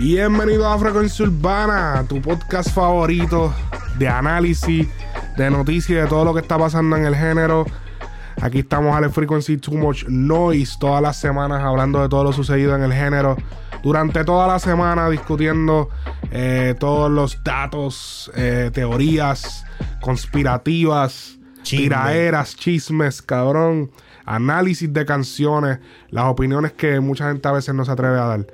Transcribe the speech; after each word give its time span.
Bienvenido 0.00 0.66
a 0.66 0.78
Frecuencia 0.78 1.26
Urbana, 1.26 2.06
tu 2.08 2.22
podcast 2.22 2.70
favorito 2.70 3.52
de 3.98 4.08
análisis, 4.08 4.88
de 5.36 5.50
noticias, 5.50 6.04
de 6.04 6.08
todo 6.08 6.24
lo 6.24 6.32
que 6.32 6.40
está 6.40 6.56
pasando 6.56 6.96
en 6.96 7.04
el 7.04 7.14
género. 7.14 7.66
Aquí 8.40 8.60
estamos 8.60 8.96
a 8.96 9.02
la 9.02 9.10
Frequency 9.10 9.58
Too 9.58 9.74
Much 9.74 10.04
Noise 10.08 10.78
todas 10.80 11.02
las 11.02 11.18
semanas 11.20 11.62
hablando 11.62 12.00
de 12.00 12.08
todo 12.08 12.24
lo 12.24 12.32
sucedido 12.32 12.74
en 12.74 12.82
el 12.82 12.94
género. 12.94 13.36
Durante 13.82 14.24
toda 14.24 14.46
la 14.46 14.58
semana 14.58 15.10
discutiendo 15.10 15.90
eh, 16.30 16.74
todos 16.80 17.10
los 17.10 17.44
datos, 17.44 18.32
eh, 18.34 18.70
teorías 18.72 19.66
conspirativas, 20.00 21.38
Chisme. 21.62 21.84
tiraeras, 21.84 22.56
chismes, 22.56 23.20
cabrón, 23.20 23.90
análisis 24.24 24.90
de 24.90 25.04
canciones, 25.04 25.78
las 26.08 26.24
opiniones 26.24 26.72
que 26.72 27.00
mucha 27.00 27.28
gente 27.28 27.46
a 27.46 27.52
veces 27.52 27.74
no 27.74 27.84
se 27.84 27.92
atreve 27.92 28.18
a 28.18 28.24
dar. 28.24 28.46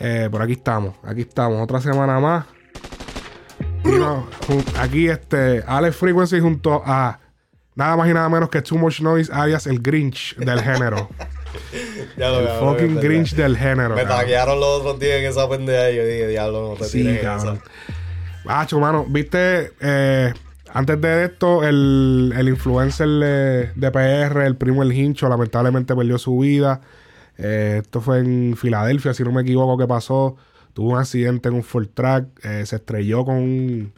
Eh, 0.00 0.28
por 0.30 0.42
aquí 0.42 0.52
estamos, 0.52 0.94
aquí 1.04 1.22
estamos, 1.22 1.62
otra 1.62 1.80
semana 1.80 2.18
más. 2.20 2.46
No, 3.84 4.26
aquí 4.78 5.08
este, 5.08 5.62
Alex 5.66 5.96
Frequency 5.96 6.40
junto 6.40 6.82
a 6.84 7.20
nada 7.74 7.96
más 7.96 8.08
y 8.08 8.14
nada 8.14 8.28
menos 8.28 8.48
que 8.48 8.62
Too 8.62 8.78
Much 8.78 9.00
Noise, 9.00 9.30
alias 9.32 9.66
el 9.66 9.80
Grinch 9.80 10.36
del 10.36 10.60
género. 10.60 11.08
Ya 12.16 12.30
lo 12.30 12.40
el 12.40 12.46
cabrón, 12.46 12.72
fucking 12.74 12.94
verdad. 12.96 13.02
Grinch 13.08 13.34
del 13.36 13.56
género. 13.56 13.94
Me 13.94 14.02
cabrón. 14.02 14.18
taguearon 14.18 14.58
los 14.60 14.80
otros 14.80 14.98
días 14.98 15.18
en 15.20 15.26
esa 15.26 15.48
pendeja 15.48 15.90
y 15.90 15.96
yo 15.96 16.04
dije, 16.04 16.26
diablo, 16.28 16.70
no 16.70 16.76
te 16.76 16.84
Sí, 16.84 16.98
tires 16.98 17.22
cabrón. 17.22 17.60
esa. 18.44 18.60
Hacho, 18.60 18.80
mano, 18.80 19.06
viste, 19.08 19.72
eh, 19.80 20.32
antes 20.72 21.00
de 21.00 21.24
esto, 21.26 21.62
el, 21.64 22.34
el 22.36 22.48
influencer 22.48 23.06
de, 23.08 23.70
de 23.74 23.90
PR, 23.92 24.42
el 24.46 24.56
primo 24.56 24.82
El 24.82 24.92
Hincho, 24.92 25.28
lamentablemente 25.28 25.94
perdió 25.94 26.18
su 26.18 26.36
vida. 26.38 26.80
Eh, 27.38 27.80
esto 27.82 28.00
fue 28.00 28.20
en 28.20 28.56
Filadelfia, 28.56 29.14
si 29.14 29.24
no 29.24 29.32
me 29.32 29.42
equivoco, 29.42 29.76
que 29.78 29.86
pasó. 29.86 30.36
Tuvo 30.72 30.90
un 30.92 30.98
accidente 30.98 31.48
en 31.48 31.54
un 31.56 31.62
Ford 31.62 31.88
Track, 31.94 32.26
eh, 32.44 32.66
se 32.66 32.76
estrelló 32.76 33.24
con 33.24 33.36
un- 33.36 33.92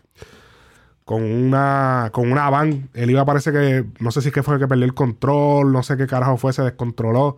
con 1.04 1.22
una 1.22 2.10
con 2.12 2.30
una 2.32 2.50
van. 2.50 2.88
Él 2.94 3.10
iba, 3.10 3.24
parece 3.24 3.52
que, 3.52 3.84
no 4.00 4.10
sé 4.10 4.20
si 4.22 4.28
es 4.28 4.34
que 4.34 4.42
fue 4.42 4.54
el 4.54 4.60
que 4.60 4.66
perdió 4.68 4.84
el 4.84 4.94
control, 4.94 5.72
no 5.72 5.82
sé 5.82 5.96
qué 5.96 6.06
carajo 6.06 6.36
fue, 6.36 6.52
se 6.52 6.62
descontroló 6.62 7.36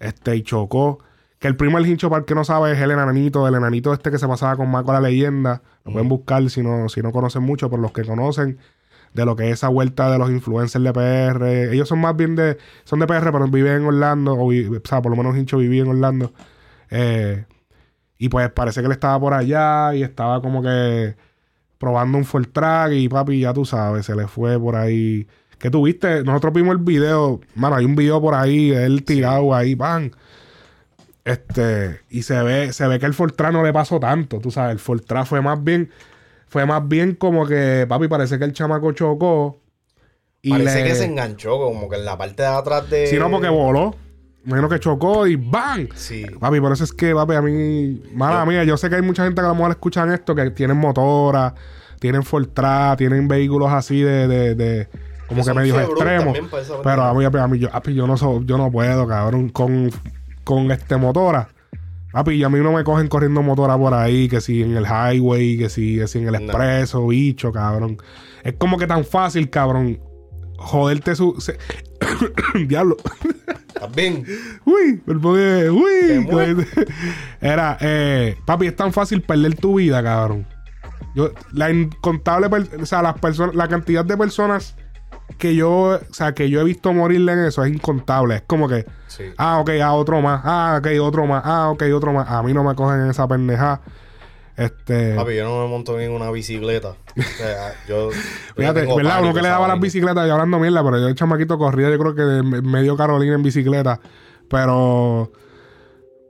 este, 0.00 0.36
y 0.36 0.42
chocó. 0.42 0.98
Que 1.38 1.48
el 1.48 1.56
primo 1.56 1.78
del 1.78 1.86
hincho, 1.86 2.08
para 2.10 2.20
el 2.20 2.24
que 2.26 2.34
no 2.34 2.44
sabe, 2.44 2.72
es 2.72 2.78
el 2.80 2.90
enanito, 2.90 3.46
el 3.46 3.54
enanito 3.54 3.92
este 3.92 4.10
que 4.10 4.18
se 4.18 4.26
pasaba 4.26 4.56
con 4.56 4.70
Marco 4.70 4.92
la 4.92 5.00
leyenda. 5.00 5.62
Lo 5.84 5.92
pueden 5.92 6.08
buscar 6.08 6.48
si 6.50 6.62
no, 6.62 6.88
si 6.88 7.00
no 7.02 7.12
conocen 7.12 7.42
mucho, 7.42 7.70
por 7.70 7.78
los 7.78 7.92
que 7.92 8.04
conocen 8.04 8.58
de 9.16 9.24
lo 9.24 9.34
que 9.34 9.48
es 9.48 9.54
esa 9.54 9.68
vuelta 9.68 10.10
de 10.10 10.18
los 10.18 10.30
influencers 10.30 10.84
de 10.84 10.92
PR. 10.92 11.72
Ellos 11.72 11.88
son 11.88 12.00
más 12.00 12.14
bien 12.16 12.36
de, 12.36 12.58
son 12.84 13.00
de 13.00 13.06
PR, 13.06 13.32
pero 13.32 13.48
viven 13.48 13.82
en 13.82 13.86
Orlando, 13.86 14.34
o, 14.34 14.52
o 14.52 14.80
sea, 14.84 15.02
por 15.02 15.10
lo 15.10 15.16
menos 15.16 15.36
hincho 15.36 15.56
vivía 15.58 15.82
en 15.82 15.88
Orlando. 15.88 16.32
Eh, 16.90 17.44
y 18.18 18.28
pues 18.28 18.50
parece 18.50 18.80
que 18.80 18.86
él 18.86 18.92
estaba 18.92 19.18
por 19.18 19.34
allá 19.34 19.94
y 19.94 20.02
estaba 20.02 20.40
como 20.40 20.62
que 20.62 21.16
probando 21.78 22.18
un 22.18 22.24
Ford 22.24 22.46
Track 22.52 22.92
y 22.92 23.08
papi, 23.08 23.40
ya 23.40 23.52
tú 23.52 23.64
sabes, 23.64 24.06
se 24.06 24.14
le 24.14 24.26
fue 24.28 24.58
por 24.58 24.76
ahí. 24.76 25.26
¿Qué 25.58 25.70
tuviste? 25.70 26.22
Nosotros 26.22 26.52
vimos 26.52 26.72
el 26.72 26.82
video, 26.82 27.40
mano, 27.54 27.76
hay 27.76 27.84
un 27.84 27.96
video 27.96 28.20
por 28.20 28.34
ahí 28.34 28.70
de 28.70 28.84
él 28.84 29.04
tirado 29.04 29.54
ahí, 29.54 29.74
¡pam! 29.74 30.10
Este, 31.24 32.02
y 32.10 32.22
se 32.22 32.40
ve, 32.42 32.72
se 32.72 32.86
ve 32.86 32.98
que 32.98 33.06
el 33.06 33.14
Fortran 33.14 33.54
no 33.54 33.64
le 33.64 33.72
pasó 33.72 33.98
tanto, 33.98 34.38
tú 34.38 34.50
sabes, 34.50 34.72
el 34.72 34.78
Fortran 34.78 35.26
fue 35.26 35.40
más 35.40 35.62
bien, 35.64 35.90
fue 36.46 36.64
más 36.66 36.86
bien 36.86 37.14
como 37.14 37.46
que, 37.46 37.86
papi, 37.88 38.08
parece 38.08 38.38
que 38.38 38.44
el 38.44 38.52
chamaco 38.52 38.92
chocó. 38.92 39.58
Y 40.42 40.50
Parece 40.50 40.82
le- 40.82 40.88
que 40.88 40.94
se 40.94 41.04
enganchó 41.06 41.58
como 41.58 41.88
que 41.88 41.96
en 41.96 42.04
la 42.04 42.16
parte 42.16 42.42
de 42.42 42.48
atrás 42.48 42.88
de... 42.88 43.06
Si 43.08 43.16
no, 43.18 43.30
porque 43.30 43.48
voló. 43.48 43.94
Menos 44.44 44.70
que 44.70 44.78
chocó 44.78 45.26
y 45.26 45.34
¡bang! 45.34 45.88
Sí. 45.96 46.24
Papi, 46.38 46.60
por 46.60 46.70
eso 46.70 46.84
es 46.84 46.92
que, 46.92 47.12
papi, 47.12 47.34
a 47.34 47.42
mí, 47.42 48.00
mala 48.14 48.46
mía, 48.46 48.62
yo 48.62 48.76
sé 48.76 48.88
que 48.88 48.94
hay 48.94 49.02
mucha 49.02 49.24
gente 49.24 49.40
que 49.40 49.44
a 49.44 49.48
lo 49.48 49.56
mejor 49.56 49.72
escuchan 49.72 50.12
esto, 50.12 50.36
que 50.36 50.48
tienen 50.52 50.76
motora, 50.76 51.52
tienen 51.98 52.22
Fortran, 52.22 52.96
tienen 52.96 53.26
vehículos 53.26 53.72
así 53.72 54.00
de, 54.02 54.28
de, 54.28 54.54
de 54.54 54.88
como 55.26 55.44
Que 55.44 55.52
que 55.52 55.68
extremos. 55.80 56.38
Pero 56.84 57.02
a 57.02 57.12
mí, 57.12 57.24
a 57.24 57.48
mí, 57.48 57.58
yo, 57.58 57.70
papi, 57.70 57.92
yo 57.94 58.06
no 58.06 58.16
so- 58.16 58.40
yo 58.44 58.56
no 58.56 58.70
puedo, 58.70 59.08
cabrón, 59.08 59.48
con, 59.48 59.90
con 60.44 60.70
este 60.70 60.96
motora. 60.96 61.48
Papi, 62.16 62.32
y 62.36 62.44
a 62.44 62.48
mí 62.48 62.58
no 62.60 62.72
me 62.72 62.82
cogen 62.82 63.08
corriendo 63.08 63.42
motora 63.42 63.76
por 63.76 63.92
ahí, 63.92 64.26
que 64.26 64.40
si 64.40 64.62
en 64.62 64.74
el 64.74 64.86
highway, 64.86 65.58
que 65.58 65.68
si, 65.68 65.98
que 65.98 66.06
si 66.08 66.18
en 66.20 66.28
el 66.28 66.32
No. 66.32 66.38
expreso, 66.38 67.06
bicho, 67.08 67.52
cabrón. 67.52 67.98
Es 68.42 68.54
como 68.54 68.78
que 68.78 68.86
tan 68.86 69.04
fácil, 69.04 69.50
cabrón, 69.50 70.00
joderte 70.56 71.14
su... 71.14 71.34
se- 71.38 71.58
Diablo. 72.66 72.96
¿Estás 73.68 73.94
bien? 73.94 74.24
Uy, 74.64 74.96
poder, 75.20 75.70
uy. 75.70 76.66
Era, 77.42 77.76
eh, 77.82 78.34
papi, 78.46 78.68
es 78.68 78.76
tan 78.76 78.94
fácil 78.94 79.20
perder 79.20 79.54
tu 79.56 79.74
vida, 79.74 80.02
cabrón. 80.02 80.46
Yo, 81.14 81.32
la 81.52 81.70
incontable, 81.70 82.48
o 82.80 82.86
sea, 82.86 83.02
las 83.02 83.18
personas, 83.18 83.54
la 83.54 83.68
cantidad 83.68 84.06
de 84.06 84.16
personas 84.16 84.74
que 85.38 85.54
yo, 85.54 85.70
o 85.70 86.14
sea, 86.14 86.32
que 86.34 86.48
yo 86.48 86.60
he 86.60 86.64
visto 86.64 86.92
morirle 86.92 87.32
en 87.32 87.38
eso 87.40 87.64
es 87.64 87.72
incontable. 87.72 88.36
Es 88.36 88.42
como 88.46 88.68
que, 88.68 88.86
Sí. 89.08 89.24
ah, 89.38 89.58
ok, 89.60 89.70
ah, 89.82 89.94
otro 89.94 90.20
más, 90.20 90.40
ah, 90.44 90.76
ok, 90.78 90.88
otro 91.00 91.26
más, 91.26 91.42
ah, 91.44 91.70
ok, 91.70 91.82
otro 91.94 92.12
más. 92.12 92.30
A 92.30 92.42
mí 92.42 92.52
no 92.52 92.64
me 92.64 92.74
cogen 92.74 93.00
en 93.00 93.10
esa 93.10 93.26
pendeja. 93.26 93.80
Este, 94.56 95.14
Papi, 95.14 95.36
yo 95.36 95.44
no 95.44 95.62
me 95.62 95.68
monto 95.68 96.00
en 96.00 96.12
una 96.12 96.30
bicicleta. 96.30 96.96
O 97.16 97.22
sea, 97.22 97.74
yo... 97.86 98.10
yo 98.10 98.16
fíjate, 98.56 98.86
¿verdad? 98.86 99.22
Uno 99.22 99.34
que 99.34 99.42
le 99.42 99.48
daba 99.48 99.68
las 99.68 99.78
bicicletas 99.78 100.26
y 100.26 100.30
hablando 100.30 100.58
mierda, 100.58 100.82
pero 100.82 100.98
yo 100.98 101.08
el 101.08 101.14
chamaquito 101.14 101.58
corría, 101.58 101.90
yo 101.90 101.98
creo 101.98 102.14
que 102.14 102.42
medio 102.62 102.96
Carolina 102.96 103.34
en 103.34 103.42
bicicleta. 103.42 104.00
Pero. 104.48 105.32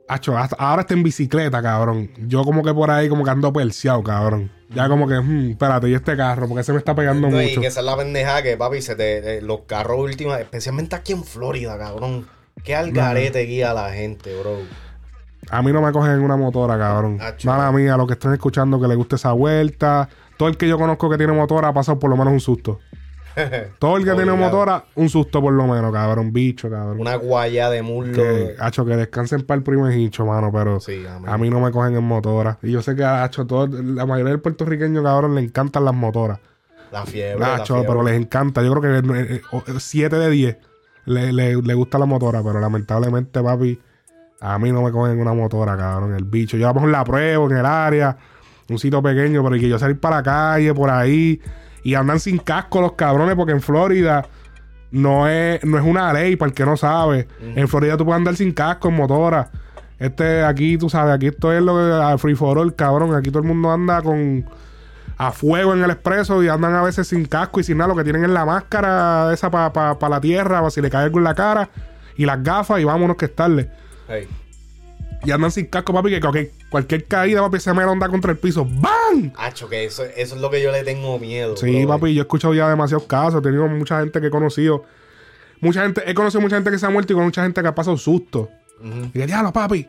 Acho, 0.09 0.39
hasta- 0.39 0.57
ahora 0.57 0.83
está 0.83 0.95
en 0.95 1.03
bicicleta, 1.03 1.61
cabrón. 1.61 2.11
Yo 2.29 2.45
como 2.45 2.63
que 2.63 2.73
por 2.73 2.91
ahí 2.91 3.09
como 3.09 3.25
que 3.25 3.31
ando 3.31 3.53
perseado, 3.53 4.03
cabrón. 4.05 4.51
Ya 4.71 4.89
como 4.89 5.07
que, 5.09 5.15
hmm, 5.19 5.51
espérate, 5.51 5.89
y 5.89 5.95
este 5.95 6.17
carro, 6.17 6.47
porque 6.49 6.63
se 6.65 6.73
me 6.73 6.79
está 6.79 6.95
pegando 6.95 7.29
No, 7.29 7.41
y 7.43 7.49
mucho. 7.49 7.61
que 7.61 7.67
esa 7.69 7.81
es 7.81 7.87
la 7.87 7.97
pendeja 7.97 8.43
que, 8.43 8.57
papi, 8.57 8.83
se 8.83 8.95
te, 8.95 9.39
eh, 9.39 9.43
los 9.43 9.61
carros 9.67 9.99
últimos, 9.99 10.39
especialmente 10.39 10.95
aquí 10.97 11.13
en 11.13 11.25
Florida, 11.25 11.77
cabrón. 11.79 12.27
Qué 12.63 12.75
algarete 12.75 13.41
guía 13.41 13.73
a 13.73 13.75
la 13.75 13.93
gente, 13.93 14.37
bro. 14.41 14.59
A 15.51 15.63
mí 15.63 15.73
no 15.73 15.81
me 15.83 15.93
cogen 15.93 16.13
en 16.13 16.21
una 16.21 16.37
motora, 16.37 16.77
cabrón. 16.79 17.19
Acho. 17.21 17.49
Mala 17.49 17.71
mía, 17.71 17.95
a 17.95 17.97
los 17.97 18.07
que 18.07 18.15
estén 18.15 18.33
escuchando 18.33 18.81
que 18.81 18.89
les 18.89 18.97
guste 18.97 19.17
esa 19.17 19.33
vuelta. 19.33 20.09
Todo 20.37 20.49
el 20.49 20.57
que 20.57 20.69
yo 20.69 20.77
conozco 20.79 21.09
que 21.09 21.17
tiene 21.17 21.33
motora 21.33 21.69
ha 21.69 21.73
pasado 21.73 21.99
por 21.99 22.11
lo 22.11 22.17
menos 22.17 22.33
un 22.33 22.41
susto. 22.41 22.81
Todo 23.79 23.97
el 23.99 24.05
que 24.05 24.13
tiene 24.13 24.33
motora, 24.33 24.85
un 24.95 25.09
susto 25.09 25.41
por 25.41 25.53
lo 25.53 25.67
menos, 25.67 25.93
cabrón. 25.93 26.33
Bicho, 26.33 26.71
cabrón. 26.71 27.01
Una 27.01 27.17
guaya 27.17 27.69
de 27.71 27.83
muslo. 27.83 28.15
Que, 28.15 28.55
hacho, 28.59 28.85
que 28.85 28.97
descansen 28.97 29.43
para 29.43 29.59
el 29.59 29.63
primo 29.63 29.91
hincho, 29.91 30.25
mano, 30.25 30.51
pero 30.53 30.81
Sí, 30.81 31.05
a 31.27 31.39
mí 31.39 31.51
no 31.51 31.61
me 31.61 31.71
cogen 31.71 31.97
en 31.97 32.05
motora. 32.05 32.59
Y 32.63 32.73
yo 32.73 32.83
sé 32.83 32.97
que 32.97 33.05
hacho, 33.05 33.47
todo, 33.47 33.67
la 33.69 34.07
mayoría 34.07 34.31
del 34.33 34.41
puertorriqueño, 34.41 35.03
cabrón, 35.03 35.35
le 35.35 35.43
encantan 35.43 35.85
las 35.85 35.95
motoras. 35.95 36.39
La 36.93 37.05
fiebre. 37.05 37.39
la 37.41 37.57
Hacho, 37.57 37.75
fiebre. 37.75 37.89
pero 37.89 38.03
les 38.03 38.15
encanta. 38.15 38.63
Yo 38.63 38.73
creo 38.75 39.03
que 39.13 39.43
7 39.79 40.17
de 40.17 40.31
10 40.31 40.57
le, 41.07 41.33
le, 41.33 41.57
le 41.57 41.75
gusta 41.75 41.99
la 41.99 42.07
motora, 42.07 42.43
pero 42.43 42.61
lamentablemente, 42.61 43.43
papi, 43.43 43.79
a 44.41 44.59
mí 44.59 44.73
no 44.73 44.83
me 44.83 44.93
cogen 44.93 45.13
en 45.13 45.21
una 45.21 45.35
motora, 45.35 45.77
cabrón, 45.77 46.15
el 46.15 46.25
bicho. 46.25 46.57
Yo 46.57 46.67
a 46.67 46.71
lo 46.71 46.75
mejor 46.75 46.91
la 46.91 47.05
pruebo 47.05 47.51
en 47.51 47.57
el 47.59 47.67
área, 47.67 48.17
un 48.69 48.79
sitio 48.79 49.03
pequeño, 49.03 49.43
pero 49.45 49.57
que 49.61 49.69
yo 49.69 49.79
salir 49.79 49.99
para 49.99 50.17
la 50.17 50.23
calle, 50.23 50.75
por 50.75 50.91
ahí, 50.91 51.41
y 51.87 51.95
andan 51.95 52.19
sin 52.19 52.39
casco 52.39 52.81
los 52.81 52.95
cabrones, 52.95 53.37
porque 53.37 53.53
en 53.53 53.61
Florida 53.61 54.27
no 54.91 55.29
es, 55.29 55.63
no 55.65 55.79
es 55.79 55.85
una 55.85 56.13
ley, 56.13 56.35
para 56.35 56.49
el 56.49 56.53
que 56.53 56.67
no 56.67 56.77
sabe. 56.77 57.29
En 57.41 57.69
Florida 57.69 57.97
tú 57.97 58.05
puedes 58.05 58.19
andar 58.19 58.35
sin 58.35 58.51
casco 58.51 58.89
en 58.89 58.97
motora. 58.97 59.51
Este, 59.97 60.43
aquí, 60.43 60.79
tú 60.79 60.91
sabes, 60.91 61.15
aquí 61.15 61.29
esto 61.29 61.53
es 61.53 61.63
lo 61.63 61.77
que 61.77 62.19
free 62.19 62.35
for 62.35 62.59
all, 62.59 62.75
cabrón. 62.75 63.15
Aquí 63.15 63.31
todo 63.31 63.39
el 63.39 63.47
mundo 63.47 63.71
anda 63.71 64.03
con 64.03 64.45
a 65.17 65.31
fuego 65.31 65.75
en 65.75 65.85
el 65.85 65.91
expreso 65.93 66.43
y 66.43 66.49
andan 66.49 66.75
a 66.75 66.83
veces 66.83 67.07
sin 67.07 67.25
casco 67.25 67.61
y 67.61 67.63
sin 67.63 67.79
nada. 67.79 67.91
Lo 67.91 67.97
que 67.97 68.03
tienen 68.03 68.25
es 68.25 68.31
la 68.31 68.45
máscara 68.45 69.33
esa 69.33 69.49
para 69.49 70.09
la 70.09 70.21
tierra, 70.21 70.59
para 70.59 70.71
si 70.71 70.81
le 70.81 70.91
cae 70.91 71.05
algo 71.05 71.19
en 71.19 71.25
la 71.25 71.37
cara, 71.37 71.71
y 72.17 72.27
las 72.27 72.43
gafas 72.43 72.81
y 72.81 72.85
vámonos 72.85 73.17
que 73.17 73.27
es 73.27 73.35
tarde. 73.37 73.71
Hey. 74.09 74.27
Y 75.27 75.33
andan 75.33 75.51
sin 75.51 75.67
casco, 75.67 75.93
papi, 75.93 76.11
que 76.11 76.21
cualquier, 76.21 76.51
cualquier 76.71 77.05
caída, 77.07 77.41
papi, 77.41 77.59
se 77.59 77.75
me 77.75 77.85
onda 77.85 78.09
contra 78.09 78.31
el 78.31 78.39
piso. 78.39 78.65
¡Bam! 78.65 79.33
Hacho, 79.37 79.69
que 79.69 79.85
eso, 79.85 80.05
eso 80.05 80.37
es 80.37 80.41
lo 80.41 80.51
que 80.51 80.63
yo 80.63 80.71
le 80.71 80.85
tengo 80.85 81.19
miedo. 81.19 81.57
Sí, 81.57 81.85
bro. 81.85 81.97
papi, 81.97 82.15
yo 82.15 82.23
he 82.23 82.25
escuchado 82.25 82.55
ya 82.55 82.69
demasiados 82.69 83.07
casos. 83.07 83.41
He 83.41 83.43
tenido 83.43 83.67
mucha 83.67 83.99
gente 83.99 84.21
que 84.21 84.29
he 84.29 84.31
conocido. 84.31 84.85
Mucha 85.61 85.83
gente, 85.83 86.09
he 86.09 86.15
conocido 86.15 86.41
mucha 86.41 86.57
gente 86.57 86.71
que 86.71 86.79
se 86.79 86.87
ha 86.87 86.91
muerto 86.91 87.13
y 87.13 87.17
con 87.17 87.25
mucha 87.25 87.43
gente 87.43 87.61
que 87.61 87.67
ha 87.67 87.75
pasado 87.75 87.97
susto. 87.97 88.49
Ujú. 88.81 89.07
Y 89.07 89.19
que, 89.19 89.27
diablo, 89.27 89.53
papi, 89.53 89.89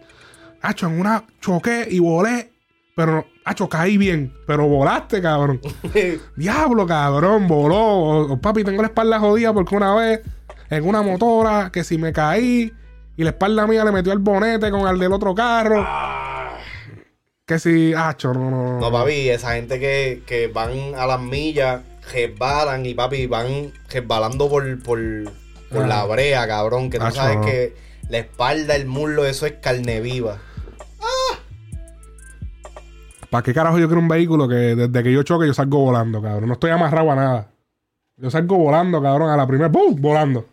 hacho, 0.62 0.88
en 0.88 1.00
una 1.00 1.24
choqué 1.40 1.88
y 1.90 2.00
volé. 2.00 2.52
Pero, 2.96 3.28
hacho, 3.46 3.70
caí 3.70 3.96
bien. 3.96 4.34
Pero 4.48 4.68
volaste, 4.68 5.22
cabrón. 5.22 5.62
Diablo, 6.36 6.88
cabrón, 6.88 7.48
voló. 7.48 8.32
O, 8.32 8.42
papi, 8.42 8.64
tengo 8.64 8.82
la 8.82 8.88
espalda 8.88 9.20
jodida 9.20 9.54
porque 9.54 9.76
una 9.76 9.94
vez 9.94 10.22
en 10.72 10.84
una 10.84 11.04
motora 11.04 11.70
que 11.72 11.84
si 11.84 12.00
me 12.00 12.12
caí 12.12 12.74
y 13.18 13.24
la 13.24 13.32
espalda 13.32 13.68
mía 13.68 13.84
le 13.84 13.92
metió 13.92 14.14
el 14.14 14.20
bonete 14.20 14.72
con 14.72 14.88
el 14.88 14.98
del 15.00 15.12
otro 15.12 15.36
carro. 15.36 15.86
Que 17.46 17.60
si, 17.60 17.94
hacho, 17.94 18.34
no, 18.34 18.50
no. 18.52 18.80
No, 18.80 18.92
papi, 18.92 19.30
esa 19.30 19.54
gente 19.56 19.80
que, 19.80 20.22
que 20.26 20.48
van 20.48 20.94
a 20.96 21.06
las 21.08 21.20
millas, 21.20 21.82
resbalan 22.14 22.86
y 22.86 22.94
papi, 22.94 23.26
van 23.28 23.72
resbalando 23.90 24.50
por, 24.50 24.64
por, 24.84 25.00
por 25.72 25.84
Ah. 25.84 25.88
la 25.88 26.06
brea, 26.06 26.48
cabrón. 26.48 26.90
Que 26.90 27.00
tú 27.00 27.06
Acho, 27.06 27.16
sabes 27.18 27.38
no. 27.38 27.46
que 27.46 27.76
la 28.10 28.18
espalda, 28.20 28.76
el 28.76 28.86
muslo, 28.86 29.26
eso 29.26 29.46
es 29.46 29.54
carne 29.62 30.00
viva. 30.02 30.40
¿Para 33.30 33.44
qué 33.44 33.54
carajo 33.54 33.78
yo 33.78 33.88
quiero 33.88 34.00
un 34.02 34.08
vehículo 34.08 34.48
que 34.48 34.56
desde 34.56 35.04
que 35.04 35.12
yo 35.12 35.22
choque 35.24 35.48
yo 35.48 35.54
salgo 35.54 35.80
volando, 35.80 36.22
cabrón? 36.22 36.48
No 36.48 36.54
estoy 36.54 36.72
amarrado 36.72 37.12
a 37.12 37.16
nada. 37.16 37.48
Yo 38.16 38.32
salgo 38.32 38.58
volando, 38.58 39.02
cabrón, 39.02 39.30
a 39.30 39.38
la 39.38 39.46
primera, 39.46 39.70
¡pum! 39.72 39.96
Volando. 40.00 40.46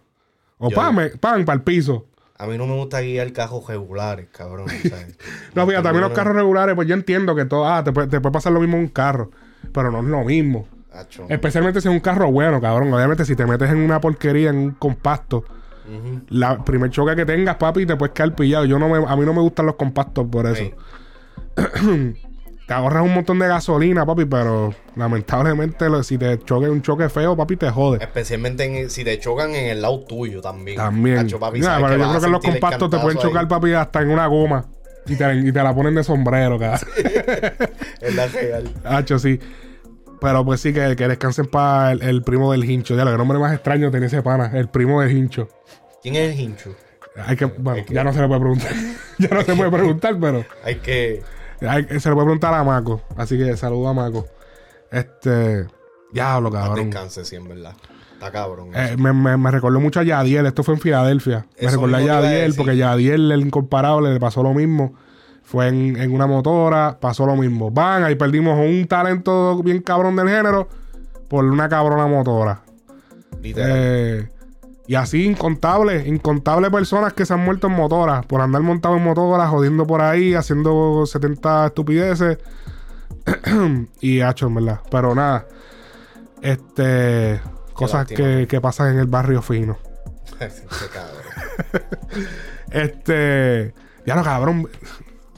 O 0.58 0.70
Yo- 0.70 0.76
pam, 0.76 0.96
me- 0.96 1.10
pam, 1.10 1.44
para 1.44 1.56
el 1.56 1.62
piso. 1.62 2.06
A 2.44 2.46
mí 2.48 2.56
no 2.58 2.66
me 2.66 2.74
gusta 2.74 3.00
guiar 3.00 3.32
carros 3.32 3.66
regulares, 3.66 4.26
cabrón. 4.32 4.68
¿sabes? 4.68 5.16
No, 5.54 5.66
fíjate, 5.66 5.82
también 5.82 6.02
los 6.02 6.10
Ninguno- 6.10 6.14
carros 6.14 6.34
regulares, 6.36 6.74
pues 6.74 6.86
yo 6.88 6.94
entiendo 6.94 7.34
que 7.34 7.44
todo, 7.44 7.66
ah, 7.66 7.82
te 7.84 7.92
puede, 7.92 8.06
te 8.08 8.20
puede 8.20 8.32
pasar 8.32 8.52
lo 8.52 8.60
mismo 8.60 8.76
en 8.76 8.82
un 8.84 8.88
carro. 8.88 9.30
Pero 9.72 9.90
no 9.90 9.98
es 10.00 10.04
lo 10.04 10.24
mismo. 10.24 10.68
Especialmente 11.28 11.80
si 11.80 11.88
es 11.88 11.92
un 11.94 12.00
carro 12.00 12.30
bueno, 12.30 12.60
cabrón. 12.60 12.92
Obviamente, 12.94 13.24
si 13.24 13.34
te 13.34 13.44
metes 13.46 13.68
en 13.70 13.78
una 13.78 14.00
porquería, 14.00 14.50
en 14.50 14.56
un 14.56 14.70
compacto, 14.72 15.44
la 16.28 16.64
primer 16.64 16.90
choque 16.90 17.16
que 17.16 17.26
tengas, 17.26 17.56
papi, 17.56 17.84
te 17.84 17.96
puedes 17.96 18.14
quedar 18.14 18.34
pillado. 18.36 18.64
Yo 18.64 18.78
no 18.78 18.88
me, 18.88 19.04
a 19.06 19.16
mí 19.16 19.24
no 19.26 19.34
me 19.34 19.40
gustan 19.40 19.66
los 19.66 19.74
compactos 19.74 20.26
por 20.30 20.46
eso. 20.46 20.64
Te 22.66 22.72
ahorras 22.72 23.02
un 23.04 23.12
montón 23.12 23.38
de 23.38 23.46
gasolina, 23.46 24.06
papi, 24.06 24.24
pero 24.24 24.74
lamentablemente 24.96 25.88
lo- 25.90 26.02
si 26.02 26.16
te 26.16 26.38
choque 26.38 26.68
un 26.70 26.80
choque 26.80 27.08
feo, 27.10 27.36
papi, 27.36 27.56
te 27.56 27.68
jode. 27.70 27.98
Especialmente 28.02 28.64
en- 28.64 28.88
si 28.90 29.04
te 29.04 29.18
chocan 29.18 29.54
en 29.54 29.66
el 29.66 29.82
lado 29.82 30.00
tuyo 30.00 30.40
también. 30.40 30.78
También. 30.78 31.18
Acho, 31.18 31.38
papi, 31.38 31.60
pero 31.60 31.96
yo 31.96 32.08
creo 32.08 32.20
que 32.20 32.28
los 32.28 32.40
compactos 32.42 32.90
te 32.90 32.98
pueden 32.98 33.18
chocar, 33.18 33.48
papi, 33.48 33.72
hasta 33.74 34.00
en 34.02 34.10
una 34.10 34.26
goma. 34.26 34.64
Y 35.06 35.16
te, 35.16 35.34
y 35.36 35.52
te 35.52 35.62
la 35.62 35.74
ponen 35.74 35.94
de 35.94 36.02
sombrero, 36.02 36.58
cabrón. 36.58 36.80
ahí. 36.96 37.04
Es 38.00 38.14
la 38.14 38.26
real. 38.28 38.72
Hacho, 38.84 39.18
sí. 39.18 39.38
Pero 40.20 40.42
pues 40.46 40.60
sí, 40.62 40.72
que, 40.72 40.96
que 40.96 41.06
descansen 41.08 41.44
para 41.44 41.92
el, 41.92 42.02
el 42.02 42.22
primo 42.22 42.50
del 42.50 42.64
hincho. 42.64 42.96
Ya, 42.96 43.04
lo 43.04 43.10
que 43.12 43.18
nombre 43.18 43.38
más 43.38 43.52
extraño 43.52 43.90
tenía 43.90 44.06
ese 44.06 44.22
pana, 44.22 44.50
el 44.54 44.68
primo 44.68 45.02
del 45.02 45.12
hincho. 45.14 45.48
¿Quién 46.02 46.14
es 46.16 46.32
el 46.34 46.40
hincho? 46.40 46.74
Hay 47.26 47.36
que, 47.36 47.44
bueno, 47.44 47.72
hay 47.72 47.84
que- 47.84 47.92
ya 47.92 48.02
no 48.02 48.14
se 48.14 48.20
le 48.22 48.26
puede 48.28 48.40
preguntar. 48.40 48.72
ya 49.18 49.28
no 49.28 49.42
se 49.42 49.54
puede 49.54 49.70
preguntar, 49.70 50.16
pero 50.18 50.44
Hay 50.64 50.76
que. 50.76 51.22
Se 51.60 51.66
le 51.66 52.14
puede 52.14 52.26
preguntar 52.26 52.54
a 52.54 52.64
Maco. 52.64 53.02
Así 53.16 53.36
que 53.38 53.56
saludo 53.56 53.88
a 53.88 53.94
Maco. 53.94 54.26
Este. 54.90 55.66
Diablo, 56.12 56.50
cabrón. 56.50 56.90
Descanse, 56.90 57.24
sí, 57.24 57.36
en 57.36 57.48
verdad. 57.48 57.74
Está 58.12 58.30
cabrón. 58.30 58.70
Eh, 58.74 58.96
me, 58.96 59.12
me, 59.12 59.36
me 59.36 59.50
recordó 59.50 59.80
mucho 59.80 60.00
a 60.00 60.04
Yadiel. 60.04 60.46
Esto 60.46 60.62
fue 60.62 60.74
en 60.74 60.80
Filadelfia. 60.80 61.46
Me 61.60 61.66
Eso 61.66 61.76
recordó 61.76 61.96
a 61.96 61.98
a 61.98 62.02
Yadiel 62.02 62.54
porque 62.54 62.76
Yadiel, 62.76 63.32
el 63.32 63.40
incomparable, 63.40 64.12
le 64.12 64.20
pasó 64.20 64.42
lo 64.42 64.54
mismo. 64.54 64.94
Fue 65.42 65.68
en, 65.68 65.96
en 65.96 66.12
una 66.12 66.26
motora, 66.26 66.98
pasó 67.00 67.26
lo 67.26 67.36
mismo. 67.36 67.70
Van, 67.70 68.02
ahí 68.02 68.14
perdimos 68.14 68.58
un 68.58 68.86
talento 68.86 69.62
bien 69.62 69.82
cabrón 69.82 70.16
del 70.16 70.28
género 70.28 70.68
por 71.28 71.44
una 71.44 71.68
cabrona 71.68 72.06
motora. 72.06 72.62
Literal. 73.42 73.70
Eh, 73.74 74.28
y 74.86 74.96
así 74.96 75.24
incontables, 75.24 76.06
incontables 76.06 76.70
personas 76.70 77.14
que 77.14 77.24
se 77.24 77.32
han 77.32 77.42
muerto 77.44 77.68
en 77.68 77.74
motoras, 77.74 78.26
por 78.26 78.42
andar 78.42 78.60
montado 78.62 78.96
en 78.96 79.04
motoras, 79.04 79.48
jodiendo 79.48 79.86
por 79.86 80.02
ahí, 80.02 80.34
haciendo 80.34 81.06
70 81.06 81.66
estupideces. 81.66 82.38
y 84.00 84.20
hacho, 84.20 84.48
en 84.48 84.56
verdad. 84.56 84.80
Pero 84.90 85.14
nada. 85.14 85.46
Este. 86.42 87.40
Cosas 87.72 88.06
que, 88.06 88.46
que 88.48 88.60
pasan 88.60 88.92
en 88.92 88.98
el 88.98 89.06
barrio 89.06 89.40
fino. 89.42 89.78
Este. 92.70 93.72
Ya 94.04 94.16
lo 94.16 94.22
cabrón. 94.22 94.68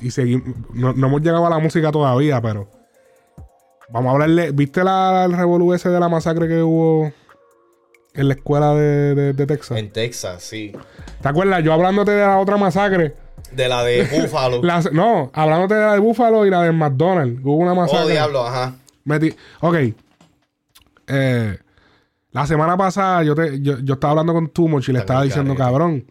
Y 0.01 0.11
seguimos. 0.11 0.57
No, 0.73 0.93
no 0.93 1.07
hemos 1.07 1.23
llegado 1.23 1.47
a 1.47 1.51
la 1.51 1.61
música 1.61 1.93
todavía, 1.93 2.41
pero. 2.41 2.69
Vamos 3.91 4.11
a 4.11 4.15
hablarle. 4.15 4.51
¿Viste 4.51 4.83
la, 4.83 5.25
el 5.25 5.33
revolú 5.33 5.73
ese 5.73 5.89
de 5.89 6.01
la 6.01 6.09
masacre 6.09 6.49
que 6.49 6.61
hubo 6.63 7.13
en 8.17 8.29
la 8.29 8.35
escuela 8.35 8.75
de, 8.75 9.15
de- 9.15 9.33
de 9.33 9.47
Texas? 9.47 9.79
En 9.79 9.91
Texas, 9.91 10.43
sí. 10.43 10.73
¿Te 11.21 11.29
acuerdas? 11.29 11.63
Yo 11.63 11.73
hablándote 11.73 12.11
de 12.13 12.21
la 12.27 12.39
otra 12.39 12.57
masacre. 12.57 13.15
De 13.53 13.69
la 13.69 13.85
de 13.85 14.03
Buffalo. 14.23 14.63
La- 14.63 14.83
no, 14.93 15.31
hablándote 15.35 15.75
de 15.75 15.81
la 15.81 15.93
de 15.95 15.99
Buffalo 15.99 16.45
y 16.47 16.51
la 16.51 16.63
de 16.63 16.73
McDonald's. 16.73 17.41
Hubo 17.45 17.57
una 17.57 17.75
masacre. 17.75 18.05
oh, 18.05 18.09
diablo, 18.09 18.47
ajá. 18.47 18.75
Metí- 19.05 19.35
Ok. 19.61 19.77
Eh, 21.09 21.59
la 22.33 22.47
semana 22.47 22.77
pasada 22.77 23.23
yo, 23.23 23.35
te, 23.35 23.61
yo, 23.63 23.79
yo 23.79 23.95
estaba 23.95 24.11
hablando 24.13 24.33
con 24.35 24.49
Tumoch 24.49 24.89
y 24.89 24.93
le 24.93 24.99
estaba 24.99 25.23
diciendo, 25.23 25.55
cabrón. 25.55 26.05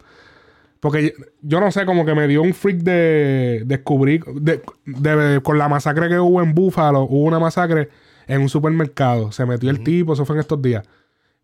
Porque 0.80 1.04
yo, 1.18 1.26
yo 1.42 1.60
no 1.60 1.72
sé, 1.72 1.86
como 1.86 2.06
que 2.06 2.16
me 2.16 2.28
dio 2.28 2.42
un 2.42 2.54
freak 2.54 2.78
de 2.78 3.64
descubrir. 3.66 4.24
De, 4.26 4.62
de- 4.86 5.42
con 5.44 5.58
la 5.58 5.68
masacre 5.68 6.08
que 6.10 6.20
hubo 6.20 6.42
en 6.42 6.54
Buffalo, 6.56 7.02
hubo 7.04 7.24
una 7.26 7.40
masacre 7.40 7.90
en 8.28 8.42
un 8.42 8.50
supermercado. 8.50 9.32
Se 9.32 9.46
metió 9.46 9.70
el 9.70 9.84
tipo, 9.84 10.14
eso 10.14 10.26
fue 10.26 10.36
en 10.36 10.40
estos 10.42 10.62
días. 10.62 10.84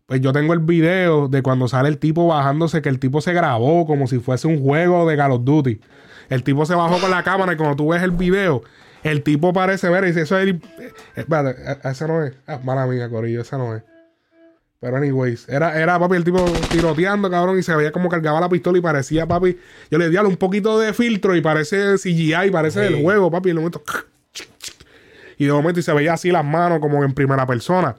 Pues 0.06 0.20
yo 0.20 0.32
tengo 0.32 0.52
el 0.52 0.58
video 0.58 1.28
de 1.28 1.42
cuando 1.42 1.68
sale 1.68 1.88
el 1.88 1.98
tipo 1.98 2.26
bajándose, 2.26 2.82
que 2.82 2.88
el 2.88 2.98
tipo 2.98 3.20
se 3.20 3.32
grabó 3.32 3.86
como 3.86 4.06
si 4.06 4.18
fuese 4.18 4.46
un 4.48 4.60
juego 4.62 5.08
de 5.08 5.16
Call 5.16 5.32
of 5.32 5.44
Duty. 5.44 5.80
El 6.28 6.42
tipo 6.42 6.66
se 6.66 6.74
bajó 6.74 6.98
con 6.98 7.10
la 7.10 7.22
cámara 7.22 7.52
y 7.52 7.56
cuando 7.56 7.76
tú 7.76 7.88
ves 7.88 8.02
el 8.02 8.10
video, 8.10 8.62
el 9.02 9.22
tipo 9.22 9.52
parece 9.52 9.88
ver 9.88 10.04
y 10.04 10.08
dice, 10.08 10.22
eso 10.22 10.38
es 10.38 10.48
el... 10.48 10.56
eh, 10.78 10.92
espérate, 11.16 11.60
eh, 11.72 11.76
ese 11.84 12.06
no 12.06 12.24
es. 12.24 12.34
Ah, 12.46 12.58
mala 12.62 12.86
mía, 12.86 13.08
Corillo, 13.08 13.42
ese 13.42 13.56
no 13.56 13.74
es. 13.76 13.82
Pero 14.80 14.96
anyways, 14.96 15.48
era, 15.48 15.80
era 15.80 15.96
papi 15.98 16.16
el 16.16 16.24
tipo 16.24 16.44
tiroteando, 16.70 17.30
cabrón, 17.30 17.56
y 17.58 17.62
se 17.62 17.74
veía 17.76 17.92
como 17.92 18.08
cargaba 18.08 18.40
la 18.40 18.48
pistola 18.48 18.78
y 18.78 18.80
parecía, 18.80 19.26
papi, 19.26 19.56
yo 19.90 19.98
le 19.98 20.10
di 20.10 20.16
un 20.16 20.36
poquito 20.36 20.78
de 20.80 20.92
filtro 20.92 21.36
y 21.36 21.40
parece 21.40 21.96
CGI, 21.98 22.50
parece 22.50 22.80
del 22.80 22.96
Sí. 22.96 23.02
juego, 23.02 23.30
papi, 23.30 23.50
y 23.50 23.52
de 23.52 23.58
momento... 23.58 23.82
Y 25.38 25.46
de 25.46 25.52
momento 25.52 25.80
y 25.80 25.82
se 25.82 25.92
veía 25.92 26.12
así 26.12 26.30
las 26.30 26.44
manos 26.44 26.78
como 26.78 27.02
en 27.02 27.14
primera 27.14 27.46
persona. 27.46 27.96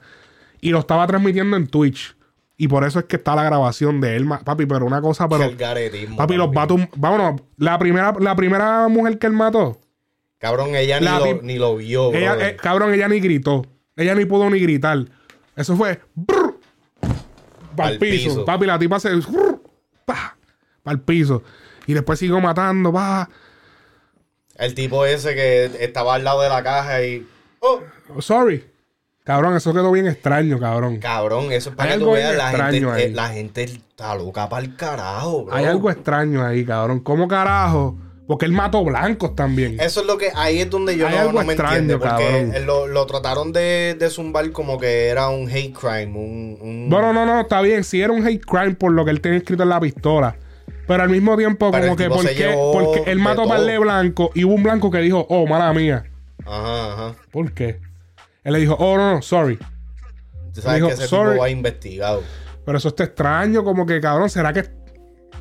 Y 0.64 0.70
lo 0.70 0.78
estaba 0.78 1.06
transmitiendo 1.06 1.58
en 1.58 1.66
Twitch. 1.66 2.16
Y 2.56 2.68
por 2.68 2.84
eso 2.84 2.98
es 2.98 3.04
que 3.04 3.16
está 3.16 3.34
la 3.34 3.44
grabación 3.44 4.00
de 4.00 4.16
él, 4.16 4.26
papi, 4.26 4.64
pero 4.64 4.86
una 4.86 5.02
cosa, 5.02 5.28
pero... 5.28 5.44
el 5.44 5.56
garetismo. 5.56 6.16
Papi, 6.16 6.36
los 6.36 6.52
también. 6.52 6.88
vatos... 6.88 6.98
Vámonos, 6.98 7.42
la 7.58 7.78
primera, 7.78 8.14
la 8.18 8.34
primera 8.34 8.88
mujer 8.88 9.18
que 9.18 9.26
él 9.26 9.34
mató, 9.34 9.78
Cabrón, 10.38 10.74
ella 10.74 11.00
ni 11.00 11.06
lo, 11.06 11.42
ni 11.42 11.58
lo 11.58 11.76
vio, 11.76 12.14
ella, 12.14 12.48
eh, 12.48 12.56
cabrón, 12.56 12.94
ella 12.94 13.08
ni 13.08 13.20
gritó. 13.20 13.66
Ella 13.94 14.14
ni 14.14 14.24
pudo 14.24 14.48
ni 14.48 14.58
gritar. 14.58 15.04
Eso 15.54 15.76
fue... 15.76 16.00
Para 17.76 17.90
el 17.90 17.98
piso. 17.98 18.30
piso. 18.30 18.44
Papi, 18.46 18.64
la 18.64 18.78
tipa 18.78 18.98
se... 19.00 19.10
Para 20.06 20.36
el 20.86 21.00
piso. 21.00 21.42
Y 21.86 21.92
después 21.92 22.18
siguió 22.18 22.40
matando, 22.40 22.90
va. 22.90 23.28
El 24.56 24.74
tipo 24.74 25.04
ese 25.04 25.34
que 25.34 25.70
estaba 25.80 26.14
al 26.14 26.24
lado 26.24 26.40
de 26.40 26.48
la 26.48 26.62
caja 26.62 27.02
y. 27.04 27.26
Oh, 27.60 27.82
Sorry. 28.20 28.64
Cabrón, 29.24 29.56
eso 29.56 29.72
quedó 29.72 29.90
bien 29.90 30.06
extraño, 30.06 30.60
cabrón. 30.60 30.98
cabrón, 30.98 31.50
eso 31.50 31.70
es 31.70 31.76
para 31.76 31.92
Hay 31.92 31.98
que 31.98 32.04
tú 32.04 32.10
veas. 32.12 32.36
La 32.36 32.50
gente, 32.50 32.90
ahí. 32.90 33.02
eh, 33.04 33.10
la 33.14 33.28
gente 33.28 33.62
está 33.64 34.14
loca 34.14 34.48
para 34.50 34.64
el 34.64 34.76
carajo, 34.76 35.46
bro. 35.46 35.54
Hay 35.54 35.64
algo 35.64 35.90
extraño 35.90 36.44
ahí, 36.44 36.64
cabrón. 36.64 37.00
¿Cómo 37.00 37.26
carajo? 37.26 37.96
Porque 38.26 38.44
él 38.46 38.52
mató 38.52 38.84
blancos 38.84 39.34
también. 39.34 39.78
Eso 39.80 40.00
es 40.02 40.06
lo 40.06 40.18
que. 40.18 40.30
Ahí 40.34 40.60
es 40.60 40.68
donde 40.70 40.96
yo 40.96 41.06
Hay 41.06 41.14
no, 41.14 41.20
algo 41.20 41.32
no 41.40 41.44
me 41.46 41.52
extraño, 41.54 41.76
entiendo. 41.76 41.98
Porque 42.00 42.24
cabrón. 42.50 42.66
lo, 42.66 42.86
lo 42.86 43.06
trataron 43.06 43.52
de, 43.52 43.96
de 43.98 44.10
zumbar 44.10 44.50
como 44.52 44.78
que 44.78 45.08
era 45.08 45.28
un 45.30 45.48
hate 45.48 45.72
crime. 45.74 46.06
Un, 46.18 46.58
un- 46.60 46.88
No, 46.90 47.00
no, 47.12 47.24
no, 47.26 47.40
está 47.40 47.60
bien. 47.62 47.82
Sí 47.84 48.00
era 48.02 48.12
un 48.12 48.26
hate 48.26 48.44
crime 48.44 48.74
por 48.74 48.92
lo 48.92 49.04
que 49.06 49.10
él 49.10 49.20
tenía 49.22 49.38
escrito 49.38 49.62
en 49.62 49.70
la 49.70 49.80
pistola. 49.80 50.36
Pero 50.86 51.02
al 51.02 51.08
mismo 51.08 51.34
tiempo, 51.36 51.70
Pero 51.70 51.84
como 51.84 51.96
que 51.96 52.08
porque, 52.10 52.54
porque 52.72 53.10
él 53.10 53.16
de 53.18 53.24
mató 53.24 53.48
para 53.48 53.62
el 53.62 53.78
blanco 53.78 54.30
y 54.34 54.44
hubo 54.44 54.52
un 54.54 54.62
blanco 54.62 54.90
que 54.90 54.98
dijo, 54.98 55.26
oh, 55.30 55.46
mala 55.46 55.72
mía. 55.72 56.04
Ajá, 56.44 56.92
ajá. 56.92 57.14
¿Por 57.30 57.52
qué? 57.52 57.80
Él 58.44 58.52
le 58.52 58.58
dijo, 58.60 58.76
oh, 58.78 58.96
no, 58.96 59.14
no, 59.14 59.22
sorry. 59.22 59.58
Tú 60.52 60.60
sabes 60.60 60.76
Dijo, 60.76 60.88
que 60.88 60.94
ese 60.94 61.08
"Sorry". 61.08 61.30
tipo 61.32 61.42
va 61.42 61.50
investigado. 61.50 62.22
Pero 62.64 62.78
eso 62.78 62.88
está 62.88 63.04
extraño, 63.04 63.64
como 63.64 63.84
que, 63.86 64.00
cabrón, 64.00 64.30
¿será 64.30 64.52
que... 64.52 64.64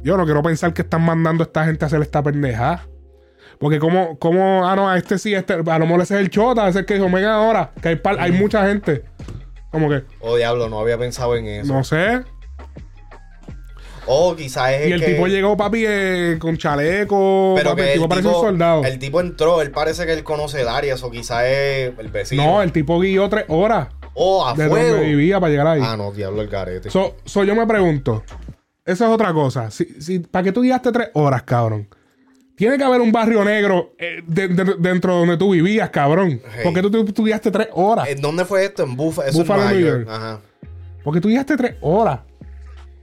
Yo 0.01 0.17
no 0.17 0.25
quiero 0.25 0.41
pensar 0.41 0.73
que 0.73 0.81
están 0.81 1.01
mandando 1.03 1.43
a 1.43 1.45
esta 1.47 1.65
gente 1.65 1.85
a 1.85 1.87
hacer 1.87 2.01
esta 2.01 2.21
pendeja. 2.23 2.85
Porque 3.59 3.79
como, 3.79 4.17
como, 4.19 4.67
ah, 4.67 4.75
no, 4.75 4.89
a 4.89 4.97
este 4.97 5.17
sí, 5.17 5.33
este, 5.33 5.53
a 5.53 5.57
lo 5.79 5.85
mejor 5.85 6.01
ese 6.01 6.15
es 6.15 6.21
el 6.21 6.29
chota, 6.29 6.63
ese 6.63 6.69
es 6.71 6.75
el 6.77 6.85
que 6.85 6.93
dijo, 6.95 7.05
venga 7.09 7.35
ahora, 7.35 7.71
que 7.81 7.89
hay, 7.89 7.95
par- 7.97 8.19
hay 8.19 8.31
mucha 8.31 8.65
gente. 8.67 9.03
Como 9.71 9.89
que, 9.89 10.03
Oh, 10.19 10.35
diablo, 10.35 10.67
no 10.69 10.79
había 10.79 10.97
pensado 10.97 11.35
en 11.35 11.45
eso. 11.47 11.71
no 11.73 11.83
sé. 11.83 12.23
Oh, 14.05 14.35
quizás 14.35 14.71
es 14.73 14.89
Y 14.89 14.91
el 14.91 14.99
que... 14.99 15.07
tipo 15.13 15.27
llegó, 15.27 15.55
papi, 15.55 15.85
eh, 15.87 16.37
con 16.39 16.57
chaleco. 16.57 17.53
Pero 17.55 17.69
papi, 17.71 17.81
que 17.81 17.87
el 17.87 17.93
tipo 17.93 18.09
parece 18.09 18.27
un 18.27 18.33
soldado. 18.33 18.83
el 18.83 18.99
tipo 18.99 19.21
entró, 19.21 19.61
él 19.61 19.71
parece 19.71 20.05
que 20.05 20.13
él 20.13 20.23
conoce 20.23 20.61
el 20.61 20.67
área, 20.67 20.95
o 21.01 21.11
quizás 21.11 21.43
es 21.45 21.93
el 21.97 22.07
vecino. 22.09 22.43
No, 22.43 22.61
el 22.61 22.71
tipo 22.71 22.99
guió 22.99 23.29
tres 23.29 23.45
horas 23.47 23.87
Oh, 24.15 24.45
a 24.45 24.53
de 24.53 24.67
fuego. 24.69 24.89
donde 24.97 25.07
vivía 25.07 25.39
para 25.39 25.49
llegar 25.51 25.67
ahí. 25.67 25.81
Ah, 25.83 25.95
no, 25.97 26.11
diablo, 26.11 26.41
el 26.41 26.47
garete. 26.49 26.89
So, 26.91 27.15
so 27.25 27.43
yo 27.43 27.55
me 27.55 27.65
pregunto, 27.65 28.23
esa 28.85 29.05
es 29.07 29.11
otra 29.11 29.33
cosa. 29.33 29.71
Si, 29.71 29.85
si, 30.01 30.19
¿Para 30.19 30.43
qué 30.43 30.51
tú 30.51 30.61
guiaste 30.61 30.91
tres 30.91 31.09
horas, 31.13 31.43
cabrón? 31.43 31.87
Tiene 32.55 32.77
que 32.77 32.83
haber 32.83 33.01
un 33.01 33.11
barrio 33.11 33.43
negro 33.43 33.93
eh, 33.97 34.21
de- 34.27 34.49
de- 34.49 34.75
dentro 34.77 35.13
de 35.13 35.19
donde 35.21 35.37
tú 35.37 35.51
vivías, 35.53 35.89
cabrón. 35.89 36.39
Hey. 36.53 36.61
¿Por 36.63 36.73
qué 36.75 36.81
tú, 36.83 36.91
tú, 36.91 37.05
tú 37.05 37.23
guiaste 37.23 37.49
tres 37.49 37.69
horas? 37.73 38.07
¿En 38.07 38.21
dónde 38.21 38.45
fue 38.45 38.65
esto? 38.65 38.83
En. 38.83 38.91
Eso 38.91 39.39
Buffalo, 39.39 39.69
New 39.71 39.79
York. 39.79 40.07
Ajá. 40.07 40.39
¿Por 41.03 41.13
qué 41.15 41.19
tú 41.21 41.29
guiaste 41.29 41.57
tres 41.57 41.75
horas? 41.81 42.19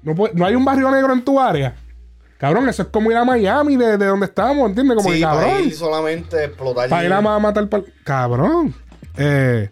No, 0.02 0.14
puede- 0.14 0.35
no 0.35 0.45
hay 0.47 0.54
un 0.54 0.64
barrio 0.64 0.90
negro 0.90 1.12
en 1.12 1.23
tu 1.25 1.40
área. 1.40 1.75
Cabrón, 2.38 2.69
eso 2.71 2.83
es 2.83 2.88
como 2.88 3.11
ir 3.11 3.16
a 3.19 3.25
Miami 3.25 3.76
de, 3.76 3.99
de 3.99 4.07
donde 4.07 4.25
estamos, 4.26 4.66
¿entiendes? 4.69 4.97
Como 4.97 5.11
sí, 5.11 5.19
que 5.19 5.25
para 5.26 5.40
cabrón. 5.42 5.64
ir 5.64 5.75
solamente 5.76 6.45
explotar. 6.45 6.88
Para 6.88 7.04
ir 7.04 7.12
a 7.12 7.21
ma- 7.21 7.38
matar 7.38 7.69
Cabrón. 8.02 8.75
Eh, 9.19 9.69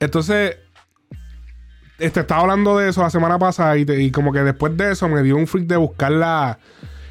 entonces, 0.00 0.56
este, 1.98 2.20
estaba 2.20 2.42
hablando 2.42 2.78
de 2.78 2.88
eso 2.90 3.02
la 3.02 3.10
semana 3.10 3.38
pasada 3.38 3.76
y, 3.76 3.84
te- 3.84 4.00
y 4.00 4.10
como 4.10 4.32
que 4.32 4.40
después 4.40 4.76
de 4.76 4.92
eso 4.92 5.08
me 5.08 5.22
dio 5.22 5.36
un 5.36 5.46
freak 5.46 5.66
de 5.66 5.76
buscar 5.76 6.12
la, 6.12 6.58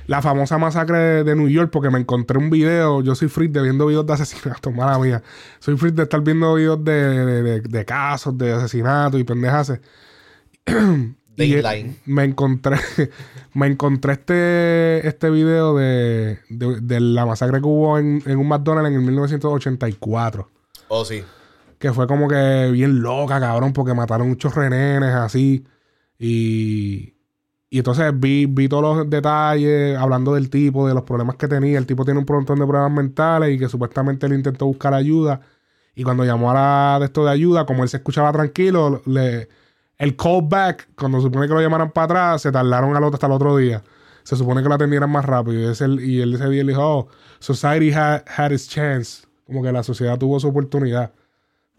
la 0.07 0.21
famosa 0.21 0.57
masacre 0.57 0.97
de, 0.97 1.23
de 1.23 1.35
New 1.35 1.47
York, 1.49 1.69
porque 1.71 1.89
me 1.89 1.99
encontré 1.99 2.37
un 2.37 2.49
video. 2.49 3.01
Yo 3.01 3.15
soy 3.15 3.27
freak 3.27 3.51
de 3.51 3.61
viendo 3.61 3.87
videos 3.87 4.05
de 4.05 4.13
asesinatos, 4.13 4.73
mala 4.75 4.99
mía. 4.99 5.23
Soy 5.59 5.77
freak 5.77 5.95
de 5.95 6.03
estar 6.03 6.21
viendo 6.21 6.55
videos 6.55 6.83
de, 6.83 6.93
de, 6.93 7.43
de- 7.43 7.61
de 7.61 7.85
casos, 7.85 8.37
de 8.37 8.53
asesinatos 8.53 9.19
y 9.19 9.23
pendejas. 9.23 9.73
Y, 11.37 11.53
eh, 11.55 11.61
Dateline. 11.61 11.95
me 12.05 12.23
encontré 12.23 12.77
me 13.53 13.67
encontré 13.67 14.13
este 14.13 15.07
este 15.07 15.29
video 15.29 15.75
de, 15.75 16.39
de, 16.49 16.79
de 16.81 16.99
la 17.01 17.25
masacre 17.25 17.59
que 17.59 17.67
hubo 17.67 17.99
en, 17.99 18.21
en 18.25 18.37
un 18.37 18.47
McDonald's 18.47 18.89
en 18.91 18.95
el 18.95 19.01
1984 19.01 20.49
Oh, 20.87 21.03
sí. 21.05 21.23
que 21.79 21.91
fue 21.93 22.07
como 22.07 22.27
que 22.27 22.69
bien 22.71 23.01
loca 23.01 23.39
cabrón 23.39 23.73
porque 23.73 23.93
mataron 23.93 24.29
muchos 24.29 24.55
renenes 24.55 25.13
así 25.13 25.65
y 26.19 27.13
y 27.69 27.79
entonces 27.79 28.13
vi, 28.17 28.45
vi 28.45 28.69
todos 28.69 28.97
los 28.97 29.09
detalles 29.09 29.97
hablando 29.97 30.33
del 30.35 30.49
tipo, 30.49 30.87
de 30.87 30.93
los 30.93 31.03
problemas 31.03 31.35
que 31.35 31.47
tenía. 31.49 31.77
El 31.77 31.85
tipo 31.85 32.05
tiene 32.05 32.19
un 32.21 32.25
montón 32.29 32.59
de 32.59 32.65
problemas 32.65 32.91
mentales 32.93 33.53
y 33.53 33.59
que 33.59 33.67
supuestamente 33.67 34.27
él 34.27 34.33
intentó 34.33 34.65
buscar 34.67 34.93
ayuda. 34.93 35.41
Y 35.95 36.03
cuando 36.03 36.23
llamó 36.23 36.51
a 36.51 36.53
la 36.53 36.99
de 36.99 37.05
esto 37.07 37.25
de 37.25 37.31
ayuda, 37.31 37.65
como 37.65 37.83
él 37.83 37.89
se 37.89 37.97
escuchaba 37.97 38.31
tranquilo, 38.31 39.01
le, 39.05 39.49
el 39.97 40.15
callback, 40.15 40.89
cuando 40.95 41.19
se 41.19 41.23
supone 41.23 41.47
que 41.47 41.53
lo 41.53 41.61
llamaran 41.61 41.91
para 41.91 42.05
atrás, 42.05 42.41
se 42.41 42.51
tardaron 42.51 42.95
al 42.95 43.03
otro, 43.03 43.15
hasta 43.15 43.27
el 43.27 43.33
otro 43.33 43.55
día. 43.57 43.81
Se 44.23 44.35
supone 44.35 44.61
que 44.63 44.69
lo 44.69 44.75
atendieran 44.75 45.09
más 45.09 45.23
rápido. 45.25 45.59
Y, 45.61 45.65
el, 45.83 45.99
él 45.99 46.33
ese 46.33 46.49
día 46.49 46.63
le 46.63 46.71
dijo, 46.71 46.81
oh, 46.83 47.07
society 47.39 47.91
had, 47.93 48.23
had 48.27 48.51
its 48.51 48.67
chance. 48.67 49.25
Como 49.45 49.61
que 49.61 49.71
la 49.71 49.83
sociedad 49.83 50.17
tuvo 50.17 50.39
su 50.39 50.47
oportunidad. 50.47 51.11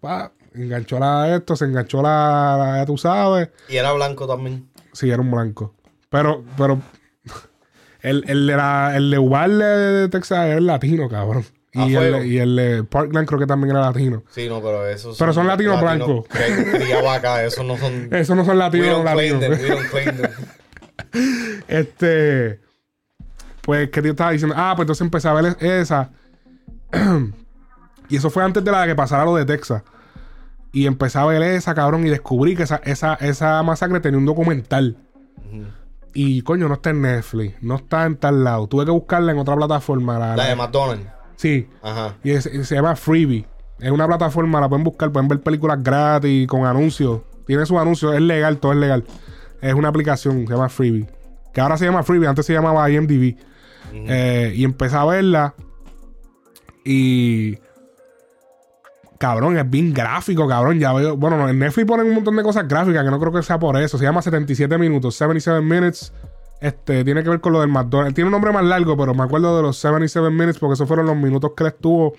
Pa, 0.01 0.33
enganchó 0.55 0.99
la 1.01 1.35
esto, 1.35 1.57
se 1.57 1.65
enganchó 1.65 2.01
la, 2.03 2.57
la- 2.59 2.77
ya 2.79 2.87
tú 2.87 2.97
sabes. 2.97 3.51
Y 3.69 3.77
era 3.77 3.93
blanco 3.93 4.27
también. 4.27 4.69
Sí, 4.93 5.11
era 5.11 5.21
un 5.21 5.31
blanco. 5.31 5.75
Pero, 6.09 6.45
pero. 6.57 6.81
El, 8.03 8.23
el, 8.29 8.47
de 8.47 8.57
la- 8.57 8.97
el 8.97 9.11
de 9.11 9.19
de 9.19 10.09
Texas 10.09 10.47
era 10.47 10.61
latino, 10.61 11.09
cabrón. 11.09 11.45
Y 11.77 11.95
el, 11.95 12.27
y 12.27 12.39
el 12.39 12.87
Parkland 12.89 13.27
creo 13.29 13.39
que 13.39 13.47
también 13.47 13.71
era 13.77 13.81
latino. 13.87 14.23
Sí, 14.31 14.49
no, 14.49 14.61
pero 14.63 14.87
esos 14.87 15.19
Pero 15.19 15.33
son 15.33 15.47
latinos 15.47 15.81
blancos. 15.81 16.25
cri- 16.29 16.71
Criados 16.73 17.09
acá, 17.09 17.45
esos 17.45 17.65
no 17.65 17.77
son. 17.77 18.09
Esos 18.15 18.37
no 18.37 18.45
son 18.45 18.55
We 18.57 18.59
latinos, 18.65 19.03
claim 19.03 19.39
latinos. 19.39 19.41
them, 19.41 19.53
we 19.53 19.69
don't 19.69 19.87
claim 19.91 20.17
them. 20.17 20.31
Este. 21.69 22.61
Pues, 23.63 23.91
¿qué 23.91 24.01
te 24.03 24.11
estaba 24.11 24.31
diciendo? 24.31 24.55
Ah, 24.57 24.75
pues 24.77 24.85
entonces 24.85 25.03
empecé 25.05 25.29
a 25.29 25.33
ver 25.33 25.57
esa. 25.61 26.11
y 28.09 28.17
eso 28.17 28.31
fue 28.31 28.45
antes 28.45 28.65
de 28.65 28.71
la 28.71 28.87
que 28.87 28.95
pasara 28.95 29.25
lo 29.25 29.35
de 29.35 29.45
Texas. 29.45 29.83
Y 30.73 30.87
empecé 30.87 31.19
a 31.19 31.25
ver 31.25 31.43
esa, 31.43 31.75
cabrón, 31.75 32.07
y 32.07 32.11
descubrí 32.11 32.55
que 32.55 32.63
esa, 32.65 32.77
esa, 32.85 33.15
esa 33.15 33.63
masacre 33.63 33.99
tenía 34.01 34.19
un 34.19 34.27
documental. 34.27 34.97
Y 36.13 36.43
coño, 36.43 36.69
no 36.69 36.75
está 36.75 36.91
en 36.91 37.03
Netflix, 37.03 37.57
no 37.63 37.77
está 37.77 38.05
en 38.07 38.17
tal 38.17 38.43
lado. 38.45 38.67
Tuve 38.69 38.85
que 38.87 38.91
buscarla 38.91 39.33
en 39.33 39.39
otra 39.39 39.55
plataforma. 39.57 40.19
La, 40.19 40.29
La 40.31 40.37
la- 40.37 40.45
de 40.49 40.57
McDonald's. 40.57 41.07
Sí, 41.37 41.69
Ajá. 41.83 42.15
y 42.25 42.31
es- 42.33 42.45
se 42.63 42.75
llama 42.75 42.97
Freebie. 42.97 43.47
Es 43.79 43.91
una 43.91 44.07
plataforma, 44.07 44.61
la 44.61 44.69
pueden 44.69 44.85
buscar, 44.85 45.13
pueden 45.13 45.29
ver 45.29 45.41
películas 45.41 45.83
gratis, 45.83 46.47
con 46.49 46.65
anuncios. 46.67 47.21
Tiene 47.47 47.65
sus 47.67 47.77
anuncios, 47.79 48.15
es 48.15 48.21
legal, 48.23 48.59
todo 48.59 48.73
es 48.73 48.79
legal. 48.79 49.05
Es 49.61 49.75
una 49.75 49.89
aplicación, 49.89 50.47
se 50.47 50.53
llama 50.53 50.69
Freebie. 50.69 51.07
Que 51.53 51.61
ahora 51.61 51.77
se 51.77 51.85
llama 51.85 52.03
Freebie, 52.03 52.27
antes 52.29 52.45
se 52.47 52.53
llamaba 52.53 52.91
IMDb. 52.91 53.37
Eh, 53.93 54.53
y 54.57 54.65
empecé 54.65 54.97
a 54.97 55.05
verla. 55.05 55.55
Y. 56.85 57.59
Cabrón, 59.19 59.57
es 59.57 59.69
bien 59.69 59.95
gráfico, 59.95 60.47
cabrón. 60.47 60.79
Ya 60.79 60.93
veo. 60.93 61.17
Bueno, 61.17 61.39
no, 61.39 61.49
en 61.49 61.59
Netflix 61.59 61.87
ponen 61.87 62.07
un 62.09 62.15
montón 62.17 62.37
de 62.37 62.43
cosas 62.43 62.69
gráficas 62.69 63.03
que 63.05 63.11
no 63.11 63.19
creo 63.19 63.33
que 63.33 63.43
sea 63.43 63.59
por 63.59 63.77
eso. 63.81 63.97
Se 63.97 64.05
llama 64.05 64.21
77 64.21 64.77
minutos, 64.77 65.15
77 65.17 65.61
minutes. 65.63 66.13
Este, 66.61 67.05
tiene 67.05 67.23
que 67.23 67.29
ver 67.29 67.41
con 67.41 67.53
lo 67.53 67.61
del 67.61 67.69
McDonald's. 67.69 68.15
Tiene 68.15 68.29
un 68.29 68.33
nombre 68.33 68.53
más 68.53 68.65
largo, 68.65 68.97
pero 68.97 69.15
me 69.15 69.23
acuerdo 69.23 69.57
de 69.57 69.63
los 69.63 69.77
77 69.79 70.31
minutes 70.31 70.59
porque 70.59 70.75
esos 70.75 70.89
fueron 70.89 71.07
los 71.07 71.17
minutos 71.17 71.53
que 71.57 71.65
él 71.65 71.69
estuvo 71.69 72.15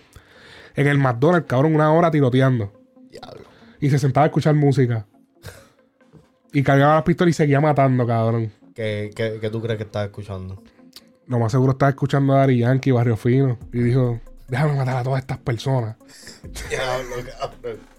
en 0.76 0.88
el 0.88 0.98
McDonald's, 0.98 1.48
cabrón, 1.48 1.74
una 1.74 1.92
hora 1.92 2.12
tiroteando. 2.12 2.72
Diablo. 3.10 3.46
Y 3.80 3.90
se 3.90 4.00
sentaba 4.00 4.26
a 4.26 4.28
escuchar 4.28 4.54
música. 4.54 5.08
Y 6.54 6.64
cargaba 6.64 6.96
las 6.96 7.04
pistolas 7.04 7.32
y 7.32 7.34
seguía 7.34 7.60
matando, 7.60 8.06
cabrón. 8.06 8.52
¿Qué, 8.74 9.12
qué, 9.16 9.40
qué 9.42 9.50
tú 9.50 9.62
crees 9.62 9.78
que 9.78 9.84
estás 9.84 10.06
escuchando? 10.06 10.62
Lo 11.26 11.40
más 11.40 11.52
seguro 11.52 11.74
estaba 11.74 11.90
escuchando 11.90 12.34
a 12.34 12.38
Dari 12.38 12.60
Yankee, 12.60 12.92
Barrio 12.92 13.18
Fino. 13.18 13.58
Y 13.74 13.80
dijo, 13.80 14.20
déjame 14.48 14.76
matar 14.76 14.98
a 14.98 15.04
todas 15.04 15.20
estas 15.20 15.40
personas. 15.40 15.98
Diablo, 16.70 17.16
cabrón. 17.40 17.97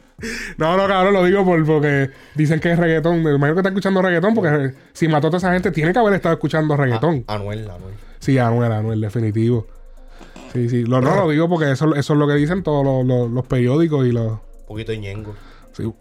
No, 0.56 0.76
no, 0.76 0.88
cabrón, 0.88 1.14
lo 1.14 1.24
digo 1.24 1.44
por, 1.44 1.64
porque 1.64 2.10
dicen 2.34 2.58
que 2.58 2.72
es 2.72 2.78
reggaetón. 2.78 3.22
Me 3.22 3.30
imagino 3.30 3.54
que 3.54 3.60
está 3.60 3.68
escuchando 3.68 4.02
reggaetón 4.02 4.34
porque 4.34 4.72
si 4.92 5.06
mató 5.06 5.28
a 5.28 5.30
toda 5.30 5.38
esa 5.38 5.52
gente, 5.52 5.70
tiene 5.70 5.92
que 5.92 5.98
haber 6.00 6.14
estado 6.14 6.34
escuchando 6.34 6.76
reggaetón. 6.76 7.24
Ah, 7.28 7.34
Anuel, 7.34 7.70
Anuel. 7.70 7.94
Sí, 8.18 8.36
Anuel, 8.38 8.72
Anuel, 8.72 9.00
definitivo. 9.00 9.66
Sí, 10.52 10.68
sí. 10.68 10.84
Lo, 10.84 11.00
no, 11.00 11.14
lo 11.14 11.28
digo 11.30 11.48
porque 11.48 11.70
eso, 11.70 11.94
eso 11.94 12.12
es 12.14 12.18
lo 12.18 12.26
que 12.26 12.34
dicen 12.34 12.62
todos 12.64 12.84
los, 12.84 13.06
los- 13.06 13.30
los 13.30 13.46
periódicos 13.46 14.06
y 14.06 14.12
los... 14.12 14.32
Un 14.32 14.66
poquito 14.66 14.90
de 14.92 14.98
ñengo. 14.98 15.36
Sí. 15.72 15.84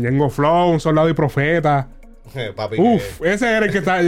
Ñengo 0.00 0.30
Flow, 0.30 0.70
un 0.70 0.80
soldado 0.80 1.08
y 1.10 1.12
profeta. 1.12 1.88
Papi. 2.56 2.76
Uf, 2.80 3.20
ese 3.22 3.46
era 3.52 3.66
el 3.66 3.72
que 3.72 3.78
está... 3.78 4.00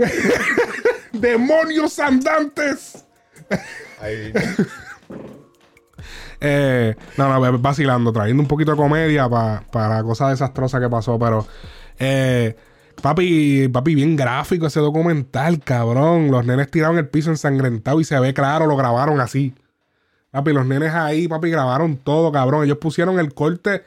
¡Demonios 1.12 1.98
andantes! 1.98 3.04
Ahí. 4.00 4.32
Eh, 6.40 6.94
no, 7.18 7.28
no, 7.28 7.58
vacilando, 7.58 8.12
trayendo 8.12 8.42
un 8.42 8.48
poquito 8.48 8.70
de 8.70 8.76
comedia 8.76 9.28
pa- 9.28 9.62
para 9.70 9.96
la 9.96 10.02
cosa 10.02 10.30
desastrosa 10.30 10.80
que 10.80 10.88
pasó, 10.88 11.18
pero 11.18 11.46
eh, 11.98 12.56
papi, 13.02 13.68
papi, 13.68 13.94
bien 13.94 14.16
gráfico 14.16 14.66
ese 14.66 14.80
documental, 14.80 15.60
cabrón. 15.60 16.30
Los 16.30 16.46
nenes 16.46 16.70
tiraron 16.70 16.96
el 16.98 17.08
piso 17.08 17.30
ensangrentado 17.30 18.00
y 18.00 18.04
se 18.04 18.18
ve 18.18 18.32
claro, 18.32 18.66
lo 18.66 18.76
grabaron 18.76 19.20
así. 19.20 19.54
Papi, 20.30 20.52
los 20.52 20.64
nenes 20.64 20.94
ahí, 20.94 21.28
papi, 21.28 21.50
grabaron 21.50 21.96
todo, 21.96 22.30
cabrón. 22.32 22.64
Ellos 22.64 22.78
pusieron 22.78 23.18
el 23.18 23.34
corte, 23.34 23.82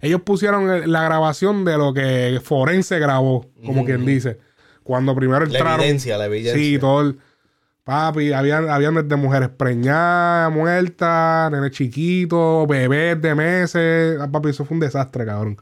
ellos 0.00 0.20
pusieron 0.22 0.90
la 0.92 1.04
grabación 1.04 1.64
de 1.64 1.78
lo 1.78 1.94
que 1.94 2.40
Forense 2.42 2.98
grabó, 2.98 3.46
como 3.64 3.84
quien 3.86 4.04
dice. 4.04 4.38
Cuando 4.82 5.14
primero 5.14 5.46
La 5.46 5.52
entraron. 5.56 5.80
evidencia, 5.80 6.18
la 6.18 6.26
evidencia. 6.26 6.54
Sí, 6.62 6.78
todo 6.78 7.00
el. 7.00 7.18
Papi, 7.84 8.32
habían, 8.32 8.70
habían 8.70 8.94
desde 8.94 9.14
mujeres 9.16 9.50
preñadas, 9.50 10.50
muertas, 10.50 11.50
nenes 11.52 11.70
chiquitos, 11.72 12.66
bebés 12.66 13.20
de 13.20 13.34
meses. 13.34 14.18
Ah, 14.20 14.28
papi, 14.30 14.48
eso 14.50 14.64
fue 14.64 14.74
un 14.76 14.80
desastre, 14.80 15.26
cabrón. 15.26 15.58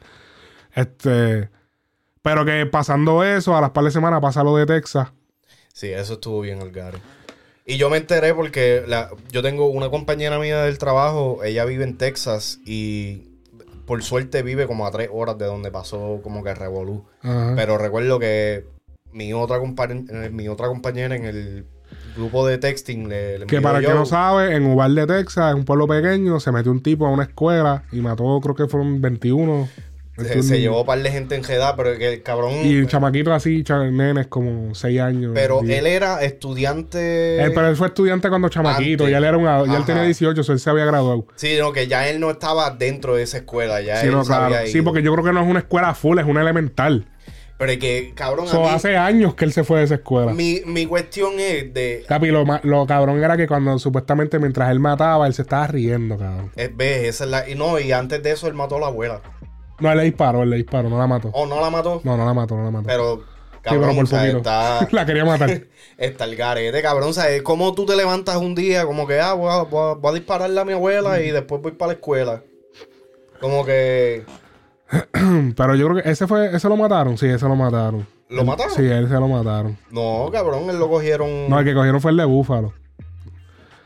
Este. 0.74 1.50
Pero 2.22 2.44
que 2.44 2.64
pasando 2.66 3.24
eso, 3.24 3.56
a 3.56 3.60
las 3.60 3.70
par 3.70 3.82
de 3.84 3.90
semanas 3.90 4.20
pasa 4.20 4.44
lo 4.44 4.56
de 4.56 4.66
Texas. 4.66 5.08
Sí, 5.72 5.88
eso 5.88 6.14
estuvo 6.14 6.40
bien 6.42 6.60
al 6.60 6.70
gare. 6.70 6.98
Y 7.66 7.76
yo 7.76 7.90
me 7.90 7.96
enteré 7.96 8.34
porque 8.34 8.84
la- 8.86 9.10
yo 9.32 9.42
tengo 9.42 9.66
una 9.66 9.90
compañera 9.90 10.38
mía 10.38 10.62
del 10.62 10.78
trabajo, 10.78 11.42
ella 11.42 11.64
vive 11.64 11.82
en 11.84 11.98
Texas 11.98 12.60
y 12.64 13.30
por 13.84 14.00
suerte 14.04 14.42
vive 14.42 14.68
como 14.68 14.86
a 14.86 14.90
tres 14.92 15.08
horas 15.12 15.38
de 15.38 15.46
donde 15.46 15.72
pasó 15.72 16.20
como 16.22 16.44
que 16.44 16.54
revolú. 16.54 17.04
Pero 17.56 17.78
recuerdo 17.78 18.20
que 18.20 18.64
mi 19.12 19.32
otra, 19.32 19.58
compa- 19.58 20.30
mi 20.30 20.46
otra 20.48 20.68
compañera 20.68 21.16
en 21.16 21.24
el 21.24 21.66
grupo 22.16 22.46
de 22.46 22.58
texting 22.58 23.08
le, 23.08 23.38
le 23.40 23.46
Que 23.46 23.60
para 23.60 23.78
el 23.78 23.86
que 23.86 23.92
no 23.94 24.06
sabe, 24.06 24.54
en 24.54 24.66
Uvalde, 24.66 25.06
Texas, 25.06 25.52
en 25.52 25.58
un 25.58 25.64
pueblo 25.64 25.86
pequeño, 25.86 26.40
se 26.40 26.52
metió 26.52 26.70
un 26.72 26.82
tipo 26.82 27.06
a 27.06 27.10
una 27.10 27.24
escuela 27.24 27.84
y 27.92 28.00
mató, 28.00 28.40
creo 28.42 28.54
que 28.54 28.66
fueron 28.68 29.00
21. 29.00 29.68
se, 30.16 30.22
21 30.24 30.42
se 30.44 30.60
llevó 30.60 30.80
un 30.80 30.86
par 30.86 31.02
de 31.02 31.10
gente 31.10 31.34
enredada, 31.34 31.74
pero 31.74 31.96
que 31.96 32.12
el 32.12 32.22
cabrón... 32.22 32.52
Y 32.64 32.76
el 32.76 32.86
chamaquito 32.86 33.32
así, 33.32 33.64
nenes 33.92 34.26
como 34.26 34.74
6 34.74 35.00
años. 35.00 35.32
pero 35.34 35.64
Y- 35.64 35.72
él 35.72 35.86
era 35.86 36.22
estudiante... 36.22 37.42
Él, 37.42 37.52
pero 37.54 37.68
él 37.68 37.76
fue 37.76 37.88
estudiante 37.88 38.28
cuando 38.28 38.48
chamaquito, 38.48 39.08
ya 39.08 39.18
él 39.18 39.24
era 39.24 39.38
un 39.38 39.46
ado- 39.46 39.66
ya 39.66 39.76
él 39.78 39.84
tenía 39.84 40.02
18, 40.02 40.42
so 40.42 40.52
él 40.52 40.60
se 40.60 40.70
había 40.70 40.84
graduado. 40.84 41.26
Sí, 41.36 41.56
no, 41.58 41.72
que 41.72 41.86
ya 41.86 42.08
él 42.08 42.20
no 42.20 42.30
estaba 42.30 42.70
dentro 42.70 43.14
de 43.16 43.22
esa 43.22 43.38
escuela, 43.38 43.80
ya 43.80 43.96
Sí, 43.96 44.06
él 44.06 44.12
no, 44.12 44.22
claro. 44.24 44.54
Sí, 44.66 44.82
porque 44.82 45.02
yo 45.02 45.12
creo 45.12 45.24
que 45.24 45.32
no 45.32 45.42
es 45.42 45.48
una 45.48 45.60
escuela 45.60 45.94
full, 45.94 46.18
es 46.18 46.26
una 46.26 46.42
elemental. 46.42 47.06
Pero 47.62 47.72
es 47.74 47.78
que, 47.78 48.12
cabrón, 48.16 48.48
a 48.50 48.58
mí- 48.58 48.66
hace 48.70 48.96
años 48.96 49.36
que 49.36 49.44
él 49.44 49.52
se 49.52 49.62
fue 49.62 49.78
de 49.78 49.84
esa 49.84 49.94
escuela. 49.94 50.32
mi, 50.32 50.62
mi 50.66 50.84
cuestión 50.84 51.34
es 51.38 51.72
de... 51.72 52.04
Capi, 52.08 52.26
lo, 52.32 52.44
lo 52.64 52.86
cabrón 52.88 53.22
era 53.22 53.36
que 53.36 53.46
cuando 53.46 53.78
supuestamente 53.78 54.40
mientras 54.40 54.68
él 54.72 54.80
mataba, 54.80 55.28
él 55.28 55.34
se 55.34 55.42
estaba 55.42 55.68
riendo, 55.68 56.18
cabrón. 56.18 56.50
Es, 56.56 56.76
ves, 56.76 57.04
esa 57.04 57.22
es 57.22 57.30
la... 57.30 57.48
Y 57.48 57.54
no, 57.54 57.78
y 57.78 57.92
antes 57.92 58.20
de 58.20 58.32
eso 58.32 58.48
él 58.48 58.54
mató 58.54 58.78
a 58.78 58.80
la 58.80 58.86
abuela. 58.88 59.22
No, 59.78 59.92
él 59.92 59.98
le 59.98 60.04
disparó, 60.04 60.42
él 60.42 60.50
le 60.50 60.56
disparó, 60.56 60.88
no 60.90 60.98
la 60.98 61.06
mató. 61.06 61.28
¿O 61.34 61.46
no 61.46 61.60
la 61.60 61.70
mató? 61.70 62.00
No, 62.02 62.16
no 62.16 62.24
la 62.26 62.34
mató, 62.34 62.56
no 62.56 62.64
la 62.64 62.70
mató. 62.72 62.86
Pero, 62.88 63.16
Sí, 63.18 63.58
cabrón, 63.62 63.82
pero 63.90 63.94
por 63.94 64.04
o 64.04 64.06
sea, 64.08 64.26
está... 64.26 64.88
la 64.90 65.06
quería 65.06 65.24
matar. 65.24 65.62
Está 65.98 66.24
el 66.24 66.34
garete, 66.34 66.82
cabrón. 66.82 67.14
¿Sabes 67.14 67.42
cómo 67.42 67.74
tú 67.74 67.86
te 67.86 67.94
levantas 67.94 68.38
un 68.38 68.56
día 68.56 68.84
como 68.86 69.06
que, 69.06 69.20
ah, 69.20 69.34
voy 69.34 69.52
a, 69.52 69.62
voy 69.62 69.92
a- 69.92 69.94
voy 69.94 70.10
a 70.10 70.14
dispararle 70.14 70.60
a 70.60 70.64
mi 70.64 70.72
abuela 70.72 71.20
y 71.20 71.30
después 71.30 71.62
voy 71.62 71.70
para 71.72 71.92
la 71.92 71.92
escuela? 71.94 72.42
Como 73.40 73.64
que... 73.64 74.24
pero 75.56 75.74
yo 75.74 75.88
creo 75.88 76.02
que 76.02 76.10
ese 76.10 76.26
fue, 76.26 76.54
ese 76.54 76.68
lo 76.68 76.76
mataron, 76.76 77.16
sí, 77.18 77.26
ese 77.26 77.46
lo 77.48 77.56
mataron. 77.56 78.06
¿Lo 78.28 78.44
mataron? 78.44 78.74
Sí, 78.74 78.82
él 78.86 79.08
se 79.08 79.14
lo 79.14 79.28
mataron. 79.28 79.76
No, 79.90 80.28
cabrón, 80.32 80.68
él 80.70 80.78
lo 80.78 80.88
cogieron... 80.88 81.48
No, 81.48 81.58
el 81.58 81.64
que 81.64 81.74
cogieron 81.74 82.00
fue 82.00 82.10
el 82.12 82.16
de 82.16 82.24
Búfalo. 82.24 82.72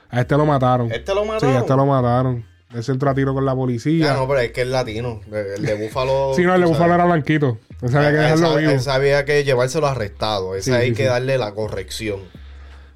A 0.09 0.21
este 0.21 0.37
lo 0.37 0.47
mataron. 0.47 0.91
¿Este 0.93 1.15
lo 1.15 1.23
Sí, 1.23 1.29
mataron? 1.29 1.57
a 1.57 1.59
este 1.61 1.77
lo 1.77 1.87
mataron. 1.87 2.47
Él 2.75 2.83
se 2.85 2.93
entró 2.93 3.11
a 3.11 3.15
tiro 3.15 3.35
con 3.35 3.45
la 3.45 3.55
policía. 3.55 4.13
Ah, 4.13 4.17
no, 4.17 4.29
pero 4.29 4.41
es 4.41 4.53
que 4.53 4.63
es 4.63 4.69
latino. 4.69 5.21
El 5.33 5.63
de 5.65 5.75
Búfalo. 5.87 6.33
sí, 6.35 6.43
no, 6.43 6.55
el 6.55 6.61
de 6.61 6.67
Búfalo 6.67 6.95
era 6.95 7.05
blanquito. 7.07 7.59
Él 7.83 7.91
sabía 7.91 8.11
que 8.11 8.17
Él 8.17 8.23
dejarlo 8.23 8.47
sabe- 8.49 8.61
vivo. 8.61 8.73
él 8.73 8.81
sabía 8.81 9.25
que 9.25 9.45
llevárselo 9.45 9.87
arrestado. 9.87 10.55
Ese 10.55 10.71
Sí, 10.71 10.77
hay 10.77 10.89
sí, 10.91 10.95
que 10.97 11.03
sí. 11.05 11.09
darle 11.09 11.39
la 11.39 11.53
corrección. 11.53 12.21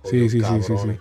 Sí, 0.04 0.28
sí, 0.28 0.40
sí, 0.40 0.62
sí, 0.62 0.74
sí. 0.78 0.98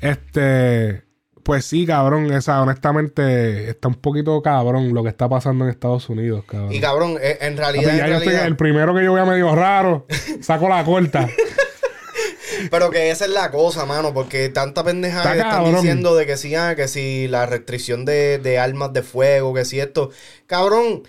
Este, 0.00 1.02
pues 1.48 1.64
sí, 1.64 1.86
cabrón, 1.86 2.30
esa, 2.30 2.60
honestamente, 2.60 3.70
está 3.70 3.88
un 3.88 3.94
poquito 3.94 4.42
cabrón 4.42 4.92
lo 4.92 5.02
que 5.02 5.08
está 5.08 5.30
pasando 5.30 5.64
en 5.64 5.70
Estados 5.70 6.06
Unidos, 6.10 6.44
cabrón. 6.46 6.70
Y 6.74 6.78
cabrón, 6.78 7.16
eh, 7.22 7.38
en 7.40 7.56
realidad, 7.56 7.98
en 7.98 8.12
estoy- 8.16 8.34
el 8.34 8.54
primero 8.54 8.94
que 8.94 9.02
yo 9.02 9.14
vea 9.14 9.24
medio 9.24 9.54
raro, 9.54 10.06
saco 10.42 10.68
la 10.68 10.84
corta. 10.84 11.26
Pero 12.70 12.90
que 12.90 13.10
esa 13.10 13.24
es 13.24 13.30
la 13.30 13.50
cosa, 13.50 13.86
mano, 13.86 14.12
porque 14.12 14.50
tanta 14.50 14.84
pendeja 14.84 15.18
Está 15.20 15.32
que 15.32 15.38
están 15.38 15.52
cabrón. 15.52 15.74
diciendo 15.76 16.14
de 16.16 16.26
que 16.26 16.36
sí, 16.36 16.54
ah, 16.54 16.74
que 16.76 16.86
si 16.86 17.28
la 17.28 17.46
restricción 17.46 18.04
de, 18.04 18.36
de 18.38 18.58
armas 18.58 18.92
de 18.92 19.02
fuego, 19.02 19.54
que 19.54 19.64
si 19.64 19.80
esto. 19.80 20.10
Cabrón, 20.46 21.04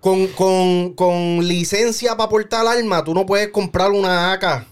con, 0.00 0.26
con, 0.28 0.94
con 0.94 1.46
licencia 1.46 2.16
para 2.16 2.30
portar 2.30 2.66
arma, 2.66 3.04
tú 3.04 3.14
no 3.14 3.26
puedes 3.26 3.50
comprar 3.50 3.92
una 3.92 4.32
AK. 4.32 4.66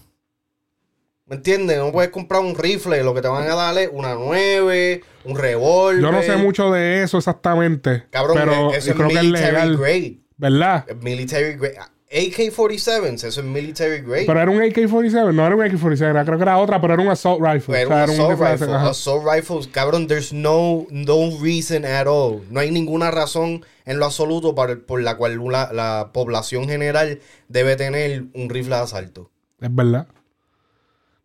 ¿Me 1.29 1.35
entiendes? 1.35 1.77
No 1.77 1.91
puedes 1.91 2.09
comprar 2.11 2.41
un 2.41 2.55
rifle, 2.55 3.03
lo 3.03 3.13
que 3.13 3.21
te 3.21 3.27
van 3.27 3.47
a 3.49 3.55
dar 3.55 3.77
es 3.77 3.89
una 3.93 4.15
9, 4.15 5.03
un 5.25 5.37
revólver. 5.37 6.01
Yo 6.01 6.11
no 6.11 6.23
sé 6.23 6.35
mucho 6.37 6.71
de 6.71 7.03
eso 7.03 7.17
exactamente, 7.19 8.05
Cabrón, 8.09 8.37
pero 8.39 8.73
eso 8.73 8.89
es 8.89 8.95
creo 8.95 9.07
que 9.09 9.13
es 9.15 9.21
military 9.23 9.45
legal, 9.51 9.77
grade. 9.77 10.17
¿verdad? 10.37 10.85
Military 11.01 11.53
grade. 11.57 11.77
AK-47, 12.11 13.13
eso 13.27 13.27
es 13.41 13.43
military 13.45 14.01
grade. 14.01 14.25
Pero 14.25 14.41
era 14.41 14.49
un 14.49 14.59
AK-47, 14.61 15.31
no 15.33 15.45
era 15.45 15.55
un 15.55 15.61
AK-47, 15.61 16.01
era- 16.09 16.25
creo 16.25 16.37
que 16.37 16.41
era 16.43 16.57
otra, 16.57 16.81
pero 16.81 16.93
era 16.95 17.03
un 17.03 17.09
assault 17.09 17.39
rifle. 17.45 17.75
O 17.75 17.77
sea, 17.77 17.85
un 17.87 17.93
era 17.93 18.03
assault 18.05 18.29
rifle 18.31 18.45
de- 18.45 18.51
rifle. 18.53 18.73
ajá. 18.75 18.89
Assault 18.89 19.25
rifles, 19.31 19.67
cabrón, 19.67 20.07
there's 20.07 20.33
no, 20.33 20.87
no 20.89 21.29
reason 21.41 21.85
at 21.85 22.07
all. 22.07 22.41
No 22.49 22.59
hay 22.59 22.71
ninguna 22.71 23.11
razón 23.11 23.63
en 23.85 23.99
lo 23.99 24.05
absoluto 24.05 24.55
para- 24.55 24.77
por 24.77 25.01
la 25.03 25.17
cual 25.17 25.39
la, 25.51 25.71
la 25.71 26.09
población 26.11 26.67
general 26.67 27.19
debe 27.47 27.75
tener 27.75 28.23
un 28.33 28.49
rifle 28.49 28.75
de 28.75 28.81
asalto. 28.81 29.29
Es 29.61 29.73
verdad. 29.75 30.07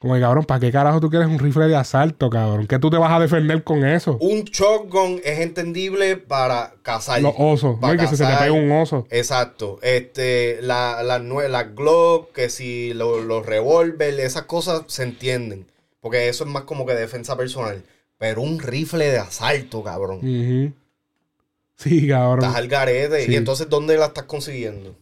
Como 0.05 0.17
que, 0.17 0.21
cabrón, 0.21 0.45
¿para 0.45 0.61
qué 0.61 0.71
carajo 0.71 1.01
tú 1.01 1.09
quieres 1.09 1.29
un 1.29 1.39
rifle 1.39 1.67
de 1.67 1.77
asalto, 1.77 2.29
cabrón? 2.29 2.67
¿Qué 2.67 2.79
tú 2.79 2.91
te 2.91 2.99
vas 2.99 3.11
a 3.11 3.19
defender 3.19 3.65
con 3.65 3.87
eso? 3.87 4.19
Un 4.21 4.45
shotgun 4.45 5.19
es 5.25 5.39
entendible 5.41 6.19
para 6.19 6.75
cazar. 6.83 7.23
Los 7.23 7.33
osos, 7.39 7.79
para 7.81 7.95
¿no? 7.95 8.01
Que 8.01 8.07
se 8.15 8.19
te 8.23 8.31
pega 8.37 8.53
un 8.53 8.71
oso. 8.71 9.07
Exacto. 9.09 9.79
Este, 9.81 10.59
la, 10.61 11.03
la, 11.03 11.19
la 11.19 11.63
Glock, 11.63 12.33
que 12.35 12.51
si 12.51 12.93
lo- 12.93 13.23
los 13.23 13.47
revólveres, 13.47 14.27
esas 14.27 14.43
cosas 14.43 14.83
se 14.89 15.05
entienden. 15.05 15.67
Porque 16.03 16.29
eso 16.29 16.45
es 16.45 16.51
más 16.51 16.65
como 16.65 16.85
que 16.85 16.93
defensa 16.93 17.35
personal. 17.35 17.83
Pero 18.19 18.43
un 18.43 18.59
rifle 18.59 19.07
de 19.09 19.19
asalto, 19.21 19.83
cabrón. 19.83 20.21
Sí, 21.77 22.07
cabrón. 22.09 22.41
Estás 22.45 22.57
al 22.57 22.69
garete. 22.69 23.25
Sí. 23.25 23.33
Y 23.33 23.37
entonces, 23.37 23.71
¿dónde 23.71 23.97
la 23.97 24.05
estás 24.05 24.25
consiguiendo? 24.25 24.95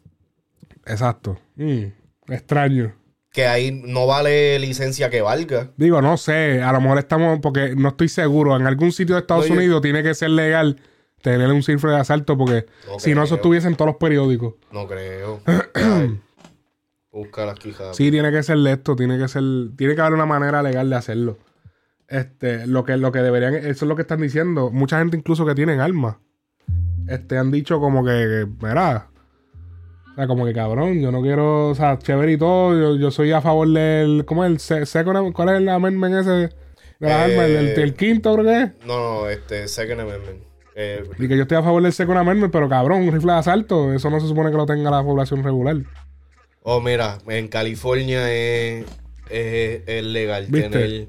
Exacto. 0.86 1.40
Mm, 1.56 1.86
Extraño. 2.28 2.94
Que 3.32 3.46
ahí 3.46 3.72
no 3.72 4.06
vale 4.06 4.58
licencia 4.58 5.08
que 5.08 5.22
valga. 5.22 5.70
Digo, 5.76 6.02
no 6.02 6.16
sé, 6.18 6.62
a 6.62 6.70
lo 6.72 6.80
mejor 6.80 6.98
estamos, 6.98 7.40
porque 7.40 7.74
no 7.74 7.88
estoy 7.88 8.08
seguro. 8.08 8.56
En 8.56 8.66
algún 8.66 8.92
sitio 8.92 9.14
de 9.14 9.22
Estados 9.22 9.48
Unidos 9.48 9.80
tiene 9.80 10.02
que 10.02 10.14
ser 10.14 10.30
legal 10.30 10.76
tener 11.22 11.50
un 11.50 11.62
rifle 11.62 11.92
de 11.92 11.98
asalto, 11.98 12.36
porque 12.36 12.66
No 12.86 12.98
si 12.98 13.14
no, 13.14 13.22
eso 13.22 13.36
estuviese 13.36 13.68
en 13.68 13.76
todos 13.76 13.86
los 13.92 13.96
periódicos. 13.96 14.54
No 14.70 14.86
creo. 14.86 15.40
Busca 17.12 17.46
las 17.46 17.58
quijas. 17.58 17.96
Sí, 17.96 18.10
tiene 18.10 18.30
que 18.30 18.42
ser 18.42 18.58
esto, 18.66 18.96
tiene 18.96 19.18
que 19.18 19.28
ser, 19.28 19.42
tiene 19.76 19.94
que 19.94 20.00
haber 20.00 20.14
una 20.14 20.26
manera 20.26 20.62
legal 20.62 20.90
de 20.90 20.96
hacerlo. 20.96 21.38
Este, 22.08 22.66
lo 22.66 22.84
que, 22.84 22.96
lo 22.96 23.12
que 23.12 23.20
deberían, 23.20 23.54
eso 23.54 23.70
es 23.70 23.82
lo 23.82 23.96
que 23.96 24.02
están 24.02 24.20
diciendo. 24.20 24.70
Mucha 24.70 24.98
gente 24.98 25.16
incluso 25.16 25.46
que 25.46 25.54
tienen 25.54 25.80
armas. 25.80 26.16
Este, 27.08 27.38
han 27.38 27.50
dicho 27.50 27.80
como 27.80 28.04
que, 28.04 28.46
mira, 28.60 29.08
o 30.12 30.14
sea, 30.14 30.26
como 30.26 30.44
que 30.44 30.52
cabrón, 30.52 31.00
yo 31.00 31.10
no 31.10 31.22
quiero, 31.22 31.68
o 31.70 31.74
sea, 31.74 31.98
chévere 31.98 32.32
y 32.32 32.36
todo, 32.38 32.78
yo, 32.78 32.96
yo 33.00 33.10
soy 33.10 33.32
a 33.32 33.40
favor 33.40 33.68
del, 33.68 34.24
¿cómo 34.26 34.44
es 34.44 34.50
el 34.52 34.58
se- 34.60 34.86
second 34.86 35.32
cuál 35.32 35.48
es 35.50 35.56
el 35.56 35.68
amendment 35.68 36.14
ese 36.16 36.30
de 36.30 36.50
las 37.00 37.28
Eh? 37.28 37.34
El, 37.44 37.56
el- 37.68 37.80
el 37.80 37.94
quinto 37.94 38.32
creo 38.34 38.44
que 38.44 38.62
es. 38.62 38.70
No, 38.86 38.98
no, 39.22 39.28
este, 39.28 39.66
Second 39.68 40.00
Amendment. 40.02 40.42
Eh, 40.74 41.02
Y 41.18 41.28
que 41.28 41.36
yo 41.36 41.42
estoy 41.42 41.58
a 41.58 41.62
favor 41.62 41.82
del 41.82 41.92
second 41.92 42.16
amendment, 42.18 42.52
pero 42.52 42.68
cabrón, 42.68 43.02
un 43.02 43.12
rifle 43.12 43.32
de 43.32 43.38
asalto, 43.38 43.92
eso 43.92 44.08
no 44.08 44.20
se 44.20 44.28
supone 44.28 44.50
que 44.50 44.56
lo 44.56 44.64
tenga 44.66 44.90
la 44.90 45.02
población 45.02 45.42
regular. 45.42 45.76
oh, 46.62 46.80
mira, 46.80 47.18
en 47.28 47.48
California 47.48 48.30
es, 48.32 48.84
es, 49.30 49.82
es 49.86 50.04
legal 50.04 50.46
¿Viste? 50.48 50.68
tener 50.70 51.08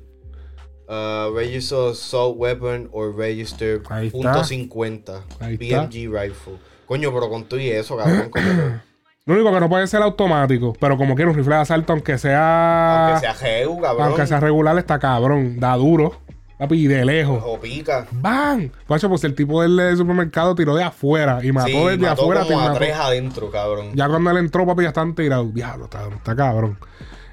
uh, 0.89 1.33
Register 1.35 1.89
Assault 1.91 2.35
Weapon 2.37 2.89
o 2.91 3.11
Register 3.11 3.81
Ahí 3.89 4.09
punto 4.09 4.29
está. 4.29 4.43
50 4.43 5.23
Ahí 5.39 5.57
está. 5.61 5.87
PMG 5.89 6.09
Rifle. 6.11 6.53
Coño, 6.87 7.13
pero 7.13 7.29
con 7.29 7.45
todo 7.45 7.59
y 7.59 7.69
eso, 7.69 7.95
cabrón. 7.95 8.29
como 8.29 8.45
Lo 9.25 9.35
único 9.35 9.53
que 9.53 9.59
no 9.61 9.69
puede 9.69 9.87
ser 9.87 10.01
automático, 10.01 10.73
pero 10.79 10.97
como 10.97 11.15
quiera 11.15 11.31
un 11.31 11.37
rifle 11.37 11.55
de 11.55 11.61
asalto, 11.61 11.93
aunque 11.93 12.17
sea. 12.17 13.13
aunque 13.13 13.21
sea 13.21 13.33
GEU, 13.35 13.79
cabrón. 13.79 14.07
Aunque 14.07 14.27
sea 14.27 14.39
regular, 14.41 14.77
está 14.77 14.99
cabrón. 14.99 15.59
Da 15.59 15.75
duro. 15.77 16.19
Papi, 16.59 16.75
y 16.83 16.87
de 16.87 17.03
lejos. 17.05 17.41
O 17.45 17.59
pica. 17.59 18.05
¡Bam! 18.11 18.69
Guacho, 18.87 19.09
pues 19.09 19.23
el 19.23 19.33
tipo 19.33 19.61
del 19.61 19.97
supermercado 19.97 20.55
tiró 20.55 20.75
de 20.75 20.83
afuera 20.83 21.39
y 21.43 21.51
mató 21.51 21.67
Sí, 21.67 21.73
desde 21.73 21.97
mató 21.97 22.21
afuera. 22.23 22.43
como 22.45 22.59
a 22.59 22.63
mató. 22.67 22.79
tres 22.79 22.95
adentro, 22.95 23.49
cabrón. 23.49 23.91
Ya 23.95 24.07
cuando 24.09 24.29
él 24.31 24.37
entró, 24.37 24.65
papi, 24.65 24.83
ya 24.83 24.89
están 24.89 25.15
tirados. 25.15 25.53
Diablo, 25.53 25.85
está, 25.85 26.07
está 26.09 26.35
cabrón. 26.35 26.77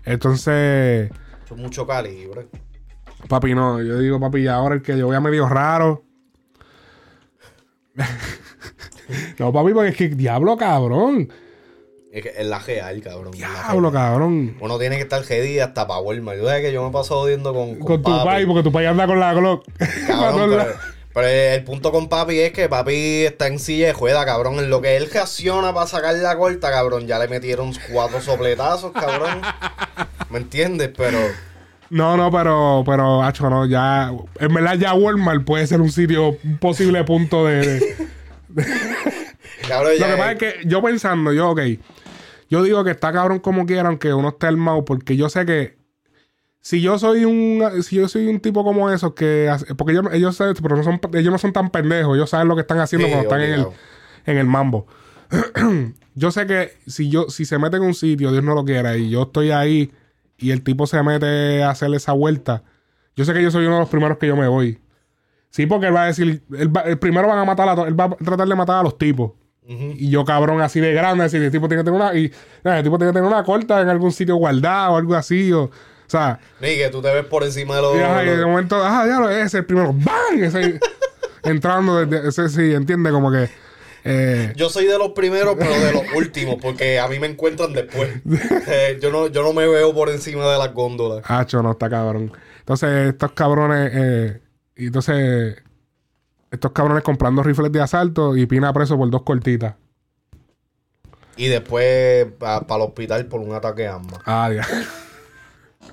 Entonces, 0.04 1.10
Eso 1.44 1.54
es 1.54 1.60
mucho 1.60 1.86
calibre. 1.86 2.46
papi, 3.28 3.54
no. 3.54 3.82
Yo 3.82 3.98
digo, 3.98 4.18
papi, 4.20 4.44
ya 4.44 4.54
ahora 4.54 4.76
el 4.76 4.82
que 4.82 4.96
yo 4.96 5.08
vea 5.08 5.20
medio 5.20 5.48
raro. 5.48 6.04
no, 9.38 9.52
papi, 9.52 9.72
porque 9.72 9.88
es 9.90 9.96
que 9.96 10.08
diablo, 10.08 10.56
cabrón. 10.56 11.28
Es 12.12 12.22
que 12.24 12.32
es 12.36 12.46
la 12.46 12.58
real, 12.58 13.00
cabrón. 13.02 13.32
es 13.34 13.40
la 13.40 13.48
Diablo, 13.48 13.92
cabrón. 13.92 14.56
Uno 14.60 14.78
tiene 14.78 14.96
que 14.96 15.02
estar 15.02 15.22
ready 15.24 15.60
hasta 15.60 15.86
para 15.86 16.00
Walmart. 16.00 16.38
Yo 16.38 16.48
sé 16.48 16.60
que 16.60 16.72
yo 16.72 16.84
me 16.84 16.90
paso 16.90 17.20
jodiendo 17.20 17.54
con, 17.54 17.76
Con 17.76 18.02
tu 18.02 18.10
papi. 18.24 18.46
porque 18.46 18.62
tu 18.64 18.72
papi 18.72 18.86
anda 18.86 19.06
con 19.06 19.20
la 19.20 19.32
Glock. 19.32 19.64
Cabrón, 20.08 20.50
pero, 20.50 20.66
pero 21.14 21.26
el 21.28 21.62
punto 21.62 21.92
con 21.92 22.08
papi 22.08 22.40
es 22.40 22.52
que 22.52 22.68
papi 22.68 23.26
está 23.26 23.46
en 23.46 23.60
silla 23.60 23.86
de 23.88 23.92
juega, 23.92 24.24
cabrón. 24.24 24.58
En 24.58 24.70
lo 24.70 24.80
que 24.80 24.96
él 24.96 25.08
reacciona 25.08 25.72
para 25.72 25.86
sacar 25.86 26.14
la 26.16 26.36
corta, 26.36 26.70
cabrón, 26.72 27.06
ya 27.06 27.18
le 27.20 27.28
metieron 27.28 27.72
cuatro 27.92 28.20
sopletazos, 28.20 28.90
cabrón. 28.92 29.40
¿Me 30.30 30.38
entiendes? 30.38 30.90
Pero 30.96 31.18
No, 31.90 32.16
no, 32.16 32.30
pero, 32.32 32.82
pero, 32.84 33.22
hacho, 33.22 33.48
no, 33.50 33.66
ya. 33.66 34.12
En 34.40 34.52
verdad, 34.52 34.74
ya 34.74 34.94
Walmart 34.94 35.44
puede 35.44 35.64
ser 35.68 35.80
un 35.80 35.92
sitio, 35.92 36.36
un 36.42 36.58
posible 36.58 37.04
punto 37.04 37.46
de. 37.46 37.78
de- 38.48 38.64
cabrón, 39.68 39.92
Lo 39.92 39.98
ya 39.98 40.06
que 40.10 40.16
pasa 40.16 40.32
es 40.32 40.38
que 40.38 40.54
yo 40.64 40.82
pensando, 40.82 41.32
yo, 41.32 41.50
ok. 41.50 41.60
Yo 42.50 42.62
digo 42.62 42.84
que 42.84 42.90
está 42.90 43.12
cabrón 43.12 43.38
como 43.38 43.64
quiera, 43.64 43.88
aunque 43.88 44.12
uno 44.12 44.28
esté 44.30 44.48
armado, 44.48 44.84
porque 44.84 45.16
yo 45.16 45.28
sé 45.30 45.46
que. 45.46 45.78
Si 46.60 46.82
yo 46.82 46.98
soy 46.98 47.24
un. 47.24 47.62
Si 47.82 47.96
yo 47.96 48.06
soy 48.08 48.26
un 48.26 48.40
tipo 48.40 48.64
como 48.64 48.90
esos 48.90 49.14
que. 49.14 49.48
hace- 49.48 49.74
Porque 49.74 49.92
ellos, 49.92 50.04
ellos, 50.12 50.36
pero 50.60 50.76
no 50.76 50.82
son, 50.82 51.00
ellos 51.14 51.32
no 51.32 51.38
son 51.38 51.52
tan 51.54 51.70
pendejos. 51.70 52.16
Ellos 52.16 52.28
saben 52.28 52.48
lo 52.48 52.54
que 52.56 52.60
están 52.62 52.80
haciendo 52.80 53.06
Sí, 53.06 53.12
cuando 53.12 53.28
están 53.34 53.40
en 53.48 53.54
el, 53.54 53.60
en 54.26 54.36
el 54.38 54.46
mambo. 54.46 54.86
yo 56.14 56.30
sé 56.32 56.46
que 56.46 56.72
si 56.86 57.08
yo 57.08 57.28
si 57.30 57.44
se 57.44 57.58
mete 57.58 57.76
en 57.76 57.84
un 57.84 57.94
sitio, 57.94 58.32
Dios 58.32 58.44
no 58.44 58.54
lo 58.54 58.64
quiera, 58.64 58.96
y 58.96 59.10
yo 59.10 59.22
estoy 59.22 59.50
ahí 59.52 59.92
y 60.38 60.50
el 60.50 60.62
tipo 60.62 60.86
se 60.86 61.02
mete 61.02 61.62
a 61.62 61.70
hacer 61.70 61.92
esa 61.94 62.12
vuelta, 62.12 62.62
yo 63.14 63.24
sé 63.24 63.32
que 63.32 63.42
yo 63.42 63.50
soy 63.50 63.66
uno 63.66 63.74
de 63.74 63.80
los 63.80 63.88
primeros 63.88 64.18
que 64.18 64.26
yo 64.26 64.36
me 64.36 64.48
voy. 64.48 64.80
Sí, 65.50 65.66
porque 65.66 65.86
él 65.88 65.94
va 65.94 66.04
a 66.04 66.06
decir, 66.06 66.42
él 66.56 66.76
va- 66.76 66.82
el 66.82 66.98
primero 66.98 67.28
van 67.28 67.38
a 67.38 67.44
matar 67.44 67.68
a 67.68 67.82
él 67.86 67.98
va 67.98 68.04
a 68.04 68.16
tratar 68.16 68.46
de 68.48 68.54
matar 68.54 68.76
a 68.78 68.82
los 68.82 68.98
tipos. 68.98 69.32
Y 69.66 70.10
yo, 70.10 70.24
cabrón, 70.24 70.60
así 70.60 70.80
de 70.80 70.92
grande, 70.92 71.24
así, 71.24 71.36
el 71.36 71.50
tipo 71.50 71.68
tiene 71.68 71.82
que 71.82 71.90
tener 71.90 72.00
una, 72.00 72.12
y, 72.14 72.32
el 72.64 72.82
tipo 72.82 72.98
tiene 72.98 73.12
que 73.12 73.18
tener 73.18 73.28
una 73.28 73.44
corta 73.44 73.80
en 73.80 73.88
algún 73.88 74.10
sitio 74.10 74.34
guardado 74.34 74.94
o 74.94 74.96
algo 74.96 75.14
así, 75.14 75.52
o, 75.52 75.64
o 75.64 75.70
sea, 76.06 76.40
Ni 76.60 76.76
que 76.76 76.88
tú 76.88 77.00
te 77.00 77.12
ves 77.14 77.24
por 77.26 77.44
encima 77.44 77.76
de 77.76 77.82
los. 77.82 77.96
y, 77.96 78.00
ajá, 78.00 78.24
y 78.24 78.28
de 78.30 78.46
momento, 78.46 78.82
ajá, 78.82 79.06
ya 79.06 79.20
lo 79.20 79.30
es 79.30 79.54
el 79.54 79.64
primero, 79.64 79.92
¡bang! 79.92 80.42
Ese, 80.42 80.80
entrando 81.44 82.04
desde, 82.04 82.28
ese 82.28 82.48
sí, 82.48 82.74
entiende, 82.74 83.12
como 83.12 83.30
que, 83.30 83.48
eh, 84.04 84.52
Yo 84.56 84.68
soy 84.70 84.86
de 84.86 84.98
los 84.98 85.10
primeros, 85.10 85.56
pero 85.58 85.72
de 85.78 85.92
los 85.92 86.02
últimos, 86.14 86.56
porque 86.60 86.98
a 86.98 87.08
mí 87.08 87.18
me 87.18 87.26
encuentran 87.26 87.72
después. 87.72 88.10
Eh, 88.72 88.98
yo, 89.00 89.10
no, 89.10 89.26
yo 89.26 89.42
no 89.42 89.52
me 89.52 89.66
veo 89.66 89.92
por 89.92 90.10
encima 90.10 90.50
de 90.50 90.58
las 90.58 90.72
góndolas. 90.72 91.24
Hacho, 91.28 91.62
no 91.62 91.72
está 91.72 91.90
cabrón. 91.90 92.32
Entonces, 92.60 93.08
estos 93.08 93.32
cabrones, 93.32 93.90
eh, 93.92 94.40
y 94.76 94.86
entonces, 94.86 95.56
estos 96.50 96.72
cabrones 96.72 97.02
comprando 97.04 97.42
rifles 97.42 97.70
de 97.72 97.80
asalto 97.80 98.36
y 98.36 98.46
Pina 98.46 98.72
preso 98.72 98.96
por 98.96 99.08
dos 99.10 99.22
cortitas. 99.22 99.74
Y 101.36 101.46
después 101.46 102.26
para 102.38 102.64
el 102.76 102.82
hospital 102.82 103.26
por 103.26 103.40
un 103.40 103.54
ataque 103.54 103.82
de 103.82 103.88
arma. 103.88 104.18
Ah, 104.26 104.50
ya. 104.52 104.66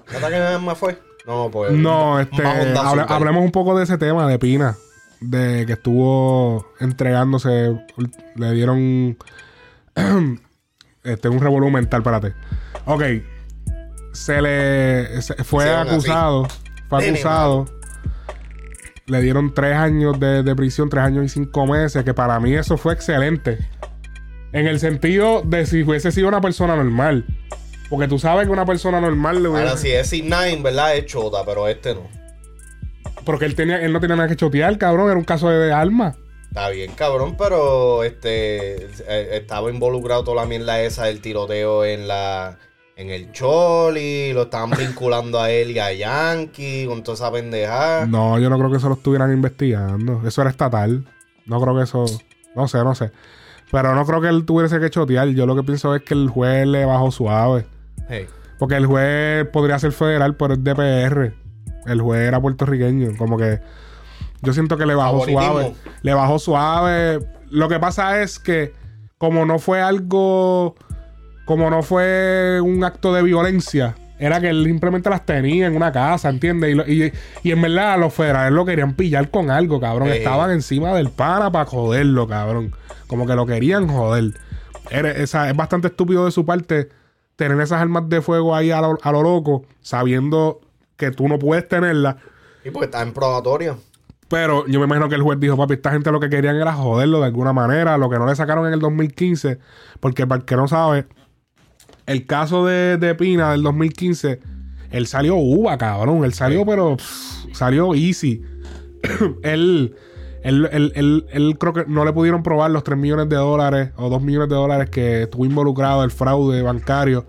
¿Un 0.10 0.16
ataque 0.16 0.36
de 0.36 0.48
arma 0.48 0.76
fue? 0.76 1.00
No, 1.26 1.50
pues. 1.52 1.72
No, 1.72 2.20
este, 2.20 2.44
hable- 2.44 3.06
hablemos 3.08 3.44
un 3.44 3.52
poco 3.52 3.78
de 3.78 3.84
ese 3.84 3.98
tema 3.98 4.28
de 4.28 4.40
Pina. 4.40 4.76
De 5.20 5.66
que 5.66 5.74
estuvo 5.74 6.68
entregándose, 6.80 7.76
le 8.36 8.52
dieron 8.52 9.18
este, 11.04 11.30
un 11.30 11.40
revolú 11.40 11.70
mental, 11.72 12.02
espérate. 12.02 12.34
Ok, 12.86 13.04
se 14.14 14.42
le 14.42 15.22
se- 15.22 15.44
fue 15.44 15.74
acusado, 15.74 16.48
fue 16.90 17.08
acusado 17.08 17.66
le 19.08 19.22
dieron 19.22 19.54
tres 19.54 19.76
años 19.76 20.20
de, 20.20 20.44
de 20.44 20.56
prisión, 20.56 20.90
tres 20.90 21.04
años 21.04 21.26
y 21.26 21.30
cinco 21.30 21.66
meses, 21.66 22.04
que 22.04 22.14
para 22.14 22.40
mí 22.40 22.54
eso 22.54 22.78
fue 22.78 22.94
excelente. 22.94 23.58
En 24.52 24.68
el 24.68 24.80
sentido 24.80 25.42
de 25.44 25.66
si 25.66 25.84
hubiese 25.84 26.12
sido 26.12 26.28
una 26.28 26.42
persona 26.42 26.76
normal. 26.76 27.26
Porque 27.90 28.08
tú 28.08 28.20
sabes 28.20 28.48
que 28.48 28.52
una 28.52 28.66
persona 28.66 29.00
normal 29.00 29.42
le 29.42 29.50
hubiera... 29.50 29.70
Ahora 29.70 29.82
sí, 29.82 29.90
es 29.90 30.12
C9, 30.12 30.62
¿verdad? 30.62 30.98
Es 30.98 31.06
chota, 31.06 31.44
pero 31.46 31.70
este 31.70 31.96
no. 31.96 32.10
Porque 33.24 33.46
él, 33.46 33.56
tenía, 33.56 33.82
él 33.82 33.94
no 33.94 34.02
tenía 34.02 34.18
nada 34.18 34.28
que 34.28 34.36
chotear, 34.36 34.78
cabrón. 34.78 35.10
Era 35.10 35.18
un 35.18 35.24
caso 35.24 35.50
de, 35.50 35.58
de 35.58 35.72
arma. 35.72 36.16
Está 36.50 36.70
bien, 36.70 36.92
cabrón, 36.94 37.36
pero 37.38 38.04
este 38.04 38.86
eh, 38.86 39.30
estaba 39.34 39.70
involucrado 39.70 40.24
toda 40.24 40.42
la 40.42 40.48
mierda 40.48 40.82
esa 40.82 41.06
del 41.06 41.22
tiroteo 41.22 41.86
en 41.86 42.08
la 42.08 42.58
en 42.98 43.12
el 43.12 43.32
Choli, 43.32 44.34
lo 44.34 44.44
estaban 44.44 44.72
vinculando 44.72 45.40
a 45.40 45.52
él 45.52 45.70
y 45.70 45.78
a 45.78 45.94
Yankee 45.94 46.88
con 46.88 47.04
toda 47.04 47.14
esa 47.14 47.32
pendejada. 47.32 48.08
No, 48.08 48.40
yo 48.40 48.50
no 48.50 48.58
creo 48.58 48.72
que 48.72 48.78
eso 48.78 48.90
lo 48.90 48.96
estuvieran 48.96 49.32
investigando. 49.32 50.24
Eso 50.26 50.42
era 50.42 50.50
estatal. 50.50 51.06
No 51.46 51.62
creo 51.62 51.76
que 51.76 51.84
eso. 51.84 52.06
No 52.56 52.68
sé, 52.68 52.84
no 52.84 52.96
sé. 52.96 53.12
Pero 53.72 53.94
no 53.94 54.04
creo 54.04 54.20
que 54.20 54.30
él 54.30 54.46
tuviese 54.46 54.80
que 54.80 54.90
chotear. 54.90 55.28
Yo 55.30 55.46
lo 55.46 55.56
que 55.56 55.62
pienso 55.62 55.94
es 55.94 56.02
que 56.02 56.16
el 56.16 56.28
juez 56.28 56.66
le 56.66 56.86
bajó 56.86 57.12
suave. 57.12 57.68
Hey, 58.10 58.26
Porque 58.58 58.76
el 58.76 58.88
juez 58.88 59.48
podría 59.50 59.78
ser 59.78 59.92
federal, 59.92 60.36
pero 60.36 60.56
es 60.56 60.64
DPR. 60.64 61.34
El 61.86 62.02
juez 62.02 62.28
era 62.28 62.42
puertorriqueño. 62.42 63.16
Como 63.16 63.38
que. 63.38 63.60
Yo 64.42 64.54
siento 64.54 64.76
que 64.76 64.88
le 64.88 64.96
bajó 64.96 65.24
suave. 65.24 65.76
Le 66.02 66.14
bajó 66.16 66.40
suave. 66.40 67.20
Lo 67.52 67.70
que 67.70 67.80
pasa 67.80 68.24
es 68.24 68.40
que, 68.40 68.74
como 69.20 69.46
no 69.46 69.60
fue 69.60 69.82
algo. 69.82 70.76
Como 71.48 71.70
no 71.72 71.82
fue 71.82 72.60
un 72.62 72.84
acto 72.84 73.12
de 73.14 73.24
violencia, 73.24 73.96
era 74.20 74.40
que 74.42 74.50
él 74.50 74.66
simplemente 74.66 75.10
las 75.10 75.26
tenía 75.26 75.66
en 75.68 75.76
una 75.76 75.92
casa, 75.92 76.30
¿entiendes? 76.30 76.76
Y, 76.88 77.04
y, 77.06 77.14
y 77.44 77.52
en 77.52 77.62
verdad 77.62 77.98
los 78.00 78.14
federales 78.14 78.52
lo 78.52 78.66
querían 78.66 78.94
pillar 78.96 79.30
con 79.32 79.50
algo, 79.50 79.80
cabrón. 79.80 80.10
Estaban 80.10 80.52
encima 80.52 80.94
del 80.94 81.10
pana 81.10 81.52
para 81.52 81.66
joderlo, 81.66 82.28
cabrón. 82.28 82.74
Como 83.08 83.26
que 83.26 83.34
lo 83.36 83.46
querían 83.46 83.88
joder. 83.88 84.34
Era- 84.92 85.12
esa- 85.12 85.50
es 85.50 85.56
bastante 85.56 85.88
estúpido 85.88 86.26
de 86.26 86.32
su 86.32 86.46
parte 86.46 86.90
tener 87.38 87.60
esas 87.62 87.82
armas 87.82 88.10
de 88.10 88.22
fuego 88.22 88.56
ahí 88.56 88.72
a 88.72 88.82
lo, 88.82 88.98
a 89.02 89.12
lo 89.12 89.24
loco, 89.24 89.64
sabiendo 89.82 90.60
que 90.98 91.12
tú 91.12 91.28
no 91.30 91.40
puedes 91.40 91.68
tenerlas. 91.68 92.18
y 92.66 92.72
porque 92.72 92.86
está 92.86 93.02
en 93.02 93.14
probatorio. 93.14 93.78
Pero 94.28 94.68
yo 94.68 94.80
me 94.82 94.86
imagino 94.88 95.08
que 95.08 95.16
el 95.16 95.22
juez 95.22 95.40
dijo, 95.40 95.56
papi, 95.56 95.76
esta 95.76 95.92
gente 95.92 96.12
lo 96.12 96.20
que 96.20 96.30
querían 96.30 96.58
era 96.58 96.74
joderlo 96.74 97.20
de 97.22 97.28
alguna 97.28 97.54
manera, 97.54 97.98
lo 97.98 98.10
que 98.10 98.18
no 98.20 98.26
le 98.28 98.36
sacaron 98.36 98.68
en 98.68 98.74
el 98.74 98.82
2015, 98.82 99.58
porque 100.02 100.28
para 100.28 100.40
el 100.40 100.46
que 100.46 100.58
no 100.58 100.68
sabe, 100.68 101.08
el 102.08 102.26
caso 102.26 102.66
de, 102.66 102.98
de 102.98 103.14
Pina 103.16 103.52
del 103.52 103.62
2015, 103.64 104.40
él 104.92 105.08
salió 105.08 105.36
uva, 105.36 105.78
cabrón, 105.78 106.24
él 106.26 106.34
salió, 106.34 106.66
pero 106.66 106.98
pff, 106.98 107.54
salió 107.54 107.94
easy. 107.94 108.42
él, 109.44 109.96
él, 110.44 110.70
él, 110.72 111.26
él- 111.32 111.58
creo 111.60 111.74
que 111.74 111.86
no 111.88 112.04
le 112.06 112.14
pudieron 112.14 112.42
probar 112.44 112.72
los 112.72 112.84
3 112.84 112.98
millones 112.98 113.30
de 113.30 113.36
dólares 113.36 113.92
o 113.98 114.10
2 114.10 114.22
millones 114.22 114.50
de 114.50 114.56
dólares 114.56 114.90
que 114.90 115.24
estuvo 115.24 115.46
involucrado 115.46 116.04
el 116.04 116.12
fraude 116.12 116.62
bancario. 116.62 117.26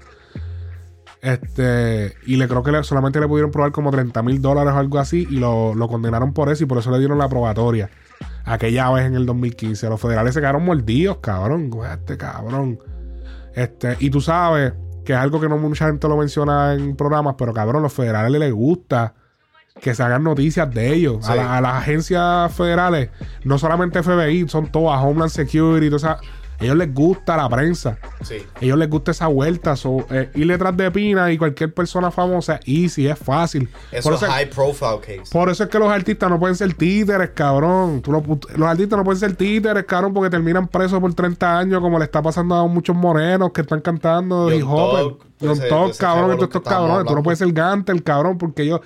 Este, 1.21 2.15
y 2.27 2.37
le 2.37 2.47
creo 2.47 2.63
que 2.63 2.71
le- 2.71 2.85
solamente 2.85 3.19
le 3.19 3.27
pudieron 3.27 3.51
probar 3.51 3.73
como 3.73 3.91
30 3.91 4.23
mil 4.23 4.41
dólares 4.41 4.73
o 4.73 4.79
algo 4.79 4.99
así. 4.99 5.27
Y 5.31 5.39
lo, 5.39 5.75
lo 5.75 5.89
condenaron 5.89 6.33
por 6.33 6.49
eso 6.51 6.63
y 6.65 6.67
por 6.67 6.79
eso 6.79 6.91
le 6.91 6.99
dieron 6.99 7.19
la 7.19 7.29
probatoria. 7.29 7.91
Aquella 8.45 8.91
vez 8.91 9.07
en 9.07 9.15
el 9.15 9.27
2015. 9.27 9.89
Los 9.89 10.01
federales 10.01 10.35
se 10.35 10.41
quedaron 10.41 10.65
mordidos, 10.65 11.19
cabrón. 11.19 11.71
Este 11.93 12.17
cabrón. 12.17 12.79
Este, 13.55 13.97
y 14.01 14.11
tú 14.11 14.21
sabes 14.21 14.73
que 15.05 15.13
es 15.15 15.19
algo 15.19 15.41
que 15.41 15.49
no 15.49 15.57
mucha 15.59 15.87
gente 15.87 16.07
lo 16.09 16.17
menciona 16.17 16.75
en 16.75 16.95
programas, 16.97 17.35
pero 17.39 17.53
cabrón, 17.53 17.81
a 17.81 17.83
los 17.85 17.93
federales 17.93 18.39
les 18.39 18.53
gusta 18.53 19.15
que 19.81 19.95
se 19.95 20.03
hagan 20.03 20.25
noticias 20.25 20.73
de 20.75 20.93
ellos. 20.93 21.29
A, 21.29 21.33
Sí. 21.33 21.39
la- 21.39 21.57
a 21.57 21.61
las 21.61 21.75
agencias 21.75 22.53
federales, 22.53 23.11
no 23.45 23.59
solamente 23.59 24.01
FBI, 24.03 24.49
son 24.49 24.71
todas 24.73 25.01
Homeland 25.03 25.31
Security, 25.31 25.87
todas 25.89 26.03
esas- 26.03 26.21
ellos 26.61 26.77
les 26.77 26.93
gusta 26.93 27.37
la 27.37 27.49
prensa. 27.49 27.99
Sí. 28.23 28.37
ellos 28.61 28.79
les 28.79 28.91
gusta 28.91 29.11
esa 29.13 29.27
vuelta. 29.29 29.77
So, 29.77 30.05
eh, 30.11 30.31
ir 30.35 30.47
detrás 30.49 30.77
de 30.77 30.91
Pina 30.91 31.31
y 31.31 31.39
cualquier 31.39 31.73
persona 31.73 32.11
famosa, 32.11 32.59
easy, 32.67 33.07
es 33.07 33.19
fácil. 33.19 33.69
Eso 33.93 34.09
Por 34.09 34.15
es 34.15 34.23
eso, 34.23 34.33
high 34.33 34.51
profile 34.51 34.99
case. 35.01 35.31
por 35.33 35.49
eso 35.51 35.65
es 35.65 35.71
que 35.71 35.79
los 35.79 35.91
artistas 35.91 36.29
no 36.31 36.39
pueden 36.39 36.57
ser 36.57 36.75
títeres, 36.75 37.31
cabrón. 37.35 38.03
Tú 38.03 38.13
no 38.13 38.23
pu- 38.23 38.49
los 38.57 38.69
artistas 38.69 38.97
no 38.97 39.05
pueden 39.05 39.21
ser 39.21 39.35
títeres, 39.37 39.85
cabrón, 39.85 40.13
porque 40.13 40.31
terminan 40.31 40.67
presos 40.69 41.01
por 41.01 41.15
30 41.15 41.59
años, 41.59 41.81
como 41.81 41.99
le 41.99 42.05
está 42.07 42.21
pasando 42.23 42.55
a 42.57 42.67
muchos 42.67 42.97
morenos 42.97 43.53
que 43.53 43.61
están 43.61 43.81
cantando 43.81 44.51
Young 44.51 44.59
hip 44.61 44.67
hop. 44.69 45.19
John 45.41 45.53
ese 45.53 45.69
cabrón, 45.99 46.37
todos 46.37 46.43
estos 46.49 46.63
cabrones. 46.63 47.07
Tú 47.07 47.15
no 47.15 47.23
puedes 47.23 47.39
ser 47.39 47.53
Gantel, 47.53 48.03
cabrón, 48.03 48.39
porque 48.39 48.63
ellos, 48.65 48.81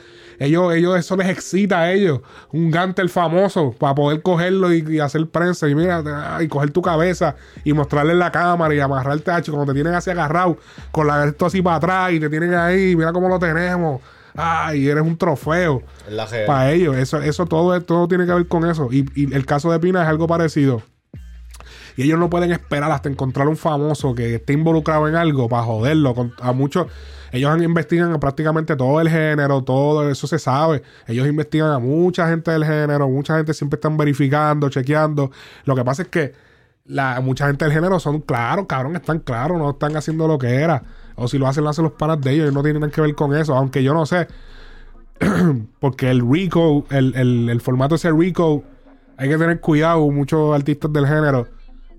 ellos, 0.44 0.74
ellos, 0.74 0.98
eso 0.98 1.16
les 1.16 1.28
excita 1.28 1.80
a 1.80 1.92
ellos. 1.92 2.20
Un 2.52 2.70
Gantel 2.70 3.08
famoso 3.08 3.74
para 3.78 3.94
poder 3.94 4.22
cogerlo 4.22 4.72
y, 4.72 4.84
y 4.88 5.00
hacer 5.00 5.28
prensa 5.28 5.68
y 5.68 5.74
mira, 5.74 6.02
y 6.40 6.48
coger 6.48 6.70
tu 6.70 6.82
cabeza 6.82 7.36
y 7.64 7.72
mostrarle 7.72 8.12
en 8.12 8.18
la 8.18 8.32
cámara 8.32 8.74
y 8.74 8.80
amarrarte, 8.80 9.30
hacho, 9.30 9.52
cuando 9.52 9.72
te 9.72 9.76
tienen 9.76 9.94
así 9.94 10.10
agarrado, 10.10 10.58
con 10.90 11.06
la 11.06 11.24
esto 11.24 11.46
así 11.46 11.62
para 11.62 11.76
atrás 11.76 12.12
y 12.12 12.20
te 12.20 12.28
tienen 12.28 12.54
ahí, 12.54 12.96
mira 12.96 13.12
cómo 13.12 13.28
lo 13.28 13.38
tenemos. 13.38 14.00
Ay, 14.34 14.88
eres 14.88 15.02
un 15.02 15.16
trofeo 15.18 15.82
para 16.46 16.72
ellos. 16.72 16.96
Eso, 16.96 17.20
eso 17.20 17.46
todo, 17.46 17.78
todo 17.82 18.08
tiene 18.08 18.24
que 18.26 18.32
ver 18.32 18.48
con 18.48 18.68
eso. 18.68 18.88
Y, 18.90 19.06
y 19.14 19.34
el 19.34 19.44
caso 19.44 19.70
de 19.70 19.78
Pina 19.78 20.02
es 20.02 20.08
algo 20.08 20.26
parecido. 20.26 20.82
Y 21.96 22.02
ellos 22.02 22.18
no 22.18 22.30
pueden 22.30 22.52
esperar 22.52 22.90
hasta 22.90 23.08
encontrar 23.08 23.48
un 23.48 23.56
famoso 23.56 24.14
que 24.14 24.36
esté 24.36 24.52
involucrado 24.52 25.08
en 25.08 25.14
algo 25.14 25.48
para 25.48 25.62
joderlo. 25.64 26.14
A 26.40 26.52
muchos, 26.52 26.86
ellos 27.32 27.62
investigan 27.62 28.12
a 28.12 28.20
prácticamente 28.20 28.76
todo 28.76 29.00
el 29.00 29.08
género, 29.08 29.62
todo 29.62 30.08
eso 30.08 30.26
se 30.26 30.38
sabe. 30.38 30.82
Ellos 31.06 31.26
investigan 31.26 31.70
a 31.70 31.78
mucha 31.78 32.28
gente 32.28 32.50
del 32.50 32.64
género, 32.64 33.08
mucha 33.08 33.36
gente 33.36 33.54
siempre 33.54 33.76
están 33.76 33.96
verificando, 33.96 34.68
chequeando. 34.68 35.30
Lo 35.64 35.74
que 35.74 35.84
pasa 35.84 36.02
es 36.02 36.08
que 36.08 36.32
la, 36.84 37.20
mucha 37.20 37.46
gente 37.46 37.64
del 37.64 37.72
género 37.72 38.00
son 38.00 38.20
claros, 38.20 38.66
cabrón, 38.66 38.96
están 38.96 39.20
claros, 39.20 39.58
no 39.58 39.70
están 39.70 39.96
haciendo 39.96 40.28
lo 40.28 40.38
que 40.38 40.56
era. 40.56 40.82
O 41.14 41.28
si 41.28 41.38
lo 41.38 41.46
hacen, 41.46 41.64
lo 41.64 41.70
hacen 41.70 41.84
los 41.84 41.92
panas 41.94 42.20
de 42.20 42.32
ellos 42.32 42.50
y 42.50 42.54
no 42.54 42.62
tienen 42.62 42.80
nada 42.80 42.92
que 42.92 43.00
ver 43.00 43.14
con 43.14 43.34
eso. 43.34 43.54
Aunque 43.56 43.82
yo 43.82 43.94
no 43.94 44.04
sé. 44.06 44.28
Porque 45.80 46.10
el 46.10 46.20
Rico, 46.28 46.84
el, 46.90 47.14
el, 47.14 47.48
el 47.48 47.60
formato 47.60 47.94
ese 47.94 48.10
Rico, 48.10 48.64
hay 49.16 49.28
que 49.28 49.38
tener 49.38 49.60
cuidado, 49.60 50.10
muchos 50.10 50.54
artistas 50.54 50.92
del 50.92 51.06
género. 51.06 51.48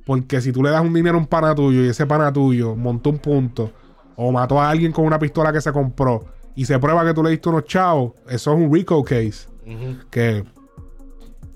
Porque 0.06 0.42
si 0.42 0.52
tú 0.52 0.62
le 0.64 0.70
das 0.70 0.82
un 0.82 0.94
dinero 0.94 1.18
a 1.18 1.20
un 1.20 1.28
pana 1.28 1.56
tuyo 1.56 1.84
y 1.84 1.88
ese 1.90 2.06
pana 2.06 2.32
tuyo 2.32 2.76
montó 2.76 3.10
un 3.10 3.20
punto 3.20 3.72
o 4.16 4.32
mató 4.32 4.60
a 4.62 4.70
alguien 4.70 4.92
con 4.92 5.06
una 5.06 5.18
pistola 5.18 5.52
que 5.54 5.62
se 5.62 5.72
compró 5.72 6.26
y 6.56 6.66
se 6.66 6.78
prueba 6.80 7.06
que 7.06 7.14
tú 7.14 7.24
le 7.24 7.32
diste 7.32 7.50
unos 7.50 7.66
chavos, 7.66 8.14
eso 8.30 8.54
es 8.54 8.58
un 8.58 8.74
Rico 8.74 9.04
case. 9.04 9.48
Que 10.12 10.44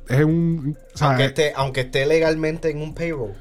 es 0.07 0.23
un. 0.23 0.77
o 0.93 0.97
sea, 0.97 1.09
Aunque, 1.09 1.25
esté, 1.25 1.53
aunque 1.55 1.81
esté 1.81 2.05
legalmente 2.05 2.69
en 2.69 2.81
un 2.81 2.93
payroll. 2.93 3.33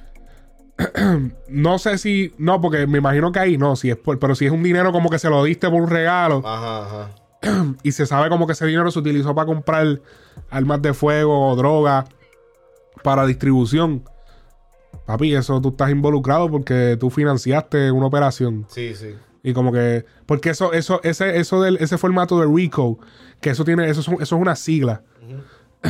no 1.49 1.79
sé 1.79 1.99
si. 1.99 2.35
No, 2.39 2.61
porque 2.61 2.87
me 2.87 2.99
imagino 2.99 3.33
que 3.33 3.39
ahí 3.39 3.57
no, 3.57 3.77
si 3.77 3.91
es 3.91 3.97
por, 3.97 4.19
pero 4.19 4.35
si 4.35 4.47
es 4.47 4.53
un 4.53 4.63
dinero 4.63 4.93
como 4.93 5.09
que 5.09 5.19
se 5.19 5.31
lo 5.31 5.43
diste 5.45 5.71
por 5.71 5.81
un 5.81 5.89
regalo 5.89 6.43
Ajá, 6.45 6.85
ajá. 6.85 7.11
y 7.83 7.93
se 7.93 8.07
sabe 8.07 8.29
como 8.29 8.47
que 8.47 8.53
ese 8.53 8.67
dinero 8.67 8.91
se 8.91 8.99
utilizó 8.99 9.35
para 9.35 9.47
comprar 9.47 10.01
armas 10.51 10.83
de 10.83 10.93
fuego 10.93 11.49
o 11.49 11.57
droga 11.57 12.05
para 13.03 13.25
distribución. 13.27 14.03
Papi, 15.07 15.35
eso 15.35 15.61
tú 15.61 15.69
estás 15.71 15.91
involucrado 15.91 16.51
porque 16.51 16.97
tú 16.99 17.11
financiaste 17.11 17.91
una 17.93 18.07
operación. 18.07 18.67
Sí, 18.69 18.95
sí. 18.95 19.15
Y 19.43 19.53
como 19.53 19.71
que. 19.73 20.05
Porque 20.27 20.51
eso, 20.51 20.73
eso, 20.73 21.01
ese, 21.05 21.39
eso 21.39 21.63
del, 21.63 21.77
ese 21.77 21.97
formato 21.99 22.41
de 22.41 22.47
RICO, 22.53 22.99
que 23.41 23.51
eso 23.51 23.65
tiene, 23.65 23.89
eso, 23.89 24.03
son- 24.03 24.15
eso 24.21 24.35
es 24.37 24.43
una 24.43 24.57
sigla. 24.57 25.03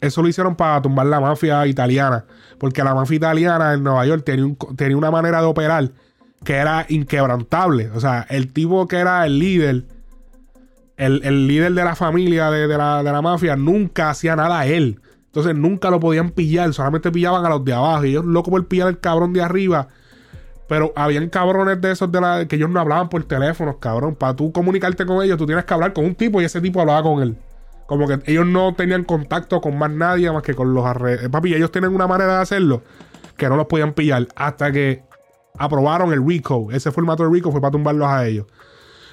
eso 0.00 0.22
lo 0.22 0.28
hicieron 0.28 0.56
para 0.56 0.80
tumbar 0.82 1.06
la 1.06 1.20
mafia 1.20 1.66
italiana. 1.66 2.24
Porque 2.58 2.82
la 2.82 2.94
mafia 2.94 3.16
italiana 3.16 3.74
en 3.74 3.82
Nueva 3.84 4.04
York 4.06 4.24
tenía, 4.24 4.44
un 4.46 4.56
tenía 4.76 4.96
una 4.96 5.10
manera 5.10 5.40
de 5.40 5.46
operar 5.46 5.90
que 6.44 6.54
era 6.54 6.86
inquebrantable. 6.88 7.90
O 7.90 8.00
sea, 8.00 8.26
el 8.30 8.52
tipo 8.52 8.88
que 8.88 8.96
era 8.96 9.24
el 9.26 9.38
líder, 9.38 9.84
el, 10.96 11.20
el 11.24 11.46
líder 11.46 11.72
de 11.74 11.84
la 11.84 11.94
familia 11.94 12.50
de, 12.50 12.66
de 12.66 12.78
la, 12.78 13.02
de 13.02 13.12
la 13.12 13.22
mafia, 13.22 13.56
nunca 13.56 14.10
hacía 14.10 14.36
nada 14.36 14.60
a 14.60 14.66
él. 14.66 15.00
Entonces 15.30 15.54
nunca 15.54 15.90
lo 15.90 16.00
podían 16.00 16.30
pillar, 16.30 16.74
solamente 16.74 17.12
pillaban 17.12 17.46
a 17.46 17.50
los 17.50 17.64
de 17.64 17.72
abajo. 17.72 18.04
Y 18.04 18.10
ellos 18.10 18.24
locos 18.24 18.50
por 18.50 18.66
pillar 18.66 18.88
al 18.88 18.98
cabrón 18.98 19.32
de 19.32 19.40
arriba. 19.40 19.86
Pero 20.68 20.92
habían 20.96 21.28
cabrones 21.28 21.80
de 21.80 21.92
esos 21.92 22.10
de 22.10 22.20
la, 22.20 22.46
que 22.46 22.56
ellos 22.56 22.68
no 22.68 22.80
hablaban 22.80 23.08
por 23.08 23.22
teléfonos, 23.22 23.76
cabrón. 23.76 24.16
Para 24.16 24.34
tú 24.34 24.50
comunicarte 24.50 25.06
con 25.06 25.22
ellos, 25.22 25.38
tú 25.38 25.46
tienes 25.46 25.64
que 25.64 25.72
hablar 25.72 25.92
con 25.92 26.04
un 26.04 26.16
tipo 26.16 26.40
y 26.40 26.46
ese 26.46 26.60
tipo 26.60 26.80
hablaba 26.80 27.04
con 27.04 27.22
él. 27.22 27.36
Como 27.86 28.08
que 28.08 28.20
ellos 28.26 28.44
no 28.44 28.74
tenían 28.74 29.04
contacto 29.04 29.60
con 29.60 29.78
más 29.78 29.90
nadie 29.92 30.32
más 30.32 30.42
que 30.42 30.54
con 30.54 30.74
los 30.74 30.84
alrededores. 30.84 31.28
Papi, 31.28 31.54
ellos 31.54 31.70
tienen 31.70 31.94
una 31.94 32.08
manera 32.08 32.36
de 32.36 32.42
hacerlo 32.42 32.82
que 33.36 33.48
no 33.48 33.56
los 33.56 33.66
podían 33.66 33.92
pillar 33.92 34.26
hasta 34.34 34.72
que 34.72 35.04
aprobaron 35.58 36.12
el 36.12 36.26
RICO. 36.26 36.72
Ese 36.72 36.90
formato 36.90 37.22
de 37.22 37.30
RICO 37.30 37.52
fue 37.52 37.60
para 37.60 37.70
tumbarlos 37.70 38.08
a 38.08 38.26
ellos. 38.26 38.46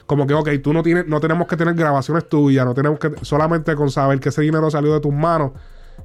Como 0.07 0.25
que, 0.25 0.33
ok, 0.33 0.49
tú 0.63 0.73
no 0.73 0.81
tienes, 0.81 1.05
no 1.05 1.19
tenemos 1.19 1.47
que 1.47 1.57
tener 1.57 1.75
grabaciones 1.75 2.27
tuyas, 2.27 2.65
no 2.65 2.73
tenemos 2.73 2.97
que, 2.97 3.11
solamente 3.21 3.75
con 3.75 3.91
saber 3.91 4.19
que 4.19 4.29
ese 4.29 4.41
dinero 4.41 4.71
salió 4.71 4.93
de 4.93 4.99
tus 4.99 5.13
manos 5.13 5.51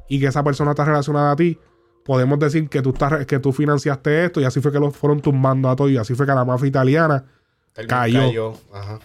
y 0.08 0.20
que 0.20 0.26
esa 0.26 0.42
persona 0.42 0.72
está 0.72 0.84
relacionada 0.84 1.32
a 1.32 1.36
ti, 1.36 1.58
podemos 2.04 2.38
decir 2.38 2.68
que 2.68 2.82
tú 2.82 2.90
estás, 2.90 3.26
que 3.26 3.38
tú 3.38 3.52
financiaste 3.52 4.24
esto 4.24 4.40
y 4.40 4.44
así 4.44 4.60
fue 4.60 4.72
que 4.72 4.80
lo 4.80 4.90
fueron 4.90 5.20
tumbando 5.20 5.68
a 5.68 5.76
todos 5.76 5.90
y 5.90 5.96
así 5.96 6.14
fue 6.14 6.26
que 6.26 6.32
la 6.32 6.44
mafia 6.44 6.68
italiana, 6.68 7.24
El 7.76 7.86
Cayó. 7.86 8.54
Ajá. 8.72 8.98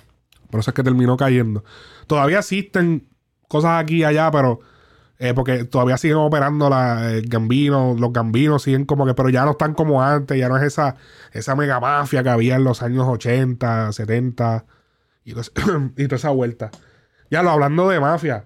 por 0.50 0.60
eso 0.60 0.72
es 0.72 0.76
que 0.76 0.84
terminó 0.84 1.16
cayendo. 1.18 1.64
Todavía 2.08 2.40
existen 2.40 3.08
cosas 3.48 3.82
aquí 3.82 3.98
y 3.98 4.04
allá, 4.04 4.30
pero 4.32 4.60
Eh, 5.20 5.34
porque 5.34 5.64
todavía 5.66 5.98
siguen 5.98 6.18
operando 6.18 6.70
la, 6.70 7.12
el 7.12 7.28
Gambino, 7.28 7.96
los 7.98 8.14
Gambinos 8.14 8.62
siguen 8.62 8.86
como 8.86 9.04
que, 9.08 9.16
pero 9.16 9.30
ya 9.30 9.46
no 9.46 9.52
están 9.52 9.74
como 9.74 10.04
antes, 10.04 10.38
ya 10.38 10.48
no 10.48 10.58
es 10.58 10.64
esa, 10.64 10.96
esa 11.32 11.56
mega 11.56 11.80
mafia 11.80 12.22
que 12.22 12.30
había 12.30 12.56
en 12.56 12.64
los 12.64 12.84
años 12.84 13.08
80, 13.08 13.94
70 13.94 14.66
y, 15.26 15.32
y 15.98 16.04
toda 16.06 16.16
esa 16.18 16.30
vuelta. 16.30 16.70
Ya 17.32 17.42
lo 17.42 17.50
hablando 17.50 17.90
de 17.90 18.00
mafia, 18.00 18.44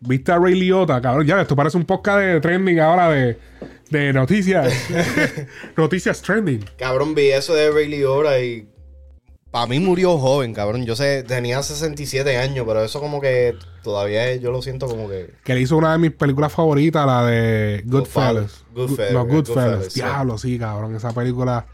¿viste 0.00 0.32
a 0.32 0.38
Ray 0.38 0.54
Liotta? 0.54 1.00
Cabrón, 1.00 1.26
ya 1.26 1.40
esto 1.40 1.56
parece 1.56 1.76
un 1.76 1.84
podcast 1.84 2.18
de 2.20 2.40
trending 2.40 2.80
ahora 2.80 3.10
de, 3.10 3.38
de 3.90 4.12
noticias. 4.12 4.72
noticias 5.76 6.22
trending. 6.22 6.64
Cabrón, 6.78 7.14
vi 7.14 7.30
eso 7.30 7.54
de 7.54 7.70
Ray 7.70 7.88
Liotta 7.88 8.40
y. 8.40 8.68
Para 9.50 9.68
mí 9.68 9.80
murió 9.80 10.18
joven, 10.18 10.52
cabrón. 10.52 10.84
Yo 10.84 10.96
sé, 10.96 11.22
tenía 11.22 11.62
67 11.62 12.36
años, 12.36 12.66
pero 12.68 12.84
eso 12.84 13.00
como 13.00 13.20
que 13.22 13.54
todavía 13.82 14.34
yo 14.36 14.50
lo 14.50 14.60
siento 14.60 14.86
como 14.86 15.08
que. 15.08 15.30
Que 15.44 15.54
le 15.54 15.60
hizo 15.62 15.76
una 15.78 15.92
de 15.92 15.98
mis 15.98 16.12
películas 16.12 16.52
favoritas, 16.52 17.06
la 17.06 17.24
de 17.24 17.82
Goodfellas. 17.86 18.64
Goodfellas. 18.74 18.74
Goodfellas, 18.74 19.12
No, 19.12 19.26
Goodfellas. 19.26 19.94
Diablo, 19.94 20.36
sí, 20.36 20.58
cabrón. 20.58 20.94
Esa 20.94 21.12
película, 21.12 21.64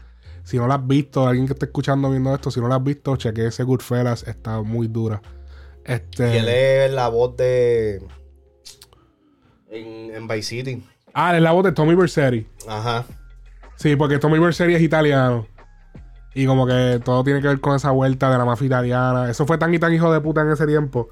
si 0.43 0.55
no 0.57 0.67
la 0.67 0.75
has 0.75 0.87
visto, 0.87 1.27
alguien 1.27 1.45
que 1.45 1.53
esté 1.53 1.65
escuchando 1.65 2.09
viendo 2.09 2.33
esto, 2.33 2.51
si 2.51 2.61
no 2.61 2.69
la 2.69 2.75
has 2.75 2.83
visto, 2.83 3.17
cheque 3.17 3.47
ese 3.47 3.63
Goodfellas, 3.63 4.25
está 4.27 4.61
muy 4.61 4.87
dura. 4.87 5.21
Este. 5.85 6.33
Y 6.33 6.37
él 6.37 6.49
es 6.49 6.91
la 6.91 7.07
voz 7.09 7.35
de. 7.37 8.01
En, 9.69 10.15
en 10.15 10.27
Vice 10.27 10.43
City. 10.43 10.83
Ah, 11.13 11.35
es 11.35 11.41
la 11.41 11.51
voz 11.51 11.63
de 11.63 11.71
Tommy 11.71 11.95
Vercetti. 11.95 12.47
Ajá. 12.67 13.05
Sí, 13.75 13.95
porque 13.95 14.19
Tommy 14.19 14.39
Vercetti 14.39 14.73
es 14.73 14.81
italiano. 14.81 15.47
Y 16.33 16.45
como 16.47 16.65
que 16.65 16.99
todo 17.03 17.23
tiene 17.23 17.41
que 17.41 17.47
ver 17.47 17.59
con 17.59 17.75
esa 17.75 17.91
vuelta 17.91 18.31
de 18.31 18.37
la 18.37 18.45
mafia 18.45 18.65
italiana. 18.65 19.29
Eso 19.29 19.45
fue 19.45 19.57
tan 19.57 19.73
y 19.73 19.79
tan 19.79 19.93
hijo 19.93 20.11
de 20.11 20.19
puta 20.21 20.41
en 20.41 20.51
ese 20.51 20.65
tiempo. 20.65 21.09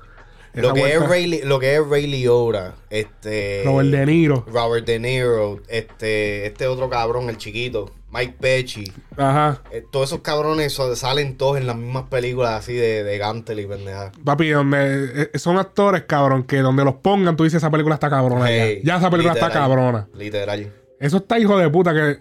Esa 0.53 0.67
Lo 0.67 0.73
que, 0.73 0.93
es 0.93 1.07
Ray, 1.07 1.41
lo 1.43 1.59
que 1.59 1.75
es 1.75 1.87
Ray 1.87 2.07
Liotta, 2.07 2.75
este. 2.89 3.61
Robert 3.63 3.89
De 3.89 4.05
Niro. 4.05 4.45
Robert 4.51 4.85
De 4.85 4.99
Niro, 4.99 5.61
este, 5.69 6.47
este 6.47 6.67
otro 6.67 6.89
cabrón, 6.89 7.29
el 7.29 7.37
chiquito, 7.37 7.91
Mike 8.11 8.35
Pesci. 8.39 8.91
Ajá. 9.15 9.61
Eh, 9.71 9.85
todos 9.89 10.09
esos 10.09 10.21
cabrones 10.21 10.77
salen 10.95 11.37
todos 11.37 11.57
en 11.57 11.67
las 11.67 11.75
mismas 11.75 12.03
películas 12.03 12.51
así 12.51 12.73
de, 12.73 13.03
de 13.03 13.17
Gantel 13.17 13.59
y 13.61 13.65
pendeja. 13.65 14.11
Papi, 14.23 14.49
donde 14.49 15.29
eh, 15.33 15.39
son 15.39 15.57
actores, 15.57 16.03
cabrón, 16.03 16.43
que 16.43 16.57
donde 16.57 16.83
los 16.83 16.95
pongan, 16.95 17.35
tú 17.37 17.43
dices 17.43 17.57
esa 17.57 17.71
película 17.71 17.95
está 17.95 18.09
cabrona. 18.09 18.49
ya. 18.49 18.65
Hey, 18.65 18.81
ya. 18.83 18.97
esa 18.97 19.09
película 19.09 19.33
está 19.33 19.49
cabrona. 19.49 20.07
Literal. 20.13 20.73
Eso 20.99 21.17
está 21.17 21.39
hijo 21.39 21.57
de 21.57 21.69
puta 21.69 21.93
que 21.93 22.19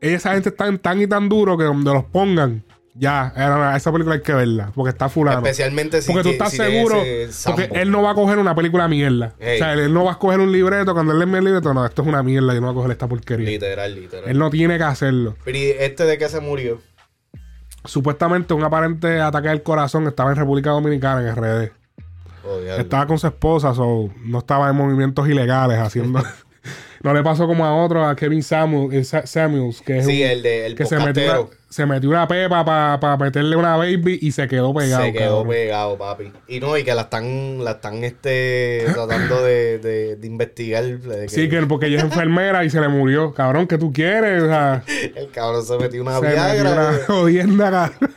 esa 0.00 0.32
gente 0.34 0.50
está 0.50 0.76
tan 0.78 1.00
y 1.00 1.06
tan 1.06 1.28
duro 1.28 1.56
que 1.58 1.64
donde 1.64 1.92
los 1.92 2.04
pongan, 2.04 2.64
ya, 2.98 3.32
era- 3.36 3.76
esa 3.76 3.92
película 3.92 4.14
hay 4.16 4.22
que 4.22 4.32
verla, 4.32 4.72
porque 4.74 4.90
está 4.90 5.08
fulano. 5.08 5.38
Especialmente 5.38 6.00
si 6.02 6.08
Porque 6.12 6.22
tú 6.22 6.28
estás 6.30 6.50
si 6.50 6.56
seguro, 6.56 7.02
porque 7.44 7.68
él 7.74 7.90
no 7.90 8.02
va 8.02 8.12
a 8.12 8.14
coger 8.14 8.38
una 8.38 8.54
película 8.54 8.88
mierda. 8.88 9.34
O 9.38 9.44
sea, 9.58 9.72
él 9.74 9.92
no 9.92 10.04
va 10.04 10.12
a 10.12 10.18
coger 10.18 10.40
un 10.40 10.50
libreto, 10.52 10.94
cuando 10.94 11.12
él 11.12 11.18
lee 11.18 11.36
el 11.38 11.44
libreto, 11.44 11.74
no, 11.74 11.84
esto 11.84 12.02
es 12.02 12.08
una 12.08 12.22
mierda, 12.22 12.54
yo 12.54 12.60
no 12.60 12.68
voy 12.68 12.74
a 12.74 12.76
coger 12.76 12.90
esta 12.92 13.06
porquería. 13.08 13.48
Literal, 13.48 13.94
literal. 13.94 14.28
Él 14.30 14.38
no 14.38 14.50
tiene 14.50 14.78
que 14.78 14.84
hacerlo. 14.84 15.36
Pero 15.44 15.58
¿y 15.58 15.64
este 15.78 16.04
de 16.04 16.18
qué 16.18 16.28
se 16.28 16.40
murió? 16.40 16.80
Supuestamente 17.84 18.52
un 18.54 18.64
aparente 18.64 19.20
ataque 19.20 19.48
al 19.48 19.62
corazón 19.62 20.06
estaba 20.06 20.30
en 20.30 20.36
República 20.36 20.70
Dominicana, 20.70 21.20
en 21.20 21.34
RD. 21.36 21.70
Oh. 22.44 22.58
Estaba 22.78 23.06
con 23.06 23.18
su 23.18 23.26
esposa, 23.26 23.74
so, 23.74 24.08
no 24.24 24.38
estaba 24.38 24.68
en 24.70 24.76
movimientos 24.76 25.28
ilegales 25.28 25.78
haciendo... 25.78 26.22
no 27.02 27.14
le 27.14 27.22
pasó 27.22 27.46
como 27.46 27.64
a 27.64 27.74
otro, 27.84 28.04
a 28.04 28.16
Kevin 28.16 28.42
Samuel- 28.42 28.92
eh, 28.92 29.04
Sa- 29.04 29.26
Samuels, 29.26 29.82
que 29.82 29.98
es 29.98 30.06
Sí, 30.06 30.22
un- 30.22 30.28
el 30.30 30.42
de 30.42 30.66
el 30.66 30.74
que 30.74 30.84
se 30.86 30.98
metió, 30.98 31.50
se 31.68 31.84
metió 31.84 32.08
una 32.10 32.28
pepa 32.28 32.64
para 32.64 33.16
meterle 33.16 33.56
una 33.56 33.76
baby 33.76 34.18
y 34.22 34.32
se 34.32 34.46
quedó 34.48 34.72
pegado. 34.72 35.04
Se 35.04 35.12
quedó 35.12 35.38
cabrón. 35.38 35.48
pegado, 35.48 35.98
papi. 35.98 36.32
Y 36.48 36.60
no, 36.60 36.76
y 36.78 36.84
que 36.84 36.94
la 36.94 37.02
están, 37.02 37.62
la 37.64 37.72
están 37.72 38.04
este, 38.04 38.84
tratando 38.92 39.42
de, 39.42 39.78
de, 39.78 40.16
de 40.16 40.26
investigar. 40.26 40.84
de 40.84 41.22
que 41.22 41.28
Sí, 41.28 41.48
que 41.48 41.60
porque 41.66 41.86
ella 41.86 41.98
es 41.98 42.04
enfermera 42.04 42.64
y 42.64 42.70
se 42.70 42.80
le 42.80 42.88
murió. 42.88 43.34
Cabrón, 43.34 43.66
¿qué 43.66 43.78
tú 43.78 43.92
quieres? 43.92 44.44
O 44.44 44.46
sea, 44.46 44.82
El 45.16 45.30
cabrón 45.30 45.64
se 45.64 45.76
metió 45.78 46.02
una 46.02 46.16
se 46.20 46.22
metió 46.22 46.34
Viagra. 46.42 46.70
una 46.72 46.98
jodienda, 47.06 47.70
cabrón. 47.70 48.10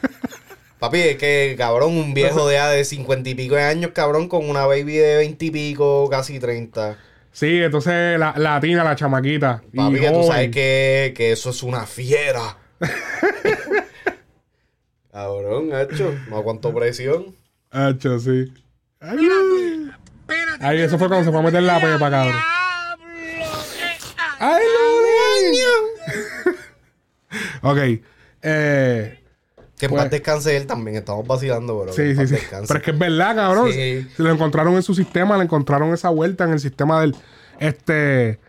Papi, 0.79 0.99
es 0.99 1.17
que, 1.17 1.55
cabrón, 1.57 1.97
un 1.97 2.13
viejo 2.13 2.47
de, 2.47 2.55
de 2.57 2.85
cincuenta 2.85 3.29
y 3.29 3.35
pico 3.35 3.55
de 3.55 3.63
años, 3.63 3.91
cabrón, 3.93 4.29
con 4.29 4.49
una 4.49 4.65
baby 4.65 4.93
de 4.95 5.17
veinte 5.17 5.45
y 5.45 5.51
pico, 5.51 6.07
casi 6.09 6.39
treinta. 6.39 6.97
Sí, 7.33 7.61
entonces 7.61 8.17
la 8.17 8.33
latina, 8.37 8.83
la 8.85 8.95
chamaquita. 8.95 9.61
y 9.73 9.77
Papi, 9.77 9.99
que 9.99 10.07
tú 10.07 10.13
joven. 10.13 10.27
sabes 10.27 10.51
que, 10.51 11.13
que 11.17 11.31
eso 11.33 11.49
es 11.49 11.63
una 11.63 11.85
fiera. 11.85 12.57
cabrón, 15.11 15.69
hecho. 15.73 16.13
No 16.29 16.37
aguanto 16.37 16.73
presión. 16.73 17.35
Hacho, 17.71 18.19
sí. 18.19 18.51
Ay, 18.99 19.27
Ay, 20.61 20.81
eso 20.81 20.97
fue 20.97 21.07
cuando 21.07 21.25
se 21.25 21.31
fue 21.31 21.39
a 21.39 21.43
meter 21.43 21.63
la 21.63 21.79
pepa, 21.79 22.09
cabrón. 22.09 22.35
¡Ay, 24.39 24.63
lo 27.63 27.69
Ok. 27.71 27.77
Eh, 28.41 29.19
Que 29.77 29.85
en 29.85 29.89
Pues- 29.91 30.01
paz 30.03 30.11
descanse 30.11 30.57
él 30.57 30.65
también. 30.67 30.97
Estamos 30.97 31.25
vacilando, 31.27 31.79
pero 31.79 31.95
que 31.95 32.13
sí, 32.13 32.19
sí, 32.19 32.27
sí. 32.27 32.33
descanse. 32.35 32.67
Pero 32.67 32.79
es 32.79 32.83
que 32.85 32.91
es 32.91 32.99
verdad, 32.99 33.35
cabrón. 33.35 33.71
Sí. 33.71 34.07
Se 34.15 34.23
lo 34.23 34.31
encontraron 34.31 34.73
en 34.75 34.83
su 34.83 34.95
sistema, 34.95 35.37
le 35.37 35.43
encontraron 35.43 35.93
esa 35.93 36.09
vuelta 36.09 36.45
en 36.45 36.51
el 36.51 36.59
sistema 36.59 37.01
del. 37.01 37.15
Este. 37.59 38.39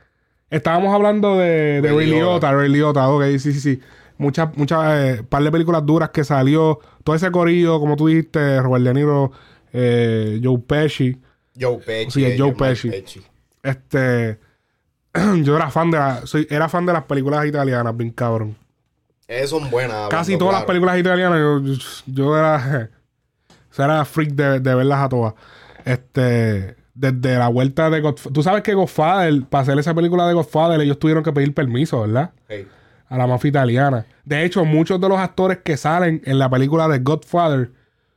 Estábamos 0.50 0.94
hablando 0.94 1.38
de, 1.38 1.80
de 1.80 1.88
Ray 1.88 1.96
Ray 1.96 2.06
Liotta, 2.06 2.52
Ray 2.52 2.68
Liotta, 2.68 3.08
ok, 3.08 3.22
sí, 3.38 3.52
sí, 3.52 3.60
sí. 3.60 3.80
Muchas, 4.20 4.54
muchas, 4.54 4.78
eh, 4.98 5.22
par 5.26 5.42
de 5.42 5.50
películas 5.50 5.84
duras 5.86 6.10
que 6.10 6.24
salió. 6.24 6.78
Todo 7.04 7.16
ese 7.16 7.30
corillo, 7.30 7.80
como 7.80 7.96
tú 7.96 8.08
dijiste, 8.08 8.60
Robert 8.60 8.84
De 8.84 8.92
Niro, 8.92 9.32
eh, 9.72 10.38
Joe 10.44 10.58
Pesci. 10.58 11.18
Joe 11.58 11.78
Pesci. 11.78 12.10
Sí, 12.10 12.24
eh, 12.26 12.36
Joe 12.38 12.50
Mike 12.50 12.58
Pesci. 12.58 13.22
Este. 13.62 14.38
yo 15.42 15.56
era 15.56 15.70
fan 15.70 15.90
de 15.90 15.96
la, 15.96 16.26
soy, 16.26 16.46
era 16.50 16.68
fan 16.68 16.84
de 16.84 16.92
las 16.92 17.04
películas 17.04 17.46
italianas, 17.46 17.96
bien 17.96 18.10
cabrón. 18.10 18.58
Esas 19.26 19.48
son 19.48 19.70
buenas. 19.70 20.10
Casi 20.10 20.36
todas 20.36 20.52
las 20.52 20.64
películas 20.64 20.98
italianas, 20.98 21.38
yo, 21.38 21.62
yo 22.06 22.36
era. 22.36 22.90
era 23.78 24.04
freak 24.04 24.32
de, 24.32 24.60
de 24.60 24.74
verlas 24.74 25.00
a 25.00 25.08
todas. 25.08 25.34
Este. 25.86 26.76
Desde 26.92 27.38
la 27.38 27.48
vuelta 27.48 27.88
de 27.88 28.02
Godfather. 28.02 28.32
Tú 28.34 28.42
sabes 28.42 28.62
que 28.62 28.74
Godfather, 28.74 29.44
para 29.48 29.62
hacer 29.62 29.78
esa 29.78 29.94
película 29.94 30.28
de 30.28 30.34
Godfather, 30.34 30.78
ellos 30.82 30.98
tuvieron 30.98 31.24
que 31.24 31.32
pedir 31.32 31.54
permiso, 31.54 32.02
¿verdad? 32.02 32.32
Hey. 32.46 32.68
A 33.10 33.18
la 33.18 33.26
mafia 33.26 33.48
italiana. 33.48 34.06
De 34.24 34.44
hecho, 34.44 34.64
muchos 34.64 34.98
de 34.98 35.08
los 35.08 35.18
actores 35.18 35.58
que 35.58 35.76
salen 35.76 36.22
en 36.24 36.38
la 36.38 36.48
película 36.48 36.88
de 36.88 37.00
Godfather 37.00 37.70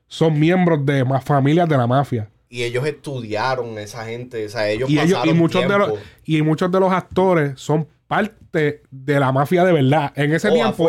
son 0.08 0.40
miembros 0.40 0.86
de 0.86 1.04
más 1.04 1.26
familias 1.26 1.68
de 1.68 1.76
la 1.76 1.88
mafia. 1.88 2.30
Y 2.48 2.64
ellos 2.64 2.86
estudiaron 2.86 3.78
esa 3.80 4.06
gente. 4.06 4.46
O 4.46 4.50
sea, 4.50 4.70
ellos 4.70 4.90
Y, 4.90 5.00
ellos, 5.00 5.10
y, 5.10 5.14
pasaron 5.14 5.38
muchos 5.38 5.62
de 5.64 5.68
tiempo. 5.68 5.88
los, 5.88 6.00
y 6.24 6.42
muchos 6.44 6.72
de 6.72 6.80
los 6.80 6.94
actores 6.94 7.60
son 7.60 7.88
parte 8.08 8.84
de 8.92 9.20
la 9.20 9.32
mafia 9.32 9.66
de 9.66 9.74
verdad. 9.74 10.14
En 10.16 10.32
ese 10.34 10.50
Oh, 10.50 10.54
tiempo, 10.54 10.88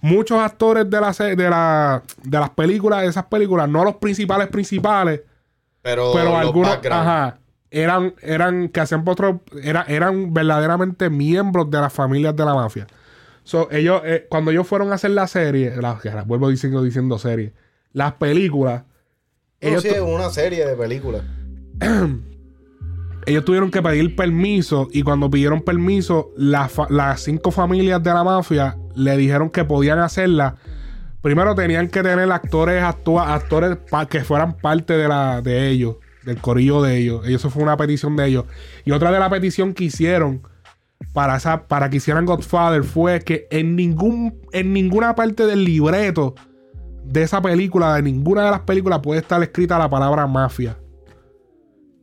muchos 0.00 0.38
actores 0.38 0.88
de, 0.88 1.00
la, 1.00 1.12
de, 1.12 1.50
la, 1.50 2.02
de 2.22 2.38
las 2.38 2.50
películas, 2.50 3.02
de 3.02 3.08
esas 3.08 3.24
películas, 3.24 3.68
no 3.68 3.84
los 3.84 3.96
principales 3.96 4.48
principales, 4.48 5.22
Pero, 5.80 6.36
algunos, 6.36 6.78
ajá, 6.90 7.38
eran, 7.70 8.14
eran, 8.22 8.68
que 8.68 8.80
hacían 8.80 9.02
otro, 9.06 9.40
era, 9.62 9.84
eran 9.88 10.32
verdaderamente 10.32 11.10
miembros 11.10 11.70
de 11.70 11.80
las 11.80 11.92
familias 11.92 12.36
de 12.36 12.44
la 12.44 12.54
mafia. 12.54 12.86
So, 13.48 13.70
ellos, 13.70 14.02
eh, 14.04 14.26
cuando 14.28 14.50
ellos 14.50 14.66
fueron 14.66 14.92
a 14.92 14.96
hacer 14.96 15.12
la 15.12 15.26
serie, 15.26 15.74
la, 15.80 15.98
vuelvo 16.26 16.50
diciendo, 16.50 16.82
diciendo 16.82 17.18
serie, 17.18 17.54
las 17.94 18.12
películas, 18.12 18.82
No, 19.62 19.68
ellos, 19.68 19.82
sí, 19.84 19.88
una 20.00 20.28
serie 20.28 20.66
de 20.66 20.76
películas. 20.76 21.22
ellos 23.26 23.44
tuvieron 23.46 23.70
que 23.70 23.80
pedir 23.80 24.14
permiso 24.14 24.88
y 24.92 25.02
cuando 25.02 25.30
pidieron 25.30 25.62
permiso, 25.62 26.30
la 26.36 26.70
las 26.90 27.22
cinco 27.22 27.50
familias 27.50 28.02
de 28.02 28.12
la 28.12 28.22
mafia 28.22 28.76
le 28.94 29.16
dijeron 29.16 29.48
que 29.48 29.64
podían 29.64 29.98
hacerla. 29.98 30.56
Primero 31.22 31.54
tenían 31.54 31.88
que 31.88 32.02
tener 32.02 32.30
actores 32.30 32.82
actua- 32.82 33.32
actores 33.32 33.78
que 34.10 34.24
fueran 34.24 34.58
parte 34.58 34.92
de 34.98 35.08
la 35.08 35.40
de 35.40 35.70
ellos, 35.70 35.96
del 36.22 36.36
corillo 36.36 36.82
de 36.82 36.98
ellos. 36.98 37.26
Eso 37.26 37.48
fue 37.48 37.62
una 37.62 37.78
petición 37.78 38.14
de 38.14 38.26
ellos. 38.26 38.44
Y 38.84 38.90
otra 38.90 39.10
de 39.10 39.18
la 39.18 39.30
petición 39.30 39.72
que 39.72 39.84
hicieron 39.84 40.42
para 41.12 41.36
esa 41.36 41.66
para 41.66 41.90
que 41.90 41.98
hicieran 41.98 42.26
Godfather 42.26 42.84
fue 42.84 43.20
que 43.20 43.46
en 43.50 43.76
ningún 43.76 44.40
en 44.52 44.72
ninguna 44.72 45.14
parte 45.14 45.46
del 45.46 45.64
libreto 45.64 46.34
de 47.04 47.22
esa 47.22 47.40
película, 47.40 47.94
de 47.94 48.02
ninguna 48.02 48.44
de 48.44 48.50
las 48.50 48.60
películas 48.60 49.00
puede 49.00 49.20
estar 49.20 49.42
escrita 49.42 49.78
la 49.78 49.88
palabra 49.88 50.26
mafia. 50.26 50.76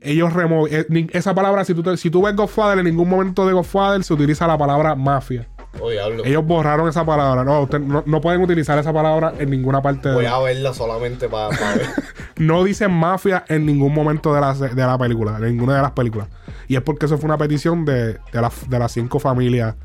Ellos 0.01 0.33
removieron 0.33 1.09
esa 1.13 1.33
palabra 1.33 1.65
si 1.65 1.73
tú, 1.73 1.97
si 1.97 2.09
tú 2.09 2.23
ves 2.23 2.35
Godfather 2.35 2.79
en 2.79 2.85
ningún 2.85 3.09
momento 3.09 3.45
de 3.45 3.53
Godfather 3.53 4.03
se 4.03 4.13
utiliza 4.13 4.47
la 4.47 4.57
palabra 4.57 4.95
mafia 4.95 5.47
Oh, 5.81 5.91
ellos 5.91 6.45
borraron 6.45 6.87
esa 6.87 7.05
palabra 7.05 7.43
no, 7.43 7.61
usted- 7.63 7.79
no, 7.79 8.03
no 8.05 8.21
pueden 8.21 8.41
utilizar 8.41 8.77
esa 8.79 8.93
palabra 8.93 9.33
en 9.37 9.49
ninguna 9.49 9.81
parte 9.81 10.11
Voy 10.11 10.23
de 10.23 10.29
a 10.29 10.39
verla 10.39 10.73
solamente 10.73 11.27
para 11.29 11.49
ver. 11.49 11.81
no 12.37 12.63
dicen 12.63 12.91
mafia 12.91 13.43
en 13.47 13.65
ningún 13.65 13.93
momento 13.93 14.33
de 14.33 14.41
la, 14.41 14.53
de 14.53 14.75
la 14.75 14.97
película 14.97 15.39
de 15.39 15.51
ninguna 15.51 15.75
de 15.75 15.81
las 15.81 15.91
películas 15.91 16.27
y 16.67 16.75
es 16.75 16.81
porque 16.81 17.05
eso 17.07 17.17
fue 17.17 17.25
una 17.27 17.37
petición 17.37 17.83
de, 17.85 18.13
de, 18.13 18.41
las- 18.41 18.69
de 18.69 18.79
las 18.79 18.91
cinco 18.91 19.19
familias 19.19 19.75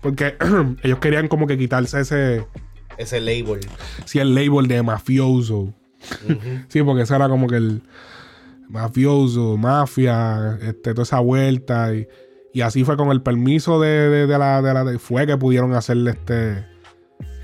porque 0.00 0.36
ellos 0.82 0.98
querían 0.98 1.28
como 1.28 1.46
que 1.46 1.56
quitarse 1.58 2.00
ese 2.00 2.44
Ese 2.98 3.20
label. 3.20 3.60
si 4.04 4.18
el 4.18 4.34
label 4.34 4.66
de 4.68 4.82
mafioso. 4.82 5.74
Sí, 6.68 6.82
porque 6.82 7.02
ese 7.02 7.14
era 7.16 7.28
como 7.28 7.46
que 7.46 7.56
el. 7.56 7.82
mafioso, 8.68 9.56
mafia, 9.56 10.58
este, 10.62 10.92
toda 10.94 11.02
esa 11.02 11.20
vuelta. 11.20 11.92
Y, 11.94 12.06
y 12.52 12.62
así 12.62 12.84
fue 12.84 12.96
con 12.96 13.10
el 13.10 13.22
permiso 13.22 13.80
de, 13.80 14.26
de- 14.26 14.38
la, 14.38 14.84
fue 14.98 15.26
que 15.26 15.36
pudieron 15.36 15.74
hacerle 15.74 16.12
este 16.12 16.66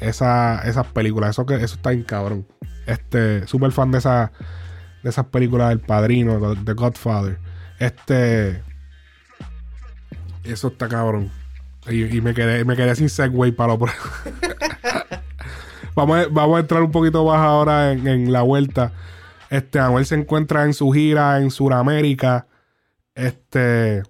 esa, 0.01 0.61
esas 0.69 0.87
películas. 0.87 1.31
Eso 1.31 1.47
que 1.47 1.55
eso 1.55 1.77
está 1.77 1.91
bien 1.91 2.03
cabrón. 2.03 2.47
Este, 2.87 3.47
súper 3.47 3.73
fan 3.73 3.91
de 3.91 3.99
esa, 3.99 4.33
de 5.03 5.11
esas 5.11 5.27
películas 5.27 5.71
del 5.71 5.81
padrino, 5.81 6.55
de 6.55 6.63
The 6.63 6.73
Godfather. 6.73 7.39
Este. 7.79 8.63
Eso 10.45 10.69
está 10.69 10.89
cabrón. 10.89 11.31
Y, 11.89 12.21
me 12.21 12.35
quedé, 12.35 12.65
me 12.65 12.75
quedé 12.75 12.97
sin 12.97 13.09
segue 13.09 13.53
para 13.53 13.75
lo 13.75 13.79
vamos, 15.95 16.19
a, 16.19 16.27
vamos 16.29 16.57
a 16.57 16.61
entrar 16.61 16.83
un 16.83 16.91
poquito 16.91 17.25
más 17.25 17.39
ahora 17.39 17.93
en, 17.93 18.09
en 18.09 18.33
la 18.33 18.43
vuelta. 18.43 18.93
Este, 19.51 19.79
Anuel 19.79 20.05
se 20.05 20.17
encuentra 20.17 20.65
en 20.65 20.75
su 20.75 20.91
gira 20.91 21.41
en 21.41 21.53
Sudamérica. 21.53 22.49
Este. 23.15 24.03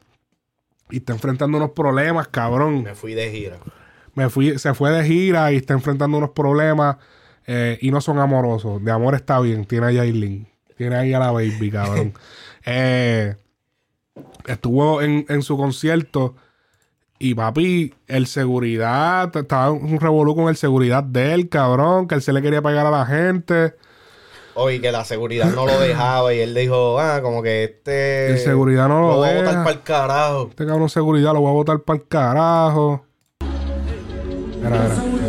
Y 0.90 0.99
está 0.99 1.12
enfrentando 1.12 1.59
unos 1.59 1.70
problemas, 1.72 2.29
cabrón. 2.29 2.83
Me 2.83 2.94
fui 2.94 3.14
de 3.14 3.31
gira. 3.31 3.59
Me 4.14 4.31
fui, 4.31 4.59
se 4.59 4.72
fue 4.75 4.90
de 4.90 5.05
gira 5.05 5.53
y 5.53 5.57
está 5.57 5.75
enfrentando 5.75 6.18
unos 6.18 6.31
problemas. 6.31 6.96
eh, 7.46 7.79
y 7.81 7.90
no 7.90 8.01
son 8.01 8.18
amorosos. 8.18 8.83
De 8.85 8.90
amor 8.90 9.14
está 9.14 9.40
bien. 9.40 9.64
Tiene 9.66 9.87
a 9.87 9.92
Yailin. 9.92 10.49
Tiene 10.77 10.96
ahí 10.96 11.12
a 11.12 11.18
la 11.18 11.31
baby, 11.33 11.70
cabrón. 11.70 12.12
Eh, 12.68 13.37
estuvo 14.46 15.01
en, 15.03 15.25
en 15.29 15.42
su 15.42 15.57
concierto. 15.57 16.35
Y 17.18 17.35
papi, 17.35 17.94
el 18.09 18.27
seguridad, 18.27 19.35
estaba 19.37 19.70
un 19.70 20.01
revolú 20.01 20.35
con 20.35 20.49
el 20.49 20.57
seguridad 20.57 21.05
de 21.05 21.33
él, 21.33 21.49
cabrón, 21.49 22.09
que 22.09 22.16
él 22.16 22.22
se 22.22 22.33
le 22.33 22.42
quería 22.42 22.61
pagar 22.61 22.87
a 22.87 22.90
la 22.90 23.07
gente. 23.07 23.75
Oye, 24.59 24.81
que 24.81 24.90
la 24.90 25.05
seguridad 25.05 25.51
no 25.55 25.66
lo 25.66 25.79
dejaba 25.81 26.33
y 26.33 26.40
él 26.40 26.55
dijo, 26.55 26.99
ah, 26.99 27.21
como 27.23 27.42
que 27.42 27.64
este... 27.64 28.31
El 28.33 28.38
seguridad 28.38 28.88
no 28.88 29.01
lo 29.01 29.16
voy 29.16 29.29
a 29.29 29.33
deja. 29.33 29.45
botar 29.45 29.64
para 29.64 29.77
el 29.77 29.83
carajo. 29.83 30.47
Este 30.51 30.66
cabrón 30.66 30.88
seguridad 30.88 31.33
lo 31.35 31.40
voy 31.40 31.51
a 31.51 31.55
botar 31.55 31.79
para 31.81 31.99
el 31.99 32.09
carajo. 32.09 33.05
Mira, 34.62 34.71
mira. 34.71 35.26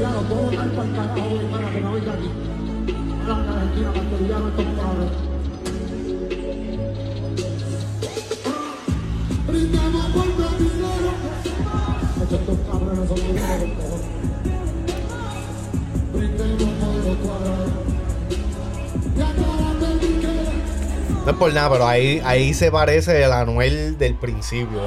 No 21.27 21.33
es 21.33 21.39
por 21.39 21.53
nada, 21.53 21.69
pero 21.69 21.85
ahí, 21.85 22.21
ahí 22.23 22.53
se 22.53 22.71
parece 22.71 23.21
el 23.21 23.33
Anuel 23.33 23.97
del 23.97 24.15
principio. 24.15 24.79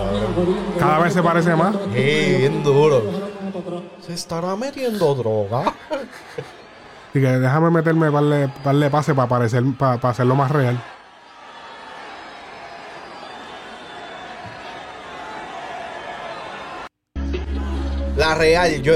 Cada 0.79 0.98
vez 1.00 1.12
se 1.12 1.22
parece 1.22 1.55
más. 1.55 1.76
Sí, 1.92 2.35
bien 2.38 2.62
duro. 2.62 3.03
Se 4.00 4.14
estará 4.14 4.57
metiendo 4.57 5.14
droga. 5.14 5.74
Y 7.12 7.20
que 7.20 7.26
déjame 7.26 7.70
meterme 7.70 8.11
darle, 8.11 8.50
darle 8.64 8.88
pase 8.88 9.14
para 9.14 9.29
parecer, 9.29 9.64
para, 9.76 9.96
hacerlo 10.09 10.37
más 10.37 10.50
real. 10.50 10.81
La 18.16 18.35
real, 18.37 18.81
yo, 18.81 18.94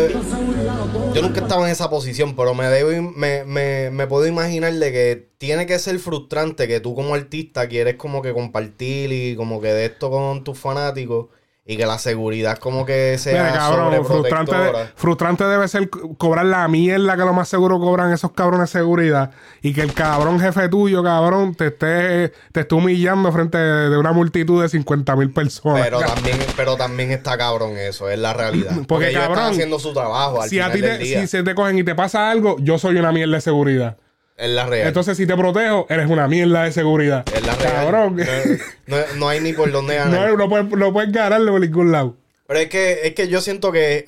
yo 1.14 1.22
nunca 1.22 1.40
estaba 1.40 1.66
en 1.66 1.72
esa 1.72 1.90
posición, 1.90 2.34
pero 2.36 2.54
me, 2.54 2.66
debo, 2.66 3.12
me, 3.12 3.44
me, 3.44 3.90
me 3.90 4.06
puedo 4.06 4.26
imaginar 4.26 4.72
de 4.72 4.92
que 4.92 5.28
tiene 5.38 5.66
que 5.66 5.78
ser 5.78 5.98
frustrante 5.98 6.68
que 6.68 6.80
tú 6.80 6.94
como 6.94 7.14
artista 7.14 7.68
quieres 7.68 7.96
como 7.96 8.22
que 8.22 8.32
compartir 8.32 9.12
y 9.12 9.36
como 9.36 9.60
que 9.60 9.68
de 9.68 9.86
esto 9.86 10.10
con 10.10 10.44
tus 10.44 10.58
fanáticos 10.58 11.26
y 11.66 11.78
que 11.78 11.86
la 11.86 11.98
seguridad 11.98 12.58
como 12.58 12.84
que 12.84 13.16
sea 13.16 13.44
Mira, 13.44 13.54
cabrón, 13.54 14.04
frustrante, 14.04 14.54
frustrante 14.96 15.44
debe 15.44 15.66
ser 15.66 15.88
co- 15.88 16.14
cobrar 16.18 16.44
la 16.44 16.68
mierda 16.68 17.16
que 17.16 17.22
lo 17.24 17.32
más 17.32 17.48
seguro 17.48 17.80
cobran 17.80 18.12
esos 18.12 18.32
cabrones 18.32 18.70
de 18.70 18.78
seguridad. 18.80 19.30
Y 19.62 19.72
que 19.72 19.80
el 19.80 19.94
cabrón 19.94 20.38
jefe 20.40 20.68
tuyo, 20.68 21.02
cabrón, 21.02 21.54
te 21.54 21.68
esté, 21.68 22.34
te 22.52 22.60
esté 22.60 22.74
humillando 22.74 23.32
frente 23.32 23.56
de, 23.56 23.96
una 23.96 24.12
multitud 24.12 24.60
de 24.60 24.68
50 24.68 25.16
mil 25.16 25.30
personas. 25.32 25.82
Pero 25.84 26.00
también, 26.14 26.38
pero 26.54 26.76
también 26.76 27.10
está 27.12 27.38
cabrón 27.38 27.78
eso, 27.78 28.10
es 28.10 28.18
la 28.18 28.34
realidad. 28.34 28.72
Porque, 28.86 28.86
Porque, 28.86 29.08
ellos 29.10 29.22
están 29.22 29.52
haciendo 29.52 29.78
su 29.78 29.94
trabajo 29.94 30.42
al 30.42 30.50
si 30.50 30.60
a 30.60 30.70
ti 30.70 30.82
del 30.82 30.98
te, 30.98 31.04
día. 31.04 31.20
si 31.22 31.26
se 31.28 31.42
te 31.42 31.54
cogen 31.54 31.78
y 31.78 31.82
te 31.84 31.94
pasa 31.94 32.30
algo, 32.30 32.56
yo 32.60 32.78
soy 32.78 32.96
una 32.96 33.10
mierda 33.10 33.36
de 33.36 33.40
seguridad. 33.40 33.96
Es 34.36 34.50
la 34.50 34.66
real. 34.66 34.88
Entonces, 34.88 35.16
si 35.16 35.26
te 35.26 35.36
protejo, 35.36 35.86
eres 35.88 36.10
una 36.10 36.26
mierda 36.26 36.64
de 36.64 36.72
seguridad. 36.72 37.24
es 37.34 37.46
la 37.46 37.54
real. 37.54 37.72
Cabrón. 37.72 38.16
No, 38.16 38.96
no- 38.96 39.04
no 39.16 39.28
hay 39.28 39.40
ni 39.40 39.52
por 39.52 39.70
dónde 39.70 39.94
ganar. 39.96 40.30
No, 40.30 40.36
no 40.36 40.48
puedes, 40.48 40.68
no 40.70 40.92
puedes 40.92 41.12
ganarle 41.12 41.50
por 41.50 41.60
ningún 41.60 41.92
lado. 41.92 42.16
Pero 42.46 42.60
es 42.60 42.68
que, 42.68 43.00
es 43.04 43.14
que 43.14 43.28
yo 43.28 43.40
siento 43.40 43.70
que. 43.72 44.06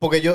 Porque 0.00 0.20
yo. 0.20 0.34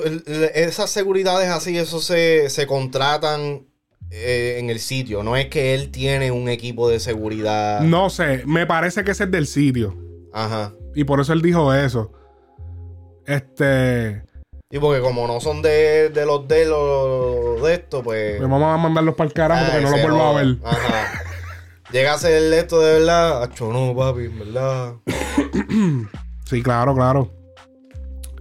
Esas 0.53 0.89
seguridades 0.89 1.49
así, 1.49 1.77
eso 1.77 1.99
se, 1.99 2.49
se 2.49 2.65
contratan 2.65 3.65
eh, 4.09 4.57
en 4.59 4.69
el 4.69 4.79
sitio. 4.79 5.21
No 5.23 5.35
es 5.35 5.47
que 5.47 5.73
él 5.75 5.91
tiene 5.91 6.31
un 6.31 6.47
equipo 6.47 6.89
de 6.89 6.99
seguridad. 6.99 7.81
No 7.81 8.09
sé, 8.09 8.43
me 8.45 8.65
parece 8.65 9.03
que 9.03 9.11
ese 9.11 9.25
es 9.25 9.31
del 9.31 9.47
sitio. 9.47 9.97
Ajá. 10.33 10.73
Y 10.95 11.03
por 11.03 11.19
eso 11.19 11.33
él 11.33 11.41
dijo 11.41 11.73
eso. 11.73 12.11
Este. 13.25 14.23
Y 14.75 14.79
porque 14.79 14.99
como 14.99 15.25
no 15.25 15.39
son 15.39 15.61
de, 15.61 16.09
de 16.09 16.25
los 16.25 16.45
de 16.49 16.65
los 16.65 17.63
de 17.63 17.73
esto, 17.75 18.03
pues. 18.03 18.35
Pues 18.37 18.49
vamos 18.49 18.73
a 18.73 18.77
mandarlos 18.77 19.15
para 19.15 19.27
el 19.29 19.33
carajo 19.33 19.65
porque 19.71 19.81
no 19.85 19.89
lo 19.91 19.95
se 19.95 20.01
vuelvo 20.03 20.21
a 20.23 20.33
ver. 20.33 20.57
Ajá. 20.65 21.21
Llega 21.93 22.13
a 22.13 22.17
ser 22.17 22.53
esto 22.53 22.81
de 22.81 22.93
verdad. 22.99 23.43
Acho, 23.43 23.71
no, 23.71 23.95
papi, 23.95 24.25
en 24.25 24.39
verdad. 24.39 24.95
Sí, 26.45 26.61
claro, 26.61 26.93
claro. 26.93 27.31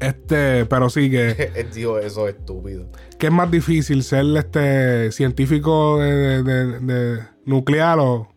Este, 0.00 0.66
pero 0.66 0.90
sí 0.90 1.08
que, 1.10 1.64
dijo 1.74 1.98
eso 1.98 2.28
es 2.28 2.34
estúpido. 2.34 2.86
que 3.18 3.28
es 3.28 3.32
más 3.32 3.50
difícil 3.50 4.02
ser 4.02 4.26
este 4.36 5.12
científico 5.12 5.98
de, 6.00 6.42
de- 6.42 6.42
de- 6.42 6.80
de 6.80 7.22
nuclear 7.46 7.98
o 8.00 8.28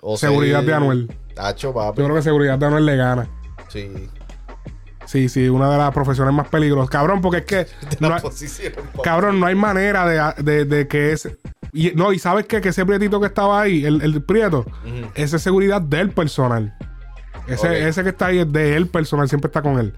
O 0.00 0.16
seguridad 0.16 0.58
ser- 0.60 0.66
de 0.66 0.74
Anuel. 0.74 1.16
Tacho, 1.34 1.72
papi. 1.74 1.98
Yo 2.00 2.04
creo 2.04 2.16
que 2.16 2.22
seguridad 2.22 2.58
de 2.58 2.66
Anuel 2.66 2.86
le 2.86 2.96
gana. 2.96 3.28
Sí. 3.68 3.90
Sí, 5.06 5.28
sí, 5.28 5.48
una 5.48 5.70
de 5.70 5.78
las 5.78 5.92
profesiones 5.92 6.34
más 6.34 6.48
peligrosas. 6.48 6.90
Cabrón, 6.90 7.20
porque 7.20 7.38
es 7.38 7.44
que. 7.44 7.66
No 8.00 8.12
hay- 8.14 8.20
cabrón, 9.02 9.40
no 9.40 9.46
hay 9.46 9.54
manera 9.54 10.06
de, 10.34 10.42
de- 10.42 10.64
de 10.64 10.88
que 10.88 11.12
ese. 11.12 11.36
Y, 11.72 11.92
no, 11.92 12.12
y 12.12 12.18
sabes 12.18 12.46
qué? 12.46 12.60
que 12.60 12.70
ese 12.70 12.84
prietito 12.86 13.20
que 13.20 13.26
estaba 13.26 13.60
ahí, 13.62 13.84
el, 13.84 14.02
el 14.02 14.22
prieto, 14.22 14.60
Ujú. 14.60 15.10
esa 15.14 15.36
es 15.36 15.42
seguridad 15.42 15.80
del 15.80 16.10
personal. 16.10 16.74
Ese, 17.46 17.86
ese 17.88 18.02
que 18.02 18.08
está 18.08 18.26
ahí 18.26 18.38
es 18.40 18.52
de 18.52 18.76
él 18.76 18.88
personal, 18.88 19.28
siempre 19.28 19.48
está 19.48 19.62
con 19.62 19.78
él. 19.78 19.94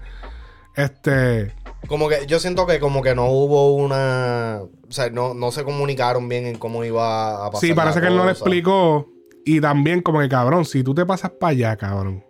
Este. 0.75 1.53
Como 1.87 2.09
que 2.09 2.25
yo 2.27 2.39
siento 2.39 2.67
que 2.67 2.79
como 2.79 3.01
que 3.01 3.15
no 3.15 3.25
hubo 3.27 3.75
una... 3.75 4.59
O 4.61 4.91
sea, 4.91 5.09
no, 5.09 5.33
no 5.33 5.51
se 5.51 5.63
comunicaron 5.63 6.27
bien 6.27 6.45
en 6.45 6.57
cómo 6.57 6.83
iba 6.83 7.45
a 7.45 7.51
pasar 7.51 7.67
Sí, 7.67 7.73
parece 7.73 8.01
que 8.01 8.07
él 8.07 8.17
no 8.17 8.25
le 8.25 8.31
explicó. 8.31 9.07
Y 9.45 9.61
también, 9.61 10.01
como 10.01 10.19
que 10.19 10.27
cabrón, 10.29 10.65
si 10.65 10.83
tú 10.83 10.93
te 10.93 11.05
pasas 11.05 11.31
para 11.39 11.51
allá, 11.51 11.75
cabrón. 11.77 12.23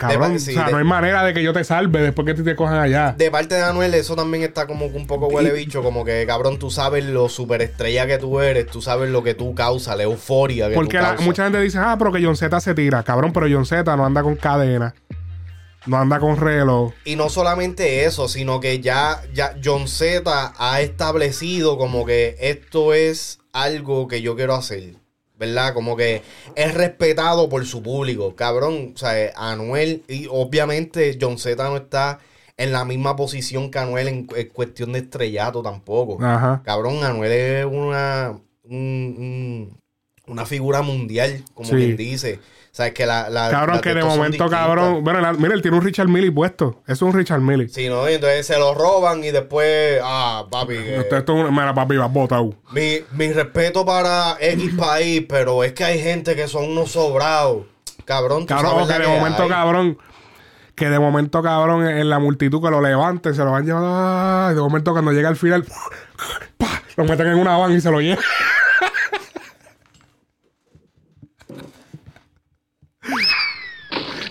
Cabrón, 0.00 0.32
De- 0.32 0.40
sí, 0.40 0.50
o 0.52 0.54
sea, 0.54 0.64
de- 0.66 0.72
no 0.72 0.78
hay 0.78 0.84
manera 0.84 1.22
de 1.24 1.34
que 1.34 1.42
yo 1.42 1.52
te 1.52 1.62
salve 1.62 2.00
después 2.00 2.24
que 2.26 2.32
te, 2.34 2.42
te 2.42 2.56
cojan 2.56 2.78
allá. 2.78 3.12
De 3.18 3.30
parte 3.30 3.54
de 3.54 3.62
Anuel, 3.62 3.92
eso 3.92 4.16
también 4.16 4.42
está 4.42 4.66
como 4.66 4.90
que 4.90 4.96
un 4.96 5.06
poco 5.06 5.26
huele 5.28 5.52
bicho. 5.52 5.82
Como 5.82 6.04
que, 6.04 6.24
cabrón, 6.26 6.58
tú 6.58 6.70
sabes 6.70 7.04
lo 7.04 7.28
superestrella 7.28 8.06
que 8.06 8.16
tú 8.18 8.40
eres. 8.40 8.66
Tú 8.66 8.80
sabes 8.80 9.10
lo 9.10 9.22
que 9.22 9.34
tú 9.34 9.54
causas, 9.54 9.96
la 9.96 10.04
euforia 10.04 10.68
que 10.68 10.74
Porque 10.74 10.96
tú 10.96 11.02
la- 11.02 11.16
mucha 11.20 11.44
gente 11.44 11.60
dice, 11.60 11.78
ah, 11.78 11.96
pero 11.98 12.10
que 12.12 12.24
John 12.24 12.36
Z 12.36 12.58
se 12.60 12.74
tira. 12.74 13.02
Cabrón, 13.02 13.32
pero 13.32 13.46
John 13.50 13.66
Z 13.66 13.94
no 13.96 14.06
anda 14.06 14.22
con 14.22 14.36
cadena. 14.36 14.94
No 15.86 15.96
anda 15.96 16.18
con 16.20 16.36
reloj. 16.36 16.92
Y 17.04 17.16
no 17.16 17.28
solamente 17.30 18.04
eso, 18.04 18.28
sino 18.28 18.60
que 18.60 18.80
ya, 18.80 19.22
ya 19.32 19.54
John 19.64 19.88
Z 19.88 20.52
ha 20.58 20.80
establecido 20.82 21.78
como 21.78 22.04
que 22.04 22.36
esto 22.40 22.92
es 22.94 23.38
algo 23.52 24.06
que 24.06 24.20
yo 24.22 24.36
quiero 24.36 24.54
hacer. 24.54 24.94
¿Verdad? 25.40 25.72
Como 25.74 25.96
que 25.96 26.20
es 26.54 26.74
respetado 26.74 27.48
por 27.48 27.64
su 27.66 27.82
público. 27.82 28.36
Cabrón, 28.36 28.92
o 28.94 28.98
sea, 28.98 29.32
Anuel, 29.34 30.02
y 30.06 30.26
obviamente 30.30 31.16
John 31.20 31.38
Z 31.38 31.64
no 31.68 31.76
está 31.78 32.18
en 32.58 32.72
la 32.72 32.84
misma 32.84 33.16
posición 33.16 33.70
que 33.70 33.78
Anuel 33.78 34.06
en, 34.08 34.28
en 34.36 34.48
cuestión 34.50 34.92
de 34.92 34.98
estrellato 34.98 35.62
tampoco. 35.62 36.22
Ajá. 36.22 36.60
Cabrón, 36.62 37.02
Anuel 37.02 37.32
es 37.32 37.64
una, 37.64 38.38
un- 38.64 39.14
un- 39.18 39.80
una 40.26 40.44
figura 40.44 40.82
mundial, 40.82 41.42
como 41.54 41.70
Sí. 41.70 41.74
quien 41.76 41.96
dice. 41.96 42.38
Sea, 42.84 42.94
que 42.94 43.06
la, 43.06 43.28
la- 43.30 43.50
Cabrón, 43.50 43.80
que 43.80 43.94
de 43.94 44.02
momento, 44.04 44.48
cabrón. 44.48 45.04
Bueno, 45.04 45.20
la- 45.20 45.32
mira, 45.34 45.54
él 45.54 45.62
tiene 45.62 45.76
un 45.76 45.84
Richard 45.84 46.08
Millie 46.08 46.30
puesto. 46.32 46.80
Eso 46.86 46.92
es 46.92 47.02
un 47.02 47.12
Richard 47.12 47.40
Millie. 47.40 47.68
Sí, 47.68 47.88
¿no? 47.88 48.08
Y 48.10 48.14
entonces 48.14 48.46
se 48.46 48.58
lo 48.58 48.74
roban 48.74 49.22
y 49.24 49.30
después, 49.30 50.00
ah, 50.02 50.46
papi, 50.50 50.74
que- 50.74 50.96
Esto, 50.98 51.16
es 51.16 51.28
un- 51.28 51.52
mira, 51.54 51.74
papi, 51.74 51.96
vas 51.96 52.12
botado. 52.12 52.54
mi, 52.72 52.98
mi 53.12 53.32
respeto 53.32 53.84
para 53.84 54.36
X 54.40 54.74
país, 54.76 55.24
pero 55.28 55.62
es 55.64 55.72
que 55.72 55.84
hay 55.84 56.00
gente 56.00 56.34
que 56.36 56.48
son 56.48 56.64
unos 56.70 56.90
sobrados. 56.92 57.64
Cabrón, 58.04 58.40
tú 58.40 58.46
Cabrón, 58.54 58.72
sabes 58.72 58.86
que 58.88 58.98
de 58.98 59.04
que 59.04 59.18
momento, 59.18 59.42
hay. 59.44 59.48
cabrón. 59.48 59.98
Que 60.74 60.88
de 60.88 60.98
momento, 60.98 61.42
cabrón, 61.42 61.86
en 61.86 62.08
la 62.08 62.18
multitud 62.18 62.62
que 62.62 62.70
lo 62.70 62.80
levanten, 62.80 63.34
se 63.34 63.44
lo 63.44 63.50
van 63.52 63.66
llevando. 63.66 63.88
ay, 64.48 64.54
de 64.54 64.60
momento, 64.60 64.92
cuando 64.92 65.12
llega 65.12 65.28
al 65.28 65.36
final, 65.36 65.64
¡pa! 66.56 66.82
lo 66.96 67.04
meten 67.04 67.26
en 67.26 67.34
una 67.38 67.56
van 67.58 67.72
y 67.76 67.80
se 67.82 67.90
lo 67.90 68.00
llevan. 68.00 68.24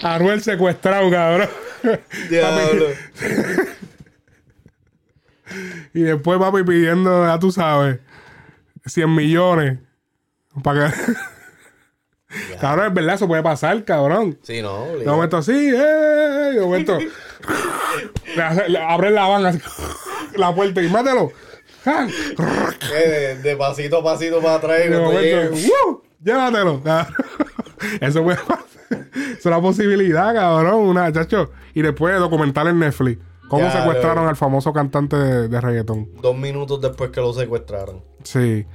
Anuel 0.03 0.41
secuestrado, 0.41 1.09
cabrón. 1.11 1.49
Diablo. 2.29 2.85
Y 5.93 6.01
después, 6.01 6.37
papi, 6.39 6.63
pidiendo, 6.63 7.25
ya 7.25 7.39
tú 7.39 7.51
sabes, 7.51 7.99
100 8.85 9.15
millones. 9.15 9.79
Para 10.63 10.91
que... 10.91 12.57
cabrón, 12.61 12.87
es 12.89 12.93
verdad, 12.93 13.15
eso 13.15 13.27
puede 13.27 13.41
pasar, 13.41 13.83
cabrón. 13.83 14.37
Sí, 14.43 14.61
no. 14.61 14.85
De 14.95 15.05
momento 15.05 15.37
así, 15.37 15.71
¡eh! 15.73 16.51
De 16.53 16.61
momento. 16.61 16.99
le 18.35 18.43
hace- 18.43 18.69
le 18.69 18.79
abren 18.79 19.15
la 19.15 19.27
van 19.27 19.45
así, 19.47 19.59
la 20.35 20.53
puerta 20.53 20.81
y 20.83 20.87
mátelo. 20.89 21.31
Eh, 22.93 23.09
de, 23.09 23.35
de 23.41 23.55
pasito 23.57 23.97
a 23.99 24.03
pasito 24.03 24.41
para 24.41 24.55
atrás. 24.55 24.79
De 24.87 24.99
momento, 24.99 25.55
¡uh! 25.87 26.01
Llévatelo. 26.23 26.83
cabrón. 26.83 27.15
Eso 28.01 28.23
puede 28.23 28.37
pasar. 28.37 28.59
Es 29.37 29.45
una 29.45 29.61
posibilidad, 29.61 30.33
cabrón. 30.33 30.87
Una, 30.89 31.11
chacho. 31.13 31.51
Y 31.73 31.81
después 31.81 32.17
documental 32.19 32.67
en 32.67 32.79
Netflix. 32.79 33.21
Cómo 33.47 33.63
Ya, 33.63 33.71
secuestraron 33.71 34.27
al 34.27 34.35
famoso 34.35 34.73
cantante 34.73 35.15
de, 35.15 35.47
de 35.47 35.61
reggaetón. 35.61 36.09
Dos 36.21 36.35
minutos 36.37 36.81
después 36.81 37.09
que 37.11 37.21
lo 37.21 37.33
secuestraron. 37.33 38.03
Sí. 38.23 38.65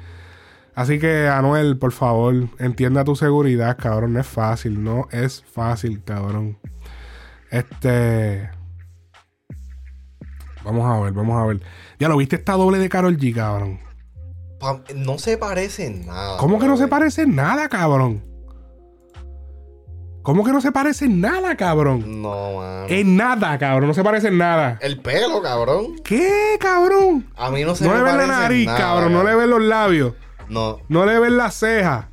Así 0.75 0.99
que, 0.99 1.29
Anuel, 1.29 1.79
por 1.79 1.93
favor, 1.93 2.35
entienda 2.59 3.05
tu 3.05 3.15
seguridad, 3.17 3.77
cabrón. 3.81 4.15
No 4.15 4.21
es 4.21 4.27
fácil, 4.27 4.83
no 4.83 5.07
es 5.13 5.43
fácil, 5.53 6.03
cabrón. 6.05 6.59
Este. 7.51 8.51
Vamos 10.65 10.87
a 10.91 11.01
ver, 11.01 11.13
vamos 11.13 11.41
a 11.41 11.47
ver. 11.47 11.61
Ya 11.99 12.09
lo 12.09 12.17
viste 12.17 12.37
esta 12.37 12.55
doble 12.55 12.79
de 12.79 12.89
Carol 12.89 13.17
G, 13.17 13.35
cabrón. 13.35 13.81
Pa- 14.59 14.83
no 14.97 15.19
se 15.19 15.37
parece 15.37 15.87
en 15.87 16.07
nada. 16.07 16.39
¿Cómo 16.39 16.59
que 16.59 16.67
no 16.67 16.77
se 16.77 16.89
parece 16.89 17.23
en 17.23 17.35
nada, 17.37 17.69
cabrón? 17.69 18.25
¿Cómo 20.25 20.43
que 20.43 20.53
no 20.53 20.61
se 20.63 20.73
parece 20.73 21.05
en 21.05 21.21
nada, 21.21 21.55
cabrón? 21.55 22.23
No, 22.23 22.55
mano. 22.57 22.87
En 22.89 23.15
nada, 23.15 23.59
cabrón. 23.59 23.89
No 23.89 23.95
se 23.95 24.03
parece 24.03 24.29
en 24.29 24.39
nada. 24.39 24.79
El 24.81 24.99
pelo, 24.99 25.43
cabrón. 25.43 25.97
¿Qué, 26.03 26.57
cabrón? 26.59 27.31
A 27.37 27.51
mí 27.51 27.63
no 27.63 27.75
se 27.75 27.85
No 27.85 27.91
me 27.91 27.99
le 27.99 28.05
ven 28.05 28.17
la 28.17 28.27
nariz, 28.27 28.65
nada, 28.67 28.79
cabrón. 28.79 29.13
No 29.13 29.23
le 29.23 29.35
ven 29.37 29.51
los 29.51 29.61
labios. 29.63 30.15
No, 30.49 30.79
No 30.89 31.05
le 31.05 31.19
ven 31.21 31.37
las 31.37 31.55
cejas. 31.55 32.07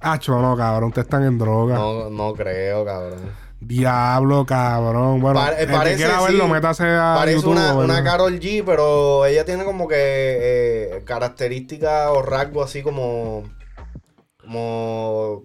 Acho, 0.00 0.40
no, 0.40 0.56
cabrón. 0.56 0.90
Te 0.90 1.02
están 1.02 1.22
en 1.24 1.38
droga. 1.38 1.74
no, 1.74 2.08
no 2.08 2.32
creo, 2.32 2.82
cabrón. 2.82 3.48
Diablo, 3.60 4.46
cabrón. 4.46 5.20
Bueno, 5.20 5.46
el 5.50 5.66
que 5.66 5.72
parece, 5.74 5.96
quiera 5.96 6.18
sí. 6.20 6.24
verlo, 6.28 6.48
métase 6.48 6.84
a 6.88 7.16
Parece 7.18 7.36
YouTube. 7.38 7.52
una, 7.52 7.74
¿verdad? 7.74 7.84
una 7.84 8.04
Carol 8.04 8.40
G, 8.40 8.62
pero 8.64 9.26
ella 9.26 9.44
tiene 9.44 9.64
como 9.64 9.86
que 9.86 9.96
eh, 9.98 11.02
características 11.04 12.08
o 12.10 12.22
rasgos 12.22 12.70
así 12.70 12.82
como. 12.82 13.42
Como, 14.40 15.37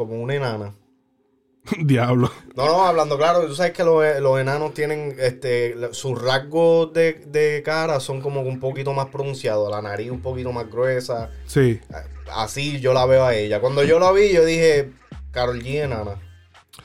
como 0.00 0.20
una 0.20 0.34
enana. 0.34 0.74
Diablo. 1.84 2.30
No, 2.56 2.64
no, 2.64 2.84
hablando 2.86 3.18
claro, 3.18 3.46
tú 3.46 3.54
sabes 3.54 3.72
que 3.72 3.84
los, 3.84 4.02
los 4.20 4.40
enanos 4.40 4.72
tienen, 4.72 5.14
este, 5.18 5.76
sus 5.92 6.20
rasgos 6.20 6.92
de, 6.94 7.22
de 7.26 7.62
cara 7.62 8.00
son 8.00 8.22
como 8.22 8.40
un 8.40 8.58
poquito 8.58 8.94
más 8.94 9.06
pronunciados, 9.08 9.70
la 9.70 9.82
nariz 9.82 10.10
un 10.10 10.22
poquito 10.22 10.52
más 10.52 10.70
gruesa, 10.70 11.28
Sí. 11.44 11.78
así 12.32 12.80
yo 12.80 12.94
la 12.94 13.04
veo 13.04 13.24
a 13.26 13.34
ella. 13.34 13.60
Cuando 13.60 13.84
yo 13.84 13.98
la 13.98 14.10
vi, 14.10 14.32
yo 14.32 14.42
dije, 14.44 14.90
Carol 15.32 15.60
G 15.62 15.84
enana, 15.84 16.12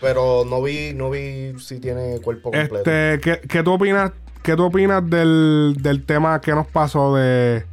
pero 0.02 0.44
no 0.46 0.62
vi, 0.62 0.94
no 0.94 1.10
vi 1.10 1.54
si 1.58 1.80
tiene 1.80 2.20
cuerpo 2.20 2.52
completo. 2.52 2.78
Este, 2.80 3.20
¿qué, 3.22 3.48
qué 3.48 3.64
tú 3.64 3.72
opinas? 3.74 4.12
¿Qué 4.44 4.56
tú 4.58 4.66
opinas 4.66 5.10
del, 5.10 5.78
del 5.80 6.06
tema 6.06 6.42
que 6.42 6.52
nos 6.52 6.68
pasó 6.68 7.16
de 7.16 7.64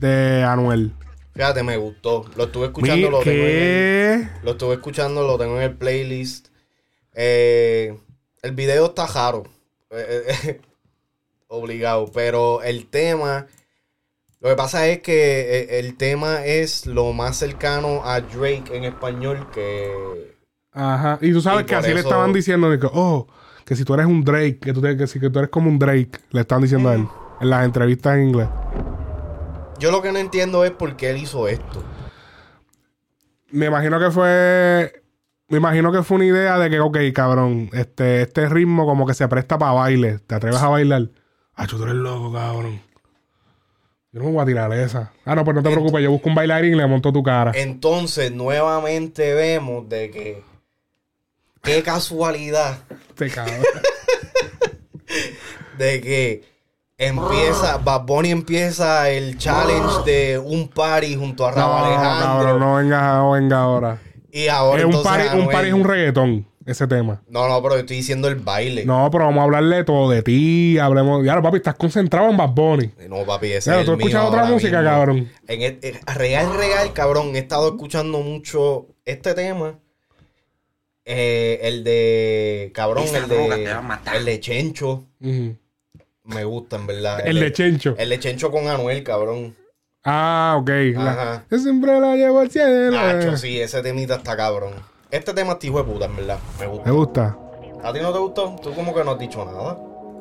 de 0.00 0.42
Anuel? 0.42 0.92
Fíjate, 1.40 1.62
me 1.62 1.78
gustó, 1.78 2.26
lo 2.36 2.44
estuve 2.44 2.66
escuchando, 2.66 3.06
Mi- 3.06 3.10
lo 3.10 3.20
tengo, 3.20 3.44
en 3.46 3.48
el, 3.48 4.28
lo 4.42 4.50
estuve 4.50 4.74
escuchando, 4.74 5.26
lo 5.26 5.38
tengo 5.38 5.56
en 5.56 5.62
el 5.62 5.74
playlist. 5.74 6.48
Eh, 7.14 7.96
el 8.42 8.52
video 8.54 8.84
está 8.88 9.06
raro, 9.06 9.44
eh, 9.90 10.24
eh, 10.44 10.60
obligado, 11.48 12.10
pero 12.12 12.62
el 12.62 12.88
tema... 12.90 13.46
Lo 14.40 14.50
que 14.50 14.54
pasa 14.56 14.86
es 14.88 15.00
que 15.00 15.78
el 15.78 15.96
tema 15.96 16.44
es 16.44 16.84
lo 16.84 17.14
más 17.14 17.38
cercano 17.38 18.02
a 18.04 18.20
Drake 18.20 18.64
en 18.76 18.84
español 18.84 19.46
que... 19.54 20.34
Ajá. 20.72 21.18
Y 21.22 21.32
tú 21.32 21.40
sabes 21.40 21.62
Y 21.62 21.66
que 21.68 21.74
así 21.74 21.94
le 21.94 22.00
estaban 22.00 22.34
diciendo 22.34 22.68
que, 22.78 22.86
oh, 22.92 23.26
que 23.64 23.74
si 23.76 23.86
tú 23.86 23.94
eres 23.94 24.04
un 24.04 24.22
Drake, 24.24 24.58
que 24.58 24.74
tú, 24.74 24.82
te- 24.82 24.94
que, 24.94 25.06
si, 25.06 25.18
que 25.18 25.30
tú 25.30 25.38
eres 25.38 25.50
como 25.50 25.70
un 25.70 25.78
Drake, 25.78 26.10
le 26.32 26.42
estaban 26.42 26.60
diciendo 26.64 26.90
a 26.90 26.96
él 26.96 27.06
en 27.40 27.48
las 27.48 27.64
entrevistas 27.64 28.18
en 28.18 28.28
inglés. 28.28 28.48
Yo 29.80 29.90
lo 29.90 30.02
que 30.02 30.12
no 30.12 30.18
entiendo 30.18 30.62
es 30.66 30.72
por 30.72 30.94
qué 30.94 31.08
él 31.08 31.16
hizo 31.16 31.48
esto. 31.48 31.82
Me 33.50 33.66
imagino 33.66 33.98
que 33.98 34.10
fue. 34.10 35.02
Me 35.48 35.56
imagino 35.56 35.90
que 35.90 36.02
fue 36.02 36.16
una 36.16 36.26
idea 36.26 36.58
de 36.58 36.68
que, 36.68 36.78
ok, 36.78 36.98
cabrón, 37.14 37.70
este, 37.72 38.22
este 38.22 38.48
ritmo 38.48 38.84
como 38.84 39.06
que 39.06 39.14
se 39.14 39.26
presta 39.26 39.58
para 39.58 39.72
baile. 39.72 40.18
¿Te 40.18 40.34
atreves 40.34 40.60
a 40.60 40.68
bailar? 40.68 41.08
Ah, 41.54 41.66
tú 41.66 41.82
eres 41.82 41.94
loco, 41.94 42.32
cabrón. 42.32 42.80
Yo 44.12 44.20
no 44.20 44.26
me 44.26 44.32
voy 44.32 44.42
a 44.42 44.46
tirar 44.46 44.72
esa. 44.74 45.12
Ah, 45.24 45.34
no, 45.34 45.44
pues 45.44 45.54
no 45.54 45.62
te 45.62 45.70
preocupes, 45.70 46.02
yo 46.02 46.10
busco 46.10 46.28
un 46.28 46.34
bailarín 46.34 46.74
y 46.74 46.76
le 46.76 46.86
monto 46.86 47.12
tu 47.12 47.22
cara. 47.22 47.52
Entonces, 47.54 48.30
nuevamente 48.30 49.34
vemos 49.34 49.88
de 49.88 50.10
que... 50.10 50.44
Qué 51.62 51.82
casualidad 51.82 52.78
Este 53.08 53.30
cabrón. 53.30 53.56
de 55.78 56.00
que 56.00 56.49
empieza, 57.00 57.78
Bad 57.78 58.02
Bunny 58.04 58.30
empieza 58.30 59.08
el 59.10 59.38
challenge 59.38 60.04
de 60.04 60.38
un 60.38 60.68
party 60.68 61.16
junto 61.16 61.46
a 61.46 61.50
No, 61.52 61.56
Rabo 61.56 61.76
Alejandro. 61.86 62.26
cabrón, 62.26 62.60
no 62.60 62.74
venga, 62.76 63.14
no 63.16 63.30
venga 63.32 63.60
ahora. 63.62 63.98
Y 64.30 64.48
ahora 64.48 64.78
Es 64.80 64.84
un 64.84 64.94
entonces 64.94 65.10
party, 65.26 65.38
un 65.40 65.48
party 65.48 65.68
es 65.68 65.74
un 65.74 65.84
reggaetón, 65.84 66.46
ese 66.66 66.86
tema. 66.86 67.22
No, 67.26 67.48
no, 67.48 67.60
pero 67.62 67.74
yo 67.76 67.80
estoy 67.80 67.96
diciendo 67.96 68.28
el 68.28 68.34
baile. 68.36 68.84
No, 68.84 69.04
No, 69.04 69.10
pero 69.10 69.24
vamos 69.24 69.40
a 69.40 69.44
hablarle 69.44 69.82
todo, 69.84 70.10
de 70.10 70.22
ti, 70.22 70.78
hablemos. 70.78 71.24
Ya, 71.24 71.40
papi, 71.40 71.56
estás 71.56 71.74
concentrado 71.74 72.28
en 72.30 72.36
Bad 72.36 72.50
Bunny. 72.50 72.88
papi, 73.26 73.46
ese 73.52 73.70
Claro, 73.70 73.80
es 73.80 73.86
tú 73.86 73.92
el 73.92 73.96
mío 73.98 74.06
escuchas 74.08 74.28
otra 74.28 74.40
ahora 74.42 74.52
música, 74.52 74.78
mismo. 74.82 74.90
cabrón. 74.94 75.28
En 75.48 75.62
el- 75.62 75.78
en- 75.82 76.00
real, 76.14 76.54
real, 76.54 76.92
cabrón. 76.92 77.34
He 77.34 77.38
estado 77.38 77.68
escuchando 77.70 78.20
mucho 78.20 78.86
este 79.06 79.34
tema. 79.34 79.78
Eh, 81.04 81.58
el 81.62 81.82
de. 81.82 82.70
Cabrón, 82.74 83.04
Esa 83.04 83.18
el 83.18 83.28
de. 83.28 83.48
te 83.64 83.72
va 83.72 83.78
a 83.78 83.82
matar. 83.82 84.16
El 84.16 84.24
de 84.26 84.38
Chencho. 84.38 85.06
Ujú. 85.20 85.56
Me 86.34 86.44
gusta, 86.44 86.76
en 86.76 86.86
verdad. 86.86 87.20
El 87.26 87.40
de 87.40 87.52
Chencho. 87.52 87.94
El 87.98 88.08
de 88.08 88.18
Chencho 88.18 88.50
con 88.50 88.68
Anuel, 88.68 89.02
cabrón. 89.02 89.56
Ah, 90.04 90.56
ok. 90.58 90.70
La- 90.94 91.10
Ajá. 91.12 91.44
yo 91.50 91.58
siempre 91.58 91.98
la 92.00 92.16
llevo 92.16 92.40
al 92.40 92.50
cielo. 92.50 92.90
Nacho, 92.92 93.36
sí, 93.36 93.60
ese 93.60 93.82
temita 93.82 94.14
está 94.16 94.36
cabrón. 94.36 94.72
Este 95.10 95.34
tema 95.34 95.52
está 95.52 95.66
hijo 95.66 95.78
de 95.82 95.84
puta, 95.92 96.04
en 96.06 96.16
verdad. 96.16 96.38
Me 96.58 96.66
gusta. 96.66 96.84
Me 96.86 96.92
gusta. 96.92 97.38
¿A 97.82 97.92
ti 97.92 97.98
no 98.00 98.12
te 98.12 98.18
gustó? 98.18 98.56
Tú 98.62 98.72
como 98.74 98.94
que 98.94 99.02
no 99.04 99.12
has 99.12 99.18
dicho 99.18 99.44
nada. 99.44 99.76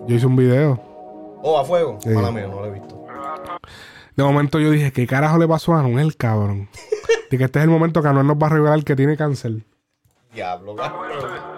Yo 0.07 0.15
hice 0.15 0.25
un 0.25 0.35
video. 0.35 0.81
Oh, 1.43 1.59
a 1.59 1.63
fuego. 1.63 1.99
Sí. 2.01 2.09
Mala 2.09 2.31
mía, 2.31 2.47
no 2.47 2.59
lo 2.61 2.65
he 2.65 2.71
visto. 2.71 3.05
De 4.15 4.23
momento 4.23 4.59
yo 4.59 4.71
dije, 4.71 4.91
¿qué 4.91 5.07
carajo 5.07 5.37
le 5.37 5.47
pasó 5.47 5.73
a 5.73 5.79
Anuel, 5.79 6.15
cabrón? 6.17 6.67
De 7.31 7.37
que 7.37 7.43
este 7.45 7.59
es 7.59 7.63
el 7.63 7.69
momento 7.69 8.01
que 8.01 8.07
Anuel 8.07 8.25
nos 8.27 8.37
va 8.37 8.47
a 8.47 8.49
revelar 8.49 8.83
que 8.83 8.95
tiene 8.95 9.15
cáncer. 9.15 9.53
Diablo, 10.33 10.75
cabrón. 10.75 11.09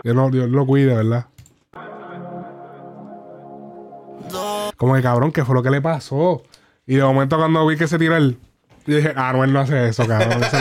Dios, 0.03 0.15
no, 0.15 0.29
Dios 0.29 0.49
lo 0.49 0.65
cuide, 0.65 0.93
¿verdad? 0.95 1.25
Como 4.81 4.95
que 4.95 5.03
cabrón, 5.03 5.31
¿qué 5.31 5.45
fue 5.45 5.53
lo 5.53 5.61
que 5.61 5.69
le 5.69 5.79
pasó? 5.79 6.41
Y 6.87 6.95
de 6.95 7.03
momento 7.03 7.37
cuando 7.37 7.67
vi 7.67 7.77
que 7.77 7.87
se 7.87 7.99
tiró 7.99 8.17
él, 8.17 8.39
dije, 8.87 9.13
Anuel 9.15 9.53
no 9.53 9.59
hace 9.59 9.89
eso, 9.89 10.07
cabrón. 10.07 10.41
Ese. 10.43 10.57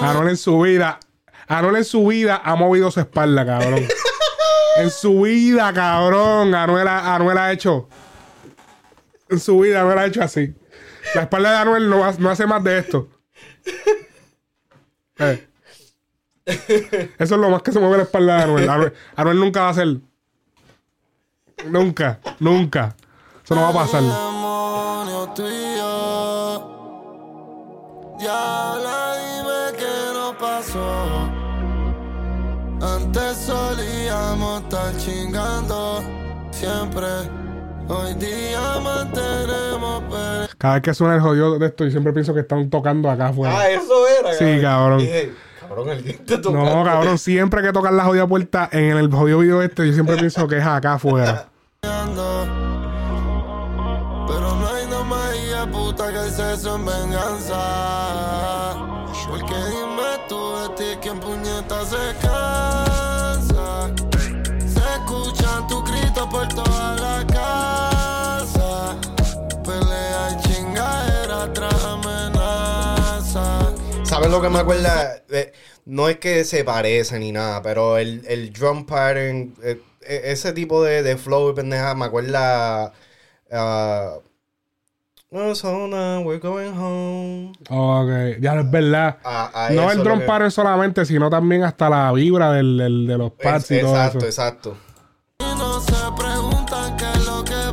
Anuel 0.00 0.28
en 0.28 0.36
su 0.36 0.60
vida, 0.60 1.00
Anuel 1.48 1.74
en 1.74 1.84
su 1.84 2.06
vida 2.06 2.40
ha 2.44 2.54
movido 2.54 2.92
su 2.92 3.00
espalda, 3.00 3.44
cabrón. 3.44 3.84
En 4.76 4.90
su 4.90 5.22
vida, 5.22 5.72
cabrón, 5.72 6.54
Anuel 6.54 6.86
Anuel 6.86 7.36
ha 7.36 7.50
hecho. 7.50 7.88
En 9.28 9.40
su 9.40 9.58
vida, 9.58 9.80
Anuel 9.80 9.98
ha 9.98 10.06
hecho 10.06 10.22
así. 10.22 10.54
La 11.16 11.22
espalda 11.22 11.50
de 11.50 11.56
Anuel 11.56 11.90
no 11.90 12.30
hace 12.30 12.46
más 12.46 12.62
de 12.62 12.78
esto. 12.78 13.08
Eh. 15.18 15.48
Eso 16.46 17.34
es 17.34 17.40
lo 17.40 17.50
más 17.50 17.62
que 17.62 17.72
se 17.72 17.80
mueve 17.80 17.96
la 17.96 18.04
espalda 18.04 18.36
de 18.36 18.42
Anuel. 18.44 18.70
Anuel, 18.70 18.92
Anuel 19.16 19.40
nunca 19.40 19.62
va 19.62 19.66
a 19.66 19.70
hacer. 19.70 19.98
Nunca, 21.68 22.18
nunca. 22.38 22.94
Eso 23.44 23.54
no 23.54 23.62
va 23.62 23.68
a 23.70 23.72
pasar. 23.72 24.02
demonio 24.02 25.32
tú 25.34 25.42
y 25.46 25.76
yo. 25.76 26.66
Diabla, 28.18 29.16
dime 29.18 29.78
qué 29.78 30.12
nos 30.14 30.34
pasó. 30.36 31.28
Antes 32.80 33.36
solíamos 33.38 34.62
estar 34.62 34.96
chingando 34.96 36.02
siempre. 36.50 37.06
Hoy 37.88 38.14
día 38.14 38.78
mantenemos 38.84 40.04
Cada 40.56 40.74
vez 40.74 40.82
que 40.84 40.94
suena 40.94 41.16
el 41.16 41.20
jodido 41.20 41.58
de 41.58 41.66
esto, 41.66 41.84
yo 41.84 41.90
siempre 41.90 42.12
pienso 42.12 42.32
que 42.32 42.40
están 42.40 42.70
tocando 42.70 43.10
acá 43.10 43.28
afuera. 43.28 43.58
Ah, 43.58 43.68
eso 43.68 44.06
era. 44.06 44.32
Sí, 44.34 44.60
cabrón. 44.62 45.00
Dije, 45.00 45.32
cabrón, 45.70 45.88
el 45.90 46.02
que 46.02 46.12
te 46.14 46.38
tocó. 46.38 46.56
No, 46.56 46.82
cabrón, 46.84 47.16
siempre 47.16 47.62
que 47.62 47.72
tocan 47.72 47.96
la 47.96 48.04
jodida 48.04 48.26
puerta 48.26 48.68
en 48.72 48.96
el 48.96 49.08
jodido 49.10 49.38
video 49.38 49.62
este, 49.62 49.86
yo 49.86 49.92
siempre 49.92 50.16
pienso 50.16 50.48
que 50.48 50.58
es 50.58 50.66
acá 50.66 50.94
afuera. 50.94 51.46
Pero 51.82 52.16
no 54.56 54.68
hay 54.68 54.86
nada 54.86 55.04
más 55.04 55.36
hija 55.36 55.66
puta 55.70 56.12
que 56.12 56.18
el 56.18 56.30
sexo 56.30 56.74
en 56.74 56.86
venganza. 56.86 58.74
Porque 59.28 59.54
dime 59.54 60.18
tú 60.28 60.56
de 60.56 60.68
ti 60.76 60.98
quién 61.00 61.20
puñeta 61.20 61.84
se 61.84 62.16
cansa. 62.20 62.69
¿Sabes 74.30 74.42
lo 74.42 74.48
que 74.48 74.54
me 74.54 74.60
acuerda? 74.60 75.22
Eh, 75.30 75.52
no 75.86 76.08
es 76.08 76.18
que 76.18 76.44
se 76.44 76.62
parece 76.62 77.18
ni 77.18 77.32
nada, 77.32 77.62
pero 77.62 77.98
el, 77.98 78.22
el 78.28 78.52
drum 78.52 78.86
pattern, 78.86 79.54
eh, 79.62 79.80
eh, 80.02 80.20
ese 80.26 80.52
tipo 80.52 80.84
de, 80.84 81.02
de 81.02 81.16
flow 81.16 81.50
y 81.50 81.54
pendeja, 81.54 81.94
me 81.96 82.04
acuerda. 82.04 82.92
ah, 83.50 84.14
Arizona, 85.32 86.20
we're 86.20 86.38
going 86.40 86.72
home. 86.76 87.52
Ok, 87.70 88.40
ya 88.40 88.54
es 88.60 88.70
verdad. 88.70 89.18
A- 89.24 89.66
a 89.66 89.70
no 89.70 89.90
el 89.90 90.02
drum 90.02 90.20
que- 90.20 90.26
pattern 90.26 90.50
solamente, 90.52 91.04
sino 91.04 91.28
también 91.28 91.64
hasta 91.64 91.88
la 91.90 92.12
vibra 92.12 92.52
del, 92.52 92.78
del- 92.78 93.06
de 93.08 93.18
los 93.18 93.32
pads 93.32 93.70
Es- 93.70 93.78
y 93.78 93.80
todo 93.80 93.90
exacto, 93.96 94.18
eso. 94.18 94.26
exacto. 94.26 94.76
No 95.40 95.84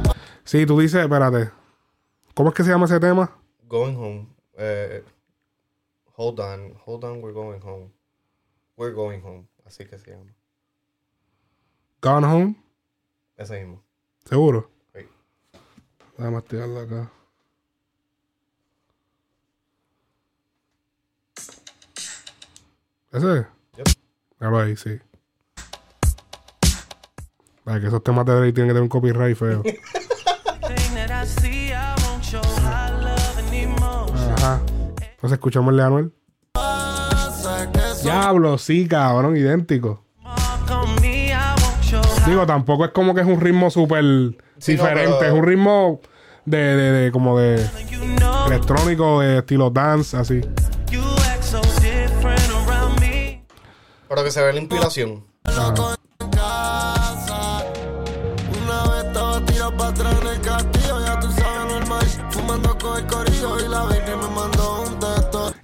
pasa. 0.04 0.14
Sí, 0.44 0.66
tú 0.66 0.80
dices, 0.80 1.02
espérate. 1.04 1.52
¿Cómo 2.34 2.50
es 2.50 2.56
que 2.56 2.64
se 2.64 2.70
llama 2.72 2.86
ese 2.86 3.00
tema? 3.00 3.30
Going 3.68 3.96
home. 3.96 4.28
Eh, 4.58 5.04
hold 6.18 6.40
on, 6.40 6.74
hold 6.86 7.04
on, 7.04 7.22
we're 7.22 7.34
going 7.34 7.62
home. 7.62 7.92
We're 8.76 8.94
going 8.94 9.22
home. 9.22 9.48
Así 9.66 9.86
que 9.86 9.98
se 9.98 10.12
llama. 10.12 10.34
Gone 12.02 12.26
Home. 12.26 12.56
Ese 13.38 13.60
mismo. 13.60 13.84
¿Seguro? 14.26 14.70
Sí. 14.94 15.02
Déjame 16.18 16.38
activarlo 16.38 16.80
acá. 16.82 17.12
¿Ese? 23.12 23.48
Yep. 23.78 23.88
Claro 24.38 24.60
ahí, 24.60 24.76
sí. 24.76 25.00
Ay, 27.66 27.82
que 27.82 27.88
esos 27.88 28.04
temas 28.04 28.26
de 28.26 28.34
Drake 28.34 28.54
tienen 28.54 28.70
que 28.70 28.74
tener 28.74 28.84
un 28.84 28.90
copyright 28.90 29.36
feo. 29.36 29.64
Entonces 35.18 35.38
escuchamos 35.38 35.72
el 35.72 35.78
de 35.78 35.84
Anuel. 35.84 36.14
Diablo, 38.04 38.58
sí, 38.58 38.88
cabrón, 38.88 39.36
idéntico. 39.36 40.04
Digo, 42.28 42.46
tampoco 42.46 42.86
es 42.86 42.92
como 42.92 43.16
que 43.16 43.22
es 43.22 43.28
un 43.28 43.40
ritmo 43.40 43.70
súper 43.72 44.04
Sí, 44.60 44.76
no, 44.76 44.84
diferente. 44.84 45.16
pero- 45.20 45.34
Es 45.34 45.40
un 45.40 45.46
ritmo 45.48 46.02
de, 46.46 46.58
de, 46.58 46.92
de 46.92 47.12
como 47.12 47.38
de 47.40 47.66
electrónico, 48.48 49.22
de 49.22 49.40
estilo 49.40 49.70
dance, 49.70 50.16
así. 50.18 50.42
Pero 54.10 54.24
que 54.24 54.32
se 54.32 54.42
ve 54.42 54.54
la 54.54 54.60
inspiración. 54.60 55.26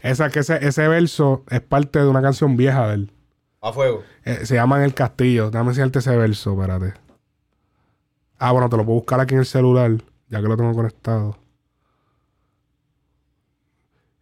Esa, 0.04 0.30
que 0.30 0.39
ese, 0.39 0.66
ese 0.68 0.86
verso 0.89 1.45
es 1.49 1.62
parte 1.62 1.97
de 1.97 2.08
una 2.08 2.22
canción 2.22 2.58
vieja 2.58 2.89
de 2.89 2.93
él. 2.95 3.12
A 3.62 3.72
fuego. 3.72 4.04
Eh, 4.26 4.45
se 4.45 4.56
llama 4.56 4.78
En 4.78 4.84
el 4.84 4.93
Castillo. 4.93 5.49
Déjame 5.49 5.70
enseñarte 5.70 5.99
ese 5.99 6.16
verso, 6.18 6.51
espérate. 6.51 6.93
Ah, 8.38 8.51
bueno, 8.51 8.68
te 8.68 8.76
lo 8.76 8.84
puedo 8.84 8.97
buscar 8.97 9.22
aquí 9.22 9.34
en 9.34 9.39
el 9.39 9.45
celular, 9.45 9.91
ya 10.28 10.41
que 10.41 10.47
lo 10.49 10.58
tengo 10.58 10.74
conectado. 10.74 11.38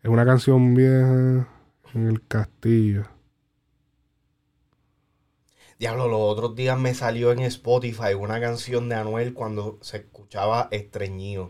Es 0.04 0.10
una 0.12 0.24
canción 0.24 0.76
vieja 0.76 1.48
en 1.96 2.08
el 2.08 2.28
castillo. 2.28 3.06
Diablo, 5.80 6.08
los 6.08 6.22
otros 6.22 6.56
días 6.56 6.78
me 6.78 6.94
salió 6.94 7.32
en 7.32 7.40
Spotify 7.40 8.14
una 8.14 8.40
canción 8.40 8.88
de 8.88 8.96
Anuel 8.96 9.34
cuando 9.34 9.80
se 9.82 9.98
escuchaba 9.98 10.68
estreñido. 10.70 11.50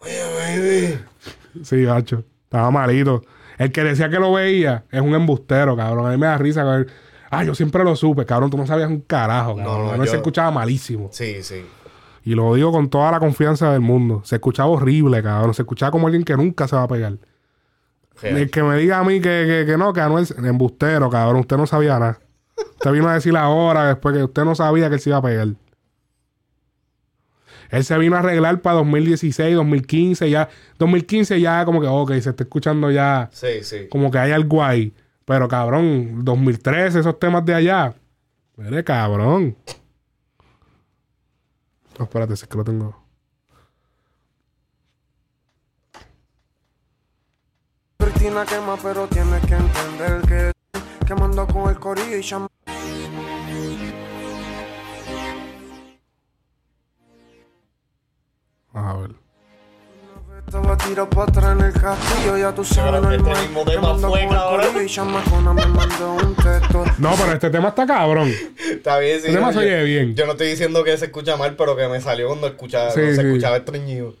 Oye, 0.00 0.22
baby. 1.54 1.64
Sí, 1.64 1.84
gacho. 1.84 2.24
Estaba 2.50 2.70
malito. 2.72 3.22
El 3.58 3.70
que 3.70 3.84
decía 3.84 4.10
que 4.10 4.18
lo 4.18 4.32
veía 4.32 4.84
es 4.90 5.00
un 5.00 5.14
embustero, 5.14 5.76
cabrón. 5.76 6.06
A 6.08 6.10
mí 6.10 6.16
me 6.16 6.26
da 6.26 6.36
risa. 6.36 6.62
cabrón. 6.64 6.88
Ah, 7.30 7.44
yo 7.44 7.54
siempre 7.54 7.84
lo 7.84 7.94
supe, 7.94 8.26
cabrón. 8.26 8.50
Tú 8.50 8.56
no 8.56 8.66
sabías 8.66 8.90
un 8.90 9.02
carajo, 9.02 9.50
No, 9.50 9.56
cabrón. 9.64 9.86
no, 9.92 9.96
No, 9.98 10.04
se 10.04 10.10
yo- 10.10 10.16
escuchaba 10.16 10.50
malísimo. 10.50 11.10
Sí, 11.12 11.44
sí. 11.44 11.64
Y 12.24 12.34
lo 12.34 12.52
digo 12.56 12.72
con 12.72 12.90
toda 12.90 13.12
la 13.12 13.20
confianza 13.20 13.70
del 13.70 13.82
mundo. 13.82 14.22
Se 14.24 14.34
escuchaba 14.34 14.68
horrible, 14.68 15.22
cabrón. 15.22 15.54
Se 15.54 15.62
escuchaba 15.62 15.92
como 15.92 16.08
alguien 16.08 16.24
que 16.24 16.36
nunca 16.36 16.66
se 16.66 16.74
va 16.74 16.82
a 16.82 16.88
pegar. 16.88 17.18
Real. 18.20 18.36
El 18.36 18.50
que 18.50 18.62
me 18.64 18.76
diga 18.76 18.98
a 18.98 19.04
mí 19.04 19.20
que, 19.20 19.44
que, 19.46 19.64
que 19.70 19.78
no, 19.78 19.92
que 19.92 20.00
Anuel 20.00 20.24
es 20.24 20.32
embustero, 20.32 21.08
cabrón. 21.08 21.40
Usted 21.42 21.56
no 21.56 21.66
sabía 21.68 22.00
nada. 22.00 22.18
Usted 22.58 22.90
vino 22.90 23.08
a 23.08 23.14
decir 23.14 23.36
ahora, 23.36 23.86
después 23.86 24.16
que 24.16 24.24
usted 24.24 24.44
no 24.44 24.56
sabía 24.56 24.88
que 24.88 24.96
él 24.96 25.00
se 25.00 25.10
iba 25.10 25.18
a 25.18 25.22
pegar. 25.22 25.46
Él 27.70 27.84
se 27.84 27.96
vino 27.98 28.16
a 28.16 28.18
arreglar 28.20 28.60
para 28.60 28.76
2016, 28.76 29.54
2015, 29.54 30.28
ya. 30.30 30.48
2015 30.78 31.40
ya 31.40 31.64
como 31.64 31.80
que, 31.80 31.86
ok, 31.86 32.10
se 32.20 32.30
está 32.30 32.42
escuchando 32.42 32.90
ya 32.90 33.28
Sí, 33.32 33.62
sí. 33.62 33.88
como 33.88 34.10
que 34.10 34.18
hay 34.18 34.32
algo 34.32 34.62
ahí. 34.62 34.92
Pero 35.24 35.46
cabrón, 35.48 36.24
2013, 36.24 37.00
esos 37.00 37.18
temas 37.18 37.44
de 37.44 37.54
allá. 37.54 37.94
Mire, 38.56 38.82
cabrón. 38.82 39.56
No, 41.98 42.04
espérate, 42.04 42.34
si 42.36 42.42
es 42.44 42.48
que 42.48 42.56
lo 42.56 42.64
tengo. 42.64 42.96
Cristina 47.98 48.44
quema, 48.46 48.76
pero 48.82 49.06
tienes 49.08 49.40
que 49.46 49.54
entender 49.54 50.22
que 50.26 50.52
quemando 51.06 51.46
con 51.46 51.70
el 51.70 51.78
corillo 51.78 52.16
y 52.16 52.22
Vamos 58.72 58.94
a 58.94 58.98
ver. 59.00 59.10
Estaba 60.46 60.76
tirado 60.76 61.10
para 61.10 61.30
atrás 61.30 61.58
en 61.58 61.64
el 61.64 61.72
castillo, 61.72 62.36
ya 62.36 62.52
tú 62.54 62.64
sabes 62.64 63.00
este 63.18 63.40
mismo 63.40 63.64
tema 63.64 63.94
fue, 63.98 64.28
cabrón. 64.28 64.74
No, 66.98 67.10
pero 67.16 67.32
este 67.32 67.50
tema 67.50 67.68
está 67.68 67.86
cabrón. 67.86 68.32
Está 68.70 68.98
bien, 68.98 69.20
sí. 69.20 69.28
El 69.28 69.34
tema 69.34 69.52
se 69.52 69.58
oye 69.60 69.78
yo, 69.78 69.84
bien. 69.84 70.14
yo 70.16 70.26
no 70.26 70.32
estoy 70.32 70.48
diciendo 70.48 70.82
que 70.82 70.96
se 70.98 71.04
escucha 71.06 71.36
mal, 71.36 71.54
pero 71.56 71.76
que 71.76 71.86
me 71.88 72.00
salió 72.00 72.28
cuando, 72.28 72.48
escuchaba, 72.48 72.90
Sí, 72.90 72.94
cuando 73.00 73.14
se 73.14 73.20
sí. 73.22 73.28
escuchaba 73.28 73.56
estreñido. 73.58 74.14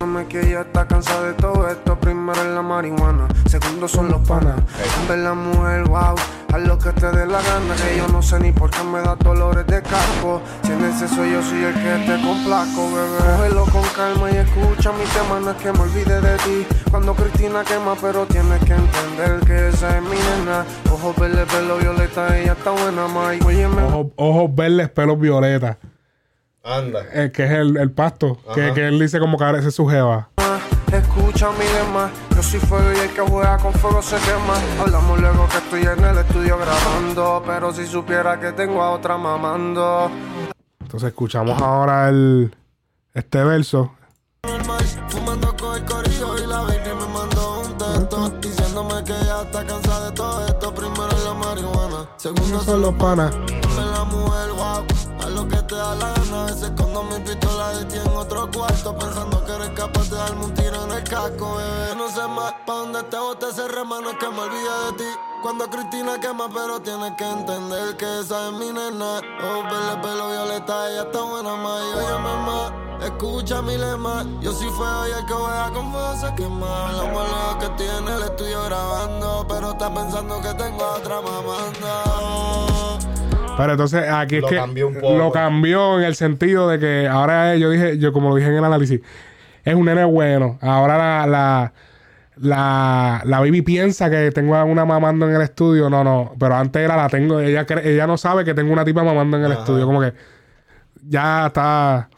Dame 0.00 0.26
que 0.28 0.40
ella 0.40 0.60
está 0.62 0.86
cansada 0.86 1.28
de 1.28 1.34
todo 1.34 1.68
esto. 1.68 1.98
Primero 2.00 2.40
es 2.40 2.48
la 2.48 2.62
marihuana, 2.62 3.28
segundo 3.46 3.88
son 3.88 4.08
los 4.10 4.26
panas. 4.26 4.56
Ver 5.08 5.18
la 5.18 5.34
mujer, 5.34 5.84
wow, 5.88 6.14
haz 6.56 6.66
lo 6.66 6.78
que 6.78 6.90
te 6.92 7.06
dé 7.06 7.26
la 7.26 7.40
gana. 7.42 7.74
Que 7.76 7.96
yo 7.96 8.08
no 8.08 8.22
sé 8.22 8.38
ni 8.40 8.52
por 8.52 8.70
qué 8.70 8.82
me 8.82 9.00
da 9.00 9.14
dolores 9.16 9.66
de 9.66 9.82
cargo. 9.82 10.40
Si 10.62 10.72
en 10.72 10.84
ese 10.84 11.08
soy 11.08 11.32
yo, 11.32 11.42
soy 11.42 11.64
el 11.64 11.74
que 11.74 12.04
te 12.06 12.22
complaco, 12.22 12.90
bebé. 12.92 13.18
Cógelo 13.36 13.64
con 13.66 13.82
calma 13.94 14.30
y 14.30 14.36
escucha 14.36 14.92
mi 14.92 15.04
tema. 15.04 15.40
No 15.40 15.50
es 15.50 15.56
que 15.58 15.72
me 15.72 15.80
olvide 15.80 16.20
de 16.20 16.36
ti. 16.38 16.66
Cuando 16.90 17.14
Cristina 17.14 17.62
quema, 17.64 17.94
pero 18.00 18.26
tienes 18.26 18.58
que 18.64 18.74
entender 18.74 19.40
que 19.46 19.68
esa 19.68 19.96
es 19.96 20.02
mi 20.02 20.16
nena. 20.16 20.64
Ojos 20.92 21.16
verdes, 21.16 21.46
pelo 21.52 21.76
violeta, 21.76 22.38
ella 22.38 22.52
está 22.52 22.70
buena, 22.70 23.06
Mike. 23.06 23.44
Óyeme, 23.44 23.82
Ojos, 23.82 24.06
ojos 24.16 24.54
verdes, 24.54 24.88
pelos 24.90 25.18
violetas. 25.20 25.76
Anda. 26.64 27.00
Eh, 27.12 27.30
que 27.32 27.44
es 27.44 27.50
el, 27.52 27.76
el 27.76 27.92
pasto. 27.92 28.38
Que, 28.54 28.72
que 28.72 28.88
él 28.88 28.98
dice 28.98 29.20
como 29.20 29.38
que 29.38 29.44
ahora 29.44 29.58
ese 29.58 29.68
es 29.68 29.74
su 29.74 29.86
jeva. 29.86 30.30
Escucha 30.92 31.50
mi 31.52 31.64
lema, 31.64 32.10
yo 32.34 32.42
soy 32.42 32.60
fuego 32.60 32.92
y 32.92 32.98
el 32.98 33.10
que 33.10 33.20
juega 33.20 33.58
con 33.58 33.72
fuego 33.74 34.00
se 34.00 34.16
quema. 34.16 34.54
Hablamos 34.80 35.20
luego 35.20 35.48
que 35.48 35.58
estoy 35.58 35.82
en 35.82 36.04
el 36.04 36.18
estudio 36.18 36.56
grabando, 36.58 37.42
pero 37.44 37.72
si 37.72 37.86
supiera 37.86 38.38
que 38.38 38.52
tengo 38.52 38.82
a 38.82 38.90
otra 38.92 39.16
mamando. 39.18 40.10
Entonces 40.80 41.08
escuchamos 41.08 41.60
ahora 41.60 42.08
el 42.08 42.54
este 43.12 43.42
verso. 43.42 43.92
diciéndome 48.40 49.04
que 49.04 49.12
ella 49.12 49.42
está 49.42 49.66
cansada 49.66 50.10
de 50.10 50.16
todo 50.16 50.46
esto. 50.46 50.74
Primero 50.74 51.08
es 51.08 51.24
la 51.24 51.34
marihuana, 51.34 52.08
segundo 52.16 52.60
Son 52.60 52.80
los 52.80 52.94
panas. 52.94 53.34
Te 55.66 55.74
da 55.74 55.94
la. 55.94 56.16
A 56.16 56.44
veces 56.46 56.70
cuando 56.76 57.02
mi 57.04 57.18
pistola 57.20 57.70
de 57.70 57.84
ti 57.86 57.96
en 57.96 58.16
otro 58.16 58.50
cuarto, 58.50 58.96
pensando 58.98 59.44
que 59.44 59.52
eres 59.52 59.70
capaz 59.70 60.10
de 60.10 60.16
darme 60.16 60.44
un 60.44 60.54
tiro 60.54 60.84
en 60.84 60.90
el 60.90 61.04
casco, 61.04 61.56
bebé. 61.56 61.96
No 61.96 62.08
sé 62.10 62.26
más, 62.28 62.52
pa' 62.66 62.74
donde 62.74 63.02
te 63.04 63.16
bote 63.16 63.48
ese 63.48 63.66
remano 63.68 64.10
es 64.10 64.16
que 64.18 64.28
me 64.28 64.40
olvide 64.40 64.86
de 64.86 64.92
ti. 64.98 65.04
Cuando 65.42 65.68
Cristina 65.70 66.18
quema, 66.20 66.48
pero 66.52 66.80
tienes 66.80 67.12
que 67.12 67.24
entender 67.24 67.96
que 67.96 68.20
esa 68.20 68.48
es 68.48 68.52
mi 68.54 68.72
nena. 68.72 69.20
Oh, 69.42 69.62
verle 69.62 69.96
pelo 70.02 70.28
violeta, 70.28 70.90
ella 70.90 71.02
está 71.02 71.22
buena, 71.22 71.54
más. 71.56 71.80
Y 71.80 71.98
oye, 71.98 72.18
mamá, 72.18 72.98
escucha 73.00 73.62
mi 73.62 73.76
lema. 73.76 74.24
Yo 74.40 74.52
soy 74.52 74.68
feo 74.70 75.08
y 75.08 75.12
el 75.12 75.26
que 75.26 75.32
juega 75.32 75.70
con 75.72 75.92
fuego 75.92 76.16
se 76.20 76.34
quema. 76.34 76.92
La 76.92 77.04
mujer 77.04 77.58
que 77.60 77.68
tiene 77.82 78.14
el 78.14 78.22
estudio 78.24 78.64
grabando, 78.64 79.46
pero 79.48 79.70
está 79.70 79.92
pensando 79.92 80.40
que 80.40 80.54
tengo 80.54 80.84
a 80.84 80.96
otra 80.96 81.20
mamando. 81.20 82.75
Pero 83.56 83.72
entonces 83.72 84.04
aquí 84.10 84.36
es 84.36 84.42
Lo 84.42 84.48
que 84.48 84.56
cambió 84.56 84.88
un 84.88 84.94
poco. 84.94 85.16
lo 85.18 85.32
cambió 85.32 85.98
en 85.98 86.04
el 86.04 86.14
sentido 86.14 86.68
de 86.68 86.78
que 86.78 87.08
ahora 87.08 87.54
es- 87.54 87.60
yo 87.60 87.70
dije, 87.70 87.98
yo 87.98 88.12
como 88.12 88.28
lo 88.30 88.36
dije 88.36 88.48
en 88.48 88.56
el 88.56 88.64
análisis, 88.64 89.00
es 89.64 89.74
un 89.74 89.84
nene 89.86 90.04
bueno. 90.04 90.58
Ahora 90.60 90.96
la, 90.98 91.26
la, 91.26 91.72
la, 92.36 93.22
la 93.24 93.40
baby 93.40 93.62
piensa 93.62 94.10
que 94.10 94.30
tengo 94.30 94.54
a 94.56 94.64
una 94.64 94.84
mamando 94.84 95.28
en 95.28 95.34
el 95.36 95.42
estudio. 95.42 95.88
No, 95.90 96.04
no. 96.04 96.34
Pero 96.38 96.54
antes 96.54 96.82
era 96.82 96.96
la 96.96 97.08
tengo. 97.08 97.40
Ella, 97.40 97.66
ella 97.82 98.06
no 98.06 98.16
sabe 98.18 98.44
que 98.44 98.54
tengo 98.54 98.72
una 98.72 98.84
tipa 98.84 99.02
mamando 99.02 99.36
en 99.38 99.44
el 99.44 99.52
Ajá. 99.52 99.60
estudio. 99.62 99.86
Como 99.86 100.00
que 100.00 100.12
ya 101.08 101.46
está. 101.46 102.08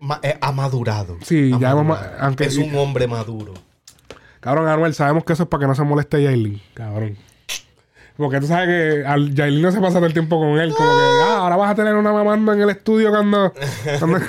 Ma- 0.00 0.20
eh, 0.22 0.36
ha 0.40 0.52
madurado. 0.52 1.16
Sí, 1.22 1.52
Ha 1.54 1.58
ya 1.58 1.70
hemos 1.72 1.86
madurado. 1.86 2.16
aunque- 2.20 2.44
es 2.44 2.56
un 2.56 2.74
hombre 2.76 3.06
maduro. 3.06 3.54
Cabrón, 4.40 4.68
Anuel, 4.68 4.94
sabemos 4.94 5.24
que 5.24 5.32
eso 5.32 5.42
es 5.44 5.48
para 5.48 5.62
que 5.62 5.66
no 5.66 5.74
se 5.74 5.82
moleste 5.82 6.22
Yailin. 6.22 6.60
Cabrón. 6.74 7.16
Porque 8.16 8.40
tú 8.40 8.46
sabes 8.46 8.66
que 8.68 9.06
al 9.06 9.34
Yailin 9.34 9.62
no 9.62 9.70
se 9.70 9.80
pasa 9.80 9.96
todo 9.96 10.06
el 10.06 10.12
tiempo 10.12 10.38
con 10.38 10.58
él. 10.58 10.72
Como 10.74 10.88
que, 10.88 11.04
ah, 11.22 11.38
ahora 11.40 11.56
vas 11.56 11.70
a 11.70 11.74
tener 11.74 11.94
una 11.94 12.12
mamando 12.12 12.52
en 12.52 12.62
el 12.62 12.70
estudio 12.70 13.10
cuando. 13.10 13.52
cuando- 13.98 14.20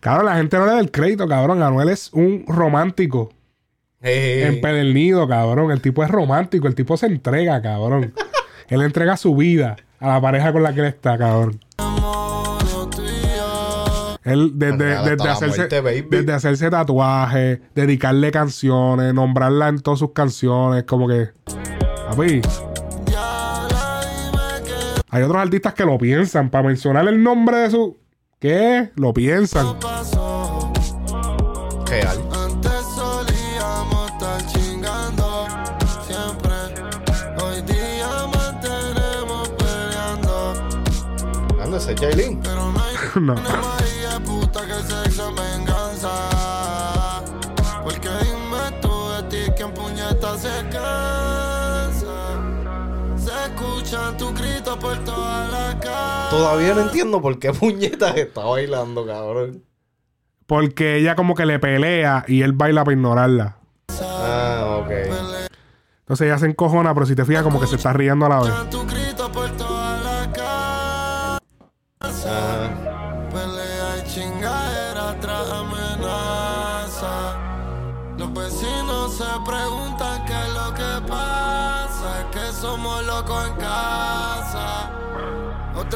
cabrón, 0.00 0.26
la 0.26 0.36
gente 0.36 0.56
no 0.58 0.66
le 0.66 0.72
da 0.72 0.80
el 0.80 0.90
crédito, 0.90 1.28
cabrón. 1.28 1.62
Anuel 1.62 1.90
es 1.90 2.10
un 2.12 2.44
romántico. 2.46 3.32
Eh, 4.02 4.46
Empedernido, 4.48 5.28
cabrón. 5.28 5.70
El 5.70 5.82
tipo 5.82 6.02
es 6.02 6.10
romántico. 6.10 6.66
El 6.66 6.74
tipo 6.74 6.96
se 6.96 7.06
entrega, 7.06 7.60
cabrón. 7.60 8.14
él 8.68 8.82
entrega 8.82 9.16
su 9.18 9.36
vida 9.36 9.76
a 9.98 10.08
la 10.08 10.20
pareja 10.20 10.52
con 10.52 10.62
la 10.62 10.72
que 10.72 10.80
él 10.80 10.86
está, 10.86 11.18
cabrón. 11.18 11.60
Él, 14.22 14.52
desde, 14.54 14.76
desde 14.76 15.28
hacerse, 15.28 15.56
muerte, 15.58 15.80
baby. 15.80 16.06
desde 16.10 16.32
hacerse 16.32 16.70
tatuajes, 16.70 17.60
dedicarle 17.74 18.30
canciones, 18.30 19.14
nombrarla 19.14 19.68
en 19.68 19.80
todas 19.80 19.98
sus 19.98 20.12
canciones, 20.12 20.84
como 20.84 21.08
que. 21.08 21.30
Papi. 22.08 22.42
Hay 25.12 25.22
otros 25.22 25.42
artistas 25.42 25.74
que 25.74 25.84
lo 25.84 25.98
piensan. 25.98 26.50
Para 26.50 26.68
mencionar 26.68 27.08
el 27.08 27.22
nombre 27.22 27.56
de 27.58 27.70
su. 27.70 27.98
¿Qué? 28.38 28.90
Lo 28.94 29.12
piensan. 29.12 29.66
real. 31.86 32.18
Antes 32.32 32.84
solíamos 32.94 34.10
estar 34.12 34.46
chingando 34.46 35.46
venganza. 46.00 47.22
Porque 47.82 48.08
dime 48.08 48.80
tú 48.80 49.10
de 49.10 49.22
ti 49.24 49.52
que 49.56 49.62
en 49.62 49.72
puñeta 49.72 50.36
se 50.38 50.48
cansa. 50.70 52.16
Se 53.16 53.30
escuchan 53.46 54.16
tus 54.16 54.34
gritos 54.34 54.76
por 54.78 54.96
toda 55.04 55.48
la 55.48 55.78
casa. 55.78 56.28
Todavía 56.30 56.74
no 56.74 56.80
entiendo 56.82 57.20
por 57.20 57.38
qué 57.38 57.52
puñetas 57.52 58.16
está 58.16 58.44
bailando, 58.44 59.06
cabrón. 59.06 59.64
Porque 60.46 60.96
ella 60.96 61.14
como 61.14 61.34
que 61.34 61.46
le 61.46 61.58
pelea 61.58 62.24
y 62.26 62.42
él 62.42 62.52
baila 62.52 62.84
para 62.84 62.96
ignorarla. 62.96 63.56
Ah, 64.02 64.80
ok. 64.82 64.90
Entonces 66.00 66.26
ella 66.26 66.38
se 66.38 66.46
encojona, 66.46 66.92
pero 66.92 67.06
si 67.06 67.14
te 67.14 67.24
fijas 67.24 67.44
como 67.44 67.60
que 67.60 67.68
se 67.68 67.76
está 67.76 67.92
riendo 67.92 68.26
a 68.26 68.28
la 68.28 68.40
vez. 68.40 68.99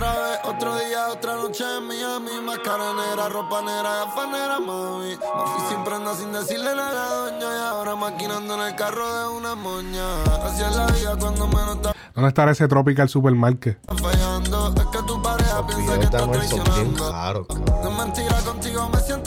Otra 0.04 0.20
vez, 0.20 0.40
otro 0.44 0.76
día, 0.78 1.08
otra 1.08 1.34
noche 1.36 1.64
en 1.78 1.86
Miami. 1.86 2.30
Máscara 2.44 2.92
negra, 2.92 3.28
ropa 3.30 3.62
negra, 3.62 4.04
gafas 4.04 4.28
negras, 4.28 4.60
mami. 4.60 5.08
Me 5.08 5.16
fui 5.16 5.68
sin 5.70 5.84
prenda, 5.84 6.14
sin 6.14 6.30
decirle 6.32 6.74
nada 6.76 6.90
a 6.90 6.92
la 6.92 7.14
doña. 7.30 7.56
Y 7.56 7.60
ahora 7.68 7.96
maquinando 7.96 8.54
en 8.54 8.60
el 8.68 8.76
carro 8.76 9.18
de 9.18 9.28
una 9.36 9.54
moña. 9.54 10.22
Así 10.44 10.62
es 10.62 10.76
la 10.76 10.86
vida 10.88 11.16
cuando 11.18 11.46
menos 11.48 11.76
está 11.76 11.94
¿Dónde 12.14 12.28
estará 12.28 12.52
ese 12.52 12.68
Tropical 12.68 13.08
Supermarket? 13.08 13.78
fallando. 14.00 14.74
Es 14.76 14.86
que 14.86 15.02
tu 15.04 15.20
pareja 15.22 15.66
piensa 15.66 15.98
que 15.98 16.04
está 16.04 16.30
traicionando. 16.30 17.46
No 17.82 17.90
mentira, 17.90 18.36
contigo 18.44 18.88
me 18.92 19.00
siento 19.00 19.23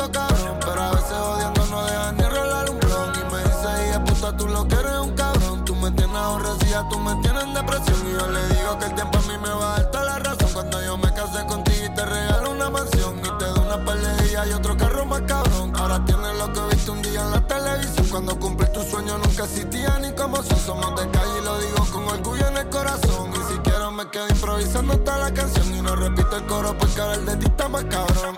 otro 14.58 14.76
carro 14.76 15.06
más 15.06 15.22
cabrón. 15.22 15.72
Ahora 15.76 16.04
tienes 16.06 16.38
lo 16.38 16.52
que 16.52 16.76
viste 16.76 16.92
un 16.92 17.02
día 17.02 17.22
en 17.22 17.32
la 17.32 17.48
televisión. 17.48 18.08
Cuando 18.10 18.40
cumplí 18.40 18.68
tu 18.74 18.82
sueño 18.82 19.18
nunca 19.18 19.44
existía 19.44 20.00
ni 20.00 20.12
como 20.14 20.38
son. 20.38 20.58
Somos 20.58 21.02
de 21.02 21.10
calle 21.12 21.40
y 21.42 21.46
lo 21.46 21.60
digo 21.60 21.86
con 21.92 22.04
orgullo 22.08 22.48
en 22.48 22.58
el 22.58 22.70
corazón. 22.70 23.32
Y 23.32 23.54
si 23.54 23.60
quiero 23.60 23.92
me 23.92 24.10
quedo 24.10 24.28
improvisando 24.30 24.98
toda 25.00 25.18
la 25.30 25.34
canción. 25.34 25.76
Y 25.76 25.82
no 25.82 25.96
repito 25.96 26.38
el 26.38 26.46
coro 26.46 26.76
porque 26.78 27.02
ahora 27.02 27.16
el 27.16 27.26
de 27.26 27.38
ti 27.38 27.46
está 27.46 27.70
más 27.70 27.84
cabrón. 27.86 28.36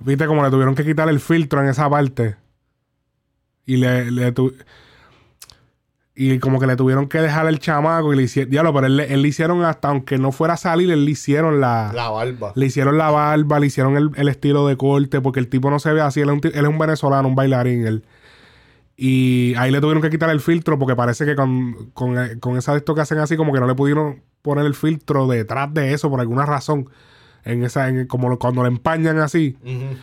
Viste 0.00 0.26
como 0.26 0.42
le 0.42 0.50
tuvieron 0.50 0.74
que 0.74 0.84
quitar 0.84 1.08
el 1.08 1.20
filtro 1.20 1.62
en 1.62 1.68
esa 1.68 1.88
parte. 1.88 2.36
Y 3.66 3.76
le, 3.76 4.10
le 4.10 4.32
Y 6.20 6.40
como 6.40 6.58
que 6.58 6.66
le 6.66 6.74
tuvieron 6.74 7.08
que 7.08 7.18
dejar 7.20 7.46
el 7.46 7.60
chamaco 7.60 8.12
y 8.12 8.16
le 8.16 8.24
hicieron. 8.24 8.50
Diablo, 8.50 8.74
pero 8.74 8.88
él, 8.88 8.96
le- 8.96 9.14
él 9.14 9.22
le 9.22 9.28
hicieron 9.28 9.62
hasta, 9.64 9.86
aunque 9.88 10.18
no 10.18 10.32
fuera 10.32 10.54
a 10.54 10.56
salir, 10.56 10.90
él 10.90 11.04
le 11.04 11.12
hicieron 11.12 11.60
la. 11.60 11.92
La 11.94 12.10
barba. 12.10 12.50
Le 12.56 12.66
hicieron 12.66 12.98
la 12.98 13.08
barba, 13.10 13.60
le 13.60 13.66
hicieron 13.68 13.96
el, 13.96 14.10
el 14.16 14.26
estilo 14.28 14.66
de 14.66 14.76
corte, 14.76 15.20
porque 15.20 15.38
el 15.38 15.46
tipo 15.48 15.70
no 15.70 15.78
se 15.78 15.92
ve 15.92 16.00
así. 16.00 16.20
Él 16.20 16.30
es 16.30 16.34
un, 16.34 16.40
él 16.42 16.64
es 16.64 16.68
un 16.68 16.76
venezolano, 16.78 17.28
un 17.28 17.36
bailarín. 17.36 17.86
Él. 17.86 18.04
Y 18.96 19.54
ahí 19.58 19.70
le 19.70 19.80
tuvieron 19.80 20.02
que 20.02 20.10
quitar 20.10 20.28
el 20.30 20.40
filtro 20.40 20.76
porque 20.76 20.96
parece 20.96 21.24
que 21.24 21.36
con, 21.36 21.90
con, 21.94 22.18
eh, 22.18 22.40
con 22.40 22.56
esa 22.56 22.72
de 22.72 22.78
esto 22.78 22.96
que 22.96 23.00
hacen 23.02 23.18
así, 23.18 23.36
como 23.36 23.52
que 23.52 23.60
no 23.60 23.68
le 23.68 23.76
pudieron 23.76 24.22
poner 24.42 24.66
el 24.66 24.74
filtro 24.74 25.28
detrás 25.28 25.72
de 25.72 25.92
eso 25.94 26.10
por 26.10 26.18
alguna 26.20 26.44
razón. 26.46 26.90
En 27.44 27.62
esa, 27.62 27.88
en, 27.88 28.08
como 28.08 28.28
lo- 28.28 28.40
cuando 28.40 28.62
le 28.62 28.68
empañan 28.70 29.20
así. 29.20 29.56
Ujú. 29.62 29.96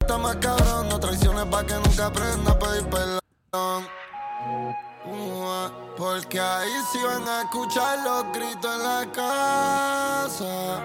está 0.00 0.18
más 0.18 0.34
cabrón. 0.36 0.88
No 0.88 0.98
traiciones 0.98 1.44
pa' 1.44 1.64
que 1.64 1.74
nunca 1.74 2.06
aprenda 2.06 2.50
a 2.50 2.58
pedir 2.58 2.84
perdón. 2.90 3.84
Porque 5.96 6.38
ahí 6.38 6.68
sí 6.92 6.98
van 7.06 7.26
a 7.26 7.42
escuchar 7.42 7.98
los 8.04 8.24
gritos 8.34 8.70
en 8.76 8.82
la 8.82 9.06
casa. 9.12 10.80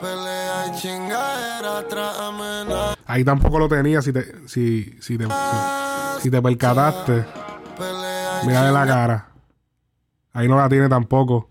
Pelea 0.00 0.66
y 0.68 0.76
chingadera 0.78 1.88
tras 1.88 2.18
amenaza. 2.20 2.94
Ahí 3.06 3.24
tampoco 3.24 3.58
lo 3.58 3.68
tenía 3.68 4.02
si 4.02 4.12
te, 4.12 4.46
si, 4.48 4.84
si 5.00 5.16
te, 5.18 5.24
si, 5.24 5.30
si 6.22 6.30
te 6.30 6.42
percataste. 6.42 7.24
Mira 8.44 8.64
de 8.66 8.72
la 8.72 8.86
cara. 8.86 9.28
Ahí 10.32 10.46
no 10.48 10.56
la 10.56 10.68
tiene 10.68 10.88
tampoco. 10.88 11.48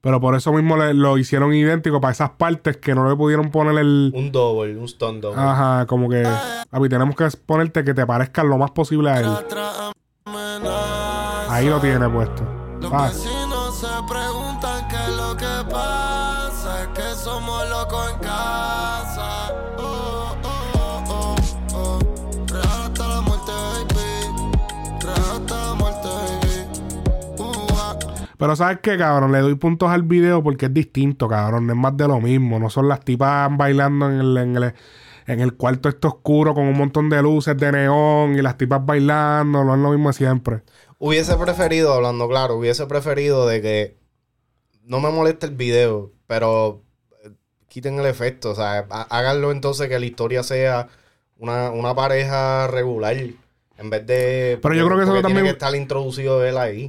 Pero 0.00 0.20
por 0.20 0.34
eso 0.36 0.52
mismo 0.52 0.76
le- 0.76 0.94
lo 0.94 1.18
hicieron 1.18 1.52
idéntico 1.52 2.00
para 2.00 2.12
esas 2.12 2.30
partes 2.30 2.76
que 2.76 2.94
no 2.94 3.08
le 3.10 3.16
pudieron 3.16 3.50
poner 3.50 3.76
el. 3.78 4.12
Un 4.14 4.30
double, 4.30 4.76
un 4.78 4.86
stun 4.88 5.20
double. 5.20 5.40
Ajá, 5.40 5.84
como 5.86 6.08
que. 6.08 6.22
Papi, 6.70 6.88
tenemos 6.88 7.16
que 7.16 7.28
ponerte 7.44 7.82
que 7.84 7.92
te 7.92 8.06
parezcan 8.06 8.48
lo 8.48 8.56
más 8.56 8.70
posible 8.70 9.10
a 9.10 9.20
él. 9.20 9.26
Ahí 11.58 11.68
lo 11.68 11.80
tiene 11.80 12.08
puesto. 12.08 12.44
Los 12.80 12.92
vecinos 12.92 13.80
se 13.80 13.88
preguntan 14.08 14.86
qué 14.88 14.94
es 14.94 15.16
lo 15.16 15.36
que 15.36 15.68
pasa. 15.68 16.88
Que 16.94 17.02
somos 17.16 17.68
locos 17.68 18.12
en 18.12 18.18
casa. 18.20 19.52
Oh, 19.76 20.36
oh, 20.44 21.04
oh, 21.08 21.34
oh. 21.74 21.98
Real 22.46 22.82
hasta 22.84 23.08
la 23.08 23.20
muerte, 23.22 23.50
baby. 23.50 25.00
Real 25.00 25.30
hasta 25.32 25.66
la 25.66 25.74
muerte, 25.74 26.08
baby. 26.08 27.40
Uh, 27.40 27.66
ah. 27.76 27.96
pero 28.38 28.54
¿sabes 28.54 28.78
qué, 28.80 28.96
cabrón? 28.96 29.32
Le 29.32 29.40
doy 29.40 29.56
puntos 29.56 29.90
al 29.90 30.04
video 30.04 30.44
porque 30.44 30.66
es 30.66 30.72
distinto, 30.72 31.26
cabrón. 31.26 31.66
No 31.66 31.72
es 31.72 31.78
más 31.80 31.96
de 31.96 32.06
lo 32.06 32.20
mismo. 32.20 32.60
No 32.60 32.70
son 32.70 32.86
las 32.86 33.00
tipas 33.00 33.50
bailando 33.56 34.08
en 34.08 34.20
el, 34.20 34.36
en 34.36 34.56
el, 34.58 34.74
en 35.26 35.40
el 35.40 35.54
cuarto 35.54 35.88
este 35.88 36.06
oscuro 36.06 36.54
con 36.54 36.68
un 36.68 36.78
montón 36.78 37.10
de 37.10 37.20
luces 37.20 37.56
de 37.56 37.72
neón 37.72 38.34
y 38.38 38.42
las 38.42 38.56
tipas 38.56 38.86
bailando. 38.86 39.64
No 39.64 39.74
es 39.74 39.80
lo 39.80 39.90
mismo 39.90 40.10
de 40.10 40.12
siempre. 40.12 40.62
Hubiese 40.98 41.36
preferido, 41.36 41.92
hablando 41.94 42.28
claro, 42.28 42.56
hubiese 42.56 42.86
preferido 42.86 43.46
de 43.46 43.62
que 43.62 43.96
no 44.82 45.00
me 45.00 45.10
moleste 45.10 45.46
el 45.46 45.54
video, 45.54 46.12
pero 46.26 46.82
eh, 47.24 47.30
quiten 47.68 47.98
el 48.00 48.06
efecto. 48.06 48.50
O 48.50 48.54
sea, 48.54 48.86
há- 48.90 49.02
háganlo 49.16 49.52
entonces 49.52 49.88
que 49.88 49.98
la 49.98 50.06
historia 50.06 50.42
sea 50.42 50.88
una, 51.38 51.70
una 51.70 51.94
pareja 51.94 52.66
regular. 52.66 53.16
En 53.76 53.90
vez 53.90 54.04
de. 54.06 54.58
Pero 54.60 54.74
yo 54.74 54.86
creo 54.86 54.96
que 54.98 55.04
eso 55.04 55.12
también- 55.12 55.34
Tiene 55.36 55.42
que 55.48 55.52
estar 55.52 55.74
introducido 55.76 56.44
él 56.44 56.58
ahí. 56.58 56.88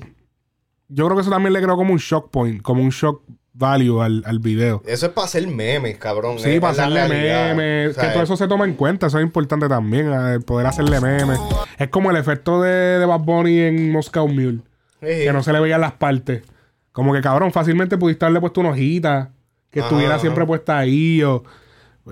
Yo 0.88 1.05
creo 1.05 1.16
que 1.16 1.22
eso 1.22 1.30
también 1.30 1.53
le 1.53 1.62
creó 1.62 1.76
como 1.76 1.93
un 1.93 1.99
shock 1.99 2.32
point, 2.32 2.64
como 2.64 2.82
un 2.82 2.89
shock 2.89 3.22
value 3.53 4.01
al, 4.01 4.23
al 4.25 4.39
video. 4.39 4.81
Eso 4.85 5.07
es 5.07 5.11
para 5.11 5.25
hacer 5.25 5.47
memes, 5.47 5.97
cabrón. 5.97 6.39
Sí, 6.39 6.51
es- 6.51 6.59
para 6.61 6.71
hacerle 6.71 7.07
memes. 7.07 7.91
O 7.91 7.93
sea, 7.99 8.07
que 8.09 8.13
todo 8.13 8.23
eso 8.23 8.37
se 8.37 8.47
toma 8.47 8.65
en 8.65 8.73
cuenta. 8.75 9.07
Eso 9.07 9.17
es 9.19 9.23
importante 9.25 9.67
también. 9.67 10.11
eh, 10.13 10.39
poder 10.39 10.67
hacerle 10.67 10.99
memes. 11.01 11.39
Es 11.77 11.89
como 11.89 12.11
el 12.11 12.17
efecto 12.17 12.61
de, 12.61 12.69
de 12.99 13.05
Bad 13.05 13.19
Bunny 13.21 13.59
en 13.59 13.91
Moscow 13.91 14.27
Mule. 14.27 14.59
eh, 15.01 15.23
Que 15.25 15.33
no 15.33 15.43
se 15.43 15.51
le 15.53 15.59
veían 15.59 15.81
las 15.81 15.93
partes. 15.93 16.43
Como 16.91 17.13
que 17.13 17.21
cabrón, 17.21 17.51
fácilmente 17.51 17.97
pudiste 17.97 18.25
haberle 18.25 18.41
puesto 18.41 18.61
una 18.61 18.69
hojita. 18.71 19.31
Que 19.71 19.79
Ajá, 19.79 19.87
estuviera 19.89 20.13
ajá. 20.15 20.21
siempre 20.21 20.45
puesta 20.45 20.77
ahí. 20.77 21.21
O, 21.23 21.43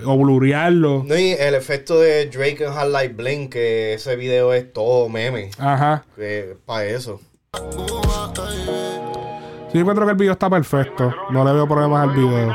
o 0.04 0.16
blurearlo. 0.18 1.02
No, 1.06 1.18
y 1.18 1.30
el 1.32 1.54
efecto 1.54 1.98
de 1.98 2.26
Drake 2.26 2.64
en 2.64 2.72
Hard 2.72 2.90
Light 2.90 3.16
Blink, 3.16 3.50
que 3.52 3.94
ese 3.94 4.14
video 4.16 4.52
es 4.54 4.72
todo 4.72 5.08
meme. 5.08 5.50
Ajá. 5.58 6.04
Para 6.66 6.84
eso. 6.84 7.20
Sí, 9.68 9.74
yo 9.74 9.80
encuentro 9.80 10.06
que 10.06 10.12
el 10.12 10.16
video 10.16 10.32
está 10.32 10.48
perfecto. 10.48 11.14
No 11.30 11.44
le 11.44 11.52
veo 11.52 11.68
problemas 11.68 12.08
al 12.08 12.14
video. 12.14 12.52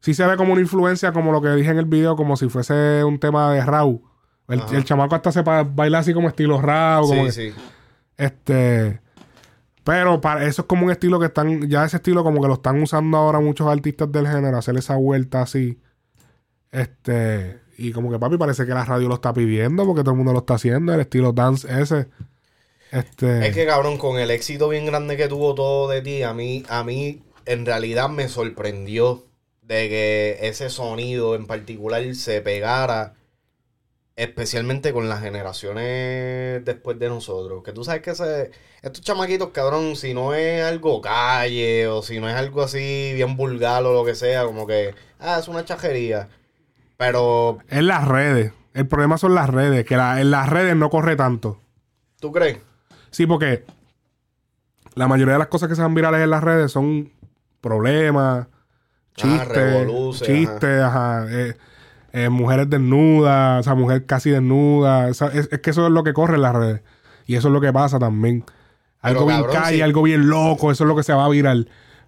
Sí 0.00 0.14
se 0.14 0.26
ve 0.26 0.36
como 0.36 0.52
una 0.52 0.62
influencia, 0.62 1.12
como 1.12 1.32
lo 1.32 1.42
que 1.42 1.50
dije 1.50 1.70
en 1.70 1.78
el 1.78 1.84
video, 1.84 2.16
como 2.16 2.36
si 2.36 2.48
fuese 2.48 3.04
un 3.04 3.18
tema 3.18 3.52
de 3.52 3.64
Raw. 3.64 4.00
El, 4.48 4.84
chamaco 4.84 5.14
hasta 5.14 5.30
se 5.30 5.42
baila 5.42 5.98
así 5.98 6.14
como 6.14 6.28
estilo 6.28 6.60
Raw. 6.62 7.06
Como 7.06 7.24
que- 7.26 7.32
Sí, 7.32 7.50
sí. 7.50 7.56
Este. 8.16 9.00
Pero 9.84 10.20
para 10.20 10.44
eso 10.44 10.62
es 10.62 10.68
como 10.68 10.86
un 10.86 10.90
estilo 10.90 11.20
que 11.20 11.26
están. 11.26 11.68
Ya 11.68 11.84
ese 11.84 11.98
estilo 11.98 12.24
como 12.24 12.40
que 12.40 12.48
lo 12.48 12.54
están 12.54 12.80
usando 12.82 13.18
ahora 13.18 13.40
muchos 13.40 13.66
artistas 13.66 14.10
del 14.10 14.26
género, 14.26 14.56
hacer 14.56 14.76
esa 14.78 14.96
vuelta 14.96 15.42
así. 15.42 15.78
Este. 16.70 17.60
Y 17.76 17.92
como 17.92 18.10
que 18.10 18.18
papi 18.18 18.38
parece 18.38 18.64
que 18.64 18.72
la 18.72 18.84
radio 18.84 19.08
lo 19.08 19.14
está 19.14 19.32
pidiendo 19.34 19.84
porque 19.84 20.02
todo 20.02 20.12
el 20.12 20.16
mundo 20.16 20.32
lo 20.32 20.38
está 20.40 20.54
haciendo. 20.54 20.94
El 20.94 21.00
estilo 21.00 21.32
dance 21.32 21.68
ese. 21.80 22.08
Este. 22.90 23.46
Es 23.48 23.54
que 23.54 23.66
cabrón, 23.66 23.98
con 23.98 24.18
el 24.18 24.30
éxito 24.30 24.68
bien 24.68 24.86
grande 24.86 25.16
que 25.16 25.28
tuvo 25.28 25.54
todo 25.54 25.88
de 25.88 26.00
ti, 26.02 26.22
a 26.22 26.32
mí, 26.34 26.64
a 26.68 26.84
mí 26.84 27.22
en 27.46 27.66
realidad 27.66 28.08
me 28.08 28.28
sorprendió 28.28 29.24
de 29.62 29.88
que 29.88 30.38
ese 30.42 30.70
sonido 30.70 31.34
en 31.34 31.46
particular 31.46 32.02
se 32.14 32.40
pegara, 32.40 33.14
especialmente 34.16 34.92
con 34.92 35.08
las 35.08 35.20
generaciones 35.22 36.64
después 36.64 36.98
de 36.98 37.08
nosotros. 37.08 37.62
Que 37.62 37.72
tú 37.72 37.84
sabes 37.84 38.02
que 38.02 38.10
ese, 38.10 38.50
estos 38.82 39.02
chamaquitos, 39.02 39.50
cabrón, 39.50 39.94
si 39.96 40.14
no 40.14 40.34
es 40.34 40.62
algo 40.64 41.00
calle 41.00 41.86
o 41.86 42.02
si 42.02 42.18
no 42.18 42.28
es 42.28 42.34
algo 42.34 42.62
así 42.62 43.12
bien 43.14 43.36
vulgar 43.36 43.84
o 43.84 43.92
lo 43.92 44.04
que 44.04 44.14
sea, 44.14 44.44
como 44.44 44.66
que, 44.66 44.94
ah, 45.20 45.38
es 45.38 45.48
una 45.48 45.64
chajería. 45.64 46.28
Pero, 46.96 47.58
En 47.68 47.86
las 47.86 48.08
redes. 48.08 48.52
El 48.74 48.88
problema 48.88 49.18
son 49.18 49.34
las 49.34 49.48
redes. 49.50 49.84
Que 49.84 49.96
la- 49.96 50.20
en 50.20 50.30
las 50.30 50.48
redes 50.48 50.74
no 50.76 50.90
corre 50.90 51.14
tanto. 51.16 51.60
¿tú 52.20 52.32
crees? 52.32 52.58
Sí, 53.10 53.26
porque 53.26 53.64
la 54.94 55.08
mayoría 55.08 55.34
de 55.34 55.38
las 55.38 55.48
cosas 55.48 55.68
que 55.68 55.74
se 55.74 55.82
van 55.82 55.94
virales 55.94 56.20
en 56.20 56.30
las 56.30 56.42
redes 56.42 56.72
son 56.72 57.10
problemas, 57.60 58.46
chistes, 59.14 59.48
revoluces, 59.48 60.26
chistes, 60.26 60.82
ajá, 60.82 61.26
eh, 61.28 61.56
eh, 62.12 62.28
mujeres 62.28 62.68
desnudas, 62.70 63.60
o 63.60 63.62
sea, 63.62 63.74
mujer 63.74 64.06
casi 64.06 64.30
desnuda. 64.30 65.08
o 65.08 65.14
sea, 65.14 65.28
es, 65.28 65.48
es 65.52 65.60
que 65.60 65.70
eso 65.70 65.86
es 65.86 65.92
lo 65.92 66.04
que 66.04 66.12
corre 66.12 66.36
en 66.36 66.42
las 66.42 66.54
redes. 66.54 66.82
Y 67.26 67.36
eso 67.36 67.48
es 67.48 67.54
lo 67.54 67.60
que 67.60 67.72
pasa 67.72 67.98
también. 67.98 68.44
Algo 69.00 69.26
bien 69.26 69.42
cabrón, 69.42 69.56
calle, 69.56 69.76
sí. 69.76 69.82
algo 69.82 70.02
bien 70.02 70.28
loco, 70.28 70.72
eso 70.72 70.84
es 70.84 70.88
lo 70.88 70.96
que 70.96 71.02
se 71.02 71.12
va 71.12 71.24
a 71.24 71.28
virar. 71.28 71.56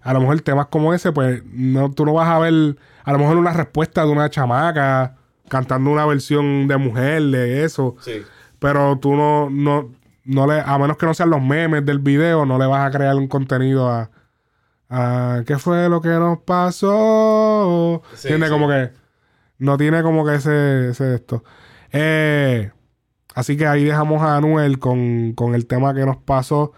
A 0.01 0.13
lo 0.13 0.19
mejor 0.19 0.41
temas 0.41 0.67
como 0.67 0.93
ese, 0.93 1.11
pues 1.11 1.43
no, 1.45 1.91
tú 1.91 2.05
no 2.05 2.13
vas 2.13 2.27
a 2.27 2.39
ver, 2.39 2.75
a 3.03 3.11
lo 3.11 3.19
mejor 3.19 3.37
una 3.37 3.53
respuesta 3.53 4.03
de 4.03 4.11
una 4.11 4.29
chamaca 4.29 5.15
cantando 5.47 5.91
una 5.91 6.05
versión 6.05 6.67
de 6.67 6.77
mujer 6.77 7.21
de 7.23 7.63
eso. 7.63 7.95
Sí. 8.01 8.23
Pero 8.59 8.97
tú 8.99 9.15
no, 9.15 9.49
no, 9.49 9.91
no 10.25 10.47
le, 10.47 10.61
a 10.61 10.77
menos 10.77 10.97
que 10.97 11.05
no 11.05 11.13
sean 11.13 11.29
los 11.29 11.41
memes 11.41 11.85
del 11.85 11.99
video, 11.99 12.45
no 12.45 12.57
le 12.57 12.65
vas 12.65 12.87
a 12.87 12.91
crear 12.95 13.15
un 13.15 13.27
contenido 13.27 13.89
a, 13.89 14.09
a 14.89 15.43
¿qué 15.45 15.57
fue 15.57 15.89
lo 15.89 16.01
que 16.01 16.09
nos 16.09 16.39
pasó? 16.39 18.01
Sí, 18.15 18.27
tiene 18.29 18.45
sí. 18.47 18.51
como 18.51 18.67
que, 18.67 18.91
no 19.59 19.77
tiene 19.77 20.03
como 20.03 20.25
que 20.25 20.35
ese, 20.35 20.89
ese 20.89 21.15
esto. 21.15 21.43
Eh, 21.91 22.71
así 23.35 23.57
que 23.57 23.67
ahí 23.67 23.83
dejamos 23.83 24.21
a 24.21 24.37
Anuel 24.37 24.79
con, 24.79 25.33
con 25.33 25.55
el 25.55 25.67
tema 25.67 25.93
que 25.93 26.05
nos 26.05 26.17
pasó. 26.17 26.73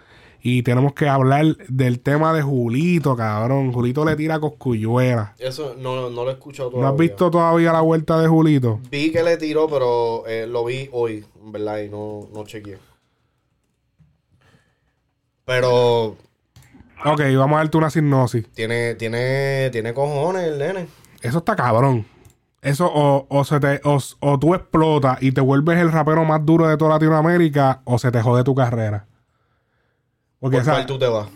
Y 0.46 0.62
tenemos 0.64 0.92
que 0.94 1.08
hablar 1.08 1.56
del 1.70 2.02
tema 2.02 2.34
de 2.34 2.42
Julito, 2.42 3.16
cabrón. 3.16 3.72
Julito 3.72 4.04
le 4.04 4.18
tira 4.18 4.42
coscuyuela. 4.42 5.36
Eso 5.40 5.74
no, 5.80 6.10
no 6.10 6.26
lo 6.26 6.30
he 6.32 6.34
escuchado 6.34 6.70
¿No 6.70 6.72
todavía. 6.80 6.90
has 6.90 6.98
visto 6.98 7.32
todavía 7.32 7.72
la 7.72 7.80
vuelta 7.80 8.20
de 8.20 8.28
Julito? 8.28 8.82
Vi 8.92 9.10
que 9.14 9.24
le 9.24 9.38
tiró, 9.38 9.70
pero 9.70 10.28
eh, 10.28 10.46
lo 10.46 10.66
vi 10.66 10.90
hoy, 10.92 11.24
en 11.42 11.52
verdad, 11.54 11.80
y 11.80 11.88
no, 11.88 12.28
no 12.34 12.44
chequeé. 12.44 12.78
Pero 15.46 16.18
Ok, 17.06 17.20
vamos 17.38 17.56
a 17.56 17.60
darte 17.60 17.78
una 17.78 17.90
sinopsis. 17.90 18.50
tiene, 18.54 18.96
tiene, 18.96 19.70
tiene 19.72 19.94
cojones 19.94 20.44
el 20.44 20.58
nene. 20.58 20.88
Eso 21.22 21.40
está 21.40 21.56
cabrón. 21.56 22.06
Eso 22.62 22.90
o, 22.94 23.28
o 23.30 23.44
se 23.44 23.60
te, 23.60 23.82
o, 23.84 23.98
o 24.22 24.40
tú 24.40 24.54
explotas 24.56 25.22
y 25.22 25.34
te 25.34 25.42
vuelves 25.42 25.78
el 25.80 25.92
rapero 25.92 26.24
más 26.24 26.46
duro 26.46 26.68
de 26.68 26.78
toda 26.78 26.92
Latinoamérica 26.92 27.82
o 27.84 28.00
se 28.00 28.10
te 28.10 28.22
jode 28.22 28.46
tu 28.46 28.56
carrera. 28.56 29.06
Porque 30.40 30.58
¿Por 30.58 30.62
esa- 30.62 30.72
cuál 30.72 30.86
tú 30.86 30.98
te 30.98 31.08
vas? 31.08 31.28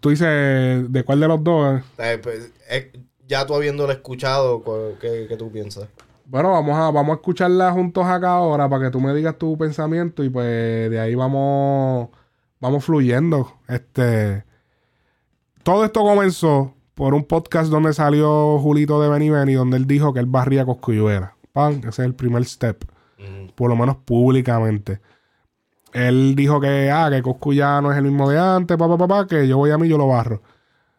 tú 0.00 0.08
dices, 0.10 0.90
¿de 0.92 1.04
cuál 1.04 1.20
de 1.20 1.28
los 1.28 1.44
dos? 1.44 1.80
Eh, 1.98 2.18
pues, 2.20 2.52
eh, 2.70 2.90
ya 3.28 3.46
tú 3.46 3.54
habiéndolo 3.54 3.92
escuchado, 3.92 4.62
cu- 4.64 4.96
¿qué, 5.00 5.26
qué 5.28 5.36
tú 5.36 5.52
piensas? 5.52 5.86
Bueno, 6.24 6.50
vamos 6.52 6.76
a, 6.76 6.90
vamos 6.90 7.10
a 7.10 7.14
escucharla 7.14 7.70
juntos 7.72 8.04
acá 8.06 8.32
ahora 8.32 8.68
para 8.68 8.84
que 8.86 8.90
tú 8.90 9.00
me 9.00 9.12
digas 9.14 9.36
tu 9.38 9.56
pensamiento 9.58 10.24
y 10.24 10.30
pues 10.30 10.90
de 10.90 10.98
ahí 10.98 11.14
vamos, 11.14 12.08
vamos 12.60 12.84
fluyendo. 12.84 13.54
Este, 13.68 14.44
todo 15.62 15.84
esto 15.84 16.02
comenzó 16.02 16.74
por 16.94 17.14
un 17.14 17.24
podcast 17.24 17.70
donde 17.70 17.92
salió 17.92 18.58
Julito 18.58 19.00
de 19.00 19.08
Beni 19.08 19.30
Beni, 19.30 19.54
donde 19.54 19.76
él 19.76 19.86
dijo 19.86 20.12
que 20.12 20.20
él 20.20 20.26
barría 20.26 20.64
coscuyuela. 20.64 21.34
Pan, 21.52 21.78
ese 21.78 21.88
es 21.88 21.98
el 22.00 22.14
primer 22.14 22.44
step, 22.44 22.84
por 23.56 23.68
lo 23.68 23.76
menos 23.76 23.96
públicamente. 23.96 25.00
Él 25.92 26.34
dijo 26.36 26.60
que, 26.60 26.90
ah, 26.90 27.10
que 27.10 27.22
Coscu 27.22 27.52
ya 27.52 27.80
no 27.80 27.90
es 27.90 27.98
el 27.98 28.04
mismo 28.04 28.30
de 28.30 28.38
antes, 28.38 28.76
papá, 28.76 28.96
papá, 28.96 29.26
que 29.26 29.48
yo 29.48 29.56
voy 29.56 29.70
a 29.70 29.78
mí, 29.78 29.88
yo 29.88 29.98
lo 29.98 30.06
barro. 30.06 30.42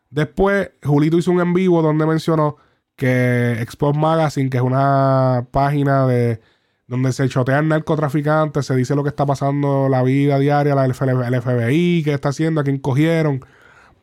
Después, 0.10 0.72
Julito 0.84 1.18
hizo 1.18 1.32
un 1.32 1.40
en 1.40 1.54
vivo 1.54 1.82
donde 1.82 2.06
mencionó 2.06 2.58
que 2.98 3.54
Expos 3.62 3.96
Magazine, 3.96 4.50
que 4.50 4.58
es 4.58 4.64
una 4.64 5.48
página 5.52 6.06
de 6.08 6.42
donde 6.92 7.14
se 7.14 7.30
chotean 7.30 7.70
narcotraficantes, 7.70 8.66
se 8.66 8.76
dice 8.76 8.96
lo 8.96 9.04
que 9.04 9.08
está 9.08 9.26
pasando, 9.26 9.88
la 9.88 10.04
vida 10.04 10.38
diaria, 10.40 10.76
la, 10.76 10.84
el 10.84 10.94
FBI, 10.94 12.04
qué 12.04 12.14
está 12.14 12.30
haciendo, 12.30 12.60
a 12.60 12.66
quién 12.66 12.80
cogieron. 12.80 13.46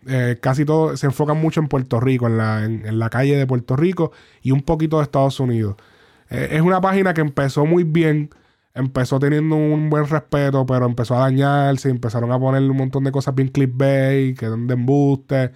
Eh, 0.06 0.38
casi 0.40 0.64
todo 0.64 0.96
se 0.96 1.04
enfocan 1.04 1.36
mucho 1.36 1.60
en 1.60 1.68
Puerto 1.68 2.00
Rico, 2.00 2.26
en 2.28 2.38
la, 2.38 2.64
en, 2.64 2.98
la 2.98 3.10
calle 3.10 3.36
de 3.36 3.46
Puerto 3.46 3.76
Rico 3.76 4.12
y 4.40 4.52
un 4.52 4.62
poquito 4.62 4.96
de 4.96 5.02
Estados 5.02 5.38
Unidos. 5.38 5.76
Eh, 6.30 6.48
es 6.52 6.62
una 6.62 6.80
página 6.80 7.12
que 7.12 7.20
empezó 7.20 7.66
muy 7.66 7.84
bien, 7.84 8.30
empezó 8.72 9.18
teniendo 9.18 9.56
un 9.56 9.90
buen 9.90 10.06
respeto, 10.06 10.64
pero 10.64 10.86
empezó 10.86 11.14
a 11.16 11.20
dañarse, 11.20 11.90
empezaron 11.90 12.32
a 12.32 12.40
poner 12.40 12.62
un 12.62 12.76
montón 12.78 13.04
de 13.04 13.12
cosas 13.12 13.34
bien 13.34 13.48
clickbait, 13.48 14.38
que 14.38 14.46
son 14.46 14.66
de 14.66 14.72
embuste. 14.72 15.52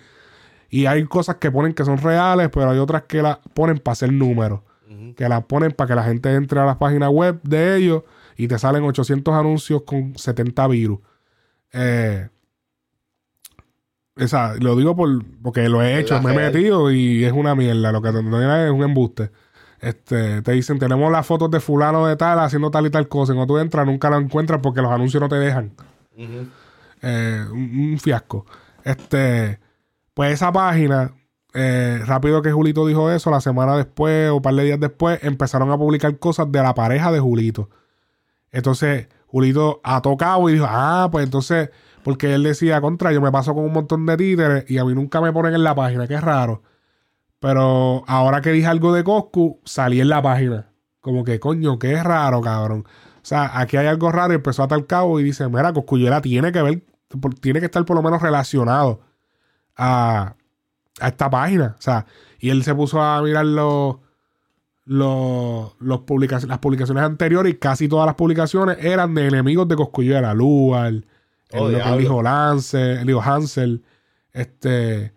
Y 0.68 0.84
hay 0.84 1.02
cosas 1.04 1.36
que 1.36 1.50
ponen 1.50 1.72
que 1.72 1.86
son 1.86 1.96
reales, 1.96 2.50
pero 2.52 2.70
hay 2.72 2.78
otras 2.78 3.04
que 3.04 3.22
las 3.22 3.38
ponen 3.54 3.78
para 3.78 3.92
hacer 3.94 4.12
números. 4.12 4.60
Que 5.16 5.28
las 5.28 5.44
ponen 5.44 5.72
para 5.72 5.88
que 5.88 5.94
la 5.94 6.04
gente 6.04 6.34
entre 6.34 6.60
a 6.60 6.64
las 6.64 6.76
páginas 6.76 7.10
web 7.10 7.40
de 7.42 7.76
ellos 7.76 8.02
y 8.36 8.48
te 8.48 8.58
salen 8.58 8.84
800 8.84 9.34
anuncios 9.34 9.82
con 9.82 10.16
70 10.16 10.66
virus. 10.68 11.00
Eh, 11.72 12.28
esa, 14.16 14.54
lo 14.56 14.76
digo 14.76 14.94
por, 14.94 15.24
porque 15.42 15.68
lo 15.68 15.82
he 15.82 15.98
hecho, 15.98 16.14
La 16.14 16.20
me 16.20 16.32
he 16.32 16.36
metido 16.36 16.90
y 16.90 17.24
es 17.24 17.32
una 17.32 17.54
mierda. 17.54 17.92
Lo 17.92 18.02
que 18.02 18.12
te 18.12 18.18
es 18.18 18.70
un 18.70 18.82
embuste. 18.82 19.30
Este, 19.80 20.42
te 20.42 20.52
dicen, 20.52 20.78
tenemos 20.78 21.10
las 21.10 21.26
fotos 21.26 21.50
de 21.50 21.58
fulano 21.60 22.06
de 22.06 22.16
tal 22.16 22.38
haciendo 22.38 22.70
tal 22.70 22.86
y 22.86 22.90
tal 22.90 23.08
cosa. 23.08 23.32
Y 23.32 23.36
cuando 23.36 23.54
tú 23.54 23.58
entras, 23.58 23.86
nunca 23.86 24.10
lo 24.10 24.18
encuentras 24.18 24.60
porque 24.62 24.82
los 24.82 24.92
anuncios 24.92 25.20
no 25.20 25.28
te 25.28 25.36
dejan. 25.36 25.72
Eh, 27.02 27.44
un, 27.50 27.90
un 27.92 27.98
fiasco. 27.98 28.46
Este, 28.84 29.58
pues 30.14 30.34
esa 30.34 30.52
página, 30.52 31.12
eh, 31.54 32.00
rápido 32.06 32.40
que 32.42 32.52
Julito 32.52 32.86
dijo 32.86 33.10
eso, 33.10 33.30
la 33.30 33.40
semana 33.40 33.76
después 33.76 34.30
o 34.30 34.36
un 34.36 34.42
par 34.42 34.54
de 34.54 34.64
días 34.64 34.80
después, 34.80 35.18
empezaron 35.22 35.70
a 35.70 35.78
publicar 35.78 36.18
cosas 36.18 36.50
de 36.50 36.62
la 36.62 36.74
pareja 36.74 37.12
de 37.12 37.20
Julito. 37.20 37.68
Entonces, 38.50 39.08
Julito 39.26 39.80
ha 39.84 40.02
tocado 40.02 40.48
y 40.48 40.54
dijo, 40.54 40.66
ah, 40.68 41.08
pues 41.10 41.24
entonces, 41.24 41.70
porque 42.04 42.34
él 42.34 42.42
decía, 42.42 42.80
contra, 42.80 43.12
yo 43.12 43.20
me 43.20 43.32
paso 43.32 43.54
con 43.54 43.64
un 43.64 43.72
montón 43.72 44.06
de 44.06 44.16
títeres 44.16 44.70
y 44.70 44.78
a 44.78 44.84
mí 44.84 44.94
nunca 44.94 45.20
me 45.20 45.32
ponen 45.32 45.54
en 45.54 45.64
la 45.64 45.74
página, 45.74 46.06
qué 46.06 46.20
raro. 46.20 46.62
Pero 47.40 48.04
ahora 48.06 48.40
que 48.40 48.52
dije 48.52 48.66
algo 48.66 48.92
de 48.92 49.04
Coscu, 49.04 49.60
salí 49.64 50.00
en 50.00 50.08
la 50.08 50.22
página. 50.22 50.70
Como 51.00 51.24
que, 51.24 51.40
coño, 51.40 51.78
qué 51.78 52.02
raro, 52.02 52.40
cabrón. 52.40 52.84
O 52.86 53.24
sea, 53.24 53.58
aquí 53.58 53.76
hay 53.76 53.86
algo 53.86 54.12
raro 54.12 54.32
y 54.32 54.36
empezó 54.36 54.62
a 54.62 54.68
tal 54.68 54.86
cabo 54.86 55.18
y 55.20 55.24
dice, 55.24 55.48
mira, 55.48 55.72
Coscuyuela 55.72 56.20
tiene 56.20 56.52
que 56.52 56.62
ver, 56.62 56.82
tiene 57.40 57.60
que 57.60 57.66
estar 57.66 57.84
por 57.84 57.96
lo 57.96 58.02
menos 58.02 58.22
relacionado 58.22 59.00
a, 59.76 60.36
a 61.00 61.08
esta 61.08 61.28
página. 61.30 61.76
O 61.78 61.82
sea, 61.82 62.06
y 62.38 62.50
él 62.50 62.62
se 62.64 62.74
puso 62.74 63.00
a 63.02 63.20
mirar 63.22 63.46
los, 63.46 63.96
los, 64.84 65.72
los 65.78 66.00
publica- 66.00 66.40
las 66.46 66.58
publicaciones 66.58 67.02
anteriores 67.04 67.54
y 67.54 67.56
casi 67.56 67.88
todas 67.88 68.06
las 68.06 68.14
publicaciones 68.14 68.78
eran 68.80 69.14
de 69.14 69.26
enemigos 69.28 69.68
de 69.68 69.76
Coscuyuela. 69.76 70.34
Lugar, 70.34 70.88
el, 70.88 71.06
Oh, 71.54 71.68
dijo 71.98 72.22
Lance, 72.22 73.00
el 73.00 73.08
hijo 73.10 73.20
Hansel, 73.22 73.82
este 74.32 75.12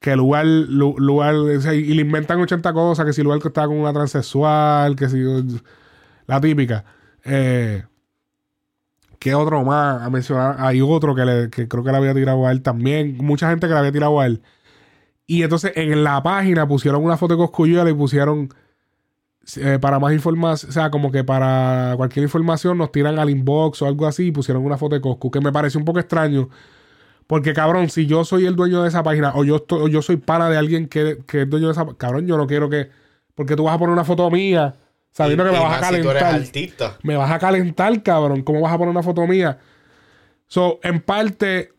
que 0.00 0.16
lugar, 0.16 0.44
Lu- 0.44 0.96
lugar, 0.98 1.32
y 1.74 1.94
le 1.94 2.02
inventan 2.02 2.40
80 2.40 2.72
cosas, 2.72 3.06
que 3.06 3.12
si 3.12 3.22
lugar 3.22 3.38
que 3.38 3.46
estaba 3.48 3.68
con 3.68 3.76
una 3.78 3.92
transexual, 3.92 4.96
que 4.96 5.08
si 5.08 5.22
la 6.26 6.40
típica. 6.40 6.84
Eh, 7.24 7.84
¿Qué 9.20 9.34
otro 9.36 9.62
más? 9.62 10.02
A 10.02 10.10
mencionar, 10.10 10.56
hay 10.58 10.80
otro 10.80 11.14
que, 11.14 11.24
le- 11.24 11.50
que 11.50 11.68
creo 11.68 11.84
que 11.84 11.92
le 11.92 11.96
había 11.98 12.14
tirado 12.14 12.44
a 12.46 12.50
él 12.50 12.62
también. 12.62 13.16
Mucha 13.18 13.48
gente 13.50 13.68
que 13.68 13.72
le 13.72 13.78
había 13.78 13.92
tirado 13.92 14.18
a 14.18 14.26
él. 14.26 14.42
Y 15.26 15.42
entonces 15.42 15.72
en 15.76 16.02
la 16.04 16.22
página 16.22 16.66
pusieron 16.66 17.02
una 17.04 17.16
foto 17.16 17.34
de 17.34 17.38
Coscuyuela 17.38 17.88
y 17.90 17.94
pusieron 17.94 18.48
eh, 19.56 19.78
para 19.80 19.98
más 19.98 20.12
información, 20.12 20.70
o 20.70 20.72
sea, 20.72 20.90
como 20.90 21.10
que 21.10 21.24
para 21.24 21.94
cualquier 21.96 22.24
información 22.24 22.78
nos 22.78 22.92
tiran 22.92 23.18
al 23.18 23.30
inbox 23.30 23.82
o 23.82 23.86
algo 23.86 24.06
así 24.06 24.26
y 24.26 24.32
pusieron 24.32 24.64
una 24.64 24.76
foto 24.76 24.94
de 24.94 25.00
Coscu, 25.00 25.30
que 25.30 25.40
me 25.40 25.52
pareció 25.52 25.78
un 25.80 25.84
poco 25.84 25.98
extraño. 26.00 26.48
Porque, 27.26 27.52
cabrón, 27.54 27.88
si 27.88 28.06
yo 28.06 28.24
soy 28.24 28.46
el 28.46 28.56
dueño 28.56 28.82
de 28.82 28.88
esa 28.88 29.02
página 29.02 29.32
o 29.34 29.44
yo, 29.44 29.56
estoy- 29.56 29.80
o 29.82 29.88
yo 29.88 30.02
soy 30.02 30.16
pana 30.16 30.48
de 30.50 30.58
alguien 30.58 30.86
que, 30.88 31.18
que 31.26 31.42
es 31.42 31.50
dueño 31.50 31.66
de 31.68 31.72
esa 31.72 31.86
cabrón, 31.96 32.26
yo 32.26 32.36
no 32.36 32.46
quiero 32.46 32.68
que. 32.68 32.90
Porque 33.34 33.56
tú 33.56 33.64
vas 33.64 33.74
a 33.74 33.78
poner 33.78 33.92
una 33.94 34.04
foto 34.04 34.30
mía 34.30 34.74
sabiendo 35.12 35.44
Y- 35.44 35.46
que 35.48 35.52
me 35.52 35.58
vas 35.62 35.78
a 35.78 35.80
más 35.80 35.88
si 35.94 36.02
tú 36.02 36.10
eres 36.10 36.22
calentar. 36.22 36.34
artista. 36.48 36.98
Me 37.02 37.16
vas 37.16 37.30
a 37.30 37.38
calentar, 37.38 38.02
cabrón. 38.02 38.42
¿Cómo 38.42 38.60
vas 38.60 38.72
a 38.72 38.76
poner 38.78 38.90
una 38.90 39.02
foto 39.02 39.26
mía? 39.26 39.58
So, 40.46 40.78
en 40.82 41.00
parte, 41.00 41.72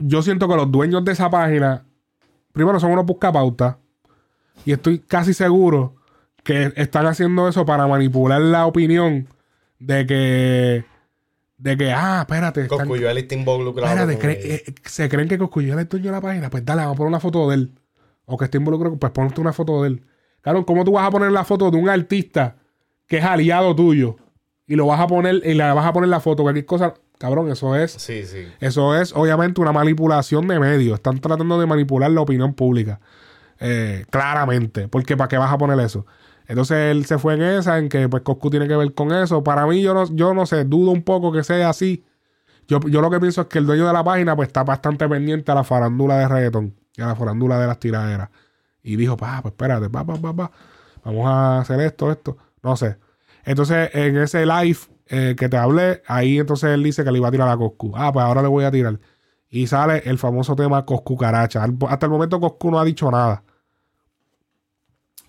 yo 0.00 0.20
siento 0.22 0.46
que 0.48 0.56
los 0.56 0.70
dueños 0.70 1.04
de 1.04 1.12
esa 1.12 1.30
página, 1.30 1.84
primero 2.58 2.78
son 2.80 2.92
unos 2.92 3.06
buscapautas. 3.06 3.76
Y 4.64 4.72
estoy 4.72 4.98
casi 4.98 5.32
seguro 5.32 5.94
que 6.44 6.72
están 6.76 7.06
haciendo 7.06 7.48
eso 7.48 7.64
para 7.64 7.86
manipular 7.86 8.40
la 8.40 8.66
opinión 8.66 9.28
de 9.78 10.06
que. 10.06 10.84
De 11.56 11.76
que, 11.76 11.92
ah, 11.92 12.18
espérate. 12.20 12.62
están- 12.62 12.78
Coscuyuela 12.78 13.18
está 13.18 13.34
involucrado. 13.34 13.88
espérate, 13.92 14.18
cre- 14.20 14.40
eh, 14.44 14.74
se 14.84 15.08
creen 15.08 15.28
que 15.28 15.38
Coscuyuela 15.38 15.80
es 15.80 15.86
el 15.86 15.88
dueño 15.88 16.06
de 16.06 16.12
la 16.12 16.20
página. 16.20 16.50
Pues 16.50 16.64
dale, 16.64 16.82
vamos 16.82 16.94
a 16.94 16.98
poner 16.98 17.08
una 17.08 17.20
foto 17.20 17.48
de 17.48 17.54
él. 17.56 17.74
O 18.26 18.36
que 18.36 18.44
esté 18.44 18.58
involucrado, 18.58 18.96
pues 18.96 19.12
ponte 19.12 19.40
una 19.40 19.52
foto 19.52 19.82
de 19.82 19.88
él. 19.88 20.04
Cabrón, 20.40 20.64
¿cómo 20.64 20.84
tú 20.84 20.92
vas 20.92 21.06
a 21.06 21.10
poner 21.10 21.32
la 21.32 21.44
foto 21.44 21.70
de 21.70 21.76
un 21.78 21.88
artista 21.88 22.56
que 23.06 23.18
es 23.18 23.24
aliado 23.24 23.74
tuyo? 23.74 24.16
Y 24.66 24.76
lo 24.76 24.86
vas 24.86 25.00
a 25.00 25.06
poner, 25.08 25.36
y 25.44 25.54
le 25.54 25.72
vas 25.72 25.84
a 25.86 25.92
poner 25.92 26.10
la 26.10 26.20
foto, 26.20 26.42
cualquier 26.42 26.66
cosa. 26.66 26.94
Cabrón, 27.18 27.50
eso 27.50 27.74
es. 27.74 27.92
Sí, 27.92 28.24
sí. 28.24 28.46
Eso 28.60 28.94
es 28.96 29.12
obviamente 29.14 29.60
una 29.60 29.72
manipulación 29.72 30.46
de 30.46 30.60
medios. 30.60 30.94
Están 30.94 31.18
tratando 31.18 31.58
de 31.58 31.66
manipular 31.66 32.10
la 32.10 32.20
opinión 32.20 32.54
pública. 32.54 33.00
Eh, 33.58 34.04
claramente. 34.10 34.88
Porque 34.88 35.16
¿para 35.16 35.28
qué 35.28 35.36
vas 35.36 35.52
a 35.52 35.58
poner 35.58 35.78
eso? 35.80 36.06
Entonces 36.46 36.92
él 36.92 37.04
se 37.06 37.18
fue 37.18 37.34
en 37.34 37.42
esa, 37.42 37.78
en 37.78 37.88
que 37.88 38.08
pues 38.08 38.22
Coscu 38.22 38.50
tiene 38.50 38.68
que 38.68 38.76
ver 38.76 38.94
con 38.94 39.12
eso. 39.12 39.42
Para 39.42 39.66
mí, 39.66 39.82
yo 39.82 39.94
no, 39.94 40.06
yo 40.14 40.32
no 40.32 40.46
sé, 40.46 40.64
dudo 40.64 40.92
un 40.92 41.02
poco 41.02 41.32
que 41.32 41.42
sea 41.42 41.68
así. 41.68 42.04
Yo, 42.68 42.80
yo 42.80 43.00
lo 43.00 43.10
que 43.10 43.18
pienso 43.18 43.42
es 43.42 43.46
que 43.48 43.58
el 43.58 43.66
dueño 43.66 43.86
de 43.86 43.92
la 43.92 44.04
página 44.04 44.36
pues 44.36 44.48
está 44.48 44.62
bastante 44.62 45.08
pendiente 45.08 45.50
a 45.50 45.54
la 45.56 45.64
farándula 45.64 46.18
de 46.18 46.28
reggaetón 46.28 46.74
y 46.96 47.02
a 47.02 47.06
la 47.06 47.16
farándula 47.16 47.58
de 47.58 47.66
las 47.66 47.80
tiraderas. 47.80 48.30
Y 48.82 48.96
dijo, 48.96 49.16
pa, 49.16 49.42
pues 49.42 49.52
espérate, 49.52 49.90
pa, 49.90 50.04
pa, 50.04 50.16
pa, 50.16 50.34
pa. 50.34 50.50
Vamos 51.04 51.26
a 51.26 51.60
hacer 51.60 51.80
esto, 51.80 52.10
esto. 52.10 52.36
No 52.62 52.76
sé. 52.76 52.96
Entonces, 53.44 53.90
en 53.94 54.16
ese 54.18 54.46
live 54.46 54.78
eh, 55.10 55.34
que 55.38 55.48
te 55.48 55.56
hablé, 55.56 56.02
ahí 56.06 56.38
entonces 56.38 56.70
él 56.70 56.82
dice 56.82 57.02
que 57.02 57.10
le 57.10 57.18
iba 57.18 57.28
a 57.28 57.30
tirar 57.30 57.48
a 57.48 57.56
Coscu. 57.56 57.92
Ah, 57.96 58.12
pues 58.12 58.24
ahora 58.24 58.42
le 58.42 58.48
voy 58.48 58.64
a 58.64 58.70
tirar. 58.70 58.98
Y 59.48 59.66
sale 59.66 60.02
el 60.04 60.18
famoso 60.18 60.54
tema 60.54 60.84
Coscu 60.84 61.16
Caracha. 61.16 61.64
Hasta 61.88 62.06
el 62.06 62.12
momento 62.12 62.38
Coscu 62.38 62.70
no 62.70 62.78
ha 62.78 62.84
dicho 62.84 63.10
nada. 63.10 63.42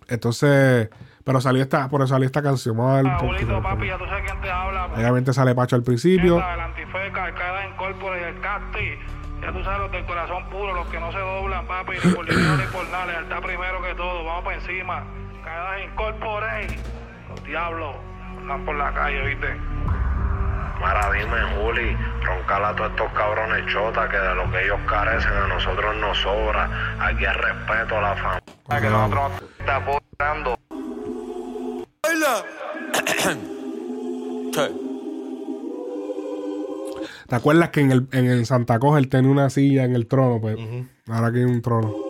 Entonces, 0.09 0.89
pero 1.23 1.39
salió 1.39 1.61
esta, 1.61 1.88
por 1.88 2.01
eso 2.01 2.09
salió 2.09 2.25
esta 2.25 2.41
canción. 2.41 2.75
Vamos 2.75 3.05
a 3.05 3.17
poquito. 3.19 3.61
papi, 3.61 3.88
ya 3.88 3.97
tú 3.97 4.05
sabes 4.05 4.23
quién 4.25 4.41
te 4.41 4.51
habla. 4.51 4.86
Obviamente 4.88 5.32
sale 5.32 5.55
Pacho 5.55 5.77
al 5.77 5.84
principio. 5.84 6.39
Esta, 6.39 6.53
El 6.55 6.59
antifeca, 6.59 7.27
el 7.30 7.36
cara 7.36 7.65
en 7.65 7.77
corpore 7.77 8.19
y 8.19 8.23
el 8.23 8.41
casti. 8.41 8.89
Ya 9.41 9.53
tú 9.53 9.63
sabes 9.63 9.80
los 9.80 9.91
del 9.93 10.05
corazón 10.05 10.49
puro, 10.49 10.73
los 10.73 10.88
que 10.88 10.99
no 10.99 11.11
se 11.13 11.19
doblan, 11.19 11.65
papi, 11.65 11.93
ni 12.03 12.13
por 12.13 12.27
dinero 12.27 12.57
ni 12.57 12.63
por 12.63 12.89
nada. 12.89 13.05
Lealtad 13.05 13.41
primero 13.41 13.82
que 13.82 13.95
todo. 13.95 14.25
Vamos 14.25 14.43
para 14.43 14.57
encima. 14.57 15.05
Caídas 15.45 15.89
en 15.89 15.95
corpore. 15.95 16.67
Los 17.30 17.43
diablos 17.45 18.09
andan 18.50 18.66
por 18.66 18.76
la 18.76 18.91
calle, 18.93 19.28
¿viste? 19.28 19.56
Mara, 20.82 21.12
dime, 21.12 21.38
Juli, 21.56 21.95
roncala 22.24 22.70
a 22.70 22.76
todos 22.76 22.89
estos 22.91 23.12
cabrones 23.12 23.66
chota 23.72 24.10
que 24.10 24.18
de 24.18 24.36
lo 24.36 24.50
que 24.50 24.64
ellos 24.64 24.80
carecen 24.88 25.34
a 25.34 25.47
nosotros 25.47 25.95
nos 25.97 26.18
sobra. 26.18 26.95
Aquí 27.00 27.26
hay 27.26 27.36
respeto 27.36 27.97
a 27.97 28.02
la 28.02 28.16
familia. 28.16 28.82
Que 28.82 28.89
nosotros 28.89 29.32
está 29.60 29.76
apoyando. 29.76 30.58
¿Te 37.28 37.36
acuerdas 37.36 37.70
que 37.70 37.82
en 37.82 37.91
el, 37.91 38.08
en 38.12 38.26
el 38.26 38.47
Santa 38.47 38.80
Cosa 38.80 38.97
él 38.97 39.10
tenía 39.10 39.30
una 39.30 39.52
silla 39.52 39.84
en 39.84 39.93
el 39.95 40.08
trono? 40.08 40.41
Pues 40.41 40.58
ahora 41.08 41.28
aquí 41.28 41.38
hay 41.39 41.45
un 41.45 41.62
trono. 41.62 42.09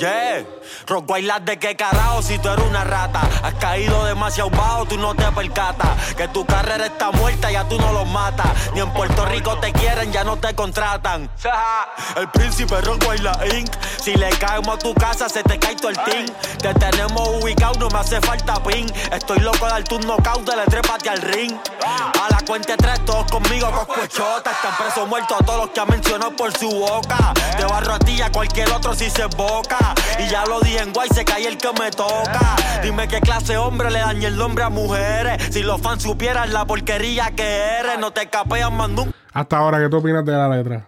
Yeah, 0.00 0.46
Rock 0.86 1.08
bailas 1.08 1.44
de 1.44 1.58
qué 1.58 1.76
carajo 1.76 2.22
si 2.22 2.38
tú 2.38 2.48
eres 2.48 2.64
una 2.64 2.84
rata. 2.84 3.20
Has 3.42 3.52
caído 3.56 4.02
demasiado 4.06 4.48
bajo, 4.48 4.86
tú 4.86 4.96
no 4.96 5.14
te 5.14 5.30
percatas. 5.32 6.14
Que 6.14 6.26
tu 6.28 6.46
carrera 6.46 6.86
está 6.86 7.10
muerta, 7.10 7.50
ya 7.50 7.68
tú 7.68 7.78
no 7.78 7.92
los 7.92 8.08
matas. 8.08 8.46
Ni 8.72 8.80
en 8.80 8.90
Puerto 8.94 9.26
Rico 9.26 9.58
te 9.58 9.74
quieren, 9.74 10.10
ya 10.10 10.24
no 10.24 10.38
te 10.38 10.54
contratan. 10.54 11.30
El 12.16 12.30
príncipe 12.30 12.80
Rock 12.80 13.06
Baila 13.06 13.38
Inc. 13.54 13.70
Si 14.02 14.14
le 14.14 14.30
caemos 14.30 14.76
a 14.76 14.78
tu 14.78 14.94
casa, 14.94 15.28
se 15.28 15.42
te 15.42 15.58
cae 15.58 15.76
todo 15.76 15.90
el 15.90 15.98
team. 16.04 16.26
Te 16.62 16.72
tenemos 16.72 17.28
ubicado, 17.42 17.74
no 17.78 17.90
me 17.90 17.98
hace 17.98 18.18
falta 18.22 18.54
pin. 18.62 18.90
Estoy 19.12 19.40
loco 19.40 19.66
de 19.66 19.72
darte 19.72 19.94
un 19.96 20.06
knockout, 20.06 20.48
de 20.48 20.64
trépate 20.64 21.10
al 21.10 21.20
ring. 21.20 21.54
A 21.84 22.26
la 22.30 22.40
cuenta 22.46 22.74
tres, 22.78 23.04
todos 23.04 23.30
conmigo, 23.30 23.70
coscuechota. 23.70 24.50
Están 24.50 24.76
presos 24.78 25.06
muertos 25.06 25.36
todos 25.44 25.58
los 25.58 25.70
que 25.70 25.80
ha 25.80 25.84
mencionado 25.84 26.34
por 26.34 26.56
su 26.56 26.70
boca. 26.70 27.34
Te 27.58 27.64
barro 27.64 27.94
a 27.94 27.98
ti 27.98 28.22
a 28.22 28.32
cualquier 28.32 28.70
otro 28.72 28.94
si 28.94 29.10
se 29.10 29.26
boca. 29.26 29.89
Y 30.18 30.28
ya 30.30 30.44
lo 30.46 30.60
dije 30.60 30.80
en 30.80 30.92
guay, 30.92 31.08
se 31.10 31.24
cae 31.24 31.46
el 31.46 31.56
que 31.58 31.68
me 31.80 31.90
toca. 31.90 32.56
Dime 32.82 33.08
qué 33.08 33.20
clase 33.20 33.52
de 33.54 33.58
hombre 33.58 33.90
le 33.90 34.00
daña 34.00 34.28
el 34.28 34.36
nombre 34.36 34.64
a 34.64 34.68
mujeres. 34.70 35.42
Si 35.52 35.62
los 35.62 35.80
fans 35.80 36.02
supieran 36.02 36.52
la 36.52 36.64
porquería 36.66 37.34
que 37.34 37.42
eres, 37.78 37.98
no 37.98 38.12
te 38.12 38.28
capean 38.28 38.76
más 38.76 38.90
nunca. 38.90 39.12
Hasta 39.32 39.58
ahora, 39.58 39.78
¿qué 39.78 39.88
tú 39.88 39.98
opinas 39.98 40.24
de 40.24 40.32
la 40.32 40.48
letra? 40.48 40.86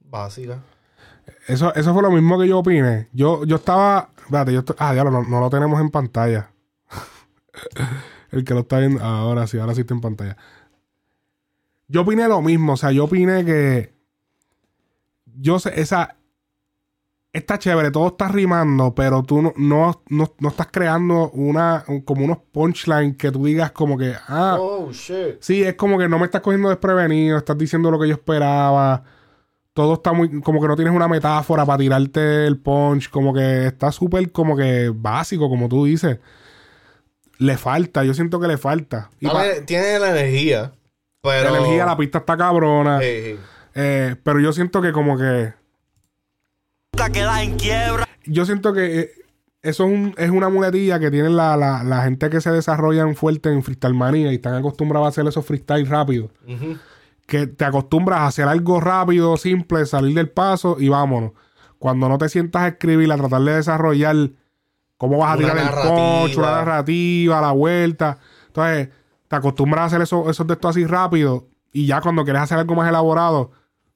Básica. 0.00 0.58
Eso, 1.46 1.74
eso 1.74 1.92
fue 1.94 2.02
lo 2.02 2.10
mismo 2.10 2.38
que 2.38 2.48
yo 2.48 2.58
opiné. 2.58 3.08
Yo, 3.12 3.44
yo 3.44 3.56
estaba. 3.56 4.10
Espérate, 4.18 4.52
yo 4.52 4.60
estoy- 4.60 4.76
Ah, 4.78 4.92
diablo, 4.92 5.10
no, 5.10 5.22
no 5.22 5.40
lo 5.40 5.50
tenemos 5.50 5.80
en 5.80 5.90
pantalla. 5.90 6.50
El 8.30 8.44
que 8.44 8.54
lo 8.54 8.60
está 8.60 8.78
viendo. 8.78 9.02
Ahora 9.02 9.46
sí, 9.46 9.58
ahora 9.58 9.74
sí 9.74 9.80
está 9.82 9.94
en 9.94 10.00
pantalla. 10.00 10.36
Yo 11.88 12.02
opiné 12.02 12.28
lo 12.28 12.42
mismo. 12.42 12.74
O 12.74 12.76
sea, 12.76 12.92
yo 12.92 13.04
opiné 13.04 13.44
que. 13.44 13.94
Yo 15.40 15.58
sé, 15.58 15.80
esa. 15.80 16.16
Está 17.32 17.58
chévere, 17.58 17.90
todo 17.90 18.08
está 18.08 18.26
rimando, 18.28 18.94
pero 18.94 19.22
tú 19.22 19.42
no, 19.42 19.52
no, 19.56 20.02
no, 20.08 20.34
no 20.38 20.48
estás 20.48 20.68
creando 20.72 21.30
una. 21.30 21.84
un- 21.86 22.00
como 22.00 22.24
unos 22.24 22.38
punchlines 22.52 23.16
que 23.16 23.30
tú 23.30 23.44
digas 23.44 23.70
como 23.72 23.98
que. 23.98 24.14
Ah, 24.28 24.56
Oh, 24.58 24.90
shit. 24.92 25.36
Sí, 25.40 25.62
es 25.62 25.74
como 25.74 25.98
que 25.98 26.08
no 26.08 26.18
me 26.18 26.24
estás 26.24 26.40
cogiendo 26.40 26.70
desprevenido, 26.70 27.36
estás 27.36 27.58
diciendo 27.58 27.90
lo 27.90 28.00
que 28.00 28.08
yo 28.08 28.14
esperaba. 28.14 29.04
Todo 29.74 29.94
está 29.94 30.12
muy. 30.12 30.40
Como 30.40 30.60
que 30.60 30.68
no 30.68 30.74
tienes 30.74 30.94
una 30.94 31.06
metáfora 31.06 31.66
para 31.66 31.78
tirarte 31.78 32.46
el 32.46 32.58
punch. 32.58 33.10
Como 33.10 33.34
que 33.34 33.66
está 33.66 33.92
súper, 33.92 34.32
como 34.32 34.56
que 34.56 34.90
básico, 34.94 35.48
como 35.50 35.68
tú 35.68 35.84
dices. 35.84 36.18
Le 37.38 37.56
falta, 37.58 38.02
yo 38.04 38.14
siento 38.14 38.40
que 38.40 38.48
le 38.48 38.56
falta. 38.58 39.10
Y 39.20 39.26
Dale, 39.28 39.60
tiene 39.60 39.98
la 40.00 40.10
energía, 40.18 40.72
pero... 41.22 41.50
la 41.52 41.58
energía, 41.58 41.86
la 41.86 41.96
pista 41.96 42.18
está 42.18 42.36
cabrona. 42.36 42.98
Eh, 43.02 44.16
pero 44.24 44.40
yo 44.40 44.52
siento 44.52 44.80
que, 44.82 44.92
como 44.92 45.16
que. 45.16 45.52
Quedas 47.10 47.40
en 47.42 47.56
quiebra. 47.56 48.08
Yo 48.26 48.44
siento 48.44 48.72
que 48.72 49.00
eh, 49.00 49.10
eso 49.62 49.84
es, 49.86 49.90
un- 49.90 50.14
es 50.18 50.30
una 50.30 50.48
muletilla 50.48 50.98
que 51.00 51.10
tienen 51.10 51.36
la, 51.36 51.56
la, 51.56 51.82
la 51.84 52.02
gente 52.02 52.28
que 52.30 52.40
se 52.40 52.50
desarrollan 52.50 53.14
fuerte 53.16 53.50
en 53.50 53.62
freestyle 53.62 53.94
manía 53.94 54.32
y 54.32 54.36
están 54.36 54.54
acostumbrados 54.54 55.06
a 55.06 55.08
hacer 55.10 55.26
esos 55.26 55.44
freestyle 55.46 55.86
rápido. 55.86 56.30
Ujú. 56.46 56.76
que 57.26 57.46
te 57.46 57.64
acostumbras 57.66 58.20
a 58.20 58.26
hacer 58.26 58.48
algo 58.48 58.80
rápido, 58.80 59.36
simple, 59.36 59.84
salir 59.86 60.14
del 60.14 60.30
paso 60.30 60.76
y 60.80 60.88
vámonos. 60.88 61.32
Cuando 61.78 62.08
no 62.08 62.16
te 62.18 62.28
sientas 62.30 62.62
a 62.62 62.68
escribir, 62.68 63.12
a 63.12 63.16
tratar 63.16 63.42
de 63.42 63.52
desarrollar 63.54 64.16
cómo 64.96 65.18
vas 65.18 65.34
a 65.34 65.36
tirar 65.36 65.58
el 65.58 65.68
punch, 65.68 66.36
una 66.38 66.50
narrativa, 66.52 67.40
la 67.42 67.52
vuelta. 67.52 68.18
Entonces, 68.46 68.88
te 69.28 69.36
acostumbras 69.36 69.82
a 69.82 69.84
hacer 69.84 70.00
eso, 70.02 70.28
esos 70.30 70.48
esto 70.48 70.68
así 70.68 70.86
rápido 70.86 71.48
y 71.70 71.84
ya 71.86 72.00
cuando 72.00 72.24
quieres 72.24 72.40
hacer 72.42 72.58
algo 72.58 72.74
más 72.74 72.88
elaborado, 72.88 73.50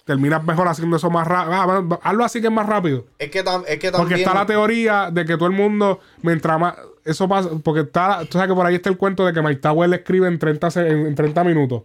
terminas 0.04 0.42
mejor 0.44 0.68
haciendo 0.68 0.96
eso 0.96 1.10
más 1.10 1.26
rápido. 1.26 1.54
Ah, 1.54 1.66
bueno, 1.66 2.00
hazlo 2.02 2.24
así 2.24 2.40
que 2.40 2.48
es 2.48 2.52
más 2.52 2.66
rápido. 2.66 3.06
Es 3.18 3.30
que, 3.30 3.44
tam- 3.44 3.64
es 3.66 3.78
que 3.78 3.90
Porque 3.90 4.02
también... 4.14 4.20
está 4.20 4.34
la 4.34 4.46
teoría 4.46 5.10
de 5.12 5.24
que 5.24 5.34
todo 5.36 5.46
el 5.46 5.54
mundo, 5.54 6.00
mientras 6.22 6.58
más. 6.58 6.74
Eso 7.04 7.28
pasa. 7.28 7.50
Porque 7.62 7.80
está. 7.82 8.20
Tú 8.24 8.32
sabes 8.32 8.48
que 8.48 8.54
por 8.54 8.66
ahí 8.66 8.74
está 8.76 8.88
el 8.90 8.96
cuento 8.96 9.24
de 9.26 9.32
que 9.32 9.42
Mike 9.42 9.60
Tower 9.60 9.88
le 9.88 9.96
escribe 9.96 10.28
en 10.28 10.38
30, 10.38 10.70
se- 10.70 10.88
en, 10.88 11.06
en 11.06 11.14
30 11.14 11.44
minutos. 11.44 11.82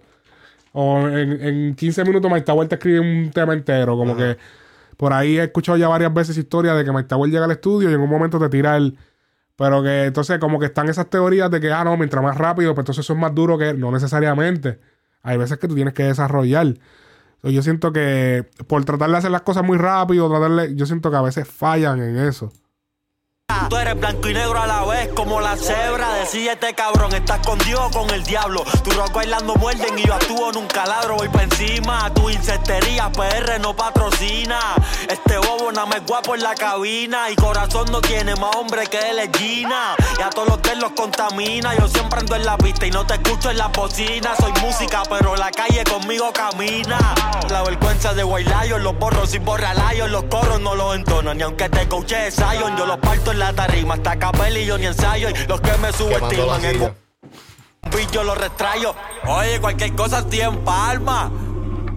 O 0.73 1.07
en, 1.07 1.41
en 1.41 1.75
15 1.75 2.03
minutos 2.05 2.29
Mike 2.31 2.45
Tower 2.45 2.67
te 2.67 2.75
escribe 2.75 2.99
un 2.99 3.31
tema 3.31 3.53
entero. 3.53 3.95
Como 3.97 4.15
que. 4.15 4.37
Por 4.97 5.13
ahí 5.13 5.37
he 5.37 5.43
escuchado 5.43 5.77
ya 5.77 5.87
varias 5.87 6.11
veces 6.13 6.35
historias 6.37 6.75
de 6.75 6.83
que 6.83 6.91
Mike 6.91 7.07
Tower 7.07 7.29
llega 7.29 7.45
al 7.45 7.51
estudio 7.51 7.89
y 7.89 7.93
en 7.93 7.99
un 8.01 8.09
momento 8.09 8.39
te 8.39 8.49
tira 8.49 8.77
el. 8.77 8.97
Pero 9.55 9.81
que 9.81 10.05
entonces, 10.05 10.37
como 10.39 10.59
que 10.59 10.67
están 10.67 10.87
esas 10.89 11.07
teorías 11.09 11.49
de 11.49 11.59
que, 11.59 11.71
ah, 11.71 11.83
no, 11.83 11.97
mientras 11.97 12.23
más 12.23 12.37
rápido, 12.37 12.73
pues 12.75 12.83
entonces 12.83 13.05
eso 13.05 13.13
es 13.13 13.19
más 13.19 13.33
duro 13.33 13.57
que. 13.57 13.73
No 13.73 13.91
necesariamente. 13.91 14.79
Hay 15.23 15.37
veces 15.37 15.57
que 15.57 15.67
tú 15.67 15.75
tienes 15.75 15.93
que 15.93 16.03
desarrollar. 16.03 16.73
Yo 17.43 17.61
siento 17.61 17.93
que 17.93 18.45
por 18.67 18.83
tratar 18.85 19.09
de 19.11 19.17
hacer 19.17 19.31
las 19.31 19.41
cosas 19.43 19.63
muy 19.63 19.77
rápido, 19.77 20.29
tratar 20.29 20.51
de- 20.51 20.75
yo 20.75 20.85
siento 20.85 21.09
que 21.11 21.17
a 21.17 21.21
veces 21.21 21.47
fallan 21.47 22.01
en 22.01 22.17
eso. 22.17 22.51
Tú 23.69 23.77
eres 23.77 23.97
blanco 23.97 24.27
y 24.27 24.33
negro 24.33 24.61
a 24.61 24.67
la 24.67 24.83
vez, 24.83 25.09
como 25.13 25.39
la 25.39 25.55
cebra. 25.55 26.13
Decídete, 26.15 26.73
cabrón, 26.73 27.13
estás 27.13 27.45
con 27.45 27.57
Dios 27.59 27.79
o 27.79 27.89
con 27.89 28.09
el 28.11 28.23
diablo. 28.23 28.63
Tu 28.83 28.91
rock 28.91 29.13
bailando 29.13 29.55
muerden 29.55 29.97
y 29.97 30.05
yo 30.05 30.13
actúo 30.13 30.51
nunca 30.51 30.85
ladro. 30.85 31.15
Voy 31.15 31.29
pa' 31.29 31.43
encima, 31.43 32.13
tu 32.13 32.29
insectería, 32.29 33.09
PR 33.11 33.59
no 33.59 33.73
patrocina. 33.73 34.59
Este 35.09 35.37
bobo 35.37 35.71
nada 35.71 35.85
más 35.85 36.05
guapo 36.05 36.35
en 36.35 36.43
la 36.43 36.55
cabina. 36.55 37.29
Y 37.29 37.35
corazón 37.35 37.89
no 37.91 38.01
tiene 38.01 38.35
más 38.35 38.53
hombre 38.55 38.85
que 38.87 38.99
es 38.99 39.37
Gina. 39.37 39.95
Y 40.17 40.21
a 40.21 40.29
todos 40.29 40.49
los 40.49 40.59
él 40.71 40.79
los 40.79 40.91
contamina. 40.91 41.73
Yo 41.77 41.87
siempre 41.87 42.19
ando 42.19 42.35
en 42.35 42.45
la 42.45 42.57
pista 42.57 42.85
y 42.85 42.91
no 42.91 43.05
te 43.05 43.15
escucho 43.15 43.51
en 43.51 43.57
la 43.57 43.67
bocina. 43.67 44.35
Soy 44.39 44.51
música, 44.61 45.03
pero 45.09 45.35
la 45.37 45.51
calle 45.51 45.83
conmigo 45.85 46.31
camina. 46.33 46.97
La 47.49 47.63
vergüenza 47.63 48.13
de 48.13 48.23
Guaylayo, 48.23 48.77
los 48.77 48.97
borros 48.97 49.29
sin 49.29 49.43
borralayos. 49.45 50.09
Los 50.09 50.25
coros 50.25 50.59
no 50.59 50.75
los 50.75 50.95
entonan. 50.95 51.37
Ni 51.37 51.43
aunque 51.43 51.69
te 51.69 51.87
coache 51.87 52.29
Zion, 52.31 52.77
yo 52.77 52.85
los 52.85 52.97
parto 52.97 53.31
en 53.31 53.36
la 53.37 53.53
tarima. 53.53 53.95
Hasta 53.95 54.19
capel 54.19 54.57
y 54.57 54.65
yo 54.65 54.77
ni 54.77 54.85
ensayo. 54.85 55.29
Y 55.29 55.47
los 55.47 55.61
que 55.61 55.77
me 55.77 55.91
subestiman 55.93 56.65
un 56.65 57.07
yo 58.11 58.23
lo 58.23 58.35
restrayo. 58.35 58.93
Oye, 59.27 59.59
cualquier 59.59 59.93
cosa 59.95 60.19
estoy 60.19 60.41
en 60.41 60.63
Palma. 60.63 61.31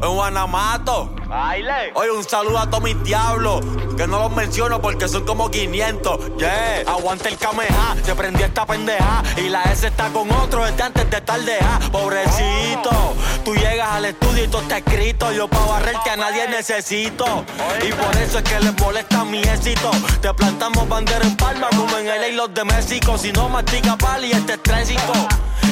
En 0.03 0.15
Guanamato. 0.15 1.20
Baile. 1.31 1.93
Oye, 1.95 2.11
un 2.11 2.25
saludo 2.25 2.59
a 2.59 2.69
todos 2.69 2.83
mis 2.83 3.01
diablos. 3.05 3.65
Que 3.97 4.05
no 4.09 4.19
los 4.19 4.33
menciono 4.33 4.83
porque 4.83 5.07
son 5.07 5.25
como 5.25 5.49
500. 5.49 6.37
Yeah. 6.37 6.81
Aguanta 6.89 7.29
el 7.29 7.37
cameja. 7.37 7.95
Se 8.05 8.17
prendió 8.17 8.47
esta 8.47 8.67
pendeja. 8.67 9.23
Y 9.37 9.49
la 9.49 9.63
S 9.63 9.87
está 9.87 10.09
con 10.09 10.29
otro 10.33 10.65
desde 10.65 10.83
antes 10.83 11.09
de 11.09 11.17
estar 11.19 11.41
deja. 11.41 11.79
Pobrecito. 11.93 13.15
Tú 13.45 13.55
llegas 13.55 13.93
al 13.93 14.07
estudio 14.07 14.45
y 14.45 14.49
todo 14.49 14.63
está 14.63 14.79
escrito. 14.79 15.31
Yo 15.31 15.47
para 15.47 15.67
barrerte 15.67 16.11
a 16.11 16.17
nadie 16.17 16.49
necesito. 16.49 17.45
Y 17.81 17.93
por 17.93 18.17
eso 18.17 18.39
es 18.39 18.45
que 18.45 18.59
les 18.59 18.77
molesta 18.81 19.25
mi 19.25 19.39
éxito. 19.39 19.93
Te 20.21 20.35
plantamos 20.35 20.89
bandera 20.89 21.25
en 21.25 21.37
palma 21.37 21.69
como 21.69 21.97
en 21.97 22.09
LA 22.09 22.29
y 22.29 22.33
los 22.33 22.53
de 22.53 22.65
México. 22.65 23.17
Si 23.17 23.31
no 23.31 23.49
mastica 23.49 23.97
pali, 23.97 24.33
este 24.33 24.55
es 24.55 24.63
trésico. 24.65 25.13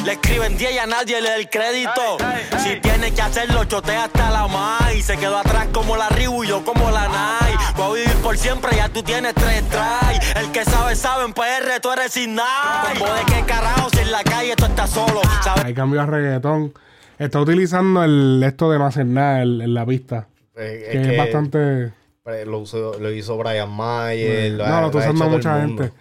Le 0.04 0.12
escriben 0.12 0.56
10 0.56 0.72
y 0.72 0.78
a 0.78 0.86
nadie 0.86 1.20
le 1.20 1.28
da 1.28 1.36
el 1.36 1.50
crédito. 1.50 2.18
Si 2.62 2.80
tiene 2.80 3.12
que 3.12 3.20
hacerlo, 3.20 3.64
chotea 3.64 4.04
hasta 4.04 4.30
la 4.30 4.46
más. 4.46 4.94
Y 4.94 5.02
se 5.02 5.16
quedó 5.16 5.36
atrás 5.48 5.68
como 5.72 5.96
la 5.96 6.08
Ribu 6.10 6.44
y 6.44 6.48
yo 6.48 6.64
como 6.64 6.90
la 6.90 7.08
Nai. 7.08 7.54
Voy 7.76 8.00
a 8.00 8.04
vivir 8.04 8.16
por 8.22 8.36
siempre, 8.36 8.76
ya 8.76 8.88
tú 8.88 9.02
tienes 9.02 9.34
tres 9.34 9.62
try. 9.68 10.40
El 10.40 10.50
que 10.52 10.64
sabe, 10.64 10.94
sabe, 10.94 11.24
en 11.24 11.32
PR 11.32 11.80
tú 11.80 11.90
eres 11.92 12.12
sin 12.12 12.34
nada. 12.34 12.84
Como 12.98 13.12
de 13.12 13.20
qué 13.26 13.42
carajo, 13.46 13.88
si 13.90 13.98
en 14.00 14.12
la 14.12 14.22
calle 14.24 14.54
tú 14.56 14.64
estás 14.66 14.90
solo. 14.90 15.20
¿Sabes? 15.42 15.64
Ahí 15.64 15.74
cambió 15.74 16.00
a 16.02 16.06
reggaetón. 16.06 16.72
Está 17.18 17.40
utilizando 17.40 18.04
el 18.04 18.42
esto 18.46 18.70
de 18.70 18.78
no 18.78 18.86
hacer 18.86 19.06
nada 19.06 19.42
en 19.42 19.74
la 19.74 19.84
pista. 19.84 20.28
Eh, 20.56 20.88
Que 20.92 21.12
es, 21.12 21.18
bastante. 21.18 21.92
eh, 22.26 22.44
Lo, 22.46 22.58
usó- 22.58 22.98
lo 22.98 23.10
hizo 23.12 23.36
Brian 23.38 23.70
Mayer. 23.70 24.52
lo 24.52 24.64
ha- 24.64 24.68
no, 24.68 24.80
lo 24.82 24.86
está 24.86 24.98
usando 24.98 25.28
mucha 25.28 25.54
mundo. 25.56 25.82
gente. 25.84 25.98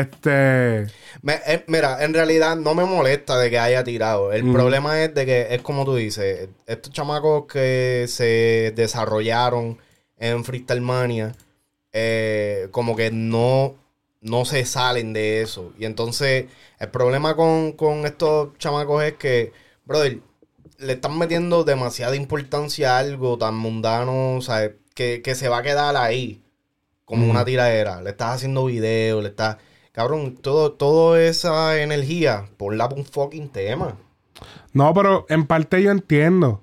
Este. 0.00 0.86
Me- 1.22 1.40
eh, 1.46 1.64
mira, 1.66 2.04
en 2.04 2.12
realidad 2.12 2.56
no 2.56 2.74
me 2.74 2.84
molesta 2.84 3.38
de 3.38 3.50
que 3.50 3.58
haya 3.58 3.82
tirado. 3.82 4.32
El 4.32 4.44
Mm. 4.44 4.52
problema 4.52 5.02
es 5.02 5.14
de 5.14 5.24
que 5.26 5.46
es 5.54 5.62
como 5.62 5.84
tú 5.84 5.94
dices, 5.96 6.48
estos 6.66 6.92
chamacos 6.92 7.46
que 7.46 8.06
se 8.08 8.72
desarrollaron 8.76 9.78
en 10.18 10.44
Freestyle 10.44 10.80
Mania, 10.82 11.34
eh, 11.92 12.68
como 12.72 12.94
que 12.96 13.10
no, 13.10 13.74
no 14.20 14.44
se 14.44 14.64
salen 14.66 15.12
de 15.12 15.40
eso. 15.42 15.72
Y 15.78 15.84
entonces, 15.86 16.46
el 16.78 16.88
problema 16.90 17.34
con, 17.36 17.72
con 17.72 18.04
estos 18.06 18.56
chamacos 18.58 19.02
es 19.04 19.14
que, 19.14 19.52
brother, 19.84 20.18
le 20.78 20.92
están 20.92 21.16
metiendo 21.18 21.64
demasiada 21.64 22.16
importancia 22.16 22.96
a 22.96 22.98
algo 22.98 23.38
tan 23.38 23.56
mundano, 23.56 24.36
o 24.36 24.42
sea, 24.42 24.72
que, 24.94 25.22
que 25.22 25.34
se 25.34 25.48
va 25.48 25.58
a 25.58 25.62
quedar 25.62 25.96
ahí, 25.96 26.42
como 27.06 27.24
Mm. 27.26 27.30
una 27.30 27.44
tiradera. 27.46 28.02
Le 28.02 28.10
estás 28.10 28.36
haciendo 28.36 28.66
videos, 28.66 29.22
le 29.22 29.30
estás... 29.30 29.56
Cabrón, 29.96 30.36
todo, 30.36 30.72
toda 30.72 31.22
esa 31.22 31.80
energía, 31.80 32.44
ponla 32.58 32.86
por 32.86 32.98
un 32.98 33.06
fucking 33.06 33.48
tema. 33.48 33.94
No, 34.74 34.92
pero 34.92 35.24
en 35.30 35.46
parte 35.46 35.82
yo 35.82 35.90
entiendo. 35.90 36.62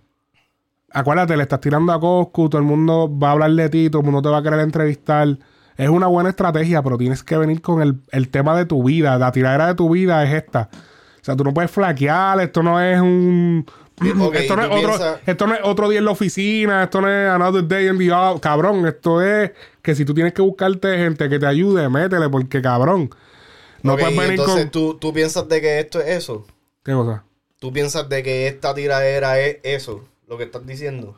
Acuérdate, 0.92 1.36
le 1.36 1.42
estás 1.42 1.60
tirando 1.60 1.92
a 1.94 2.00
Coscu, 2.00 2.48
todo 2.48 2.62
el 2.62 2.68
mundo 2.68 3.10
va 3.12 3.30
a 3.30 3.32
hablar 3.32 3.50
de 3.50 3.70
ti, 3.70 3.90
todo 3.90 4.02
el 4.02 4.06
mundo 4.06 4.22
te 4.22 4.30
va 4.30 4.38
a 4.38 4.44
querer 4.44 4.60
entrevistar. 4.60 5.40
Es 5.76 5.90
una 5.90 6.06
buena 6.06 6.30
estrategia, 6.30 6.84
pero 6.84 6.96
tienes 6.96 7.24
que 7.24 7.36
venir 7.36 7.60
con 7.64 7.82
el, 7.82 8.02
el 8.12 8.30
tema 8.30 8.56
de 8.56 8.68
tu 8.68 8.84
vida. 8.84 9.18
La 9.18 9.32
tiradera 9.32 9.66
de 9.66 9.74
tu 9.74 9.90
vida 9.90 10.24
es 10.24 10.32
esta. 10.32 10.70
O 10.72 11.24
sea, 11.26 11.36
tú 11.36 11.44
no 11.44 11.56
puedes 11.56 11.72
flaquear, 11.72 12.40
esto 12.40 12.62
no 12.62 12.80
es 12.80 13.02
un. 13.02 13.66
Esto, 14.02 14.56
no 14.56 14.64
es 14.64 14.68
otro, 14.70 14.80
piensas- 14.80 15.20
esto 15.26 15.48
no 15.48 15.54
es 15.54 15.60
otro 15.64 15.90
día 15.90 16.00
en 16.00 16.06
la 16.06 16.12
oficina, 16.12 16.84
esto 16.84 17.00
no 17.02 17.10
es 17.10 17.30
another 17.30 17.68
day 17.68 17.88
in 17.88 17.98
the 17.98 18.12
office. 18.12 18.42
Cabrón, 18.42 18.86
esto 18.88 19.22
es 19.22 19.52
que 19.82 19.96
si 19.96 20.04
tú 20.04 20.14
tienes 20.14 20.34
que 20.34 20.42
buscarte 20.42 20.98
gente 20.98 21.30
que 21.30 21.40
te 21.40 21.46
ayude, 21.46 21.88
métele, 21.90 22.28
porque 22.30 22.62
cabrón. 22.62 23.10
No 23.84 23.94
Ok, 23.94 24.00
puedes 24.00 24.16
venir 24.18 24.32
entonces 24.32 24.64
con. 24.64 24.72
¿tú, 24.72 24.98
tú 24.98 25.14
piensas 25.14 25.48
de 25.48 25.62
que 25.62 25.80
esto 25.80 26.00
es 26.02 26.08
eso. 26.10 26.46
¿Qué 26.84 26.94
cosa? 26.94 27.24
Tú 27.60 27.72
piensas 27.72 28.10
de 28.10 28.24
que 28.24 28.48
esta 28.48 28.74
tiradera 28.74 29.40
es 29.40 29.58
eso, 29.64 30.04
lo 30.28 30.38
que 30.38 30.46
estás 30.46 30.66
diciendo. 30.66 31.16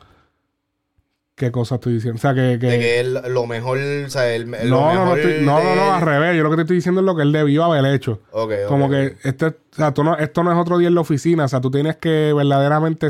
¿Qué 1.36 1.52
cosa 1.52 1.74
estoy 1.74 1.92
diciendo? 1.92 2.16
O 2.16 2.20
sea, 2.20 2.32
que. 2.34 2.58
que- 2.58 2.66
De 2.66 2.78
que 2.78 3.00
es 3.00 3.06
lo 3.06 3.46
mejor, 3.46 3.76
o 3.78 4.08
sea, 4.08 4.38
lo 4.38 4.46
no, 4.64 4.94
no, 4.94 5.04
no, 5.04 5.16
estoy- 5.16 5.44
no, 5.44 5.62
no, 5.62 5.74
no, 5.76 5.92
al 5.94 6.00
revés. 6.00 6.34
Yo 6.34 6.42
lo 6.42 6.48
que 6.48 6.56
te 6.56 6.62
estoy 6.62 6.76
diciendo 6.76 7.02
es 7.02 7.04
lo 7.04 7.14
que 7.14 7.22
él 7.22 7.32
debió 7.32 7.62
haber 7.64 7.84
hecho. 7.94 8.22
Ok, 8.30 8.52
ok, 8.62 8.68
Como 8.68 8.86
ok. 8.86 8.90
que 8.90 9.16
este, 9.24 9.46
o 9.46 9.54
sea, 9.72 9.92
tú 9.92 10.02
no, 10.02 10.16
esto 10.16 10.42
no 10.42 10.50
es 10.50 10.56
otro 10.58 10.78
día 10.78 10.88
en 10.88 10.94
la 10.94 11.02
oficina. 11.02 11.44
O 11.44 11.48
sea, 11.48 11.60
tú 11.60 11.70
tienes 11.70 11.96
que 11.96 12.32
verdaderamente 12.34 13.08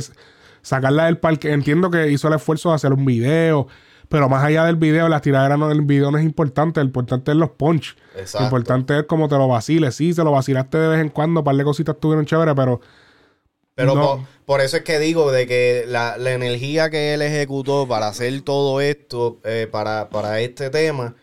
sacarla 0.61 1.05
del 1.07 1.19
parque. 1.19 1.53
Entiendo 1.53 1.89
que 1.89 2.11
hizo 2.11 2.27
el 2.27 2.35
esfuerzo 2.35 2.71
de 2.71 2.75
hacer 2.75 2.93
un 2.93 3.05
video, 3.05 3.69
pero 4.09 4.29
más 4.29 4.43
allá 4.43 4.65
del 4.65 4.75
video, 4.75 5.09
la 5.09 5.21
tiradera 5.21 5.57
no, 5.57 5.71
el 5.71 5.83
video 5.83 6.11
no 6.11 6.19
es 6.19 6.25
importante. 6.25 6.81
Lo 6.81 6.87
importante 6.87 7.31
es 7.31 7.37
los 7.37 7.51
punch. 7.51 7.97
Exacto. 8.17 8.39
Lo 8.41 8.45
importante 8.47 8.99
es 8.99 9.05
cómo 9.05 9.29
te 9.29 9.37
lo 9.37 9.47
vaciles. 9.47 9.95
Sí, 9.95 10.13
se 10.13 10.25
lo 10.25 10.33
vacilaste 10.33 10.79
de 10.79 10.89
vez 10.89 11.01
en 11.01 11.11
cuando, 11.11 11.43
un 11.43 11.45
par 11.45 11.55
de 11.55 11.63
cositas 11.63 11.95
estuvieron 11.95 12.27
chéveres, 12.27 12.55
pero 12.57 12.81
Pero 13.77 13.95
No. 13.95 14.01
por, 14.03 14.21
por 14.47 14.61
eso 14.63 14.79
es 14.79 14.83
que 14.83 14.99
digo 14.99 15.31
de 15.31 15.47
que 15.47 15.85
la, 15.87 16.17
la 16.19 16.33
energía 16.33 16.91
que 16.91 17.15
él 17.15 17.23
ejecutó 17.23 17.87
para 17.87 18.09
hacer 18.09 18.41
todo 18.43 18.81
esto, 18.81 19.39
eh, 19.45 19.69
para, 19.71 20.09
para 20.11 20.41
este 20.41 20.71
tema, 20.71 21.15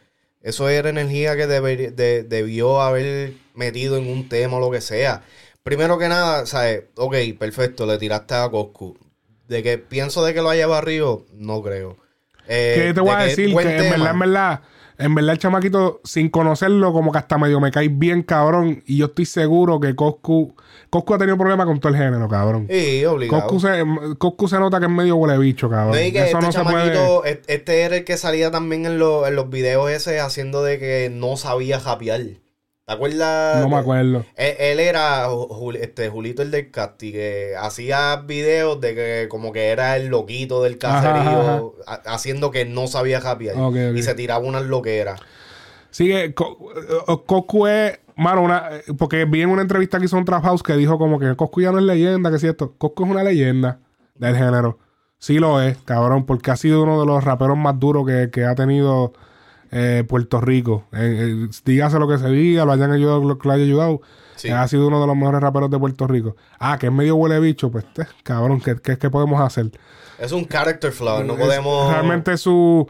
eso 0.41 0.70
era 0.70 0.89
energía 0.89 1.36
que 1.36 1.47
deber- 1.47 1.93
de- 1.93 2.24
debió 2.24 2.80
haber 2.82 3.34
metido 3.56 3.97
en 3.97 4.08
un 4.08 4.30
tema 4.30 4.58
o 4.58 4.60
lo 4.62 4.72
que 4.72 4.80
sea. 4.82 5.24
Primero 5.64 5.97
que 5.97 6.08
nada, 6.10 6.45
¿sabes? 6.45 6.84
Ok, 6.95 7.16
perfecto, 7.39 7.86
le 7.86 7.97
tiraste 7.97 8.36
a 8.36 8.49
Coscu. 8.49 8.97
De 9.47 9.64
que 9.64 9.78
pienso 9.78 10.24
de 10.24 10.34
que 10.34 10.41
lo 10.41 10.49
haya 10.49 10.68
barrido, 10.68 11.26
no 11.34 11.62
creo. 11.62 11.97
Eh, 12.47 12.74
que 12.88 12.93
te 12.93 13.01
voy 13.01 13.12
a 13.12 13.18
decir 13.24 13.56
que 13.56 13.62
en 13.78 13.89
verdad, 13.91 14.12
en 14.12 14.20
verdad, 14.20 14.62
en 14.97 15.15
verdad 15.15 15.33
el 15.33 15.39
chamaquito, 15.39 16.01
sin 16.03 16.29
conocerlo, 16.29 16.93
como 16.93 17.11
que 17.11 17.17
hasta 17.17 17.37
medio 17.37 17.59
me 17.59 17.71
cae 17.71 17.87
bien, 17.89 18.23
cabrón. 18.23 18.83
Y 18.85 18.97
yo 18.97 19.07
estoy 19.07 19.25
seguro 19.25 19.79
que 19.79 19.95
Coscu, 19.95 20.55
Coscu 20.89 21.13
ha 21.13 21.17
tenido 21.17 21.37
problemas 21.37 21.65
con 21.65 21.79
todo 21.79 21.91
el 21.93 21.97
género, 21.99 22.27
cabrón. 22.29 22.67
Sí, 22.69 23.03
obligado. 23.05 23.43
Coscu 23.47 23.59
se, 23.59 23.83
Coscu 24.17 24.47
se 24.47 24.59
nota 24.59 24.79
que 24.79 24.85
es 24.85 24.91
medio 24.91 25.15
huele 25.15 25.37
bicho, 25.37 25.69
cabrón. 25.69 25.95
No, 25.95 26.01
y 26.01 26.11
que 26.11 26.19
Eso 26.27 26.37
este 26.37 26.45
no 26.45 26.51
se 26.51 26.63
puede. 26.63 26.93
chamaquito, 26.93 27.25
e- 27.25 27.41
este 27.47 27.81
era 27.81 27.95
el 27.97 28.03
que 28.05 28.17
salía 28.17 28.51
también 28.51 28.85
en, 28.85 28.99
los- 28.99 29.27
en 29.27 29.35
los 29.35 29.49
videos 29.49 29.89
ese 29.89 30.19
haciendo 30.19 30.63
de 30.63 30.77
que 30.79 31.09
no 31.11 31.37
sabía 31.37 31.79
japear. 31.79 32.21
¿Te 32.86 32.93
acuerdas? 32.93 33.61
No 33.61 33.69
me 33.69 33.77
acuerdo. 33.77 34.25
Él, 34.36 34.55
él 34.59 34.79
era 34.81 35.29
Jul- 35.29 35.77
este, 35.79 36.09
Julito 36.09 36.41
el 36.41 36.51
del 36.51 36.69
Casti, 36.69 37.13
que 37.13 37.53
hacía 37.57 38.17
videos 38.17 38.81
de 38.81 38.93
que 38.93 39.27
como 39.29 39.53
que 39.53 39.67
era 39.69 39.95
el 39.95 40.07
loquito 40.07 40.61
del 40.63 40.77
caserío, 40.77 41.75
Ajá, 41.88 42.01
haciendo 42.07 42.51
que 42.51 42.65
no 42.65 42.88
sabía 42.88 43.21
ok. 43.57 43.75
Y 43.95 44.03
se 44.03 44.15
tiraba 44.15 44.43
unas 44.45 44.63
loqueras. 44.63 45.21
Sigue, 45.91 46.34
Co- 46.34 46.57
eh, 46.75 47.17
Coscu 47.25 47.67
es, 47.67 47.99
mano, 48.17 48.41
una, 48.41 48.67
eh, 48.71 48.84
porque 48.97 49.23
vi 49.25 49.43
en 49.43 49.49
una 49.49 49.61
entrevista 49.61 49.97
que 49.99 50.05
hizo 50.05 50.17
un 50.17 50.25
Trap 50.25 50.43
House 50.43 50.63
que 50.63 50.75
dijo 50.75 50.97
como 50.97 51.19
que 51.19 51.36
Coscu 51.38 51.61
ya 51.61 51.71
no 51.71 51.77
es 51.77 51.86
leyenda, 51.86 52.29
que 52.31 52.36
es 52.36 52.41
cierto. 52.41 52.73
Coscu 52.77 53.05
es 53.05 53.11
una 53.11 53.23
leyenda 53.23 53.79
del 54.15 54.36
género. 54.36 54.79
Sí 55.19 55.39
lo 55.39 55.61
es, 55.61 55.77
cabrón, 55.86 56.25
porque 56.25 56.51
ha 56.51 56.57
sido 56.57 56.84
uno 56.84 56.99
de 56.99 57.05
los 57.05 57.23
raperos 57.23 57.57
más 57.57 57.79
duros 57.79 58.05
que, 58.05 58.29
que 58.29 58.43
ha 58.43 58.55
tenido 58.55 59.13
eh, 59.74 60.03
Puerto 60.07 60.39
Rico. 60.39 60.86
Eh, 60.93 61.45
eh, 61.45 61.49
dígase 61.65 61.99
lo 61.99 62.07
que 62.07 62.17
se 62.17 62.30
diga, 62.30 62.63
lo 62.65 62.71
hayan 62.71 62.91
ayudado, 62.91 63.24
lo 63.24 63.38
que 63.38 63.47
lo 63.47 63.53
haya 63.53 63.63
ayudado. 63.63 64.01
Sí. 64.36 64.47
Eh, 64.47 64.53
ha 64.53 64.67
sido 64.67 64.88
uno 64.88 65.01
de 65.01 65.07
los 65.07 65.15
mejores 65.15 65.41
raperos 65.41 65.69
de 65.69 65.80
Puerto 65.80 66.07
Rico. 66.07 66.36
Ah, 66.59 66.78
que 66.80 66.88
es 66.88 66.91
medio 66.93 67.15
huele 67.15 67.39
bicho, 67.39 67.71
pues, 67.71 67.86
cabrón, 68.24 68.61
¿qué, 68.61 68.76
qué, 68.82 68.97
qué 68.97 69.09
podemos 69.09 69.41
hacer? 69.41 69.71
Es 70.19 70.32
un 70.32 70.45
character 70.45 70.91
flaw, 70.91 71.24
no 71.24 71.34
Es- 71.34 71.39
podemos... 71.39 71.91
Realmente 71.91 72.38
su... 72.38 72.88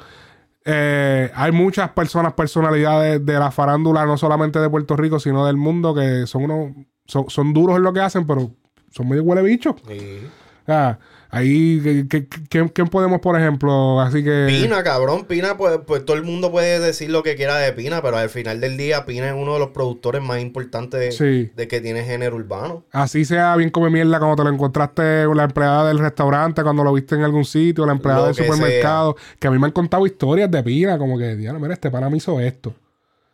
eh, 0.66 1.32
hay 1.36 1.52
muchas 1.52 1.90
personas, 1.92 2.34
personalidades 2.34 3.26
de 3.26 3.34
la 3.40 3.52
farándula, 3.52 4.06
no 4.06 4.18
solamente 4.18 4.60
de 4.60 4.70
Puerto 4.70 4.96
Rico, 4.96 5.20
sino 5.20 5.46
del 5.46 5.58
mundo, 5.58 5.94
que 5.96 6.28
son 6.28 6.44
unos... 6.44 6.72
Son, 7.06 7.26
son 7.30 7.54
duros 7.54 7.76
en 7.76 7.84
lo 7.84 7.92
que 7.92 8.00
hacen, 8.00 8.26
pero 8.26 8.52
son 8.90 9.10
medio 9.10 9.24
huele 9.24 9.42
bicho. 9.42 9.76
Sí. 9.88 10.26
Ah, 10.68 10.98
ahí, 11.34 12.06
¿qué- 12.10 12.28
¿quién 12.70 12.88
podemos, 12.90 13.20
por 13.20 13.40
ejemplo? 13.40 14.00
Así 14.00 14.24
que... 14.24 14.46
Pina, 14.48 14.84
cabrón, 14.84 15.26
Pina, 15.26 15.58
pues, 15.58 15.80
pues 15.86 16.06
todo 16.06 16.16
el 16.16 16.24
mundo 16.24 16.52
puede 16.52 16.80
decir 16.80 17.10
lo 17.10 17.24
que 17.24 17.36
quiera 17.36 17.58
de 17.58 17.74
Pina, 17.74 18.02
pero 18.02 18.18
al 18.18 18.30
final 18.30 18.62
del 18.62 18.78
día 18.78 19.06
Pina 19.06 19.28
es 19.30 19.34
uno 19.36 19.54
de 19.54 19.60
los 19.60 19.70
productores 19.70 20.22
más 20.22 20.40
importantes 20.40 21.18
Sí. 21.18 21.52
de 21.56 21.68
que 21.68 21.82
tiene 21.82 22.04
género 22.04 22.36
urbano. 22.36 22.86
Así 22.92 23.26
sea 23.26 23.56
bien 23.56 23.70
come 23.72 23.90
mierda 23.90 24.20
cuando 24.20 24.36
te 24.38 24.44
lo 24.44 24.50
encontraste 24.54 25.24
con 25.26 25.36
la 25.38 25.44
empleada 25.46 25.88
del 25.88 26.00
restaurante, 26.00 26.64
cuando 26.64 26.84
lo 26.84 26.94
viste 26.94 27.16
en 27.16 27.24
algún 27.24 27.46
sitio, 27.46 27.86
la 27.86 27.94
empleada 27.94 28.20
Lo 28.22 28.26
del 28.28 28.36
supermercado, 28.36 29.16
que 29.40 29.48
a 29.48 29.52
mí 29.52 29.58
me 29.60 29.66
han 29.66 29.72
contado 29.72 30.06
historias 30.06 30.50
de 30.52 30.62
Pina, 30.64 30.98
como 30.98 31.18
que, 31.18 31.36
diablo, 31.36 31.60
mira, 31.60 31.74
este 31.74 31.90
pana 31.90 32.10
me 32.10 32.18
hizo 32.18 32.40
esto. 32.40 32.74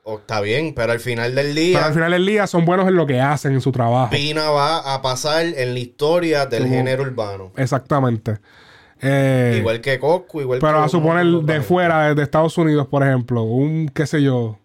O 0.03 0.17
está 0.19 0.41
bien, 0.41 0.73
pero 0.73 0.91
al 0.91 0.99
final 0.99 1.35
del 1.35 1.53
día, 1.53 1.77
Pero 1.77 1.87
al 1.87 1.93
final 1.93 2.11
del 2.11 2.25
día 2.25 2.47
son 2.47 2.65
buenos 2.65 2.87
en 2.87 2.95
lo 2.95 3.05
que 3.05 3.19
hacen, 3.21 3.53
en 3.53 3.61
su 3.61 3.71
trabajo. 3.71 4.09
Pina 4.09 4.49
va 4.49 4.93
a 4.93 5.01
pasar 5.01 5.45
en 5.45 5.73
la 5.73 5.79
historia 5.79 6.45
del 6.45 6.63
Como- 6.63 6.73
género 6.75 7.03
urbano. 7.03 7.51
Exactamente. 7.57 8.37
Eh, 9.01 9.55
Igual 9.59 9.79
que 9.81 9.97
Coscu, 9.99 10.41
igual 10.41 10.59
que... 10.59 10.65
pero 10.65 10.81
a 10.83 10.89
suponer 10.89 11.25
de 11.25 11.61
fuera, 11.61 12.13
de, 12.13 12.21
Estados 12.23 12.57
Unidos, 12.57 12.87
por 12.87 13.01
ejemplo, 13.03 13.43
un, 13.43 13.87
qué 13.93 14.05
sé 14.05 14.21
yo, 14.21 14.57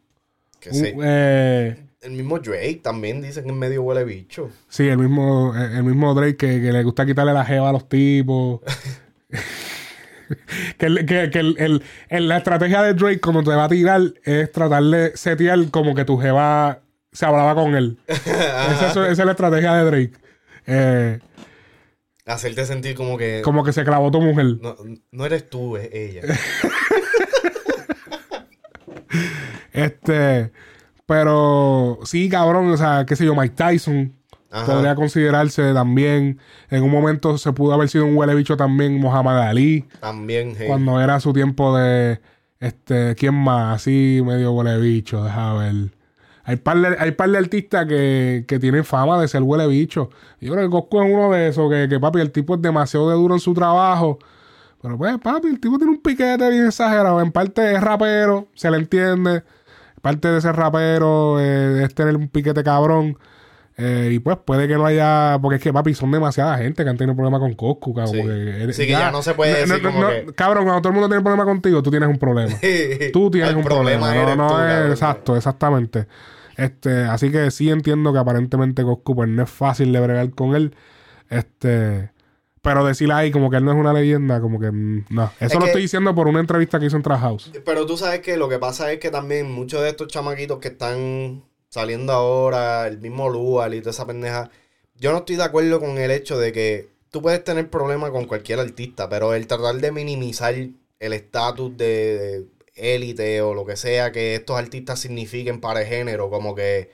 un, 0.67 0.75
sí. 0.75 0.93
eh, 1.05 1.77
El 2.01 2.13
mismo 2.13 2.39
Drake 2.41 2.81
también 2.83 3.23
dicen 3.23 3.45
que 3.45 3.51
es 3.51 3.57
medio 3.57 3.83
huele 3.83 4.03
bicho. 4.05 4.49
sí, 4.69 4.89
el 4.89 4.99
mismo, 4.99 5.55
el 5.57 5.85
mismo 5.85 6.15
Drake 6.15 6.37
que, 6.37 6.61
que 6.61 6.73
le 6.73 6.83
gusta 6.83 7.07
quitarle 7.07 7.33
la 7.33 7.45
jeva 7.45 7.69
a 7.69 7.73
los 7.73 7.89
tipos. 7.89 8.61
que 10.79 10.87
el- 10.87 11.07
que, 11.07 11.31
que 11.31 11.39
el- 11.39 11.83
el- 12.09 12.29
la 12.29 12.39
estrategia 12.39 12.83
de 12.83 12.95
Drake 12.95 13.21
cuando 13.21 13.43
te 13.43 13.51
va 13.57 13.65
a 13.65 13.69
tirar 13.69 14.01
es 14.25 14.51
tratar 14.53 14.83
de 14.83 15.17
setear 15.17 15.59
como 15.71 15.95
que 15.95 16.05
tu 16.05 16.19
jeva 16.19 16.81
se 17.13 17.27
hablaba 17.27 17.55
con 17.55 17.75
él. 17.75 17.99
esa, 18.09 18.87
es- 18.89 18.97
esa 18.97 19.11
es 19.11 19.19
la 19.25 19.31
estrategia 19.33 19.75
de 19.75 19.85
Drake. 19.85 20.13
Eh, 20.67 21.19
Hacerte 22.27 22.65
sentir 22.65 22.95
como 22.95 23.19
que... 23.19 23.43
como 23.45 23.63
que 23.65 23.73
se 23.73 23.85
clavó 23.85 24.11
tu 24.11 24.21
mujer. 24.21 24.57
No, 24.61 24.75
no 25.13 25.27
eres 25.27 25.49
tú, 25.51 25.77
es 25.77 25.91
ella. 25.93 26.23
Este, 29.73 30.53
pero 31.07 31.99
sí, 32.05 32.29
cabrón, 32.29 32.71
o 32.71 32.77
sea, 32.77 33.05
qué 33.07 33.17
sé 33.17 33.25
yo, 33.25 33.35
Mike 33.35 33.55
Tyson 33.57 34.15
Ajá. 34.55 34.73
podría 34.73 34.95
considerarse 34.95 35.73
también. 35.75 36.39
En 36.71 36.83
un 36.83 36.91
momento 36.91 37.37
se 37.39 37.53
pudo 37.53 37.75
haber 37.75 37.89
sido 37.89 38.07
un 38.07 38.17
huele 38.17 38.35
bicho 38.35 38.57
también 38.57 38.99
Muhammad 39.01 39.43
Ali, 39.43 39.85
También, 40.01 40.55
hey. 40.57 40.67
cuando 40.69 41.01
era 41.01 41.19
su 41.21 41.33
tiempo 41.33 41.77
de, 41.77 42.21
este, 42.61 43.15
¿quién 43.17 43.35
más? 43.35 43.77
Así 43.77 44.23
medio 44.25 44.53
huele 44.53 44.79
bicho, 44.79 45.25
deja 45.25 45.55
ver. 45.55 45.75
Hay 46.45 46.57
par 46.57 46.77
de, 46.79 46.97
hay 46.99 47.11
par 47.13 47.31
de 47.31 47.39
artistas 47.39 47.87
que, 47.87 48.45
que 48.47 48.59
tienen 48.59 48.85
fama 48.85 49.21
de 49.21 49.27
ser 49.29 49.43
huele 49.43 49.67
bicho. 49.67 50.11
Yo 50.41 50.53
creo 50.53 50.65
que 50.65 50.71
Coscu 50.71 51.03
es 51.03 51.13
uno 51.13 51.33
de 51.33 51.49
esos, 51.49 51.71
que, 51.71 51.89
que 51.89 51.99
papi, 51.99 52.21
el 52.21 52.31
tipo 52.33 52.55
es 52.55 52.63
demasiado 52.63 53.09
de 53.09 53.17
duro 53.17 53.35
en 53.35 53.41
su 53.41 53.55
trabajo. 53.55 54.19
Pero 54.83 54.99
pues, 54.99 55.19
papi, 55.19 55.49
el 55.49 55.59
tipo 55.61 55.79
tiene 55.79 55.93
un 55.93 56.01
piquete 56.03 56.49
bien 56.51 56.67
exagerado. 56.67 57.21
En 57.23 57.33
parte 57.33 57.73
es 57.73 57.81
rapero, 57.81 58.49
se 58.55 58.71
le 58.71 58.77
entiende. 58.77 59.43
Parte 60.03 60.29
de 60.29 60.41
ser 60.43 60.55
rapero 60.55 61.41
eh, 61.41 61.85
es 61.85 61.95
tener 61.95 62.15
un 62.17 62.29
piquete 62.29 62.63
cabrón. 62.63 63.17
Eh, 63.77 64.11
y 64.13 64.19
pues 64.21 64.37
puede 64.45 64.69
que 64.69 64.75
no 64.75 64.87
haya. 64.87 65.37
Porque 65.43 65.57
es 65.57 65.63
que, 65.63 65.73
papi, 65.73 65.95
son 65.95 66.11
demasiada 66.13 66.59
gente 66.59 66.85
que 66.85 66.91
han 66.91 66.97
tenido 66.97 67.17
problemas 67.17 67.41
con 67.41 67.55
Coscu. 67.55 67.93
Cabrón, 67.93 68.15
Sí. 68.15 68.21
porque 68.23 68.63
eres- 68.63 68.77
Sí, 68.77 68.83
que 68.87 68.93
ya 68.93 69.11
no 69.11 69.21
se 69.23 69.35
puede 69.35 69.67
decir 69.67 69.83
como 69.83 70.07
que- 70.09 70.27
Cabrón, 70.37 70.65
cuando 70.65 70.81
todo 70.81 70.89
el 70.91 70.95
mundo 70.95 71.09
tiene 71.09 71.23
problema 71.23 71.45
contigo, 71.45 71.83
tú 71.83 71.91
tienes 71.91 72.09
un 72.09 72.19
problema. 72.19 72.53
Tú 73.13 73.31
tienes 73.33 73.51
El 73.51 73.57
un 73.57 73.65
problema. 73.65 74.15
eres 74.17 74.37
No, 74.37 74.45
no 74.45 74.49
tú, 74.49 74.55
es- 74.63 74.69
cabrón. 74.73 74.91
exacto, 74.93 75.37
exactamente. 75.37 76.07
Este, 76.57 77.03
así 77.03 77.33
que 77.33 77.51
sí 77.51 77.69
entiendo 77.69 78.13
que 78.13 78.19
aparentemente 78.21 78.85
Coscu 78.85 79.17
pues, 79.17 79.29
no 79.29 79.43
es 79.43 79.51
fácil 79.51 79.93
de 79.93 79.99
bregar 80.01 80.31
con 80.31 80.55
él. 80.55 80.73
Este, 81.29 82.11
pero 82.63 82.85
decir 82.85 83.11
ahí 83.13 83.31
como 83.31 83.51
que 83.51 83.57
él 83.57 83.65
no 83.65 83.73
es 83.73 83.77
una 83.79 83.93
leyenda, 83.93 84.41
como 84.41 84.61
que 84.61 84.71
mm, 84.71 85.07
no. 85.11 85.31
Eso 85.41 85.55
lo 85.55 85.61
que- 85.63 85.67
estoy 85.67 85.83
diciendo 85.83 86.15
por 86.15 86.29
una 86.29 86.41
entrevista 86.41 86.79
que 86.79 86.87
hizo 86.87 86.97
en 86.97 87.03
Trash 87.03 87.21
House. 87.21 87.51
Pero 87.65 87.87
tú 87.87 87.97
sabes 87.97 88.21
que 88.21 88.37
lo 88.37 88.49
que 88.49 88.59
pasa 88.61 88.93
es 88.93 89.01
que 89.01 89.11
también 89.11 89.51
muchos 89.51 89.83
de 89.83 89.89
estos 89.89 90.09
chamaquitos 90.09 90.59
que 90.61 90.69
están 90.69 91.43
saliendo 91.75 92.13
ahora, 92.13 92.87
el 92.87 93.01
mismo 93.01 93.29
Lual 93.29 93.75
y 93.75 93.81
toda 93.81 93.91
esa 93.91 94.07
pendeja, 94.07 94.49
yo 94.95 95.11
no 95.11 95.19
estoy 95.19 95.35
de 95.35 95.43
acuerdo 95.43 95.81
con 95.81 95.99
el 95.99 96.13
hecho 96.13 96.39
de 96.39 96.53
que 96.53 96.89
tú 97.11 97.21
puedes 97.21 97.43
tener 97.43 97.69
problemas 97.69 98.13
con 98.13 98.27
cualquier 98.27 98.61
artista, 98.61 99.09
pero 99.09 99.35
el 99.35 99.49
tratar 99.49 99.75
de 99.75 99.91
minimizar 99.91 100.55
el 100.55 101.13
estatus 101.13 101.77
de, 101.77 102.47
élite 102.77 103.43
o 103.43 103.55
lo 103.55 103.65
que 103.67 103.77
sea 103.77 104.13
que 104.13 104.37
estos 104.37 104.57
artistas 104.57 105.01
signifiquen 105.01 105.61
para 105.61 105.83
el 105.83 105.89
género, 105.89 106.31
como 106.31 106.55
que 106.55 106.91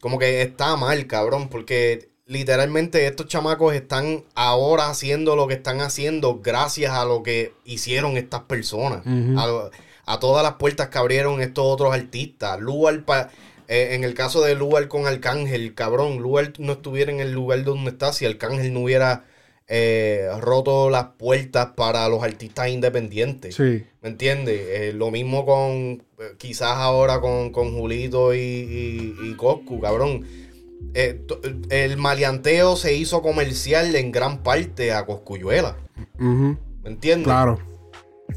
como 0.00 0.18
que 0.18 0.40
está 0.40 0.74
mal, 0.76 1.06
cabrón, 1.06 1.48
porque 1.50 2.08
literalmente 2.24 3.06
estos 3.06 3.26
chamacos 3.26 3.74
están 3.74 4.24
ahora 4.34 4.88
haciendo 4.88 5.36
lo 5.36 5.46
que 5.46 5.54
están 5.54 5.82
haciendo 5.82 6.40
gracias 6.40 6.92
a 6.92 7.04
lo 7.04 7.22
que 7.22 7.52
hicieron 7.64 8.16
estas 8.16 8.40
personas, 8.44 9.00
Ujú. 9.06 9.38
a, 9.38 9.46
lo- 9.46 9.70
a 10.06 10.18
todas 10.18 10.42
las 10.42 10.54
puertas 10.54 10.88
que 10.88 10.98
abrieron 10.98 11.40
estos 11.40 11.64
otros 11.66 11.94
artistas. 11.94 12.60
Lugar 12.60 13.04
pa- 13.04 13.30
eh, 13.68 13.90
en 13.92 14.04
el 14.04 14.14
caso 14.14 14.42
de 14.42 14.54
Lugar 14.54 14.88
con 14.88 15.06
Arcángel, 15.06 15.74
cabrón, 15.74 16.18
Lugar 16.18 16.52
no 16.58 16.72
estuviera 16.72 17.12
en 17.12 17.20
el 17.20 17.32
lugar 17.32 17.62
donde 17.64 17.90
está 17.90 18.12
si 18.12 18.26
Arcángel 18.26 18.72
no 18.72 18.80
hubiera 18.80 19.24
eh, 19.68 20.28
roto 20.40 20.90
las 20.90 21.04
puertas 21.16 21.68
para 21.76 22.06
los 22.08 22.22
artistas 22.22 22.68
independientes. 22.68 23.54
Sí. 23.54 23.84
¿Me 24.02 24.08
entiendes? 24.10 24.60
Eh, 24.68 24.92
lo 24.92 25.10
mismo 25.10 25.46
con, 25.46 26.02
eh, 26.18 26.34
quizás 26.36 26.72
ahora 26.76 27.20
con, 27.20 27.50
con 27.52 27.72
Julito 27.78 28.34
y, 28.34 28.38
y, 28.38 29.14
y 29.22 29.34
Coscu, 29.36 29.80
cabrón. 29.80 30.26
Eh, 30.94 31.24
el 31.70 31.96
maleanteo 31.96 32.76
se 32.76 32.94
hizo 32.94 33.22
comercial 33.22 33.94
en 33.94 34.10
gran 34.10 34.42
parte 34.42 34.92
a 34.92 35.06
Coscuyuela. 35.06 35.76
¿Me 36.18 36.90
entiendes? 36.90 37.26
Claro. 37.28 37.58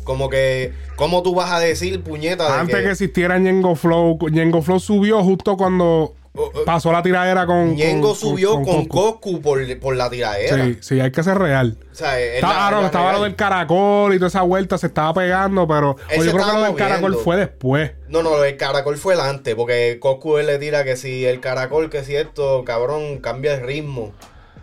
Como 0.04 0.30
que, 0.30 0.74
¿cómo 0.96 1.24
tú 1.24 1.34
vas 1.36 1.52
a 1.52 1.60
decir, 1.60 2.02
puñeta? 2.04 2.46
de 2.52 2.60
Antes 2.60 2.76
que 2.84 2.92
existiera 2.92 3.38
Ñengo 3.40 3.76
Flow, 3.76 4.18
Ñengo 4.32 4.62
Flow 4.62 4.80
subió 4.80 5.24
justo 5.24 5.56
cuando 5.58 6.14
Oh, 6.38 6.52
oh. 6.54 6.66
pasó 6.66 6.92
la 6.92 7.02
tiradera 7.02 7.46
con. 7.46 7.76
Ñengo 7.76 8.10
con- 8.10 8.18
subió 8.18 8.56
con, 8.56 8.66
Coscu. 8.66 8.88
Coscu 8.90 9.42
por, 9.42 9.80
por 9.80 9.96
la 9.96 10.10
tiradera. 10.10 10.66
Sí, 10.66 10.78
sí, 10.82 11.00
hay 11.00 11.10
que 11.10 11.24
ser 11.24 11.38
real. 11.38 11.78
O 11.94 11.96
sea, 11.96 12.20
es 12.20 12.36
Estaba, 12.36 12.54
la- 12.54 12.68
ah, 12.68 12.72
no, 12.72 12.86
estaba 12.86 13.06
real. 13.06 13.18
lo 13.20 13.24
del 13.24 13.36
caracol 13.38 14.14
y 14.14 14.18
toda 14.18 14.28
esa 14.28 14.42
vuelta 14.42 14.78
se 14.78 14.88
estaba 14.88 15.14
pegando, 15.14 15.66
pero 15.66 15.96
se 16.10 16.18
yo 16.26 16.34
creo 16.34 16.46
que 16.46 16.52
lo 16.54 16.64
del 16.64 16.76
caracol 16.76 17.16
fue 17.16 17.38
después. 17.38 17.94
No, 18.10 18.22
no, 18.22 18.44
el 18.44 18.58
caracol 18.58 18.98
fue 18.98 19.16
delante, 19.16 19.56
porque 19.56 19.98
Coscu 20.02 20.38
él 20.38 20.48
le 20.48 20.60
tira 20.60 20.84
que 20.84 20.98
si 20.98 21.26
el 21.26 21.40
caracol, 21.40 21.90
que 21.90 22.04
si 22.04 22.18
esto, 22.18 22.66
cabrón, 22.66 23.20
cambia 23.20 23.54
el 23.56 23.62
ritmo. 23.66 24.12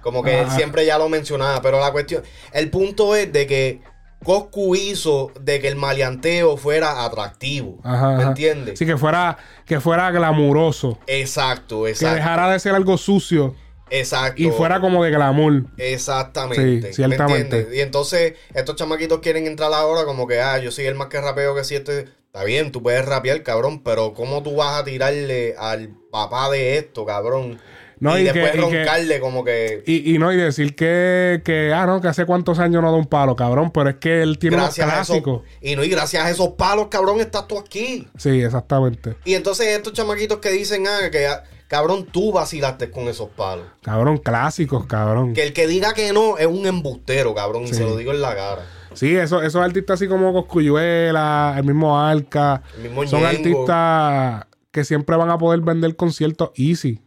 Como 0.03 0.23
que 0.23 0.41
él 0.41 0.47
Ajá. 0.49 0.57
siempre 0.57 0.85
ya 0.85 0.99
lo 0.99 1.09
mencionaba, 1.09 1.63
pero 1.63 1.81
la 1.81 1.91
cuestión, 1.93 2.23
el 2.53 2.69
punto 2.69 3.17
es 3.17 3.33
de 3.33 3.47
que 3.47 3.81
Coscu 4.25 4.75
hizo 4.75 5.33
de 5.41 5.61
que 5.61 5.69
el 5.69 5.77
maleanteo 5.77 6.57
fuera 6.57 7.05
atractivo. 7.05 7.79
Ajá, 7.83 8.17
¿Me 8.17 8.23
entiendes? 8.25 8.79
Sí, 8.79 8.87
que 8.87 8.97
fuera, 8.97 9.37
que 9.67 9.81
fuera 9.81 10.11
glamuroso. 10.11 10.99
Exacto, 11.07 11.85
Que 11.85 11.91
exacto. 11.91 12.15
dejara 12.17 12.51
de 12.51 12.59
ser 12.61 12.75
algo 12.75 12.97
sucio 12.99 13.55
Exacto. 13.91 14.41
y 14.43 14.51
fuera 14.51 14.81
como 14.81 15.05
de 15.05 15.11
glamour. 15.11 15.65
Exactamente. 15.77 16.89
Sí, 16.89 16.95
ciertamente. 16.95 17.35
¿me 17.35 17.41
entiendes? 17.41 17.77
Y 17.77 17.81
entonces 17.81 18.35
estos 18.55 18.77
chamaquitos 18.77 19.21
quieren 19.21 19.47
entrar 19.47 19.73
ahora 19.73 20.05
como 20.05 20.27
que, 20.27 20.41
ah, 20.41 20.59
yo 20.59 20.71
soy 20.71 20.87
el 20.87 20.95
más 20.95 21.09
que 21.09 21.21
rapeo 21.21 21.55
que 21.55 21.65
si 21.65 21.75
este... 21.77 22.09
Está 22.33 22.45
bien, 22.45 22.73
tú 22.73 22.83
puedes 22.83 23.05
rapear, 23.05 23.43
cabrón, 23.43 23.83
pero 23.83 24.15
¿cómo 24.15 24.43
tú 24.43 24.57
vas 24.57 24.81
a 24.81 24.85
tirarle 24.85 25.55
al 25.59 25.91
papá 26.11 26.49
de 26.49 26.79
esto, 26.79 27.05
cabrón? 27.05 27.61
No, 28.03 28.19
y, 28.19 28.23
y 28.23 28.25
que- 28.25 28.33
después 28.33 28.55
y 28.55 28.71
que- 28.71 28.79
roncarle 28.79 29.21
como 29.21 29.45
que... 29.45 29.83
Y, 29.87 30.15
y 30.15 30.19
no, 30.19 30.33
y 30.33 30.37
decir 30.37 30.75
que, 30.75 31.41
que, 31.45 31.73
ah, 31.73 31.87
no, 31.87 32.01
que 32.01 32.09
hace 32.09 32.27
cuántos 32.27 32.59
años 32.59 32.83
no 32.83 32.91
da 32.91 32.97
un 32.99 33.07
palo, 33.07 33.37
cabrón, 33.37 33.71
pero 33.71 33.91
es 33.91 33.97
que 33.97 34.23
él 34.23 34.39
tiene 34.39 34.57
Gracias 34.57 34.87
unos 34.87 34.95
esos, 34.97 35.07
clásicos. 35.07 35.43
y 35.61 35.77
no, 35.77 35.85
y 35.85 35.89
gracias 35.89 36.25
a 36.25 36.31
esos 36.31 36.49
palos, 36.51 36.89
cabrón, 36.91 37.21
estás 37.21 37.47
tú 37.47 37.59
aquí. 37.59 38.09
Sí, 38.19 38.43
exactamente. 38.43 39.15
Y 39.25 39.35
entonces 39.35 39.69
estos 39.69 39.93
chamaquitos 39.93 40.39
que 40.39 40.51
dicen, 40.51 40.85
ah, 40.89 41.11
que 41.11 41.27
ah, 41.29 41.45
cabrón, 41.69 42.05
tú 42.11 42.33
vacilaste 42.33 42.91
con 42.91 43.05
esos 43.09 43.29
palos. 43.31 43.67
Cabrón, 43.83 44.19
clásicos, 44.19 44.85
cabrón. 44.87 45.33
Que 45.33 45.45
el 45.45 45.53
que 45.53 45.67
diga 45.69 45.95
que 45.95 46.13
no 46.13 46.39
es 46.39 46.47
un 46.47 46.67
embustero, 46.67 47.35
cabrón, 47.35 47.63
y 47.65 47.69
se 47.73 47.85
lo 47.85 47.97
digo 47.97 48.11
en 48.13 48.21
la 48.21 48.35
cara. 48.35 48.67
Sí, 48.95 49.17
eso, 49.17 49.41
esos 49.43 49.63
artistas 49.63 49.95
así 50.01 50.09
como 50.09 50.33
Coscuyuela, 50.35 51.55
el 51.57 51.65
mismo 51.65 51.99
Arca, 51.99 52.63
El 52.77 52.83
mismo 52.83 53.07
son 53.07 53.21
Ñengo. 53.21 53.29
artistas 53.29 54.47
que 54.71 54.85
siempre 54.85 55.17
van 55.17 55.31
a 55.31 55.39
poder 55.39 55.61
vender 55.61 55.95
conciertos 55.97 56.51
easy. 56.57 57.01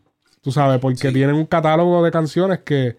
Tú 0.46 0.52
sabes, 0.52 0.80
porque 0.80 1.12
tienen 1.12 1.36
un 1.36 1.46
catálogo 1.48 2.04
de 2.06 2.12
canciones 2.12 2.60
que 2.60 2.96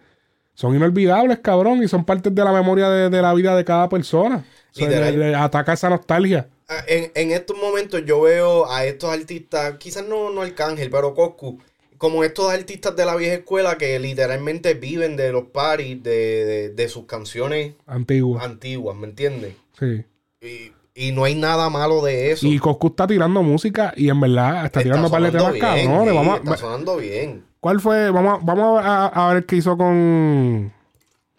son 0.54 0.74
inolvidables, 0.76 1.38
cabrón, 1.40 1.82
y 1.82 1.88
son 1.88 2.04
partes 2.04 2.34
de 2.34 2.44
la 2.44 2.52
memoria 2.52 2.90
de, 2.90 3.10
de 3.10 3.22
la 3.22 3.34
vida 3.34 3.56
de 3.56 3.64
cada 3.64 3.88
persona. 3.88 4.44
O 4.72 4.74
sea, 4.74 4.88
le- 4.88 5.12
le 5.16 5.34
ataca 5.34 5.72
esa 5.74 5.88
nostalgia. 5.90 6.48
Ah, 6.68 6.84
En, 6.88 7.12
en 7.14 7.30
estos 7.30 7.56
momentos 7.56 8.02
yo 8.04 8.20
veo 8.22 8.70
a 8.70 8.84
estos 8.84 9.10
artistas, 9.12 9.76
quizás 9.78 10.06
no, 10.06 10.30
no 10.30 10.42
Arcángel, 10.42 10.90
pero 10.90 11.14
Coscu, 11.14 11.60
como 11.98 12.24
estos 12.24 12.52
artistas 12.52 12.96
de 12.96 13.06
la 13.06 13.16
vieja 13.16 13.34
escuela 13.36 13.78
que 13.78 13.98
literalmente 14.00 14.74
viven 14.74 15.16
de 15.16 15.32
los 15.32 15.44
parties, 15.44 16.02
de, 16.02 16.44
de, 16.44 16.68
de 16.70 16.88
sus 16.88 17.06
canciones 17.06 17.74
Antigua. 17.86 18.42
antiguas, 18.44 18.96
¿me 18.96 19.06
entiendes? 19.06 19.54
Sí. 19.78 20.04
Y, 20.40 20.72
y 20.96 21.12
no 21.12 21.24
hay 21.24 21.34
nada 21.34 21.68
malo 21.70 22.02
de 22.02 22.32
eso. 22.32 22.46
Y 22.46 22.58
Coscu 22.58 22.88
está 22.88 23.06
tirando 23.06 23.42
música 23.42 23.92
y 23.96 24.08
en 24.08 24.18
verdad 24.18 24.64
está, 24.64 24.82
tirando 24.82 25.10
par 25.10 25.22
de 25.22 25.30
temas 25.30 25.52
cabrones. 25.54 26.08
sí, 26.10 26.16
Vamos 26.16 26.34
a- 26.34 26.36
está 26.38 26.56
sonando 26.56 26.96
bien. 26.96 27.44
¿Cuál 27.60 27.80
fue? 27.80 28.10
Vamos, 28.10 28.38
a- 28.40 28.44
vamos 28.44 28.80
a, 28.84 29.06
a 29.06 29.34
ver 29.34 29.44
qué 29.44 29.56
hizo 29.56 29.76
con. 29.76 30.72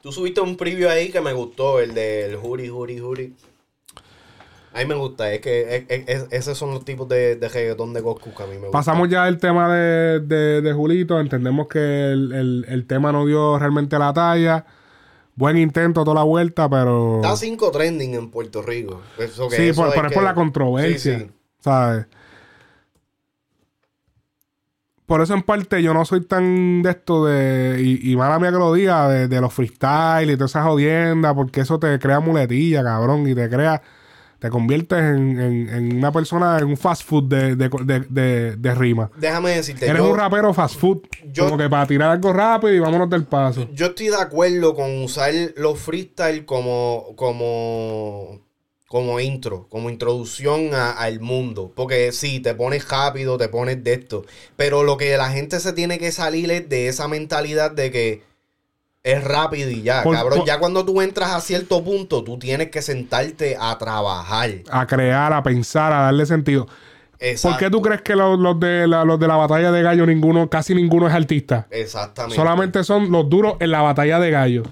Tú 0.02 0.12
subiste 0.12 0.40
un 0.42 0.56
preview 0.58 0.90
ahí 0.90 1.10
que 1.10 1.20
me 1.22 1.34
gustó, 1.34 1.80
el 1.80 1.94
del 1.94 2.36
Juri, 2.38 2.70
Juri, 2.70 3.00
Juri. 3.00 3.34
A 4.74 4.80
mí 4.80 4.86
me 4.86 4.94
gusta, 4.96 5.34
es 5.34 5.42
que 5.42 5.76
es- 5.76 5.86
es- 5.90 6.08
es- 6.08 6.28
esos 6.32 6.56
son 6.58 6.72
los 6.72 6.86
tipos 6.86 7.08
de, 7.10 7.36
de 7.36 7.50
reggaetón 7.50 7.94
de 7.94 8.04
Coscu 8.04 8.32
que 8.36 8.44
a 8.44 8.46
mí 8.46 8.54
me 8.54 8.60
gusta. 8.68 8.72
Pasamos 8.78 9.10
ya 9.10 9.28
el 9.28 9.40
tema 9.40 9.74
de, 9.74 10.20
de, 10.20 10.62
de 10.62 10.74
Julito. 10.74 11.20
Entendemos 11.20 11.68
que 11.68 11.80
el, 12.12 12.32
el- 12.32 12.66
el 12.70 12.86
tema 12.86 13.12
no 13.12 13.26
dio 13.26 13.58
realmente 13.58 13.98
la 13.98 14.14
talla. 14.14 14.66
Buen 15.38 15.56
intento 15.56 16.04
toda 16.04 16.16
la 16.16 16.24
vuelta, 16.24 16.68
pero. 16.68 17.18
Está 17.18 17.36
cinco 17.36 17.70
trending 17.70 18.16
en 18.16 18.32
Puerto 18.32 18.64
Rico. 18.64 19.02
Eso 19.20 19.48
que 19.48 19.56
sí, 19.56 19.68
eso 19.70 19.84
por, 19.84 19.94
pero 19.94 20.08
es 20.08 20.10
que... 20.10 20.16
por 20.16 20.24
la 20.24 20.34
controversia. 20.34 21.28
¿Sabes? 21.60 22.08
Por 25.06 25.22
eso 25.22 25.36
en 25.36 25.44
parte 25.44 25.82
yo 25.84 25.94
no 25.94 26.06
soy 26.06 26.26
tan 26.26 26.82
de 26.82 26.90
esto 26.90 27.26
de. 27.26 27.80
Y, 27.80 28.12
y 28.12 28.16
mala 28.18 28.40
mía 28.40 28.52
que 28.52 28.58
lo 28.58 28.74
diga, 28.74 29.08
de, 29.08 29.40
los 29.40 29.54
freestyle 29.54 30.32
y 30.32 30.36
todas 30.36 30.52
esas 30.52 30.66
jodiendas, 30.66 31.36
porque 31.36 31.62
eso 31.62 31.78
te 31.78 32.00
crea 32.00 32.20
muletilla, 32.20 32.84
cabrón, 32.84 33.28
y 33.28 33.36
te 33.36 33.48
crea 33.48 33.80
te 34.40 34.50
conviertes 34.50 35.00
en, 35.00 35.40
en- 35.40 35.70
en 35.70 35.98
una 35.98 36.12
persona, 36.12 36.60
en 36.60 36.66
un 36.66 36.78
fast 36.78 37.04
food 37.04 37.24
de, 37.24 37.56
de, 37.56 37.70
de, 38.10 38.56
de- 38.56 38.76
rima. 38.76 39.10
Déjame 39.18 39.52
decirte, 39.56 39.86
Eres 39.88 39.98
yo, 40.02 40.12
un 40.12 40.18
rapero 40.18 40.54
fast 40.54 40.80
food. 40.80 41.00
yo- 41.34 41.46
como 41.46 41.58
que 41.58 41.68
para 41.70 41.88
tirar 41.88 42.12
algo 42.12 42.32
rápido 42.32 42.74
y 42.74 42.80
vámonos 42.80 43.10
del 43.10 43.26
paso. 43.26 43.68
yo 43.74 43.88
estoy 43.88 44.10
de 44.10 44.16
acuerdo 44.22 44.76
con 44.76 45.04
usar 45.04 45.34
los 45.56 45.80
freestyle 45.80 46.46
como, 46.46 47.14
como, 47.16 48.42
como 48.88 49.20
intro, 49.20 49.68
como 49.70 49.90
introducción 49.90 50.74
a- 50.74 50.92
al 50.92 51.20
mundo. 51.20 51.72
Porque 51.76 52.12
sí, 52.12 52.40
te 52.40 52.54
pones 52.54 52.88
rápido, 52.88 53.38
te 53.38 53.50
pones 53.50 53.84
de 53.84 53.94
esto. 53.94 54.24
Pero 54.56 54.84
lo 54.84 54.98
que 54.98 55.18
la 55.18 55.32
gente 55.32 55.60
se 55.60 55.74
tiene 55.74 55.98
que 55.98 56.12
salir 56.12 56.52
es 56.52 56.70
de 56.70 56.88
esa 56.88 57.08
mentalidad 57.08 57.72
de 57.72 57.92
que 57.92 58.24
es 59.14 59.24
rápido 59.24 59.70
y 59.70 59.82
ya, 59.84 60.04
Por- 60.04 60.16
cabrón. 60.16 60.40
por- 60.40 60.48
Ya 60.48 60.60
cuando 60.60 60.86
tú 60.86 61.02
entras 61.02 61.32
a 61.32 61.42
cierto 61.42 61.84
punto, 61.84 62.24
tú 62.24 62.38
tienes 62.38 62.70
que 62.70 62.82
sentarte 62.82 63.58
a 63.60 63.78
trabajar. 63.78 64.50
A 64.70 64.86
crear, 64.88 65.32
a 65.34 65.42
pensar, 65.44 65.94
a 65.94 66.02
darle 66.04 66.26
sentido. 66.26 66.66
¿Por 66.66 66.76
qué 67.20 67.32
Exacto. 67.32 67.72
tú 67.72 67.82
crees 67.82 68.02
que 68.04 68.16
los, 68.16 68.38
los 68.38 68.60
de 68.60 68.88
la, 68.88 69.04
los 69.04 69.20
de 69.20 69.28
la 69.28 69.36
batalla 69.38 69.72
de 69.72 69.82
gallo, 69.82 70.06
ninguno, 70.06 70.50
casi 70.50 70.76
ninguno 70.76 71.08
es 71.08 71.14
artista? 71.14 71.66
Exactamente. 71.72 72.36
Solamente 72.36 72.84
son 72.84 73.12
los 73.12 73.28
duros 73.28 73.56
en 73.60 73.72
la 73.72 73.82
batalla 73.82 74.20
de 74.20 74.30
gallo. 74.30 74.64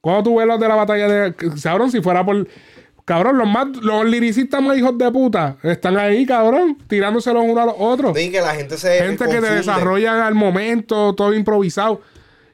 Cuando 0.00 0.22
tú 0.22 0.36
ves 0.38 0.46
los 0.46 0.60
de 0.60 0.68
la 0.68 0.74
batalla 0.76 1.08
de 1.08 1.34
cabrón, 1.62 1.90
si 1.90 2.00
fuera 2.00 2.24
por. 2.24 2.46
Cabrón, 3.04 3.38
los 3.38 3.48
más, 3.48 3.68
los 3.80 4.04
liricistas 4.04 4.60
más 4.60 4.76
hijos 4.76 4.96
de 4.98 5.10
puta 5.10 5.56
están 5.62 5.96
ahí, 5.96 6.26
cabrón, 6.26 6.76
tirándose 6.86 7.32
los 7.32 7.42
unos 7.42 7.58
a 7.58 7.64
los 7.66 7.74
otros. 7.78 8.16
Sí, 8.16 8.30
que 8.30 8.40
la 8.42 8.54
gente 8.54 8.76
se 8.76 8.98
Gente 8.98 9.24
que 9.24 9.40
te 9.40 9.50
desarrollan 9.50 10.20
al 10.20 10.34
momento, 10.34 11.14
todo 11.14 11.32
improvisado. 11.32 12.02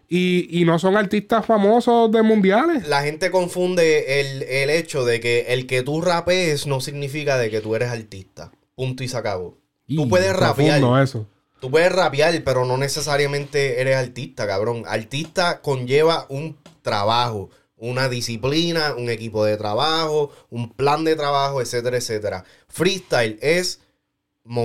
Y, 0.08 0.60
y 0.60 0.64
no 0.64 0.78
son 0.78 0.96
artistas 0.96 1.46
famosos 1.46 2.10
de 2.12 2.22
mundiales. 2.22 2.86
La 2.88 3.02
gente 3.02 3.30
confunde 3.30 4.20
el, 4.20 4.42
el 4.42 4.70
hecho 4.70 5.04
de 5.04 5.20
que 5.20 5.46
el 5.48 5.66
que 5.66 5.82
tú 5.82 6.00
rapees 6.00 6.66
no 6.66 6.80
significa 6.80 7.38
de 7.38 7.50
que 7.50 7.60
tú 7.60 7.74
eres 7.74 7.90
artista. 7.90 8.52
Punto 8.74 9.02
y 9.02 9.08
se 9.08 9.16
acabó. 9.16 9.58
Y 9.86 9.96
tú 9.96 10.08
puedes 10.08 10.34
rapear. 10.34 10.82
eso. 11.02 11.26
Tú 11.60 11.70
puedes 11.70 11.90
rapear, 11.92 12.42
pero 12.44 12.64
no 12.64 12.76
necesariamente 12.76 13.80
eres 13.80 13.96
artista, 13.96 14.46
cabrón. 14.46 14.84
Artista 14.86 15.62
conlleva 15.62 16.26
un 16.28 16.58
trabajo, 16.82 17.48
una 17.76 18.08
disciplina, 18.08 18.94
un 18.94 19.08
equipo 19.08 19.44
de 19.44 19.56
trabajo, 19.56 20.30
un 20.50 20.70
plan 20.70 21.04
de 21.04 21.16
trabajo, 21.16 21.62
etcétera, 21.62 21.96
etcétera. 21.96 22.44
Freestyle 22.68 23.38
es, 23.40 23.80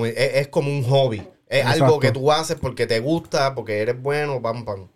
es, 0.05 0.33
es 0.35 0.47
como 0.49 0.69
un 0.69 0.83
hobby. 0.83 1.21
Es 1.47 1.61
Exacto. 1.61 1.85
algo 1.85 1.99
que 1.99 2.11
tú 2.11 2.31
haces 2.31 2.57
porque 2.59 2.85
te 2.85 2.99
gusta, 2.99 3.55
porque 3.55 3.79
eres 3.79 4.01
bueno, 4.01 4.41
pam, 4.41 4.65
pam. 4.65 4.87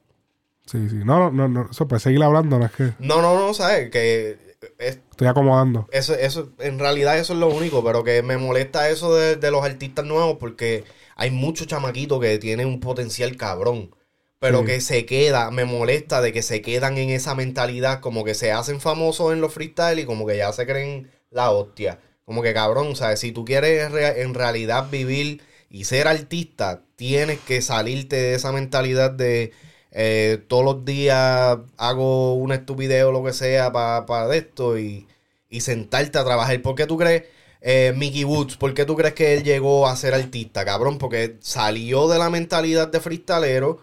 Sí, 0.65 0.89
sí. 0.89 0.95
No, 1.03 1.29
no, 1.31 1.47
no. 1.47 1.67
Eso 1.71 1.87
puede 1.87 1.99
seguir 1.99 2.23
hablando, 2.23 2.57
no 2.59 2.65
es 2.65 2.71
que 2.71 2.93
No, 2.99 3.21
no, 3.21 3.37
no, 3.37 3.53
¿sabes? 3.53 3.89
Que 3.89 4.37
es, 4.79 4.99
estoy 5.11 5.27
acomodando. 5.27 5.87
Eso, 5.91 6.13
eso, 6.15 6.51
en 6.59 6.79
realidad 6.79 7.17
eso 7.17 7.33
es 7.33 7.39
lo 7.39 7.49
único, 7.49 7.83
pero 7.83 8.03
que 8.03 8.21
me 8.23 8.37
molesta 8.37 8.89
eso 8.89 9.13
de, 9.15 9.35
de 9.35 9.51
los 9.51 9.63
artistas 9.63 10.05
nuevos 10.05 10.37
porque 10.39 10.85
hay 11.15 11.31
muchos 11.31 11.67
chamaquitos 11.67 12.19
que 12.21 12.39
tienen 12.39 12.67
un 12.67 12.79
potencial 12.79 13.35
cabrón, 13.35 13.93
pero 14.39 14.59
Sí. 14.61 14.65
que 14.65 14.81
se 14.81 15.05
queda, 15.05 15.51
me 15.51 15.65
molesta 15.65 16.21
de 16.21 16.31
que 16.33 16.41
se 16.41 16.61
quedan 16.61 16.97
en 16.97 17.09
esa 17.09 17.35
mentalidad, 17.35 17.99
como 17.99 18.23
que 18.23 18.33
se 18.33 18.51
hacen 18.51 18.79
famosos 18.79 19.33
en 19.33 19.41
los 19.41 19.53
freestyle 19.53 19.99
y 19.99 20.05
como 20.05 20.25
que 20.25 20.37
ya 20.37 20.51
se 20.53 20.65
creen 20.65 21.11
la 21.29 21.51
hostia. 21.51 21.99
Como 22.25 22.41
que 22.41 22.53
cabrón, 22.53 22.95
sea, 22.95 23.15
si 23.17 23.31
tú 23.33 23.43
quieres 23.43 23.91
en 23.93 24.33
realidad 24.33 24.87
vivir 24.89 25.41
y 25.69 25.83
ser 25.85 26.07
artista, 26.07 26.83
tienes 26.95 27.39
que 27.39 27.61
salirte 27.61 28.15
de 28.15 28.35
esa 28.35 28.51
mentalidad 28.53 29.11
de 29.11 29.51
eh, 29.95 30.43
todos 30.47 30.65
los 30.65 30.83
días 30.85 31.57
hago 31.77 32.33
una 32.35 32.55
estupidez 32.55 33.03
o 33.05 33.11
lo 33.11 33.23
que 33.23 33.31
sea 33.33 33.71
para 33.71 34.35
esto 34.35 34.77
y, 34.77 35.07
y 35.49 35.61
sentarte 35.61 36.17
a 36.17 36.23
trabajar. 36.25 36.61
¿Por 36.61 36.75
qué 36.75 36.85
tú 36.87 36.97
crees, 36.97 37.23
eh, 37.61 37.93
Mickey 37.95 38.23
Woods, 38.25 38.57
por 38.57 38.73
qué 38.73 38.85
tú 38.85 38.95
crees 38.95 39.13
que 39.13 39.35
él 39.35 39.43
llegó 39.43 39.87
a 39.87 39.95
ser 39.95 40.13
artista, 40.13 40.65
cabrón? 40.65 40.97
Porque 40.97 41.37
salió 41.41 42.07
de 42.07 42.17
la 42.19 42.29
mentalidad 42.29 42.87
de 42.89 42.99
freestalero 42.99 43.79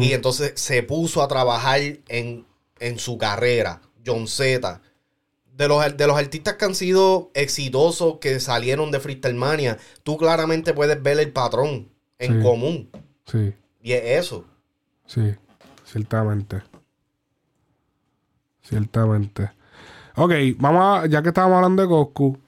y 0.00 0.12
entonces 0.12 0.52
se 0.56 0.82
puso 0.84 1.22
a 1.22 1.28
trabajar 1.28 1.80
en, 2.08 2.44
en 2.78 2.98
su 2.98 3.16
carrera. 3.18 3.80
John 4.06 4.28
Z. 4.28 4.80
De 5.56 5.68
los, 5.68 5.96
de 5.96 6.06
los 6.06 6.16
artistas 6.16 6.54
que 6.54 6.64
han 6.66 6.74
sido 6.74 7.30
exitosos, 7.34 8.18
que 8.18 8.38
salieron 8.40 8.90
de 8.90 9.00
Freestyle 9.00 9.34
Mania, 9.34 9.78
tú 10.02 10.16
claramente 10.18 10.72
puedes 10.74 11.02
ver 11.02 11.18
el 11.20 11.32
patrón 11.32 11.88
en 12.18 12.38
Sí. 12.38 12.42
común. 12.42 12.90
Sí, 13.30 13.54
Y 13.82 13.92
es 13.92 14.24
eso. 14.24 14.44
sí. 15.06 15.34
Ciertamente. 15.92 16.62
Ciertamente. 18.62 19.50
Ok, 20.16 20.32
vamos 20.58 20.82
a, 21.04 21.06
ya 21.06 21.20
que 21.22 21.28
estábamos 21.28 21.56
hablando 21.56 21.82
de 21.82 21.88
Coscu, 21.88 22.38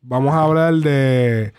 vamos 0.00 0.32
a 0.34 0.42
hablar 0.42 0.72
de. 0.74 1.52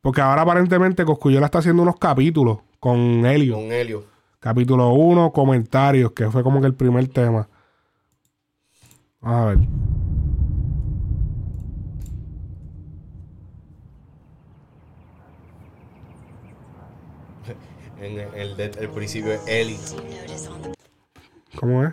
Porque 0.00 0.22
ahora 0.22 0.42
aparentemente 0.42 1.04
Coscuyola 1.04 1.46
está 1.46 1.58
haciendo 1.58 1.82
unos 1.82 1.98
capítulos 1.98 2.58
con 2.80 3.26
Helio. 3.26 3.56
Con 3.56 3.72
Helio. 3.72 4.04
Capítulo 4.40 4.90
1, 4.94 5.32
comentarios, 5.32 6.12
que 6.12 6.30
fue 6.30 6.42
como 6.42 6.60
que 6.60 6.66
el 6.66 6.74
primer 6.74 7.08
tema. 7.08 7.46
Vamos 9.20 9.40
a 9.40 9.44
ver. 9.46 9.58
En 18.00 18.18
el, 18.18 18.34
el, 18.34 18.56
de- 18.56 18.72
el 18.80 18.90
principio 18.90 19.32
es 19.32 19.40
Eli. 19.46 19.78
¿Cómo 21.56 21.84
es? 21.84 21.92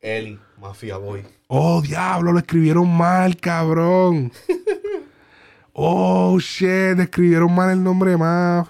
Eli, 0.00 0.38
Mafia 0.58 0.96
Boy. 0.96 1.24
Oh, 1.48 1.82
diablo, 1.82 2.32
lo 2.32 2.38
escribieron 2.38 2.88
mal, 2.96 3.36
cabrón. 3.36 4.32
Oh, 5.72 6.38
shit, 6.40 6.98
escribieron 6.98 7.54
mal 7.54 7.70
el 7.70 7.82
nombre 7.82 8.16
más. 8.16 8.68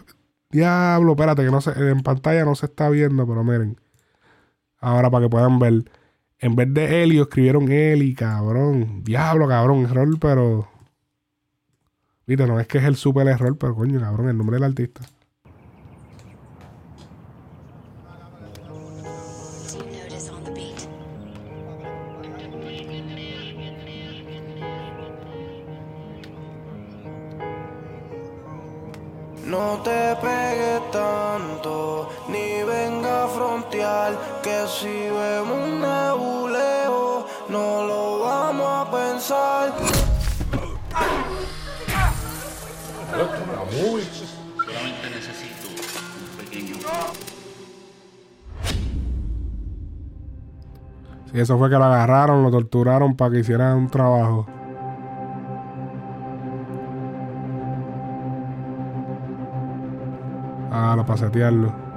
Diablo, 0.51 1.13
espérate, 1.13 1.45
que 1.45 1.51
no 1.51 1.61
se, 1.61 1.71
en 1.73 2.03
pantalla 2.03 2.45
no 2.45 2.55
se 2.55 2.67
está 2.67 2.89
viendo, 2.91 3.27
pero 3.27 3.43
miren. 3.43 3.81
Ahora 4.79 5.11
para 5.11 5.25
que 5.25 5.31
puedan 5.31 5.59
ver. 5.59 5.91
En 6.39 6.57
vez 6.57 6.73
de 6.73 7.03
Helio, 7.03 7.23
escribieron 7.23 7.71
Eli, 7.73 8.15
cabrón. 8.15 9.03
Diablo, 9.03 9.49
cabrón, 9.49 9.85
error, 9.87 10.09
pero. 10.21 10.69
Viste, 12.27 12.47
no 12.47 12.61
es 12.61 12.69
que 12.69 12.79
es 12.79 12.85
el 12.85 12.97
super 12.97 13.27
error, 13.27 13.57
pero 13.59 13.75
coño, 13.75 13.99
cabrón, 13.99 14.29
el 14.29 14.37
nombre 14.39 14.57
del 14.57 14.65
artista. 14.65 15.01
No 29.51 29.81
te 29.83 30.15
pegues 30.23 30.93
tanto, 30.93 32.09
ni 32.29 32.63
venga 32.63 33.25
a 33.25 33.27
frontear, 33.27 34.13
que 34.45 34.65
si 34.69 34.87
vemos 34.87 35.59
un 35.65 35.81
nebuleo, 35.81 37.27
no 37.49 37.85
lo 37.85 38.21
vamos 38.21 38.87
a 38.87 38.91
pensar. 38.93 39.73
Solamente 44.57 45.11
necesito 45.17 45.67
un 45.67 46.45
pequeño. 46.45 46.77
Sí, 51.33 51.41
eso 51.41 51.59
fue 51.59 51.69
que 51.69 51.75
lo 51.75 51.85
agarraron, 51.87 52.45
lo 52.45 52.53
torturaron 52.53 53.17
para 53.17 53.33
que 53.33 53.41
hiciera 53.41 53.75
un 53.75 53.91
trabajo. 53.91 54.47
Ah, 60.91 60.97
lo 60.97 61.07
para 61.07 61.19
setearlo. 61.19 61.90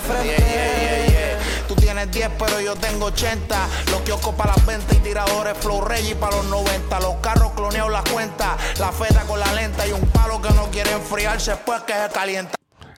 Para 0.00 0.22
el 0.22 0.26
cristal 0.26 0.26
de 0.26 0.34
al 0.34 0.44
frente. 0.44 1.38
Tú 1.68 1.74
tienes 1.74 2.10
10, 2.10 2.30
pero 2.38 2.60
yo 2.60 2.74
tengo 2.76 3.06
80. 3.06 3.56
Los 3.90 4.00
kioscos 4.02 4.34
para 4.34 4.54
las 4.54 4.66
ventas 4.66 4.96
y 4.96 5.00
tiradores 5.00 5.56
Flow 5.58 5.80
Reggie 5.82 6.14
para 6.14 6.36
los 6.36 6.46
90. 6.46 7.00
Los 7.00 7.14
carros 7.16 7.52
cloneados 7.52 7.92
las 7.92 8.04
cuentas. 8.10 8.50
La 8.78 8.92
feta 8.92 9.22
con 9.22 9.40
la 9.40 9.52
lenta 9.52 9.86
y 9.86 9.92
un 9.92 10.06
palo 10.08 10.40
que 10.42 10.50
no 10.50 10.64
quiere 10.70 10.92
enfriarse 10.92 11.52
después 11.52 11.82
que 11.82 11.92
se 11.92 12.08
calienta. 12.12 12.54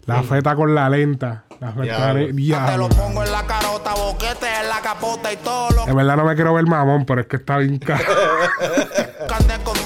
La 0.06 0.23
feta 0.23 0.55
con 0.55 0.74
la 0.74 0.89
lenta. 0.89 1.44
Las 1.60 1.74
Ya, 1.77 2.12
ventanillas. 2.12 2.70
Te 2.70 2.77
lo 2.77 2.89
pongo 2.89 3.24
en 3.24 3.32
la 3.32 3.47
carota, 3.47 3.94
boquete 3.94 4.47
en 4.62 4.68
la 4.68 4.81
capota 4.82 5.32
y 5.32 5.36
todo 5.39 5.70
lo 5.70 5.89
En 5.89 5.97
verdad 5.97 6.16
no 6.16 6.24
me 6.24 6.35
quiero 6.35 6.52
ver 6.52 6.66
mamón, 6.66 7.06
pero 7.06 7.23
es 7.23 7.27
que 7.27 7.36
está 7.36 7.56
bien 7.59 7.78
caro. 7.78 8.05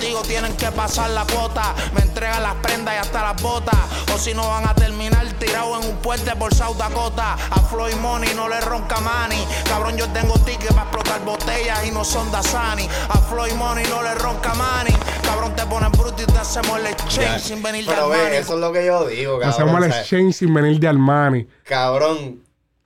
contigo 0.00 0.22
tienen 0.22 0.56
que 0.56 0.70
pasar 0.72 1.10
la 1.10 1.26
cuota. 1.26 1.74
Me 1.94 2.00
entregan 2.00 2.42
las 2.42 2.54
prendas 2.56 2.94
y 2.94 2.98
hasta 2.98 3.22
las 3.22 3.42
botas. 3.42 3.76
O 4.14 4.18
si 4.18 4.32
no 4.32 4.48
van 4.48 4.66
a 4.66 4.74
terminar 4.74 5.26
tirados 5.38 5.84
en 5.84 5.90
un 5.90 5.96
puente 5.98 6.34
por 6.36 6.54
South 6.54 6.76
Dakota. 6.78 7.34
A 7.34 7.60
Floyd 7.60 7.94
Money 7.96 8.32
no 8.34 8.48
le 8.48 8.60
ronca 8.62 8.98
mani. 9.00 9.36
Cabrón, 9.68 9.98
yo 9.98 10.08
tengo 10.08 10.34
tickets 10.38 10.72
para 10.72 10.82
explotar 10.84 11.22
botellas 11.24 11.86
y 11.86 11.90
no 11.90 12.02
son 12.04 12.32
Dasani. 12.32 12.88
A 13.10 13.18
Floyd 13.18 13.52
Money 13.52 13.84
no 13.90 14.02
le 14.02 14.14
ronca 14.14 14.54
mani. 14.54 14.90
Cabrón, 15.22 15.54
te 15.54 15.66
pones 15.66 15.90
bruto 15.92 16.22
y 16.22 16.26
te 16.26 16.38
hacemos 16.38 16.78
el 16.78 16.86
exchange 16.86 17.42
sin 17.42 17.62
venir 17.62 17.84
de 17.84 17.92
Pero 17.92 18.08
ve, 18.08 18.16
Armani. 18.20 18.36
eso 18.36 18.54
es 18.54 18.60
lo 18.60 18.72
que 18.72 18.86
yo 18.86 19.06
digo, 19.06 19.38
cabrón. 19.38 19.50
Hacemos 19.50 19.84
el 19.84 19.92
exchange 19.92 20.34
sin 20.34 20.54
venir 20.54 20.80
de 20.80 20.88
Armani. 20.88 21.46
Cabrón, 21.64 22.42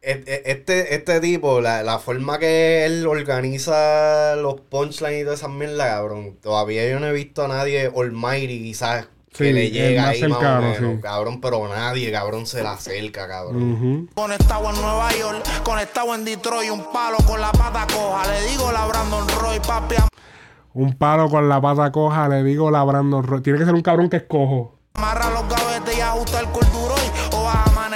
este, 0.07 0.95
este 0.95 1.21
tipo, 1.21 1.61
la, 1.61 1.83
la 1.83 1.99
forma 1.99 2.39
que 2.39 2.85
él 2.85 3.07
organiza 3.07 4.37
los 4.37 4.61
punchlines 4.61 5.21
y 5.21 5.25
todas 5.25 5.41
esas 5.41 5.51
mierdas, 5.51 5.89
cabrón. 5.89 6.37
Todavía 6.43 6.89
yo 6.89 7.01
no 7.01 7.07
he 7.07 7.13
visto 7.13 7.45
a 7.45 7.49
nadie 7.49 7.91
Almighty, 7.95 8.63
quizás, 8.63 9.07
que 9.37 9.47
Sí, 9.47 9.53
le 9.53 9.71
llega 9.71 10.09
ahí 10.11 10.23
más 10.29 10.39
o 10.39 10.61
menos, 10.63 10.77
sí. 10.79 11.01
cabrón. 11.03 11.41
Pero 11.41 11.69
nadie, 11.69 12.13
cabrón, 12.13 12.47
se 12.47 12.63
la 12.63 12.73
acerca, 12.73 13.27
cabrón. 13.27 13.73
Ujú. 13.73 14.09
Conectado 14.15 14.71
en 14.71 14.77
Nueva 14.81 15.11
York, 15.13 15.43
conectado 15.65 16.15
en 16.15 16.25
Detroit, 16.25 16.71
un 16.71 16.93
palo 16.93 17.17
con 17.27 17.41
la 17.41 17.51
pata 17.53 17.87
coja. 17.93 18.27
Le 18.33 18.49
digo 18.49 18.71
la 18.71 18.87
Brandon 18.87 19.27
Roy, 19.41 19.59
papi, 19.67 19.97
Un 20.75 20.93
palo 20.97 21.29
con 21.29 21.49
la 21.49 21.61
pata 21.61 21.91
coja, 21.91 22.29
le 22.29 22.45
digo 22.45 22.71
la 22.71 22.85
Brandon 22.85 23.23
Roy. 23.25 23.41
Tiene 23.43 23.59
que 23.59 23.65
ser 23.65 23.75
un 23.75 23.83
cabrón 23.83 24.09
que 24.09 24.19
es 24.19 24.25
cojo. 24.25 24.79
amarra 24.95 25.31
los 25.31 25.49
gavetes 25.49 25.97
y 25.99 26.01
ajusta 26.01 26.41
el 26.41 26.47
corduroy. 26.51 27.04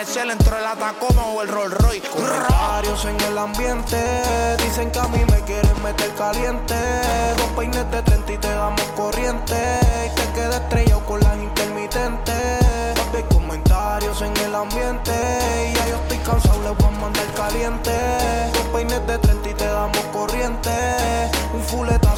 Amanecer 0.09 0.30
entre 0.30 0.56
el 0.56 0.78
Tacoma 0.78 1.26
o 1.26 1.43
el 1.43 1.48
Rolls 1.48 1.74
Royce. 1.74 2.09
Comentarios 2.09 3.05
en 3.05 3.20
el 3.20 3.36
ambiente 3.36 3.97
Dicen 4.56 4.90
que 4.90 4.98
a 4.98 5.09
mí 5.09 5.18
me 5.30 5.40
quieren 5.43 5.82
meter 5.82 6.10
caliente. 6.14 6.74
Dos 7.36 7.47
peines 7.56 7.90
de 7.90 8.02
30 8.02 8.32
y 8.32 8.39
te 8.39 8.48
damos 8.48 8.82
corriente. 8.97 9.55
Y 10.06 10.14
te 10.14 10.32
quedas 10.32 10.62
estrellado 10.62 11.05
con 11.05 11.20
las 11.20 11.36
intermitentes. 11.36 12.97
Hay 13.14 13.22
comentarios 13.35 14.22
en 14.22 14.35
el 14.39 14.55
ambiente. 14.55 15.12
Y 15.70 15.74
ya 15.74 15.89
yo 15.89 15.97
estoy 15.97 16.18
cansado, 16.18 16.62
les 16.62 16.76
voy 16.78 16.86
a 16.86 17.01
mandar 17.01 17.26
caliente. 17.35 17.93
Dos 18.55 18.66
peines 18.72 19.06
de 19.06 19.18
30 19.18 19.48
y 19.51 19.55
te 19.55 19.66
damos 19.66 20.05
corriente 20.12 20.97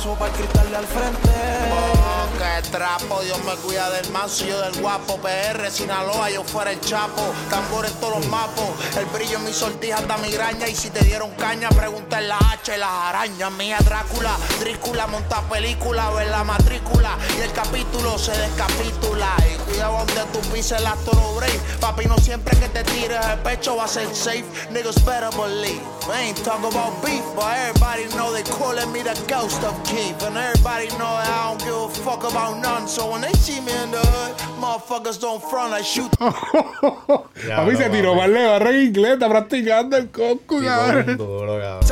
fuletazo 0.01 0.15
para 0.19 0.33
cristal 0.33 0.75
al 0.75 0.87
frente 0.87 1.31
Oh, 1.73 2.39
que 2.39 2.69
trapo, 2.71 3.21
Dios 3.23 3.39
me 3.45 3.55
cuida 3.57 3.91
del 3.91 4.11
manso, 4.11 4.45
yo 4.45 4.61
del 4.61 4.81
guapo. 4.81 5.19
PR, 5.19 5.71
Sinaloa, 5.71 6.31
yo 6.31 6.43
fuera 6.45 6.73
el 6.73 6.81
chapo. 6.81 7.23
Tambor 7.49 7.87
en 7.87 7.93
todos 7.95 8.19
los 8.19 8.27
mapos. 8.29 8.65
El 8.97 9.07
brillo 9.07 9.39
en 9.39 9.45
mis 9.45 9.57
sortijas 9.57 10.07
da 10.09 10.17
migraña. 10.19 10.69
Y 10.69 10.75
si 10.75 10.91
te 10.91 11.05
dieron 11.05 11.31
caña, 11.33 11.69
pregunta 11.71 12.19
en 12.19 12.29
la 12.29 12.39
H, 12.39 12.77
las 12.79 12.91
arañas. 12.91 13.53
Mía 13.53 13.79
Drácula, 13.85 14.37
Drícula, 14.59 15.07
monta 15.07 15.43
película, 15.43 16.11
ver 16.11 16.29
la 16.29 16.45
matrícula. 16.45 17.17
Y 17.39 17.43
el 17.43 17.53
capítulo 17.53 18.19
se 18.19 18.33
descapitula. 18.33 19.29
Y 19.51 19.57
cuidado 19.71 19.99
donde 19.99 20.25
tú 20.33 20.41
pises 20.51 20.81
la 20.83 20.95
toro 21.05 21.35
break. 21.35 21.61
Papi, 21.81 22.07
no 22.07 22.19
siempre 22.19 22.59
que 22.59 22.69
te 22.69 22.85
tires 22.85 23.25
el 23.27 23.39
pecho 23.41 23.77
va 23.77 23.85
a 23.85 23.89
ser 23.89 24.09
safe. 24.15 24.45
Niggas 24.71 25.05
better 25.05 25.31
believe. 25.37 25.81
I 26.13 26.23
ain't 26.23 26.45
talk 26.45 26.59
about 26.59 27.05
beef, 27.05 27.23
but 27.37 27.47
everybody 27.57 28.05
know 28.17 28.33
they 28.33 28.43
calling 28.43 28.91
me 28.93 29.03
the 29.03 29.15
ghost 29.29 29.63
of 29.63 29.75
Keith. 29.91 30.23
And 30.23 30.37
everybody 30.37 30.87
know 30.99 31.13
that 31.19 31.29
I 31.29 31.49
don't 31.51 31.59
give 31.65 31.75
a 31.75 31.89
fuck 32.05 32.23
about 32.25 32.59
none. 32.63 32.87
So 32.87 33.11
when 33.11 33.21
they 33.23 33.33
see 33.35 33.61
me 33.61 33.73
in 33.83 33.91
the 33.91 33.99
hood, 33.99 34.37
motherfuckers 34.63 35.21
don't 35.21 35.43
front, 35.43 35.73
I 35.75 35.83
shoot. 35.83 36.11
Papi 36.21 37.77
se 37.77 37.91
tiró 37.91 38.15
barra 38.15 38.71
en 38.71 38.87
inglés, 38.87 39.15
está 39.15 39.29
practicando 39.29 39.97
el 39.97 40.11
coco, 40.11 40.59
Tipo, 40.61 40.65
cabrón. 40.65 41.09
un 41.11 41.17
duro, 41.17 41.59
cabrón. 41.61 41.83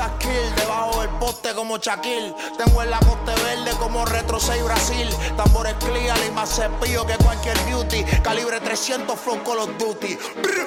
Debajo 0.78 1.00
del 1.00 1.10
poste 1.18 1.54
como 1.54 1.76
Shaquille. 1.78 2.32
Tengo 2.56 2.82
en 2.84 2.90
la 2.90 3.00
coste 3.00 3.32
verde 3.42 3.72
como 3.80 4.04
Retro 4.04 4.38
6 4.38 4.62
Brasil. 4.62 5.08
Tambores 5.36 5.74
clear 5.74 6.16
y 6.24 6.30
más 6.30 6.54
cepillo 6.54 7.04
que 7.04 7.16
cualquier 7.16 7.58
beauty. 7.64 8.04
Calibre 8.22 8.60
300 8.60 9.18
flow 9.18 9.42
Call 9.42 9.58
of 9.58 9.70
Duty. 9.76 10.16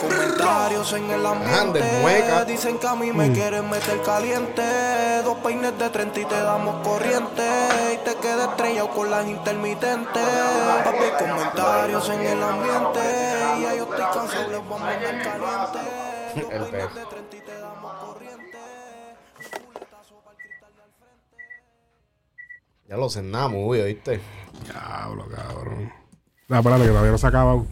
Comentarios 0.02 0.92
en 0.92 1.12
el 1.12 1.26
ambiente. 1.26 2.46
Dicen 2.46 2.78
que 2.78 2.88
a 2.88 2.96
mí 2.96 3.14
me 3.14 3.32
quieren 3.32 3.70
meter 3.70 4.02
caliente 4.02 4.62
Dos 5.24 5.38
peines 5.38 5.78
de 5.78 5.90
30 5.90 6.20
y 6.20 6.26
te 6.26 6.42
damos 6.42 6.86
corriente 6.86 7.48
Y 7.94 7.98
te 8.04 8.16
quedas 8.16 8.50
estrellado 8.50 8.90
con 8.90 9.10
las 9.10 9.26
intermitentes 9.26 10.24
Papi, 10.84 11.24
comentarios 11.24 12.10
en 12.10 12.22
el 12.22 12.44
ambiente 12.44 13.00
Y 13.58 13.62
ya 13.62 13.76
yo 13.76 13.84
estoy 13.84 14.06
cansado, 14.14 14.50
les 14.50 14.68
voy 14.68 14.78
a 14.78 14.84
mandar 14.84 15.22
caliente 15.22 15.80
Dos 16.36 16.52
El 16.52 16.64
peines 16.64 16.96
de 16.96 17.06
30 17.06 17.21
Ya 22.92 22.98
lo 22.98 23.10
cenamos, 23.10 23.62
uy, 23.64 23.80
¿oíste? 23.80 24.20
Diablo, 24.66 25.26
cabrón. 25.34 25.94
Ah, 26.50 26.58
espérate, 26.58 26.84
que 26.84 26.90
todavía 26.90 27.12
no 27.12 27.18
se 27.18 27.28
acaba. 27.28 27.64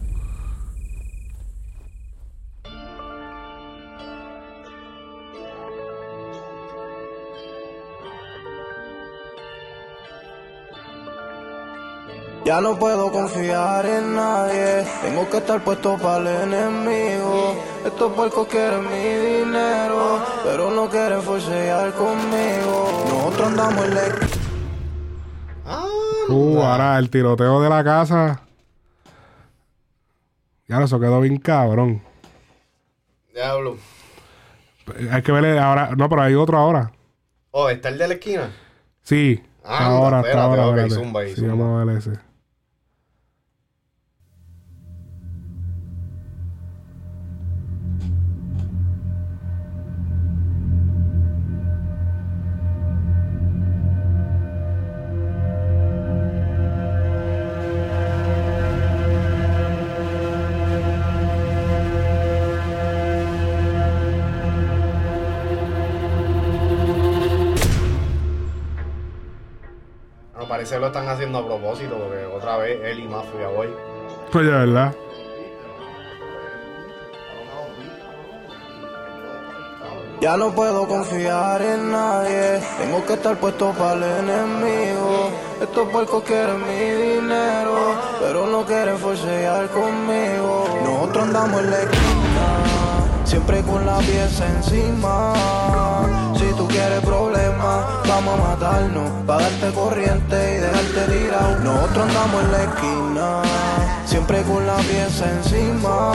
Ya 12.46 12.62
no 12.62 12.78
puedo 12.78 13.12
confiar 13.12 13.84
en 13.84 14.16
nadie, 14.16 14.86
tengo 15.02 15.28
que 15.28 15.36
estar 15.36 15.62
puesto 15.62 15.98
para 15.98 16.16
el 16.16 16.54
enemigo. 16.54 17.56
Estos 17.84 18.10
puercos 18.14 18.48
quieren 18.48 18.88
mi 18.88 19.42
dinero, 19.42 20.24
pero 20.44 20.70
no 20.70 20.88
quieren 20.88 21.20
forcear 21.20 21.92
conmigo. 21.92 23.04
Nosotros 23.06 23.48
andamos 23.48 23.84
en 23.84 23.94
la 23.94 24.06
Uh, 26.28 26.60
ahora 26.62 26.98
el 26.98 27.10
tiroteo 27.10 27.60
de 27.60 27.68
la 27.68 27.82
casa. 27.84 28.42
Ya, 30.68 30.82
eso 30.82 31.00
quedó 31.00 31.20
bien 31.20 31.38
cabrón. 31.38 32.02
Diablo. 33.34 33.76
Hay 35.10 35.22
que 35.22 35.32
verle 35.32 35.58
ahora. 35.58 35.90
No, 35.96 36.08
pero 36.08 36.22
hay 36.22 36.34
otro 36.34 36.58
ahora. 36.58 36.92
Oh, 37.52 37.68
¿está 37.68 37.88
el 37.88 37.98
de 37.98 38.08
la 38.08 38.14
esquina? 38.14 38.50
Sí. 39.02 39.42
Anda, 39.64 39.86
ahora, 39.86 40.20
espérate, 40.20 40.60
ahora. 40.60 40.88
zumba 40.90 41.20
ahí, 41.20 41.34
Sí, 41.34 41.40
zumba. 41.40 41.54
vamos 41.54 41.82
a 41.82 41.84
ver 41.84 41.96
ese. 41.98 42.29
Que 70.70 70.78
lo 70.78 70.86
están 70.86 71.08
haciendo 71.08 71.38
a 71.38 71.44
propósito, 71.44 71.96
porque 71.96 72.24
otra 72.26 72.56
vez 72.58 72.80
él 72.84 73.00
y 73.00 73.08
Mafia 73.08 73.48
voy. 73.48 73.74
Pues 74.30 74.46
de 74.46 74.52
verdad. 74.52 74.94
Ya 80.20 80.36
no 80.36 80.52
puedo 80.52 80.86
confiar 80.86 81.60
en 81.60 81.90
nadie, 81.90 82.60
tengo 82.78 83.04
que 83.04 83.14
estar 83.14 83.36
puesto 83.38 83.72
para 83.72 83.94
el 83.94 84.04
enemigo. 84.04 85.30
Estos 85.60 85.88
puercos 85.88 86.22
quieren 86.22 86.62
mi 86.62 87.18
dinero, 87.18 87.96
pero 88.20 88.46
no 88.46 88.64
quieren 88.64 88.96
forcear 88.96 89.66
conmigo. 89.70 90.66
Nosotros 90.84 91.24
andamos 91.24 91.62
en 91.62 91.70
la 91.72 91.78
esquina, 91.80 93.24
siempre 93.24 93.62
con 93.62 93.84
la 93.84 93.98
pieza 93.98 94.46
encima. 94.46 96.29
Si 96.50 96.56
tú 96.56 96.66
quieres 96.66 97.00
problemas, 97.02 97.84
vamos 98.08 98.40
a 98.40 98.42
matarnos, 98.42 99.08
para 99.24 99.42
darte 99.42 99.70
corriente 99.72 100.34
y 100.34 100.58
dejarte 100.58 101.12
tirado. 101.12 101.58
Nosotros 101.60 102.08
andamos 102.08 102.42
en 102.42 102.52
la 102.52 102.62
esquina, 102.64 103.42
siempre 104.04 104.42
con 104.42 104.66
la 104.66 104.74
pieza 104.78 105.30
encima. 105.30 106.12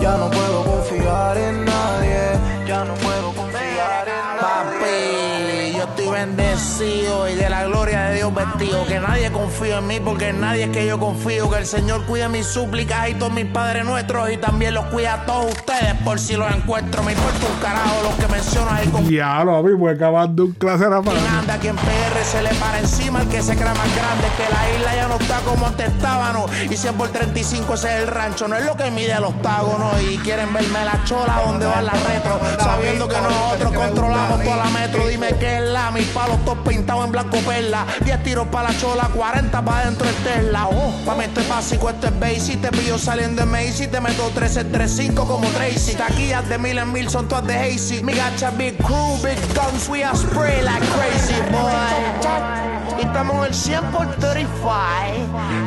Ya 0.00 0.16
no 0.18 0.30
puedo 0.30 0.64
confiar 0.64 1.36
en 1.36 1.64
nadie, 1.64 2.38
ya 2.64 2.84
no 2.84 2.94
puedo 2.94 3.32
confiar 3.32 4.06
en 4.06 4.36
nadie. 4.40 5.72
Papi, 5.72 5.78
yo 5.78 5.82
estoy 5.82 6.08
bendecido 6.10 7.28
y 7.28 7.34
de 7.34 7.50
la 7.50 7.64
gloria 7.64 8.02
de 8.02 8.14
Dios 8.14 8.32
vestido. 8.32 8.86
Que 8.86 9.00
nadie 9.00 9.32
confío 9.44 9.78
en 9.78 9.86
mí 9.86 10.00
porque 10.00 10.28
en 10.28 10.40
nadie 10.40 10.64
es 10.64 10.70
que 10.70 10.86
yo 10.86 10.98
confío. 10.98 11.50
Que 11.50 11.58
el 11.58 11.66
Señor 11.66 12.04
cuide 12.06 12.28
mis 12.28 12.46
súplicas 12.46 13.10
y 13.10 13.14
todos 13.14 13.32
mis 13.32 13.44
padres 13.44 13.84
nuestros 13.84 14.30
y 14.32 14.38
también 14.38 14.72
los 14.72 14.86
cuida 14.86 15.14
a 15.14 15.26
todos 15.26 15.52
ustedes 15.52 15.94
por 16.02 16.18
si 16.18 16.34
los 16.34 16.50
encuentro. 16.50 17.02
Me 17.02 17.12
importa 17.12 17.46
un 17.46 17.60
carajo 17.60 18.02
los 18.04 18.14
que 18.14 18.32
mencionas 18.32 18.72
ahí 18.72 18.88
con 18.88 19.06
Diablo, 19.06 19.62
papi, 19.62 19.74
voy 19.74 19.92
acabando 19.92 20.44
un 20.46 20.52
clase 20.52 20.84
de 20.84 20.90
la 20.90 21.02
quien 21.02 21.26
anda 21.26 21.54
aquí 21.54 21.68
en 21.68 21.76
PR 21.76 22.24
se 22.24 22.42
le 22.42 22.54
para 22.54 22.78
encima 22.78 23.20
el 23.20 23.28
que 23.28 23.42
se 23.42 23.54
crea 23.54 23.74
más 23.74 23.94
grande 23.94 24.24
que 24.36 24.52
la 24.52 24.76
isla 24.76 24.96
ya 24.96 25.08
no 25.08 25.16
está 25.16 25.38
como 25.40 25.66
antes 25.66 25.88
estábamos 25.88 26.50
y 26.70 26.76
100 26.76 26.94
por 26.94 27.08
35 27.10 27.74
ese 27.74 27.88
es 27.88 28.02
el 28.02 28.08
rancho 28.08 28.48
no 28.48 28.56
es 28.56 28.64
lo 28.64 28.76
que 28.76 28.90
mide 28.90 29.12
el 29.12 29.24
octágono 29.24 29.90
y 30.00 30.16
quieren 30.18 30.52
verme 30.54 30.84
la 30.84 31.04
chola 31.04 31.42
donde 31.46 31.66
va 31.66 31.82
la 31.82 31.92
retro 31.92 32.40
sabiendo 32.58 33.06
que 33.08 33.20
nosotros 33.20 33.72
controlamos 33.74 34.42
toda 34.42 34.56
la 34.56 34.70
metro 34.70 35.06
dime 35.06 35.34
qué 35.38 35.58
es 35.58 35.64
la 35.64 35.90
mis 35.90 36.06
palos 36.08 36.42
todos 36.44 36.58
pintados 36.66 37.04
en 37.04 37.12
blanco 37.12 37.36
perla 37.46 37.84
10 38.04 38.22
tiros 38.22 38.46
para 38.48 38.70
la 38.70 38.78
chola 38.78 39.10
40 39.14 39.33
para 39.64 39.86
dentro 39.86 40.06
del 40.06 40.16
Tesla 40.16 40.68
oh 40.68 40.94
pa' 41.04 41.14
mí 41.16 41.24
esto 41.24 41.40
es 41.40 41.48
básico 41.48 41.90
esto 41.90 42.06
es 42.06 42.20
basic 42.20 42.60
te 42.60 42.70
pillo 42.70 42.96
saliendo 42.98 43.42
de 43.42 43.46
Macy 43.46 43.88
te 43.88 44.00
meto 44.00 44.30
13 44.34 44.64
35 44.64 45.26
como 45.26 45.48
Tracy. 45.48 45.94
Taquillas 45.94 46.48
de 46.48 46.58
mil 46.58 46.78
en 46.78 46.92
mil 46.92 47.10
son 47.10 47.26
todas 47.26 47.46
de 47.46 47.56
Hazy. 47.56 48.02
Mi 48.04 48.12
gacha 48.12 48.50
big 48.50 48.76
crew 48.78 49.16
big 49.22 49.38
guns 49.54 49.88
we 49.88 50.04
are 50.04 50.16
spray 50.16 50.62
like 50.62 50.86
crazy 50.92 51.34
boy. 51.50 53.00
Y 53.00 53.06
estamos 53.06 53.36
en 53.38 53.44
el 53.44 53.54
100 53.54 53.84
por 53.86 54.06
35 54.16 54.54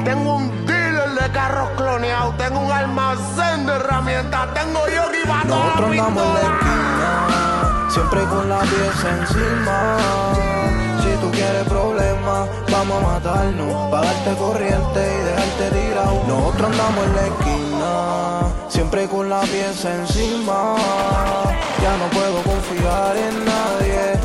tengo 0.06 0.38
un 0.38 0.66
dealer 0.66 1.10
de 1.10 1.32
carros 1.32 1.70
cloneados 1.78 2.38
tengo 2.38 2.60
un 2.60 2.72
almacén 2.72 3.66
de 3.66 3.74
herramientas 3.74 4.54
tengo 4.54 4.80
yo 4.88 5.12
que 5.12 5.30
va 5.30 5.44
toda 5.46 5.66
Nosotros 5.66 5.96
la 5.96 6.06
andamos 6.06 6.24
en 6.24 6.34
la 6.34 6.40
pistola. 6.40 6.58
esquina, 6.58 7.90
siempre 7.90 8.24
con 8.24 8.50
la 8.50 8.60
pieza 8.60 9.18
encima. 9.20 10.57
Vamos 12.78 12.98
a 12.98 13.08
matarnos, 13.08 13.90
pagarte 13.90 14.36
corriente 14.36 15.00
y 15.00 15.24
dejarte 15.26 15.66
tirado. 15.72 16.24
Nosotros 16.28 16.72
andamos 16.72 17.06
en 17.08 17.16
la 17.16 17.26
esquina, 17.28 18.70
siempre 18.70 19.08
con 19.08 19.30
la 19.30 19.42
pieza 19.42 19.96
encima. 19.96 20.76
Ya 21.82 21.98
no 21.98 22.06
puedo 22.12 22.44
confiar 22.44 23.18
en 23.18 23.46
nadie, 23.46 24.17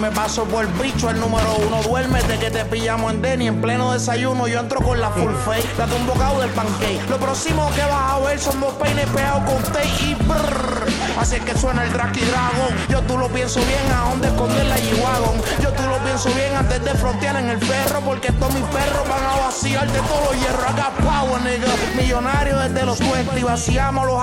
me 0.00 0.10
paso 0.10 0.44
por 0.44 0.66
bicho 0.82 1.10
el 1.10 1.20
número 1.20 1.56
uno. 1.66 1.82
Duérmete 1.82 2.38
que 2.38 2.50
te 2.50 2.64
pillamos 2.64 3.12
en 3.12 3.20
Denny 3.20 3.48
en 3.48 3.60
pleno 3.60 3.92
desayuno. 3.92 4.48
Yo 4.48 4.60
entro 4.60 4.80
con 4.80 4.98
la 4.98 5.10
full 5.10 5.32
fake, 5.44 5.76
date 5.76 5.94
un 5.94 6.06
bocado 6.06 6.40
del 6.40 6.50
pancake. 6.50 7.08
Lo 7.08 7.18
próximo 7.18 7.70
que 7.74 7.82
vas 7.82 8.12
a 8.12 8.18
ver 8.20 8.38
son 8.38 8.60
dos 8.60 8.72
peines 8.74 9.06
pegados 9.10 9.42
con 9.44 9.62
tape 9.72 9.88
y 10.02 10.14
brrr. 10.14 10.88
Así 11.18 11.36
es 11.36 11.42
que 11.42 11.56
suena 11.56 11.84
el 11.84 11.92
Draki 11.92 12.20
Dragon. 12.20 12.74
Yo 12.88 13.02
tú 13.02 13.18
lo 13.18 13.28
pienso 13.28 13.60
bien 13.60 13.92
a 13.94 14.08
dónde 14.08 14.28
esconder 14.28 14.64
la 14.66 14.76
G-Wagon. 14.78 15.42
Yo 15.62 15.70
tú 15.72 15.82
lo 15.82 15.98
pienso 15.98 16.30
bien 16.30 16.56
antes 16.56 16.82
de 16.82 16.94
frontear 16.94 17.36
en 17.36 17.50
el 17.50 17.58
ferro. 17.58 18.00
Porque 18.00 18.32
todos 18.32 18.54
mis 18.54 18.64
perros 18.64 19.06
van 19.06 19.22
a 19.22 19.46
vaciar 19.46 19.86
de 19.90 19.98
todos 20.00 20.32
los 20.32 20.40
hierros. 20.40 20.64
Acá 20.64 20.92
power, 20.96 21.42
nigga. 21.42 21.68
Millonario 21.96 22.58
desde 22.58 22.86
los 22.86 22.98
20 22.98 23.38
y 23.38 23.42
vaciamos 23.42 24.06
los 24.06 24.20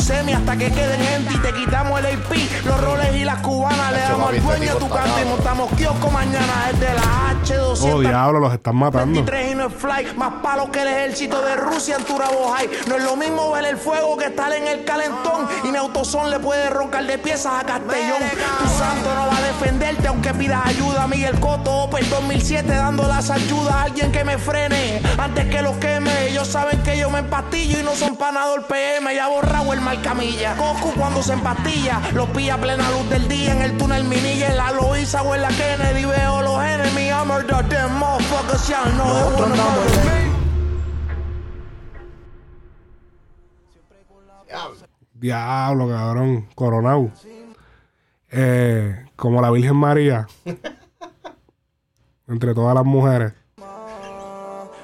semi 0.00 0.32
hasta 0.32 0.56
que 0.56 0.70
queden 0.72 1.00
gente 1.00 1.34
y 1.34 1.38
te 1.38 1.52
quitamos 1.52 2.00
el 2.00 2.06
AP. 2.06 2.64
Los 2.64 2.80
roles 2.80 3.14
y 3.14 3.24
las 3.24 3.40
cubanas 3.40 3.92
le 3.92 4.00
damos 4.00 4.30
al 4.30 4.42
dueño 4.42 4.76
tu 4.76 4.88
cabrón. 4.88 5.19
Montamos 5.24 5.70
kiosco 5.72 6.10
mañana 6.10 6.70
desde 6.72 6.94
la 6.94 7.34
H200. 7.44 7.92
Oh, 7.92 8.00
diablo, 8.00 8.40
los 8.40 8.52
están 8.52 8.76
matando. 8.76 9.22
23 9.24 9.50
no 9.60 9.66
es 9.66 9.74
fly, 9.74 10.16
más 10.16 10.34
palo 10.42 10.70
que 10.70 10.80
el 10.80 10.88
ejército 10.88 11.42
de 11.42 11.54
Rusia 11.56 11.96
en 11.96 12.04
Turabo 12.04 12.50
High. 12.52 12.70
No 12.86 12.96
es 12.96 13.04
lo 13.04 13.14
mismo 13.16 13.50
ver 13.52 13.66
el 13.66 13.76
fuego 13.76 14.16
que 14.16 14.26
estar 14.26 14.52
en 14.52 14.66
el 14.66 14.84
calentón. 14.84 15.48
Y 15.64 15.68
mi 15.68 15.76
autosón 15.76 16.30
le 16.30 16.38
puede 16.38 16.70
roncar 16.70 17.04
de 17.06 17.18
piezas 17.18 17.62
a 17.62 17.66
Castellón. 17.66 18.22
Tu 18.58 18.68
santo 18.68 19.14
no 19.14 19.26
va 19.26 19.36
a 19.36 19.40
defenderte 19.42 20.08
aunque 20.08 20.32
pidas 20.32 20.64
ayuda. 20.64 21.06
Miguel 21.06 21.38
Coto, 21.40 21.84
Opel 21.84 22.08
2007, 22.08 22.74
dando 22.74 23.06
las 23.06 23.30
ayudas 23.30 23.74
a 23.74 23.82
alguien 23.82 24.10
que 24.12 24.24
me 24.24 24.38
frene. 24.38 25.02
Antes 25.18 25.46
que 25.46 25.60
los 25.60 25.76
queme, 25.76 26.28
ellos 26.28 26.48
saben 26.48 26.82
que 26.82 26.96
yo 26.96 27.10
me 27.10 27.18
empastillo 27.18 27.80
y 27.80 27.82
no 27.82 27.94
son 27.94 28.16
panador 28.16 28.66
PM. 28.66 29.14
Ya 29.14 29.28
borrado 29.28 29.72
el 29.74 29.80
marcamilla. 29.82 30.54
Goku 30.54 30.92
cuando 30.94 31.22
se 31.22 31.34
empastilla, 31.34 32.00
los 32.14 32.30
pilla 32.30 32.54
a 32.54 32.58
plena 32.58 32.90
luz 32.90 33.10
del 33.10 33.28
día 33.28 33.52
en 33.52 33.62
el 33.62 33.76
túnel 33.76 34.04
Minilla, 34.04 34.48
en 34.48 34.56
la 34.56 34.70
Loiza 34.72 35.22
o 35.22 35.34
en 35.34 35.42
la 35.42 35.48
Kennedy. 35.48 36.06
Veo 36.06 36.40
los 36.42 36.64
enemies, 36.64 37.12
I'm 37.12 37.30
murder 37.30 37.62
them 37.68 37.90
motherfuckers, 38.00 38.68
y'all 38.68 38.90
know 38.96 39.59
Diablo, 45.14 45.88
cabrón. 45.88 46.48
Coronado. 46.54 47.10
Eh, 48.30 49.06
como 49.16 49.42
la 49.42 49.50
Virgen 49.50 49.76
María. 49.76 50.26
entre 52.30 52.54
todas 52.54 52.74
las 52.74 52.84
mujeres. 52.84 53.32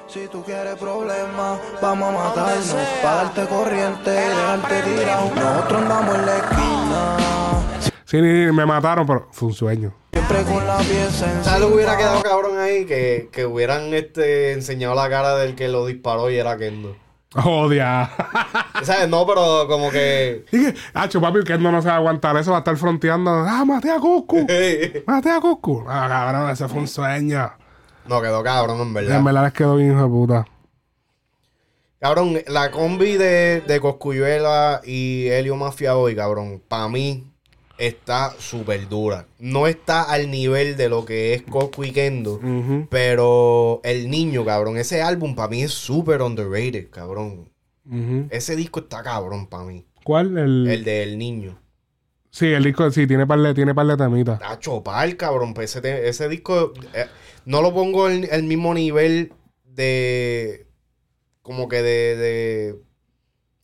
Si 0.07 0.27
tú 0.27 0.43
quieres 0.43 0.75
problemas, 0.75 1.59
vamos 1.81 2.09
a 2.09 2.11
matarnos, 2.11 2.75
pagarte 3.01 3.45
corriente 3.47 4.09
y 4.09 4.29
dejarte 4.29 4.81
tirado. 4.83 5.35
Nosotros 5.35 5.81
andamos 5.81 6.15
en 6.15 6.25
la 6.25 6.37
esquina, 6.37 7.17
Sí, 8.09 8.21
ni- 8.21 8.45
ni 8.45 8.51
me 8.53 8.65
mataron, 8.65 9.05
pero 9.05 9.27
fue 9.31 9.49
un 9.49 9.53
sueño. 9.53 9.93
siempre 10.13 10.41
con 10.43 10.65
la 10.65 10.77
pieza. 10.77 11.43
¿Sabes 11.43 11.59
lo 11.59 11.67
que 11.67 11.73
hubiera 11.75 11.97
quedado 11.97 12.23
cabrón 12.23 12.57
ahí? 12.57 12.85
Que, 12.85 13.27
que 13.33 13.45
hubieran 13.45 13.93
este, 13.93 14.53
enseñado 14.53 14.95
la 14.95 15.09
cara 15.09 15.35
del 15.35 15.55
que 15.55 15.67
lo 15.67 15.85
disparó 15.85 16.29
y 16.31 16.37
era 16.37 16.57
Kendo. 16.57 16.95
Oh, 17.43 17.67
dia- 17.67 18.09
¿Sabes? 18.83 19.09
No, 19.09 19.27
pero 19.27 19.67
como 19.67 19.91
que. 19.91 20.45
Y 20.53 20.65
que, 20.71 20.73
Hacho, 20.93 21.19
papi, 21.19 21.39
no, 21.59 21.71
no 21.73 21.81
se 21.81 21.89
va 21.89 21.95
a 21.95 21.97
aguantar 21.97 22.37
eso, 22.37 22.51
va 22.51 22.57
a 22.57 22.59
estar 22.59 22.77
fronteando. 22.77 23.29
Ah, 23.29 23.65
maté 23.65 23.91
a 23.91 23.97
Goku. 23.97 24.47
Maté 25.05 25.29
a 25.29 25.39
Goku. 25.39 25.83
Ah, 25.85 26.07
cabrón, 26.09 26.49
ese 26.49 26.67
fue 26.69 26.79
un 26.79 26.87
sueño. 26.87 27.51
No, 28.07 28.21
quedó 28.21 28.41
cabrón, 28.41 28.79
en 28.79 28.93
verdad. 28.93 29.17
En 29.17 29.23
verdad 29.25 29.43
les 29.43 29.53
quedó 29.53 29.75
bien, 29.75 29.91
hijo 29.91 30.03
de 30.03 30.07
puta. 30.07 30.47
Cabrón, 31.99 32.37
la 32.47 32.71
combi 32.71 33.17
de, 33.17 33.61
de 33.67 33.79
Coscuyuela 33.81 34.81
y 34.85 35.27
Helio 35.27 35.57
Mafia 35.57 35.97
hoy, 35.97 36.15
cabrón, 36.15 36.61
para 36.67 36.87
mí 36.87 37.33
está 37.77 38.33
súper 38.39 38.87
dura. 38.89 39.27
No 39.39 39.67
está 39.67 40.03
al 40.03 40.29
nivel 40.31 40.77
de 40.77 40.89
lo 40.89 41.05
que 41.05 41.33
es 41.33 41.43
Coscu 41.43 41.83
y 41.83 41.91
Kendo, 41.91 42.35
Ujú, 42.35 42.87
pero 42.89 43.81
el 43.83 44.09
niño, 44.09 44.45
cabrón, 44.45 44.77
ese 44.77 45.01
álbum 45.01 45.35
para 45.35 45.49
mí 45.49 45.63
es 45.63 45.71
súper 45.71 46.21
underrated, 46.21 46.89
cabrón. 46.89 47.49
Ese 48.29 48.55
disco 48.57 48.81
está 48.81 49.01
cabrón 49.01 49.47
para 49.47 49.63
mí. 49.63 49.85
¿Cuál? 50.03 50.37
El, 50.37 50.67
El 50.67 50.83
del 50.83 51.17
niño. 51.17 51.61
Sí, 52.29 52.47
el 52.47 52.63
disco, 52.63 52.91
sí, 52.91 53.07
tiene 53.07 53.25
par 53.25 53.39
de, 53.39 53.53
tiene 53.53 53.73
par 53.73 53.87
de 53.87 53.97
temitas. 53.97 54.41
Está 54.41 54.59
chopar, 54.59 55.15
cabrón. 55.15 55.53
Pues 55.53 55.75
ese, 55.75 56.07
ese 56.07 56.27
disco 56.27 56.73
eh, 56.93 57.05
no 57.45 57.61
lo 57.61 57.73
pongo 57.73 58.09
en 58.09 58.27
el 58.29 58.43
mismo 58.43 58.73
nivel 58.73 59.33
de. 59.63 60.67
Como 61.41 61.67
que 61.69 61.81
de, 61.81 62.15
de. 62.17 62.75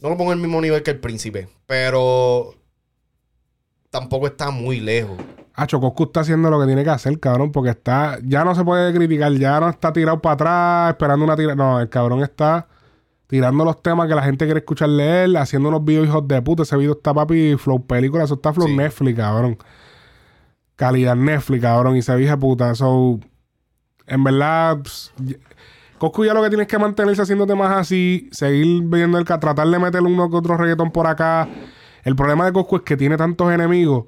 No 0.02 0.10
lo 0.10 0.18
pongo 0.18 0.32
en 0.32 0.40
el 0.40 0.42
mismo 0.42 0.62
nivel 0.62 0.82
que 0.84 0.92
el 0.92 1.00
príncipe. 1.00 1.50
Pero. 1.66 2.56
Tampoco 3.94 4.26
está 4.26 4.50
muy 4.50 4.80
lejos. 4.80 5.18
Hacho, 5.54 5.80
Coscu 5.80 6.06
está 6.06 6.22
haciendo 6.22 6.50
lo 6.50 6.60
que 6.60 6.66
tiene 6.66 6.84
que 6.84 6.90
hacer, 6.90 7.20
cabrón, 7.20 7.52
porque 7.52 7.70
está, 7.70 8.18
ya 8.24 8.44
no 8.44 8.56
se 8.56 8.64
puede 8.64 8.92
criticar, 8.92 9.32
ya 9.34 9.60
no 9.60 9.70
está 9.70 9.94
tirado 9.94 10.20
para 10.20 10.34
atrás, 10.34 10.90
esperando 10.94 11.24
una 11.26 11.36
tira. 11.36 11.54
No, 11.54 11.80
el 11.80 11.90
cabrón 11.90 12.24
está 12.24 12.66
tirando 13.28 13.64
los 13.64 13.84
temas 13.84 14.08
que 14.08 14.16
la 14.16 14.24
gente 14.24 14.46
quiere 14.46 14.62
escuchar 14.62 14.90
leer, 14.90 15.38
haciendo 15.38 15.70
unos 15.70 15.86
videos 15.86 16.08
hijos 16.08 16.28
de 16.28 16.42
puta. 16.42 16.64
Ese 16.64 16.76
video 16.76 16.94
está 16.94 17.14
papi, 17.14 17.56
flow 17.56 17.86
película, 17.86 18.24
eso 18.24 18.34
está 18.34 18.52
flow 18.52 18.68
Sí. 18.68 18.76
Netflix, 18.76 19.16
cabrón. 19.16 19.58
Calidad 20.76 21.16
Netflix, 21.16 21.62
cabrón, 21.62 21.98
y 21.98 22.02
se 22.02 22.16
vieja 22.16 22.36
puta. 22.36 22.72
Eso, 22.72 23.20
en 24.08 24.24
verdad, 24.24 24.80
y- 25.24 25.36
Coscu 26.00 26.26
ya 26.26 26.34
lo 26.34 26.42
que 26.42 26.50
tienes 26.50 26.68
que 26.68 26.80
mantenerse 26.80 27.22
haciendo 27.22 27.46
temas 27.46 27.72
así, 27.78 28.28
seguir 28.32 28.82
viendo 28.86 29.20
el 29.20 29.24
tratar 29.26 29.68
de 29.68 29.78
meterle 29.78 30.10
uno 30.12 30.32
que 30.32 30.36
otro 30.36 30.58
reggaetón 30.58 30.90
por 30.92 31.06
acá. 31.06 31.48
El 32.04 32.16
problema 32.16 32.46
de 32.46 32.54
Coscu 32.54 32.78
es 32.78 32.82
que 32.84 32.98
tiene 32.98 33.18
tantos 33.18 33.52
enemigos 33.52 34.06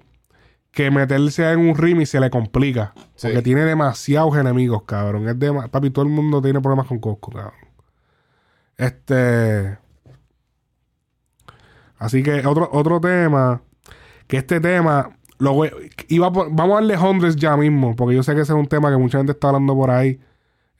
que 0.71 0.91
meterse 0.91 1.49
en 1.51 1.59
un 1.59 1.75
remix 1.75 2.09
se 2.09 2.19
le 2.19 2.29
complica. 2.29 2.93
Sí. 3.15 3.27
Porque 3.27 3.41
tiene 3.41 3.61
demasiados 3.63 4.35
enemigos, 4.37 4.83
cabrón. 4.83 5.27
Es 5.29 5.39
dema- 5.39 5.69
Papi, 5.69 5.89
todo 5.89 6.03
el 6.03 6.11
mundo 6.11 6.41
tiene 6.41 6.59
problemas 6.59 6.87
con 6.87 6.99
Coscu, 6.99 7.31
cabrón. 7.31 7.53
Este. 8.77 9.77
Así 11.97 12.23
que 12.23 12.45
otro, 12.45 12.69
otro 12.73 12.99
tema. 12.99 13.61
Que 14.27 14.37
este 14.37 14.59
tema. 14.59 15.17
Lo 15.37 15.53
voy- 15.53 15.71
iba 16.07 16.27
a 16.27 16.31
pon- 16.31 16.55
vamos 16.55 16.73
a 16.77 16.81
darle 16.81 16.97
hundreds 16.97 17.35
ya 17.35 17.55
mismo. 17.57 17.95
Porque 17.95 18.15
yo 18.15 18.23
sé 18.23 18.35
que 18.35 18.41
ese 18.41 18.53
es 18.53 18.57
un 18.59 18.67
tema 18.67 18.89
que 18.91 18.97
mucha 18.97 19.17
gente 19.17 19.31
está 19.33 19.47
hablando 19.47 19.75
por 19.75 19.91
ahí. 19.91 20.19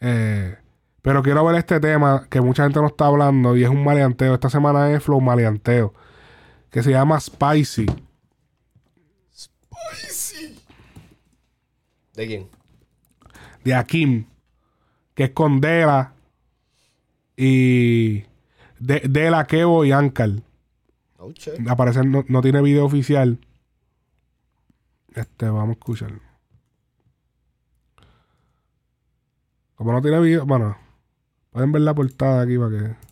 Eh, 0.02 0.58
pero 1.02 1.24
quiero 1.24 1.46
ver 1.46 1.56
este 1.56 1.80
tema 1.80 2.26
que 2.30 2.42
mucha 2.42 2.64
gente 2.64 2.80
no 2.82 2.88
está 2.88 3.06
hablando. 3.08 3.56
Y 3.56 3.64
es 3.64 3.70
un 3.70 3.84
maleanteo. 3.84 4.34
Esta 4.34 4.50
semana 4.50 4.92
es 4.92 5.04
Flow 5.04 5.22
Maleanteo 5.22 5.94
que 6.76 6.84
se 6.84 6.92
llama 6.92 7.18
Spicy. 7.22 7.86
Spicy. 9.34 10.60
¿De 12.14 12.28
quién? 12.28 12.50
De 13.64 13.74
Akim, 13.74 14.26
que 15.14 15.24
es 15.24 15.30
con 15.30 15.62
Dela 15.62 16.12
y 17.38 18.26
de, 18.78 19.00
Dela, 19.08 19.48
Kevo 19.48 19.86
y 19.86 19.94
Ankar. 19.94 20.32
Oh, 21.18 21.32
Aparece, 21.70 22.04
no, 22.04 22.26
no 22.28 22.42
tiene 22.42 22.62
video 22.62 22.84
oficial. 22.84 23.40
Este, 25.14 25.46
vamos 25.46 25.70
a 25.70 25.72
escucharlo. 25.80 26.20
Como 29.76 29.94
no 29.94 30.02
tiene 30.02 30.20
video, 30.20 30.46
bueno, 30.46 30.78
pueden 31.52 31.72
ver 31.72 31.84
la 31.84 31.94
portada 31.94 32.42
aquí 32.42 32.58
para 32.58 32.70
que. 32.70 33.05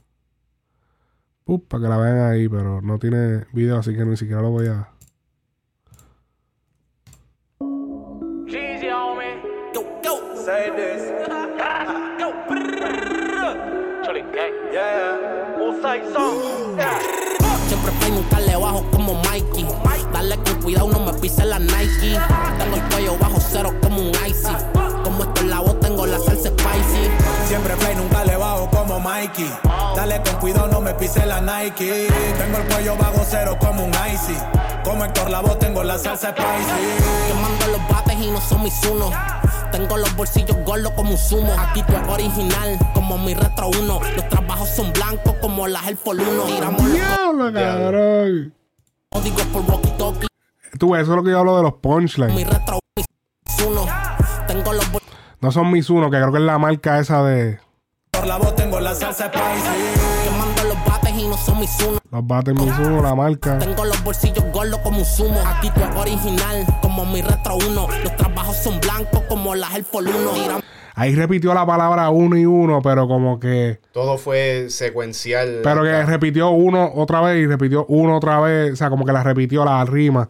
Pup, 1.45 1.67
para 1.67 1.83
que 1.83 1.89
la 1.89 1.97
vean 1.97 2.19
ahí, 2.31 2.47
pero 2.47 2.81
no 2.81 2.99
tiene 2.99 3.45
video, 3.51 3.77
así 3.77 3.93
que 3.95 4.05
ni 4.05 4.15
siquiera 4.15 4.41
lo 4.41 4.49
voy 4.51 4.67
a. 4.67 4.89
Siempre 17.67 17.91
play, 17.99 18.11
nunca 18.11 18.39
le 18.39 18.55
bajo 18.55 18.89
como 18.91 19.13
Mikey. 19.23 19.67
Dale 20.11 20.37
con 20.37 20.61
cuidado, 20.61 20.87
no 20.89 20.99
me 21.05 21.13
pise 21.19 21.45
la 21.45 21.59
Nike. 21.59 22.17
Tengo 22.57 22.75
el 22.75 22.83
cuello 22.89 23.17
bajo 23.17 23.39
cero 23.39 23.73
como 23.81 24.01
un 24.01 24.11
icy. 24.27 24.53
Como 25.03 25.23
esto 25.23 25.41
en 25.41 25.49
la 25.49 25.59
voz, 25.59 25.79
tengo 25.79 26.05
la 26.05 26.19
salsa 26.19 26.49
spicy. 26.49 27.09
Siempre 27.47 27.75
play, 27.75 27.95
nunca 27.95 28.03
le 28.03 28.03
bajo 28.03 28.11
como 28.11 28.12
Mikey. 29.03 29.51
Dale 29.95 30.21
con 30.23 30.39
cuidado, 30.39 30.67
no 30.67 30.81
me 30.81 30.93
pise 30.93 31.25
la 31.25 31.41
Nike. 31.41 32.07
Tengo 32.37 32.57
el 32.57 32.67
cuello 32.67 32.95
bajo 32.97 33.21
cero 33.25 33.57
como 33.59 33.85
un 33.85 33.91
icy. 33.91 34.35
Como 34.83 35.03
Héctor 35.05 35.29
Lavoe, 35.29 35.55
tengo 35.57 35.83
la 35.83 35.97
salsa 35.97 36.29
spicy. 36.29 37.27
Quemando 37.27 37.67
los 37.77 37.87
bates 37.89 38.19
y 38.19 38.31
no 38.31 38.39
son 38.41 38.63
mis 38.63 38.85
unos. 38.85 39.13
Tengo 39.71 39.97
los 39.97 40.15
bolsillos 40.15 40.57
gordos 40.65 40.91
como 40.93 41.11
un 41.11 41.17
sumo. 41.17 41.53
Aquí 41.57 41.83
tú 41.83 41.93
es 41.93 42.07
original, 42.07 42.77
como 42.93 43.17
mi 43.17 43.33
retro 43.33 43.69
1. 43.69 43.99
Los 44.15 44.29
trabajos 44.29 44.69
son 44.69 44.93
blancos 44.93 45.35
como 45.41 45.67
las 45.67 45.87
Air 45.87 45.97
Force 45.97 46.21
1. 46.21 46.43
Tiramos 46.43 46.93
¡Diablo, 46.93 47.53
cabrón! 47.53 48.53
códigos 49.09 49.45
por 49.47 49.61
walkie-talkie. 49.63 50.27
Tú 50.79 50.91
ves, 50.91 51.03
eso 51.03 51.11
es 51.11 51.15
lo 51.17 51.23
que 51.23 51.31
yo 51.31 51.39
hablo 51.39 51.57
de 51.57 51.63
los 51.63 51.73
punchlines. 51.73 52.35
Mi 52.35 52.43
retro 52.43 52.79
1. 53.67 53.85
Tengo 54.47 54.73
los 54.73 54.85
No 55.41 55.51
son 55.51 55.71
mis 55.71 55.89
uno, 55.89 56.09
que 56.09 56.17
creo 56.17 56.31
que 56.31 56.37
es 56.39 56.43
la 56.43 56.57
marca 56.57 56.99
esa 56.99 57.23
de 57.23 57.59
Héctor 58.13 58.27
Lavoe, 58.27 58.51
tengo 58.51 58.52
la 58.93 58.99
salsa 58.99 59.25
spicy. 59.25 60.23
quemando 60.23 60.63
los 60.65 60.85
bates 60.85 61.11
y 61.17 61.27
no 61.27 61.37
son 61.37 61.59
mis 61.59 61.79
unos. 61.79 61.99
los 62.11 62.27
bates 62.27 62.53
mis 62.53 62.77
uno, 62.79 63.01
la 63.01 63.15
marca. 63.15 63.57
Tengo 63.57 63.85
los 63.85 64.03
bolsillos 64.03 64.45
gordos 64.51 64.79
como 64.79 64.99
un 64.99 65.05
sumo. 65.05 65.41
Aquí 65.47 65.71
tú 65.71 65.81
es 65.81 65.95
original, 65.95 66.65
como 66.81 67.05
mi 67.05 67.21
retro 67.21 67.55
1. 67.55 67.87
Los 68.03 68.17
trabajos 68.17 68.55
son 68.57 68.79
blancos 68.79 69.21
como 69.27 69.55
las 69.55 69.73
Air 69.73 69.83
Force 69.83 70.09
1. 70.09 70.31
Tiramos 70.31 70.63
Ahí 70.95 71.15
repitió 71.15 71.55
la 71.55 71.65
palabra 71.65 72.11
uno 72.11 72.37
y 72.37 72.45
uno, 72.45 72.81
pero 72.83 73.07
como 73.07 73.39
que. 73.39 73.79
Todo 73.93 74.19
fue 74.19 74.67
secuencial. 74.69 75.61
Pero 75.63 75.81
que 75.81 76.03
repitió 76.03 76.51
uno 76.51 76.91
otra 76.93 77.19
vez 77.21 77.43
y 77.43 77.47
repitió 77.47 77.85
uno 77.87 78.17
otra 78.17 78.39
vez. 78.41 78.73
O 78.73 78.75
sea, 78.75 78.91
como 78.91 79.03
que 79.03 79.11
la 79.11 79.23
repitió 79.23 79.65
la 79.65 79.83
rima. 79.85 80.29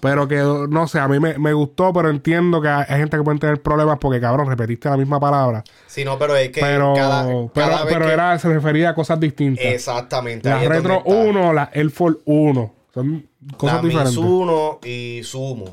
Pero 0.00 0.26
que, 0.26 0.36
no 0.68 0.88
sé, 0.88 0.98
a 0.98 1.08
mí 1.08 1.20
me, 1.20 1.38
me 1.38 1.52
gustó, 1.52 1.92
pero 1.92 2.08
entiendo 2.10 2.60
que 2.62 2.68
hay 2.68 2.84
gente 2.86 3.16
que 3.16 3.22
puede 3.22 3.38
tener 3.38 3.60
problemas 3.62 3.98
porque, 4.00 4.20
cabrón, 4.20 4.46
repetiste 4.48 4.88
la 4.88 4.96
misma 4.96 5.20
palabra. 5.20 5.62
Sí, 5.86 6.04
no, 6.04 6.18
pero 6.18 6.34
es 6.36 6.50
que 6.50 6.60
Pero, 6.60 6.94
cada, 6.94 7.24
pero, 7.26 7.50
cada 7.54 7.84
vez 7.84 7.92
pero 7.94 8.06
que- 8.06 8.12
era, 8.12 8.38
se 8.38 8.48
refería 8.48 8.90
a 8.90 8.94
cosas 8.94 9.20
distintas. 9.20 9.64
Exactamente. 9.64 10.48
La 10.48 10.58
Retro 10.60 10.98
está. 10.98 11.10
1, 11.10 11.52
la 11.52 11.70
Air 11.72 11.90
Force 11.90 12.18
1. 12.24 12.74
Son 12.94 13.26
cosas 13.56 13.76
La 13.76 13.82
diferentes. 13.82 14.16
Mizuno 14.16 14.78
y 14.84 15.20
Sumo. 15.22 15.66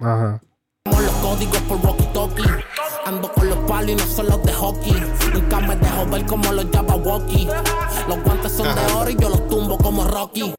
Ajá. 0.00 0.40
los 0.86 1.10
códigos 1.20 1.58
por 1.62 1.78
walkie-talkie. 1.78 2.64
Ando 3.04 3.32
con 3.32 3.48
los 3.48 3.58
palos 3.68 3.90
y 3.90 3.94
no 3.96 4.04
son 4.06 4.26
los 4.28 4.42
de 4.44 4.52
hockey. 4.52 4.94
Nunca 5.34 5.60
me 5.60 5.76
dejo 5.76 6.06
ver 6.06 6.24
como 6.26 6.52
los 6.52 6.66
Jabberwocky. 6.72 7.48
Los 8.08 8.22
guantes 8.22 8.52
son 8.52 8.74
de 8.74 8.92
oro 8.94 9.10
y 9.10 9.16
yo 9.16 9.28
los 9.28 9.48
tumbo 9.48 9.76
como 9.78 10.04
Rocky. 10.04 10.54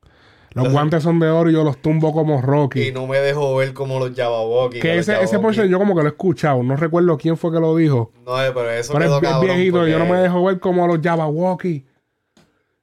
Los 0.53 0.71
guantes 0.71 1.01
son 1.01 1.19
de 1.19 1.29
oro 1.29 1.49
y 1.49 1.53
yo 1.53 1.63
los 1.63 1.77
tumbo 1.77 2.13
como 2.13 2.41
Rocky. 2.41 2.89
Y 2.89 2.91
no 2.91 3.07
me 3.07 3.17
dejo 3.19 3.55
ver 3.55 3.73
como 3.73 3.99
los 3.99 4.15
Jabberwocky. 4.15 4.79
que 4.79 4.99
ese, 4.99 5.21
ese 5.21 5.39
portion 5.39 5.67
yo 5.67 5.79
como 5.79 5.95
que 5.95 6.01
lo 6.01 6.07
he 6.07 6.11
escuchado. 6.11 6.61
No 6.61 6.75
recuerdo 6.75 7.17
quién 7.17 7.37
fue 7.37 7.51
que 7.51 7.59
lo 7.59 7.75
dijo. 7.75 8.11
No, 8.25 8.41
eh, 8.43 8.51
pero 8.53 8.69
eso 8.69 8.93
Pero 8.93 9.05
quedó 9.05 9.17
es, 9.17 9.23
cabrón 9.23 9.55
viejito. 9.55 9.87
Yo 9.87 9.99
no 9.99 10.05
me 10.05 10.17
dejo 10.17 10.43
ver 10.43 10.59
como 10.59 10.85
los 10.85 10.99
Jabberwocky. 11.01 11.85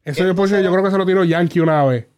Ese 0.03 0.25
¿Qué? 0.25 0.35
portion 0.35 0.63
yo 0.63 0.73
creo 0.73 0.83
que 0.83 0.91
se 0.91 0.99
lo 0.99 1.07
tiró 1.07 1.23
Yankee 1.25 1.61
una 1.61 1.85
vez. 1.85 2.09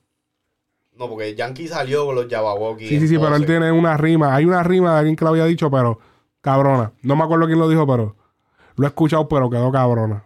No, 0.97 1.09
porque 1.09 1.35
Yankee 1.35 1.69
salió 1.69 2.07
con 2.07 2.15
los 2.15 2.29
Jabberwocky. 2.29 2.89
Sí, 2.89 3.01
sí, 3.01 3.09
sí, 3.09 3.19
pero 3.19 3.37
él 3.37 3.45
tiene 3.45 3.71
una 3.73 3.97
rima. 3.97 4.35
Hay 4.35 4.45
una 4.47 4.63
rima 4.63 4.93
de 4.93 4.99
alguien 5.01 5.17
que 5.17 5.25
lo 5.25 5.31
había 5.33 5.45
dicho, 5.45 5.71
pero 5.71 5.99
cabrona. 6.41 6.93
No 7.03 7.15
me 7.17 7.25
acuerdo 7.25 7.47
quién 7.47 7.59
lo 7.59 7.69
dijo, 7.69 7.87
pero 7.87 8.17
lo 8.77 8.87
he 8.87 8.89
escuchado, 8.89 9.29
pero 9.29 9.51
quedó 9.51 9.71
cabrona. 9.71 10.25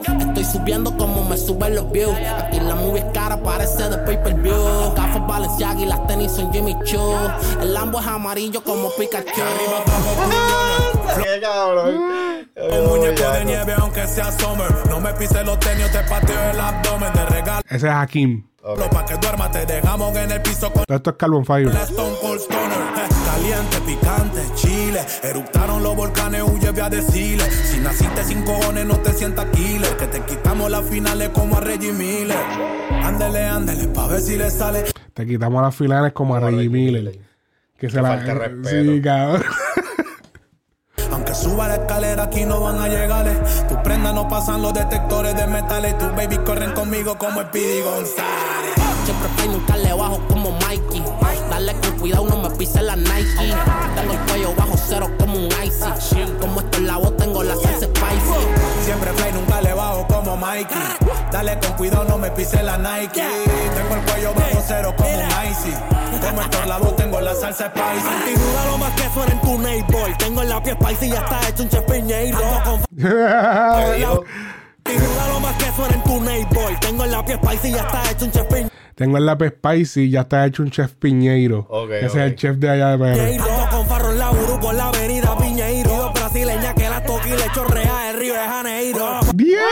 Estoy 0.00 0.44
subiendo 0.44 0.96
como 0.96 1.19
me 1.30 1.36
suben 1.36 1.76
los 1.76 1.90
views. 1.92 2.12
Aquí 2.38 2.58
la 2.58 2.74
movie 2.74 2.98
es 3.00 3.06
cara, 3.14 3.40
parece 3.40 3.88
de 3.88 3.98
pay-per-view. 3.98 4.92
Gafas 4.96 5.26
Balenciaga 5.28 5.80
y 5.80 5.86
las 5.86 6.04
tenis 6.08 6.32
son 6.32 6.52
Jimmy 6.52 6.76
Choo. 6.84 7.16
El 7.62 7.72
Lambo 7.72 8.00
es 8.00 8.06
amarillo 8.06 8.62
como 8.64 8.90
Pikachu. 8.98 9.40
Qué 11.22 11.40
cabrón. 11.40 12.48
Un 12.56 12.86
muñeco 12.86 13.30
de 13.30 13.44
nieve 13.44 13.74
aunque 13.78 14.06
sea 14.08 14.32
summer. 14.32 14.72
No 14.88 15.00
me 15.00 15.12
pises 15.14 15.44
los 15.46 15.58
tenis, 15.60 15.90
te 15.92 16.00
pateo 16.00 16.50
el 16.50 16.60
abdomen. 16.60 17.12
Te 17.12 17.24
regalo 17.26 17.60
Ese 17.68 17.86
es 17.86 17.92
Hakim. 17.94 18.44
pa' 18.90 19.06
que 19.06 19.14
duermas. 19.18 19.52
Te 19.52 19.66
dejamos 19.66 20.16
en 20.16 20.32
el 20.32 20.42
piso 20.42 20.72
con 20.72 20.84
Todo 20.84 20.96
esto 20.96 21.10
es 21.10 21.16
Carbon 21.16 21.44
Fire. 21.46 21.70
Chile. 25.06 25.30
Eruptaron 25.30 25.82
los 25.82 25.96
volcanes, 25.96 26.42
huye, 26.42 26.70
voy 26.70 26.80
a 26.80 26.90
decirle. 26.90 27.50
Si 27.50 27.78
naciste 27.78 28.24
sin 28.24 28.42
cojones, 28.42 28.86
no 28.86 28.98
te 28.98 29.12
sientas 29.12 29.46
killer. 29.46 29.96
Que 29.96 30.06
te 30.06 30.20
quitamos 30.22 30.70
las 30.70 30.88
finales 30.88 31.30
como 31.30 31.56
a 31.56 31.60
Reggie 31.60 31.92
Miller. 31.92 32.36
Ándele, 33.02 33.46
ándele, 33.46 33.88
pa' 33.88 34.06
ver 34.06 34.20
si 34.20 34.36
le 34.36 34.50
sale. 34.50 34.84
Te 35.14 35.26
quitamos 35.26 35.62
las 35.62 35.74
finales 35.74 36.12
como 36.12 36.34
a 36.36 36.40
Reggie 36.40 36.68
Miller. 36.68 37.18
Que 37.78 37.88
se 37.88 38.02
la. 38.02 38.16
respeto. 38.16 38.68
Sí, 38.68 39.00
cabrón. 39.02 39.42
Aunque 41.12 41.34
suba 41.34 41.66
la 41.66 41.76
escalera, 41.76 42.24
aquí 42.24 42.44
no 42.44 42.60
van 42.60 42.78
a 42.78 42.88
llegarle. 42.88 43.32
Tus 43.68 43.78
prendas 43.78 44.14
no 44.14 44.28
pasan 44.28 44.62
los 44.62 44.72
detectores 44.74 45.34
de 45.34 45.46
metales. 45.46 45.98
Tus 45.98 46.14
baby 46.14 46.38
corren 46.38 46.72
conmigo 46.72 47.18
como 47.18 47.40
Speedy 47.42 47.80
González. 47.80 48.74
Siempre 49.04 49.28
play, 49.36 49.48
nunca 49.48 49.76
le 49.76 49.92
bajo 49.92 50.20
como 50.28 50.52
Mikey. 50.52 51.02
Dale 51.50 51.74
con 51.80 51.98
cuidado, 51.98 52.26
no 52.26 52.48
me 52.48 52.50
pise 52.56 52.80
la 52.82 52.96
Nike. 52.96 53.54
Tengo 53.96 54.12
el 54.12 54.18
Mikey. 60.60 60.78
Dale 61.32 61.58
con 61.58 61.72
cuidado, 61.74 62.04
no 62.04 62.18
me 62.18 62.30
pise 62.30 62.62
la 62.62 62.76
Nike. 62.78 63.22
Tengo 63.74 63.94
el 63.94 64.00
cuello 64.02 64.34
bajo 64.34 64.64
cero 64.66 64.94
como 64.96 65.08
un 65.10 65.20
icy. 65.50 65.72
Como 66.20 66.42
Héctor 66.42 66.66
Lavoe, 66.66 66.92
tengo 66.96 67.20
la 67.20 67.34
salsa 67.34 67.66
spicy. 67.68 68.32
Y 68.32 68.38
duda 68.38 68.66
lo 68.66 68.78
más 68.78 68.92
que 68.94 69.08
suena 69.14 69.32
en 69.32 69.40
tu 69.40 69.58
neighbor. 69.58 70.16
Tengo 70.18 70.42
en 70.42 70.48
la 70.48 70.62
piel 70.62 70.76
spicy 70.80 71.06
y 71.06 71.10
ya 71.10 71.20
está 71.20 71.48
hecho 71.48 71.62
un 71.62 71.68
chef 71.70 71.84
piñeiro. 71.84 72.38
Con 72.64 72.80
¿Qué 72.96 73.96
dijo? 73.98 74.24
y 74.86 74.96
duda 74.96 75.28
lo 75.28 75.40
más 75.40 75.56
que 75.56 75.72
suena 75.72 75.94
en 75.94 76.02
tu 76.04 76.20
neighbor. 76.20 76.80
Tengo 76.80 77.04
en 77.04 77.10
la 77.12 77.24
piel 77.24 77.38
spicy 77.42 77.68
y 77.68 77.72
ya 77.72 77.80
está 77.82 78.10
hecho 78.10 78.24
un 78.26 78.30
chef 78.32 78.46
piñeiro. 78.46 78.70
Tengo 78.96 79.16
el 79.16 79.24
lápiz 79.24 79.48
Spicy 79.56 80.10
ya 80.10 80.20
está 80.22 80.44
hecho 80.44 80.62
un 80.62 80.70
chef 80.70 80.92
Piñeiro. 80.92 81.60
Ok, 81.70 81.90
Ese 81.90 82.06
ok. 82.08 82.14
es 82.16 82.20
el 82.22 82.36
chef 82.36 82.56
de 82.56 82.68
allá 82.68 82.98
de. 82.98 83.34
Ando 83.38 83.68
con 83.70 83.86
farro 83.86 84.10
en 84.12 84.18
la 84.18 84.30
Uru 84.30 84.60
por 84.60 84.74
la 84.74 84.88
avenida 84.88 85.38
Piñeiro. 85.38 86.12
Brasileña 86.12 86.74
que 86.74 86.86
la 86.86 87.02
toque 87.02 87.30
y 87.30 87.32
le 87.32 87.50
chorrea 87.54 88.10
el 88.10 88.18
río 88.18 88.34
de 88.34 88.40
Janeiro. 88.40 89.20
¡Diablo! 89.32 89.64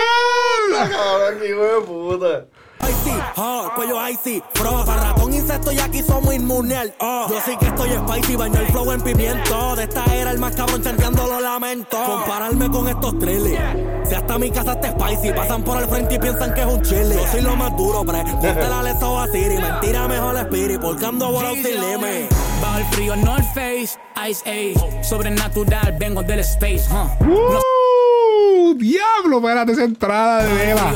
De 1.79 1.87
puta. 1.87 2.47
Icy, 2.89 3.13
oh, 3.37 3.71
cuello 3.75 4.09
icy, 4.09 4.43
frost 4.55 4.87
Para 4.87 5.11
ratón 5.11 5.35
insecto 5.35 5.73
y 5.73 5.81
aquí 5.81 6.01
somos 6.03 6.33
inmunes 6.33 6.93
oh. 7.01 7.27
Yo 7.29 7.41
sí 7.45 7.57
que 7.57 7.67
estoy 7.67 7.91
spicy, 7.91 8.37
baño 8.37 8.61
el 8.61 8.67
flow 8.69 8.93
en 8.93 9.01
pimiento. 9.01 9.77
De 9.77 9.83
esta 9.83 10.05
era 10.15 10.31
el 10.31 10.39
más 10.39 10.55
cabrón 10.55 10.83
chanteando 10.83 11.27
lo 11.27 11.41
lamento. 11.41 11.97
Compararme 12.05 12.71
con 12.71 12.89
estos 12.89 13.19
trillis. 13.19 13.59
Si 14.09 14.15
hasta 14.15 14.39
mi 14.39 14.51
casa 14.51 14.73
está 14.73 14.93
spicy 14.93 15.33
Pasan 15.33 15.63
por 15.63 15.83
el 15.83 15.89
frente 15.89 16.15
y 16.15 16.19
piensan 16.19 16.55
que 16.55 16.63
es 16.63 16.67
un 16.67 16.81
chile 16.81 17.15
Yo 17.15 17.27
soy 17.31 17.43
lo 17.43 17.57
más 17.57 17.77
duro, 17.77 18.05
bre 18.05 18.23
Ponte 18.23 18.69
la 18.69 18.83
leso 18.83 19.19
a 19.19 19.27
Siri. 19.27 19.59
Mentira 19.59 20.09
mejor 20.09 20.37
Spirit 20.37 20.81
Porque 20.81 21.05
ando 21.05 21.31
volado 21.31 21.55
sin 21.55 21.81
límite. 21.81 22.29
Bajo 22.63 22.79
el 22.79 22.85
frío 22.87 23.17
North 23.17 23.45
Face, 23.55 23.99
Ice 24.29 24.43
Age. 24.47 25.05
Sobrenatural, 25.05 25.97
vengo 25.99 26.23
del 26.23 26.41
space, 26.41 26.87
huh? 26.91 27.25
No 27.25 27.78
¡Uh! 28.39 28.75
¡Diablo! 28.75 29.39
Espérate 29.39 29.73
esa 29.73 29.85
entrada 29.85 30.45
de 30.45 30.55
vela. 30.55 30.93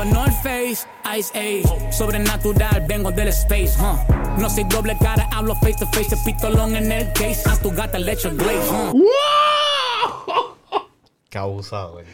Sobrenatural, 1.90 2.84
vengo 2.88 3.10
del 3.10 3.28
space, 3.28 3.74
huh? 3.78 3.96
No 4.40 4.48
soy 4.48 4.64
doble 4.64 4.96
cara, 4.98 5.28
hablo 5.32 5.54
face 5.56 5.76
to 5.78 5.86
face. 5.88 6.16
Pistolón 6.24 6.74
en 6.76 6.90
el 6.92 7.12
case. 7.12 7.42
A 7.50 7.56
tu 7.56 7.70
gata 7.70 7.98
le 7.98 8.12
echo 8.12 8.30
glaze, 8.34 8.68
huh? 8.70 8.92
¡Wow! 8.92 10.56
Qué 11.28 11.38
abusado, 11.38 11.92
güey. 11.94 12.04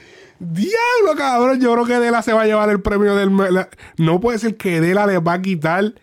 Diablo, 0.41 1.17
cabrón. 1.17 1.61
Yo 1.61 1.73
creo 1.75 1.85
que 1.87 1.99
Dela 1.99 2.23
se 2.23 2.33
va 2.33 2.43
a 2.43 2.47
llevar 2.47 2.71
el 2.71 2.81
premio 2.81 3.17
del. 3.17 3.37
la- 3.53 3.69
No 3.97 4.21
puede 4.21 4.39
ser 4.39 4.57
que 4.57 4.81
Dela 4.81 5.07
le 5.07 5.19
va 5.19 5.35
a 5.35 5.43
quitar 5.43 5.95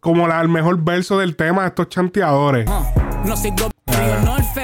como 0.00 0.28
la, 0.28 0.40
el 0.40 0.48
mejor 0.48 0.82
verso 0.82 1.18
del 1.18 1.34
tema 1.36 1.64
a 1.64 1.66
estos 1.68 1.88
chanteadores. 1.88 2.66
No 3.24 3.36
soy 3.36 3.50
doble 3.50 3.72
leso 3.88 4.62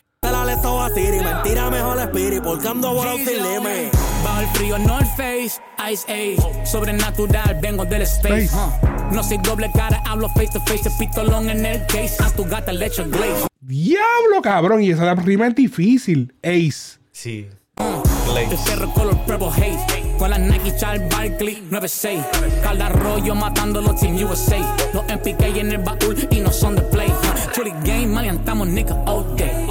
a 0.85 0.91
Siri 0.91 1.21
Mentira 1.21 1.71
mejor 1.71 1.99
Spirit 2.01 2.43
Porque 2.43 2.69
ando 2.69 2.93
volado 2.93 3.17
sin 3.19 3.43
límite 3.43 3.91
Bajo 4.23 4.41
el 4.41 4.47
frío 4.49 4.79
North 4.79 5.09
Face, 5.17 5.61
Ice 5.91 6.05
Age. 6.09 6.67
Sobrenatural, 6.67 7.59
vengo 7.61 7.85
del 7.85 8.03
space, 8.03 8.51
huh? 8.53 8.71
No 9.13 9.23
soy 9.23 9.39
doble 9.39 9.71
cara, 9.75 10.01
hablo 10.07 10.29
face 10.29 10.51
to 10.53 10.61
face. 10.61 10.89
El 10.89 10.97
pistolón 10.97 11.51
en 11.51 11.67
el 11.67 11.85
case. 11.87 12.17
A 12.23 12.31
tu 12.31 12.45
gata 12.45 12.73
le 12.73 12.87
echo 12.87 13.05
glaze. 13.05 13.49
Diablo, 13.61 14.41
cabrón. 14.43 14.83
Y 14.83 14.91
esa 14.91 15.15
rima 15.15 15.49
es 15.49 15.55
difícil. 15.55 16.33
Ace. 16.43 16.99
Sí. 17.11 17.49
El 17.79 18.59
perro 18.65 18.93
color 18.95 19.19
purple 19.27 19.49
haze. 19.49 20.17
Con 20.19 20.31
las 20.31 20.39
Nike 20.39 20.77
Charles 20.77 21.09
Barkley 21.11 21.67
96. 21.71 22.21
Calda 22.63 22.87
Arroyo 22.87 23.35
matando 23.35 23.81
los 23.81 24.01
Team 24.01 24.17
USA. 24.23 24.59
Los 24.95 25.05
MPK 25.05 25.57
en 25.57 25.73
el 25.73 25.79
baúl 25.79 26.17
y 26.31 26.41
no 26.41 26.53
son 26.53 26.77
de 26.77 26.83
play. 26.83 27.13
Chuli 27.53 27.73
Game, 27.85 28.07
maleantamos 28.07 28.69
nigga 28.69 28.95
all 29.07 29.37
day. 29.37 29.62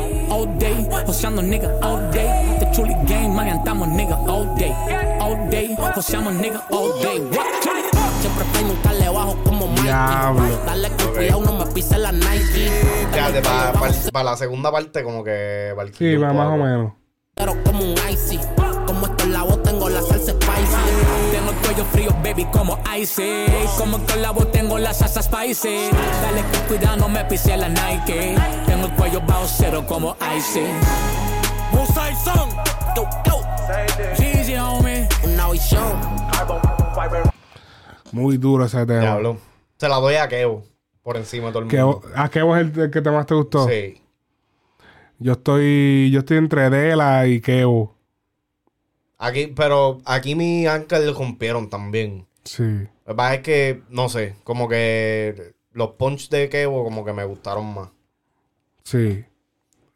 All 0.41 0.57
day, 0.57 0.87
joseando 1.05 1.43
nigga 1.43 1.69
all 1.83 2.11
day. 2.11 2.57
The 2.57 2.65
Chuli 2.71 2.95
Game, 3.05 3.29
maleantamos 3.29 3.89
nigga 3.89 4.17
all 4.27 4.55
day. 4.55 4.73
All 5.19 5.37
day, 5.51 5.75
joseamos 5.93 6.33
nigga 6.33 6.63
all 6.71 6.99
day. 6.99 7.19
What? 7.29 7.45
Siempre 8.21 8.43
estoy 8.45 8.63
nunca 8.63 8.91
le 8.91 9.09
bajo 9.09 9.37
como 9.43 9.67
Mikey. 9.67 9.83
Diablo. 9.83 10.43
Dale 10.65 10.89
con 10.97 11.13
cuidado, 11.13 11.41
no 11.41 11.53
me 11.59 11.65
pise 11.67 11.95
la 11.99 12.11
Nike. 12.11 12.71
Fíjate, 13.11 13.43
para 14.11 14.23
la 14.23 14.35
segunda 14.35 14.71
parte, 14.71 15.03
como 15.03 15.23
que. 15.23 15.75
Sí, 15.95 16.15
va 16.15 16.33
más 16.33 16.47
o 16.47 16.57
menos. 16.57 16.93
Pero 17.35 17.63
como 17.63 17.83
un 17.83 17.95
icy. 18.11 18.39
Como 18.91 19.05
esto 19.05 19.23
en 19.23 19.31
la 19.31 19.43
voz 19.43 19.63
tengo 19.63 19.87
la 19.87 20.01
salsa 20.01 20.33
spicy. 20.33 21.31
Tengo 21.31 21.51
el 21.51 21.55
cuello 21.65 21.85
frío, 21.85 22.11
baby, 22.21 22.43
como 22.51 22.77
ice. 22.99 23.45
Como 23.77 23.97
con 24.05 24.21
la 24.21 24.31
voz 24.31 24.51
tengo 24.51 24.77
la 24.77 24.93
salsa 24.93 25.21
spicy. 25.23 25.89
Dale 26.21 26.41
con 26.51 26.67
cuidado, 26.67 26.97
no 26.97 27.07
me 27.07 27.23
pise 27.23 27.55
la 27.55 27.69
Nike. 27.69 28.35
Tengo 28.65 28.87
el 28.87 28.91
cuello 28.95 29.21
bajo 29.21 29.45
cero 29.47 29.85
como 29.87 30.17
ice. 30.37 30.67
Mosaic 31.71 32.17
Song. 32.17 32.49
Go, 32.93 33.07
go. 33.29 33.41
Homie. 34.61 35.07
Una 35.23 35.49
visión. 35.51 35.83
Muy 38.11 38.35
duro 38.35 38.65
ese 38.65 38.85
tema. 38.85 38.99
Diablo. 38.99 39.37
Se 39.77 39.87
la 39.87 39.95
doy 40.01 40.15
a 40.15 40.27
Kevo. 40.27 40.63
Por 41.01 41.15
encima 41.15 41.47
de 41.47 41.53
todo 41.53 41.63
el 41.63 41.69
Kevo- 41.69 42.01
mundo. 42.01 42.09
¿A 42.13 42.43
vos 42.43 42.57
es 42.59 42.67
el, 42.75 42.79
el 42.81 42.91
que 42.91 43.01
te 43.01 43.09
más 43.09 43.25
te 43.25 43.35
gustó? 43.35 43.69
Sí. 43.69 44.01
Yo 45.17 45.31
estoy, 45.31 46.11
yo 46.11 46.19
estoy 46.19 46.37
entre 46.37 46.69
Dela 46.69 47.25
y 47.25 47.39
Kevo. 47.39 47.95
Aquí, 49.23 49.47
pero 49.55 50.01
aquí 50.05 50.33
mi 50.33 50.65
Anker 50.65 50.99
le 50.99 51.13
rompieron 51.13 51.69
también. 51.69 52.25
Sí. 52.43 52.63
Lo 53.05 53.13
que 53.13 53.15
pasa 53.15 53.33
es 53.35 53.41
que, 53.41 53.83
no 53.89 54.09
sé, 54.09 54.35
como 54.43 54.67
que 54.67 55.53
los 55.73 55.91
punch 55.91 56.29
de 56.29 56.49
Kevo 56.49 56.83
como 56.83 57.05
que 57.05 57.13
me 57.13 57.23
gustaron 57.23 57.71
más. 57.73 57.89
Sí. 58.83 59.23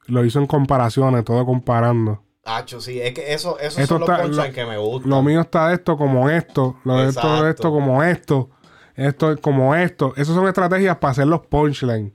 Lo 0.05 0.23
hizo 0.23 0.37
en 0.39 0.45
comparaciones, 0.45 1.25
todo 1.25 1.43
comparando. 1.45 2.21
Hacho, 2.43 2.79
sí, 2.79 3.01
es 3.01 3.13
que 3.15 3.33
eso, 3.33 3.57
esos 3.57 3.79
Esto 3.79 3.97
son 3.97 4.01
los 4.07 4.29
está- 4.29 4.47
lo- 4.47 4.53
que 4.53 4.65
me 4.65 4.77
gustan. 4.77 5.09
Lo 5.09 5.23
mío 5.23 5.41
está 5.41 5.73
esto 5.73 5.97
como 5.97 6.29
esto. 6.29 6.77
Lo 6.83 6.97
de 6.97 7.09
esto 7.09 7.43
de 7.43 7.49
esto 7.49 7.71
como 7.71 8.03
esto. 8.03 8.49
Esto 8.93 9.31
es 9.31 9.39
como 9.39 9.73
esto. 9.73 10.13
Esas 10.15 10.35
son 10.35 10.47
estrategias 10.47 10.97
para 10.97 11.11
hacer 11.11 11.25
los 11.25 11.41
punchlines. 11.47 12.13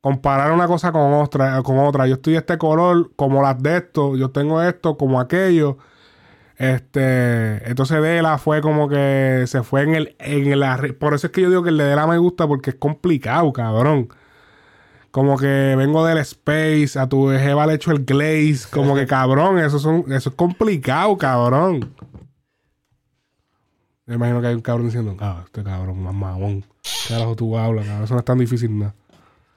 Comparar 0.00 0.50
una 0.52 0.66
cosa 0.66 0.90
con 0.90 1.12
otra, 1.12 1.62
con 1.62 1.78
otra. 1.78 2.06
Yo 2.06 2.14
estoy 2.14 2.32
de 2.32 2.38
este 2.40 2.56
color 2.58 3.12
como 3.14 3.42
las 3.42 3.62
de 3.62 3.76
esto. 3.76 4.16
Yo 4.16 4.30
tengo 4.30 4.60
esto 4.62 4.96
como 4.96 5.20
aquello. 5.20 5.76
Este. 6.62 7.68
Entonces 7.68 8.00
Dela 8.00 8.38
fue 8.38 8.60
como 8.60 8.88
que 8.88 9.42
se 9.48 9.64
fue 9.64 9.82
en 9.82 9.96
el, 9.96 10.16
en 10.20 10.44
arre- 10.62 10.96
Por 10.96 11.12
eso 11.12 11.26
es 11.26 11.32
que 11.32 11.40
yo 11.42 11.48
digo 11.50 11.64
que 11.64 11.70
el 11.70 11.76
de 11.78 11.84
Dela 11.84 12.06
me 12.06 12.18
gusta 12.18 12.46
porque 12.46 12.70
es 12.70 12.76
complicado, 12.76 13.52
cabrón. 13.52 14.08
Como 15.10 15.36
que 15.36 15.74
vengo 15.76 16.06
del 16.06 16.18
space, 16.18 16.98
a 17.00 17.08
tu 17.08 17.28
jeva 17.30 17.66
le 17.66 17.74
echo 17.74 17.90
el 17.90 18.04
glaze. 18.04 18.68
Como 18.70 18.94
que 18.94 19.06
cabrón, 19.08 19.58
eso, 19.58 19.80
son, 19.80 20.04
eso 20.12 20.30
es 20.30 20.36
complicado, 20.36 21.18
cabrón. 21.18 21.92
Me 24.06 24.14
imagino 24.14 24.40
que 24.40 24.46
hay 24.46 24.54
un 24.54 24.60
cabrón 24.62 24.86
diciendo, 24.86 25.16
ah, 25.20 25.42
este 25.44 25.64
cabrón, 25.64 26.00
más 26.00 26.14
mamón. 26.14 26.62
¿Qué 26.82 27.14
carajo 27.14 27.34
tú 27.34 27.58
hablas, 27.58 27.86
cabrón? 27.86 28.04
Eso 28.04 28.14
no 28.14 28.20
es 28.20 28.24
tan 28.26 28.38
difícil 28.38 28.78
nada. 28.78 28.94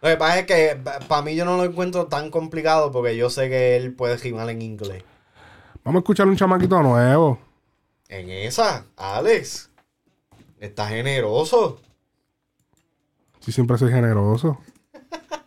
Lo 0.01 0.09
que 0.09 0.17
pasa 0.17 0.39
es 0.39 0.45
que 0.47 0.79
para 1.07 1.21
mí 1.21 1.35
yo 1.35 1.45
no 1.45 1.57
lo 1.57 1.65
encuentro 1.65 2.07
tan 2.07 2.31
complicado 2.31 2.91
porque 2.91 3.15
yo 3.15 3.29
sé 3.29 3.47
que 3.49 3.75
él 3.75 3.93
puede 3.93 4.17
rimar 4.17 4.49
en 4.49 4.61
inglés. 4.63 5.03
Vamos 5.85 5.99
a 5.99 6.01
escuchar 6.01 6.27
un 6.27 6.35
chamaquito 6.35 6.81
nuevo. 6.81 7.39
En 8.09 8.29
esa, 8.29 8.85
Alex, 8.97 9.69
está 10.59 10.87
generoso. 10.89 11.79
Si 13.39 13.51
siempre 13.51 13.77
soy 13.77 13.91
generoso. 13.91 14.59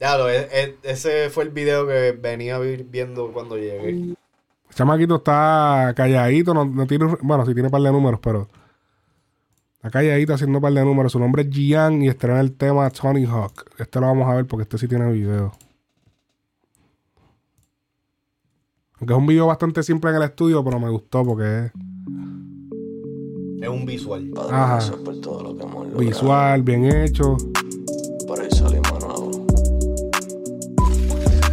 Ya 0.00 0.18
lo, 0.18 0.28
e- 0.28 0.48
e- 0.50 0.78
ese 0.82 1.30
fue 1.30 1.44
el 1.44 1.50
video 1.50 1.86
que 1.86 2.10
venía 2.10 2.58
vi- 2.58 2.82
viendo 2.82 3.32
cuando 3.32 3.56
llegué. 3.56 3.88
El 3.90 4.16
chamaquito 4.74 5.14
está 5.16 5.92
calladito, 5.96 6.52
no, 6.54 6.64
no 6.64 6.88
tiene, 6.88 7.06
bueno, 7.20 7.46
sí 7.46 7.52
tiene 7.52 7.68
un 7.68 7.70
par 7.70 7.82
de 7.82 7.92
números, 7.92 8.18
pero 8.20 8.48
está 9.76 9.90
calladito 9.90 10.34
haciendo 10.34 10.58
un 10.58 10.62
par 10.62 10.72
de 10.72 10.84
números. 10.84 11.12
Su 11.12 11.20
nombre 11.20 11.42
es 11.42 11.50
Gian 11.50 12.02
y 12.02 12.08
estrena 12.08 12.40
el 12.40 12.52
tema 12.56 12.90
Tony 12.90 13.26
Hawk. 13.26 13.70
Este 13.78 14.00
lo 14.00 14.06
vamos 14.08 14.28
a 14.28 14.34
ver 14.34 14.44
porque 14.46 14.64
este 14.64 14.76
sí 14.76 14.88
tiene 14.88 15.08
video. 15.12 15.52
Aunque 19.02 19.14
es 19.14 19.18
un 19.18 19.26
video 19.26 19.48
bastante 19.48 19.82
simple 19.82 20.10
en 20.10 20.16
el 20.18 20.22
estudio, 20.22 20.62
pero 20.62 20.78
me 20.78 20.88
gustó 20.88 21.24
porque 21.24 21.64
es 21.66 21.72
Es 23.60 23.68
un 23.68 23.84
visual. 23.84 24.30
ajá, 24.48 24.78
visual, 25.98 26.62
bien 26.62 26.84
hecho. 26.84 27.36
Por 28.28 28.38
ahí 28.38 28.48
salimos 28.52 28.92
nuevo. 29.04 29.44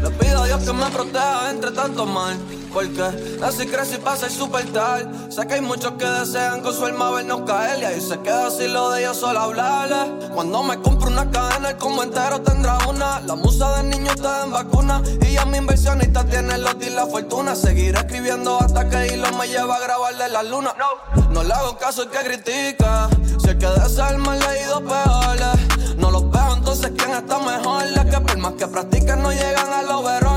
Le 0.03 0.09
pido 0.11 0.43
a 0.43 0.45
Dios 0.45 0.63
que 0.63 0.73
me 0.73 0.91
proteja 0.91 1.49
entre 1.49 1.71
tanto 1.71 2.05
mal. 2.05 2.38
Porque 2.74 3.02
así 3.44 3.66
crecí 3.68 3.98
para 3.98 4.16
ser 4.16 4.32
super 4.32 4.66
tal. 4.72 5.32
Sé 5.32 5.46
que 5.48 5.56
hay 5.56 5.62
muchos 5.62 5.94
que 5.94 6.06
desean 6.06 6.62
con 6.62 6.74
su 6.74 6.86
alma 6.86 7.12
vernos 7.12 7.41
caer. 7.41 7.80
Y 7.82 7.86
ahí 7.86 8.02
se 8.02 8.20
queda 8.20 8.48
así 8.48 8.68
lo 8.68 8.91
de 8.91 9.02
ellos 9.02 9.18
solo 9.18 9.40
hablarle. 9.40 10.30
Cuando 10.34 10.64
me 10.64 10.80
compro 10.80 11.10
una 11.10 11.30
cadena, 11.30 11.72
el 11.72 11.78
combo 11.78 12.04
entero 12.04 12.41
tendrá 12.41 12.78
una. 12.88 13.20
La 13.22 13.36
musa 13.36 13.78
del 13.78 13.90
niño 13.90 14.12
está 14.12 14.46
en 14.46 14.52
vacuna. 14.52 15.02
Y 15.22 15.34
ya 15.34 15.46
mi 15.46 15.58
inversionista 15.58 16.24
tiene 16.26 16.58
los 16.58 16.76
y 16.80 16.90
la 16.91 17.06
fortuna. 17.08 17.56
Seguiré 17.56 17.98
escribiendo 18.00 18.60
hasta 18.60 18.88
que 18.88 19.14
hilo 19.14 19.32
me 19.34 19.48
lleva 19.48 19.76
a 19.76 19.80
grabarle 19.80 20.30
la 20.30 20.44
luna. 20.44 20.74
No, 20.78 21.30
no 21.30 21.44
le 21.44 21.54
hago 21.54 21.78
caso 21.78 22.04
al 22.04 22.10
que 22.10 22.20
critica. 22.20 23.10
Si 23.40 23.50
el 23.50 23.58
que 23.58 23.68
desea 23.68 24.10
el 24.10 24.20
mal 24.20 24.40
leído 24.40 24.82
peores. 24.84 25.98
No 25.98 26.12
los 26.12 26.30
veo, 26.32 26.54
entonces 26.56 26.91
quién 26.98 27.12
está 27.12 27.40
mejor. 27.40 27.84
La 27.91 28.06
que 28.06 28.20
por 28.22 28.38
más 28.38 28.54
que 28.54 28.68
practican 28.68 29.22
no 29.22 29.32
llegan 29.32 29.74
al 29.74 29.90
overall, 29.90 30.28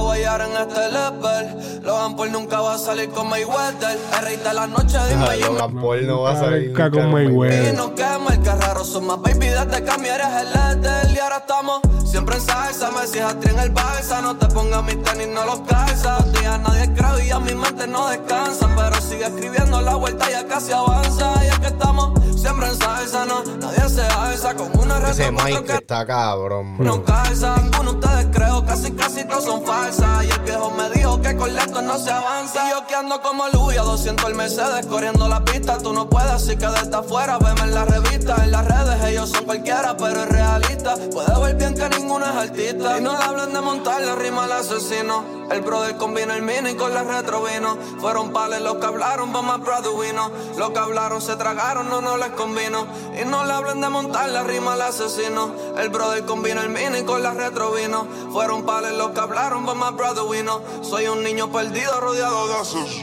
guayar 0.00 0.40
en 0.42 0.56
este 0.56 0.88
level. 0.90 1.82
Logan 1.82 2.16
Paul 2.16 2.32
nunca 2.32 2.60
va 2.60 2.74
a 2.74 2.78
salir 2.78 3.10
con 3.10 3.28
Mayweather. 3.28 3.98
El 4.18 4.24
rey 4.24 4.36
de 4.36 4.54
la 4.54 4.66
noche, 4.66 4.98
dime 5.08 5.38
yo. 5.38 5.46
Logan 5.52 5.74
Paul 5.80 6.06
no 6.06 6.20
va 6.22 6.32
a 6.32 6.36
salir 6.40 6.68
Nunca 6.68 6.90
con 6.90 7.00
con 7.00 7.10
Y 7.10 7.12
Mayweather. 7.26 7.74
no 7.74 7.94
quema 7.94 8.34
el 8.34 8.40
que 8.40 8.50
raro 8.54 8.84
son 8.84 9.06
más 9.06 9.20
baby 9.20 9.46
desde 9.48 9.84
que 9.84 9.98
mi 9.98 10.08
eres 10.08 10.26
el 10.26 10.48
Ethel 10.78 11.14
Y 11.14 11.18
ahora 11.18 11.36
estamos 11.38 11.80
siempre 12.04 12.36
en 12.36 12.42
salsa 12.42 12.90
Me 12.90 13.00
decías 13.02 13.34
en 13.42 13.58
el 13.58 13.70
balsa 13.70 14.20
No 14.20 14.36
te 14.36 14.46
pongas 14.46 14.82
mis 14.84 15.02
tenis, 15.02 15.28
no 15.28 15.44
los 15.46 15.60
calza 15.62 16.18
Los 16.20 16.32
días 16.32 16.60
nadie 16.60 16.92
cree 16.94 17.24
y 17.24 17.28
ya 17.28 17.38
mi 17.40 17.54
mente 17.54 17.86
no 17.86 18.08
descansa 18.08 18.68
Pero 18.76 19.00
sigue 19.00 19.24
escribiendo 19.26 19.80
la 19.80 19.94
vuelta 19.94 20.30
ya 20.30 20.46
casi 20.46 20.72
avanza 20.72 21.32
Y 21.44 21.48
es 21.48 21.58
que 21.60 21.66
estamos 21.68 22.19
siempre 22.40 22.66
en 22.66 22.76
salsa 22.76 23.24
No, 23.26 23.44
nadie 23.58 23.88
se 23.88 24.02
alza 24.02 24.54
con 24.54 24.78
una 24.78 24.98
Ese 25.10 25.30
reto 25.30 25.34
cuatro 25.34 25.54
Mike 25.60 25.64
que 25.64 25.78
está 25.78 26.06
cabrón, 26.06 26.78
bro. 26.78 26.86
no 26.86 27.04
calzan, 27.04 27.70
ninguno 27.70 27.90
ustedes 27.92 28.26
creo, 28.32 28.64
casi 28.64 28.92
casi 28.92 29.24
todos 29.24 29.44
son 29.44 29.64
falsas. 29.64 30.24
Y 30.24 30.30
el 30.30 30.40
viejo 30.40 30.70
me 30.70 30.90
dijo 30.90 31.20
que 31.20 31.36
con 31.36 31.54
lento 31.54 31.82
no 31.82 31.98
se 31.98 32.10
avanza. 32.10 32.66
Y 32.66 32.70
yo 32.70 32.86
que 32.86 32.94
ando 32.94 33.20
como 33.20 33.48
Luya, 33.48 33.82
200 33.82 34.28
el 34.28 34.34
Mercedes, 34.34 34.86
corriendo 34.86 35.28
la 35.28 35.44
pista. 35.44 35.78
Tú 35.78 35.92
no 35.92 36.08
puedes, 36.08 36.30
así 36.30 36.56
que 36.56 36.66
desde 36.66 36.94
afuera, 36.96 37.38
veme 37.38 37.60
en 37.62 37.74
la 37.74 37.84
revista, 37.84 38.36
en 38.44 38.50
las 38.50 38.64
redes. 38.66 39.04
Ellos 39.04 39.30
son 39.30 39.44
cualquiera, 39.44 39.96
pero 39.96 40.22
es 40.22 40.28
realista. 40.28 40.94
Puede 41.12 41.40
ver 41.40 41.56
bien 41.56 41.74
que 41.74 41.88
ninguno 41.98 42.24
es 42.26 42.36
artista. 42.36 42.98
Y 42.98 43.02
no 43.02 43.12
le 43.16 43.24
hablen 43.24 43.52
de 43.52 43.60
montar 43.60 44.00
la 44.02 44.14
rima 44.14 44.44
al 44.44 44.52
asesino. 44.52 45.40
El 45.50 45.62
brother 45.62 45.96
combina 45.96 46.36
el 46.36 46.42
mini 46.42 46.74
con 46.74 46.94
la 46.94 47.02
retro 47.02 47.42
vino. 47.42 47.76
Fueron 48.00 48.32
pales 48.32 48.60
los 48.60 48.76
que 48.76 48.86
hablaron, 48.86 49.32
vamos 49.32 49.60
a 49.68 49.80
vino. 49.80 50.30
Los 50.56 50.70
que 50.70 50.78
hablaron 50.78 51.20
se 51.20 51.34
tragaron, 51.34 51.88
no, 51.88 52.00
no 52.00 52.16
les 52.16 52.29
Y 53.20 53.24
no 53.24 53.44
le 53.44 53.52
hablen 53.52 53.80
de 53.80 53.88
montar 53.88 54.28
la 54.30 54.42
rima 54.42 54.74
al 54.74 54.82
asesino. 54.82 55.52
El 55.76 55.88
brother 55.88 56.24
combina 56.24 56.62
el 56.62 56.68
mini 56.70 57.02
con 57.04 57.22
la 57.22 57.32
retro 57.32 57.72
vino. 57.72 58.06
Fueron 58.32 58.64
pales 58.64 58.92
los 58.92 59.10
que 59.10 59.20
hablaron, 59.20 59.66
but 59.66 59.74
my 59.74 59.90
brother 59.96 60.24
vino. 60.30 60.60
Soy 60.82 61.06
un 61.06 61.22
niño 61.22 61.50
perdido 61.50 62.00
rodeado 62.00 62.48
de 62.48 62.62
esos. 62.62 62.96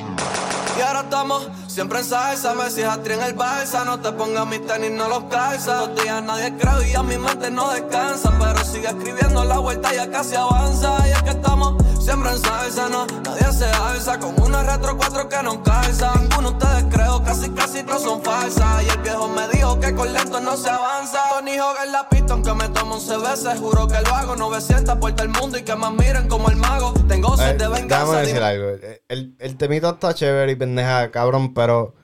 Y 0.77 0.81
ahora 0.81 1.01
estamos 1.01 1.49
siempre 1.67 1.99
en 1.99 2.05
salsa, 2.05 2.53
me 2.53 2.65
decías 2.65 2.99
en 3.03 3.21
el 3.23 3.33
balsa. 3.33 3.83
No 3.85 3.99
te 3.99 4.11
pongas 4.11 4.45
mis 4.47 4.65
tenis, 4.65 4.91
no 4.91 5.07
los 5.07 5.23
calza. 5.25 5.87
Los 5.87 6.01
días 6.01 6.23
nadie 6.23 6.55
cree 6.57 6.89
y 6.89 6.93
ya 6.93 7.03
mi 7.03 7.17
mente 7.17 7.49
no 7.49 7.71
descansa. 7.71 8.31
Pero 8.39 8.63
sigue 8.63 8.87
escribiendo 8.87 9.43
la 9.43 9.57
vuelta, 9.57 9.93
ya 9.93 10.09
casi 10.09 10.35
avanza. 10.35 10.97
Y 11.07 11.11
es 11.11 11.23
que 11.23 11.31
estamos 11.31 11.75
siempre 11.99 12.31
en 12.31 12.39
salsa, 12.39 12.89
no, 12.89 13.05
nadie 13.05 13.51
se 13.53 13.65
alza. 13.65 14.19
Con 14.19 14.39
una 14.41 14.63
retro 14.63 14.97
4 14.97 15.29
que 15.29 15.43
no 15.43 15.63
calza. 15.63 16.13
Ninguno 16.21 16.51
de 16.51 16.57
ustedes 16.57 16.85
creo, 16.91 17.23
casi 17.23 17.49
casi 17.49 17.83
todos 17.83 18.03
son 18.03 18.21
falsas. 18.21 18.83
Y 18.83 18.89
el 18.89 18.97
viejo 18.99 19.16
me 19.35 19.47
dijo 19.49 19.79
que 19.79 19.93
con 19.95 20.11
lento 20.13 20.39
no 20.39 20.55
se 20.57 20.69
avanza. 20.69 21.19
Tony 21.29 21.57
Hawk 21.57 21.77
en 21.85 21.91
la 21.91 22.07
pista, 22.09 22.33
aunque 22.33 22.53
me 22.53 22.69
tomo 22.69 22.95
11 22.95 23.17
veces. 23.17 23.59
Juro 23.59 23.87
que 23.87 23.99
lo 24.01 24.13
hago, 24.13 24.35
900 24.35 24.95
por 24.97 25.13
el 25.19 25.29
mundo 25.29 25.57
y 25.57 25.63
que 25.63 25.75
me 25.75 25.89
miren 25.91 26.27
como 26.27 26.49
el 26.49 26.55
mago. 26.57 26.93
Tengo 27.07 27.33
Eh, 27.35 27.37
sed 27.37 27.57
de 27.57 27.67
venganza. 27.67 27.97
déjame 28.21 28.27
decir 28.27 28.43
algo. 28.43 28.67
El, 29.07 29.35
el 29.39 29.57
temita 29.57 29.89
está 29.91 30.13
chévere 30.13 30.51
y 30.51 30.55
pendeja, 30.55 31.09
cabrón, 31.11 31.53
pero 31.53 31.95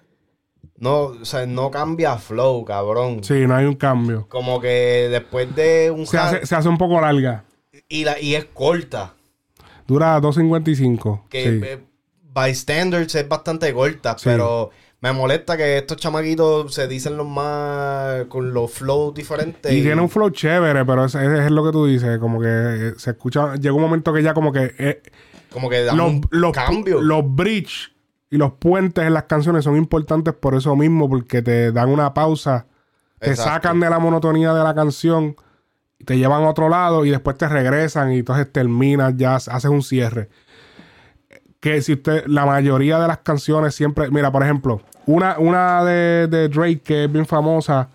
no, 0.77 1.02
o 1.22 1.26
sea, 1.26 1.45
no 1.45 1.69
cambia 1.72 2.18
flow, 2.18 2.65
cabrón. 2.65 3.23
Sí, 3.23 3.45
no 3.48 3.56
hay 3.56 3.65
un 3.65 3.76
cambio. 3.76 4.27
Como 4.30 4.60
que 4.60 5.07
después 5.11 5.53
de 5.56 5.91
un 5.91 6.06
Se 6.07 6.18
hace, 6.18 6.45
se 6.45 6.56
hace 6.56 6.69
un 6.69 6.77
poco 6.77 6.99
larga. 6.99 7.44
Y, 7.90 8.03
la, 8.06 8.19
y 8.19 8.35
es 8.35 8.45
corta. 8.45 9.14
Dura 9.88 10.19
2.55. 10.22 11.27
Que 11.30 11.44
sí. 11.44 11.61
eh, 11.64 11.84
by 12.34 12.53
standards 12.56 13.14
es 13.15 13.27
bastante 13.27 13.73
corta, 13.73 14.15
pero 14.23 14.72
me 15.03 15.11
molesta 15.11 15.57
que 15.57 15.77
estos 15.80 15.97
chamaquitos 15.97 16.73
se 16.73 16.88
dicen 16.88 17.17
los 17.17 17.27
más 17.27 18.23
con 18.30 18.53
los 18.53 18.71
flows 18.71 19.13
diferentes. 19.13 19.69
Y 19.69 19.81
tiene 19.81 20.01
un 20.01 20.09
flow 20.09 20.30
chévere, 20.30 20.85
pero 20.85 21.03
es, 21.03 21.13
es- 21.15 21.39
es 21.41 21.51
lo 21.51 21.65
que 21.65 21.71
tú 21.73 21.85
dices, 21.85 22.17
como 22.19 22.39
que 22.39 22.47
eh, 22.47 22.93
se 22.95 23.09
escucha, 23.11 23.55
llega 23.55 23.73
un 23.75 23.81
momento 23.81 24.13
que 24.13 24.23
ya 24.23 24.34
como 24.34 24.53
que 24.53 24.73
eh, 24.80 25.01
como 25.51 25.69
que 25.69 25.84
da 25.84 25.93
los, 25.93 26.09
un 26.09 26.21
los, 26.31 26.53
cambio. 26.53 27.01
los 27.01 27.21
bridge 27.35 27.91
y 28.30 28.38
los 28.38 28.53
puentes 28.53 29.03
en 29.05 29.13
las 29.13 29.23
canciones 29.25 29.65
son 29.65 29.75
importantes 29.75 30.34
por 30.34 30.55
eso 30.55 30.73
mismo, 30.77 31.09
porque 31.09 31.41
te 31.41 31.73
dan 31.73 31.89
una 31.89 32.13
pausa, 32.13 32.65
te 33.19 33.31
Exacto. 33.31 33.51
sacan 33.51 33.80
de 33.81 33.89
la 33.89 33.99
monotonía 33.99 34.53
de 34.53 34.63
la 34.63 34.73
canción, 34.73 35.35
y 35.99 36.05
te 36.05 36.17
llevan 36.17 36.43
a 36.43 36.49
otro 36.49 36.69
lado 36.69 37.03
y 37.05 37.09
después 37.11 37.38
te 37.38 37.47
regresan 37.49 38.13
y 38.13 38.19
entonces 38.19 38.49
terminas, 38.51 39.15
ya 39.17 39.35
haces 39.35 39.65
un 39.65 39.84
cierre. 39.84 40.30
Que 41.59 41.81
si 41.81 41.93
usted, 41.93 42.25
la 42.27 42.45
mayoría 42.45 42.99
de 42.99 43.07
las 43.07 43.19
canciones 43.19 43.75
siempre, 43.75 44.09
mira, 44.09 44.31
por 44.31 44.43
ejemplo, 44.43 44.81
una, 45.05 45.38
una 45.39 45.84
de, 45.84 46.27
de 46.27 46.49
Drake 46.49 46.81
que 46.81 47.03
es 47.05 47.11
bien 47.11 47.25
famosa, 47.25 47.89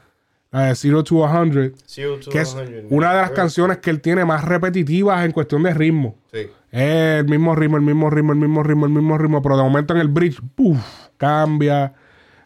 la 0.51 0.65
de 0.67 0.75
Zero 0.75 1.05
to 1.05 1.29
100, 1.29 1.75
Zero 1.87 2.19
to 2.19 2.31
que 2.31 2.41
es 2.41 2.51
100, 2.51 2.87
una 2.91 3.15
de 3.15 3.21
las 3.23 3.31
canciones 3.33 3.79
que 3.79 3.91
él 3.91 4.01
tiene 4.01 4.25
más 4.25 4.45
repetitivas 4.45 5.25
en 5.25 5.33
cuestión 5.33 5.63
de 5.63 5.75
ritmo. 5.75 6.17
Sí. 6.33 6.49
Es 6.71 7.21
el 7.21 7.29
mismo 7.29 7.55
ritmo, 7.55 7.77
el 7.77 7.83
mismo 7.83 8.11
ritmo, 8.11 8.33
el 8.33 8.39
mismo 8.39 8.63
ritmo, 8.63 8.87
el 8.87 8.93
mismo 8.93 9.19
ritmo, 9.19 9.43
pero 9.43 9.57
de 9.57 9.63
momento 9.63 9.95
en 9.95 10.01
el 10.01 10.09
bridge, 10.09 10.41
¡puf! 10.55 10.79
cambia, 11.19 11.93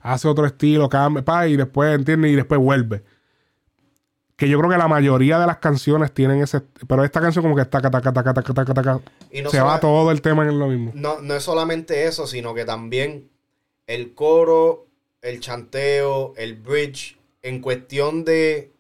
hace 0.01 0.27
otro 0.27 0.47
estilo, 0.47 0.89
cambia, 0.89 1.25
pa, 1.25 1.47
y 1.47 1.57
después, 1.57 1.95
¿entiendes? 1.95 2.33
Y 2.33 2.37
después 2.37 2.61
vuelve. 2.61 3.05
Que 4.37 4.49
yo 4.49 4.59
creo 4.59 4.71
que 4.71 4.79
la 4.79 4.89
mayoría 4.89 5.39
de 5.39 5.47
las 5.47 5.59
canciones 5.59 6.13
tienen 6.13 6.43
ese. 6.43 6.63
Pero 6.89 7.05
esta 7.05 7.21
canción, 7.21 7.45
como 7.45 7.55
que 7.55 7.65
taca, 7.65 7.91
taca, 7.91 8.13
taca, 8.13 8.35
taca, 8.35 8.55
taca, 8.55 8.75
taca. 8.75 9.01
Y 9.31 9.43
no 9.43 9.51
se 9.51 9.61
va 9.61 9.79
todo 9.79 10.11
el 10.11 10.21
tema 10.21 10.43
en 10.49 10.59
lo 10.59 10.67
mismo. 10.67 10.91
No, 10.95 11.21
no 11.21 11.35
es 11.35 11.45
solamente 11.45 12.07
eso, 12.07 12.27
sino 12.27 12.53
que 12.55 12.65
también 12.65 13.31
el 13.87 14.15
coro, 14.15 14.87
el 15.21 15.41
chanteo, 15.41 16.35
el 16.37 16.57
bridge, 16.57 17.19
en 17.43 17.61
cuestión 17.61 18.25
de 18.25 18.72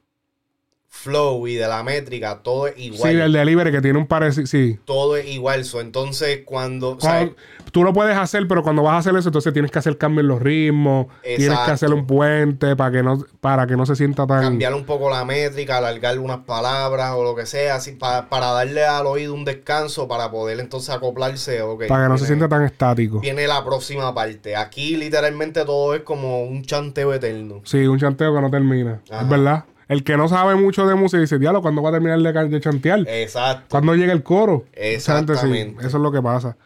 flow 0.94 1.47
y 1.48 1.55
de 1.55 1.66
la 1.66 1.82
métrica, 1.82 2.40
todo 2.43 2.66
es 2.66 2.78
igual. 2.78 3.10
Sí, 3.12 3.19
el 3.19 3.32
delivery 3.32 3.73
que 3.73 3.81
tiene 3.81 3.98
un 3.98 4.06
parecido. 4.06 4.47
Sí. 4.47 4.78
Todo 4.85 5.16
es 5.16 5.27
igual. 5.27 5.64
So, 5.64 5.81
entonces, 5.81 6.43
cuando. 6.44 6.98
Cuando- 7.01 7.35
tú 7.73 7.82
lo 7.82 7.94
puedes 7.94 8.14
hacer, 8.16 8.47
pero 8.47 8.62
cuando 8.62 8.82
vas 8.82 8.94
a 8.94 8.98
hacer 8.98 9.16
eso, 9.16 9.31
entonces 9.31 9.55
tienes 9.55 9.70
que 9.70 9.78
hacer 9.78 9.97
cambio 9.97 10.20
en 10.20 10.28
los 10.28 10.40
ritmos. 10.43 11.06
Tienes 11.23 11.39
que 11.39 11.44
Exacto. 11.47 11.73
hacer 11.73 11.94
un 11.94 12.06
puente 12.06 12.77
para 12.77 12.93
que 12.93 13.02
no, 13.02 13.24
para 13.40 13.66
que 13.66 13.74
no 13.74 13.86
se 13.86 13.97
sienta 13.97 14.27
tan. 14.27 14.43
cambiar 14.43 14.74
un 14.74 14.85
poco 14.85 15.09
la 15.09 15.24
métrica, 15.24 15.78
alargar 15.78 16.19
unas 16.19 16.40
palabras 16.40 17.12
o 17.16 17.24
lo 17.24 17.35
que 17.35 17.47
sea, 17.47 17.77
así, 17.77 17.93
pa- 17.93 18.28
para 18.28 18.48
darle 18.52 18.85
al 18.85 19.06
oído 19.06 19.32
un 19.32 19.47
descanso, 19.47 20.06
para 20.06 20.31
poder 20.31 20.60
entonces 20.60 20.90
acoplarse. 20.90 21.62
ok, 21.62 21.86
para 21.89 22.05
que 22.05 22.09
no 22.10 22.19
se 22.19 22.27
sienta 22.27 22.48
tan 22.51 22.64
estático. 22.64 23.19
Viene 23.20 23.47
la 23.48 23.64
próxima 23.64 24.14
parte. 24.14 24.55
Aquí 24.56 24.97
literalmente 24.97 25.64
todo 25.64 25.94
es 25.94 26.02
como 26.02 26.43
un 26.44 26.62
chanteo 26.64 27.14
eterno. 27.14 27.62
Sí, 27.64 27.86
un 27.86 27.98
chanteo 27.98 28.35
que 28.35 28.40
no 28.43 28.51
termina. 28.51 29.01
Ajá. 29.10 29.23
Es 29.23 29.28
verdad. 29.31 29.64
El 29.93 30.05
que 30.05 30.16
no 30.16 30.27
sabe 30.27 30.55
mucho 30.55 30.86
de 30.86 30.94
música 30.94 31.20
dice, 31.20 31.39
diablo, 31.39 31.60
¿cuándo 31.60 31.82
va 31.82 31.90
a 31.90 31.93
terminar 31.93 32.19
de, 32.19 32.48
de 32.48 32.60
chantear? 32.62 33.01
Exacto. 33.06 33.66
¿Cuándo 33.69 33.94
llega 33.94 34.14
el 34.14 34.23
coro? 34.23 34.64
Esa 34.73 35.16
gente 35.16 35.35
sí, 35.35 35.40
Exactamente. 35.40 35.86
eso 35.86 35.97
es 35.98 36.02
lo 36.02 36.10
que 36.10 36.23
pasa. 36.23 36.56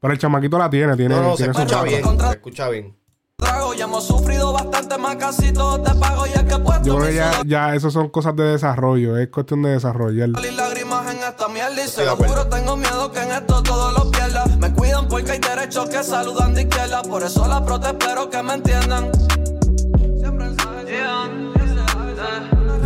Pero 0.00 0.12
el 0.12 0.18
chamaquito 0.18 0.58
la 0.58 0.68
tiene, 0.68 0.96
tiene, 0.96 1.14
No, 1.14 1.22
no, 1.22 1.30
se 1.36 1.44
tiene 1.44 1.54
su 1.54 1.60
escucha 1.60 1.82
bien. 1.84 2.02
Se 2.02 2.30
escucha 2.30 2.68
bien. 2.68 2.96
Trago, 3.36 3.74
ya 3.74 3.84
hemos 3.84 4.04
sufrido 4.04 4.52
bastante 4.52 4.98
más, 4.98 5.14
casi 5.14 5.52
todo 5.52 5.80
te 5.80 5.94
pago 6.00 6.26
y 6.26 6.32
el 6.32 6.46
que 6.48 6.54
he 6.54 6.58
puesto 6.58 6.82
Yo 6.82 6.96
creo 6.96 7.08
que 7.08 7.14
ya, 7.14 7.30
ya 7.46 7.74
eso 7.76 7.92
son 7.92 8.08
cosas 8.08 8.34
de 8.34 8.42
desarrollo, 8.42 9.16
es 9.16 9.28
cuestión 9.28 9.62
de 9.62 9.70
desarrollar. 9.70 10.30
y 10.30 10.56
lágrimas 10.56 11.14
en 11.14 11.18
esta 11.20 11.46
mierda 11.46 11.70
y 11.70 11.76
de 11.76 12.10
acuerdo. 12.10 12.34
seguro 12.34 12.48
tengo 12.48 12.76
miedo 12.76 13.12
que 13.12 13.20
en 13.20 13.30
esto 13.30 13.62
todo 13.62 13.92
lo 13.92 14.10
pierda. 14.10 14.44
Me 14.58 14.72
cuidan 14.72 15.06
porque 15.06 15.30
hay 15.30 15.38
derechos 15.38 15.88
que 15.88 16.02
saludan 16.02 16.54
de 16.54 16.62
izquierda, 16.62 17.02
por 17.02 17.22
eso 17.22 17.46
la 17.46 17.64
prote 17.64 17.86
espero 17.86 18.28
que 18.28 18.42
me 18.42 18.54
entiendan. 18.54 19.12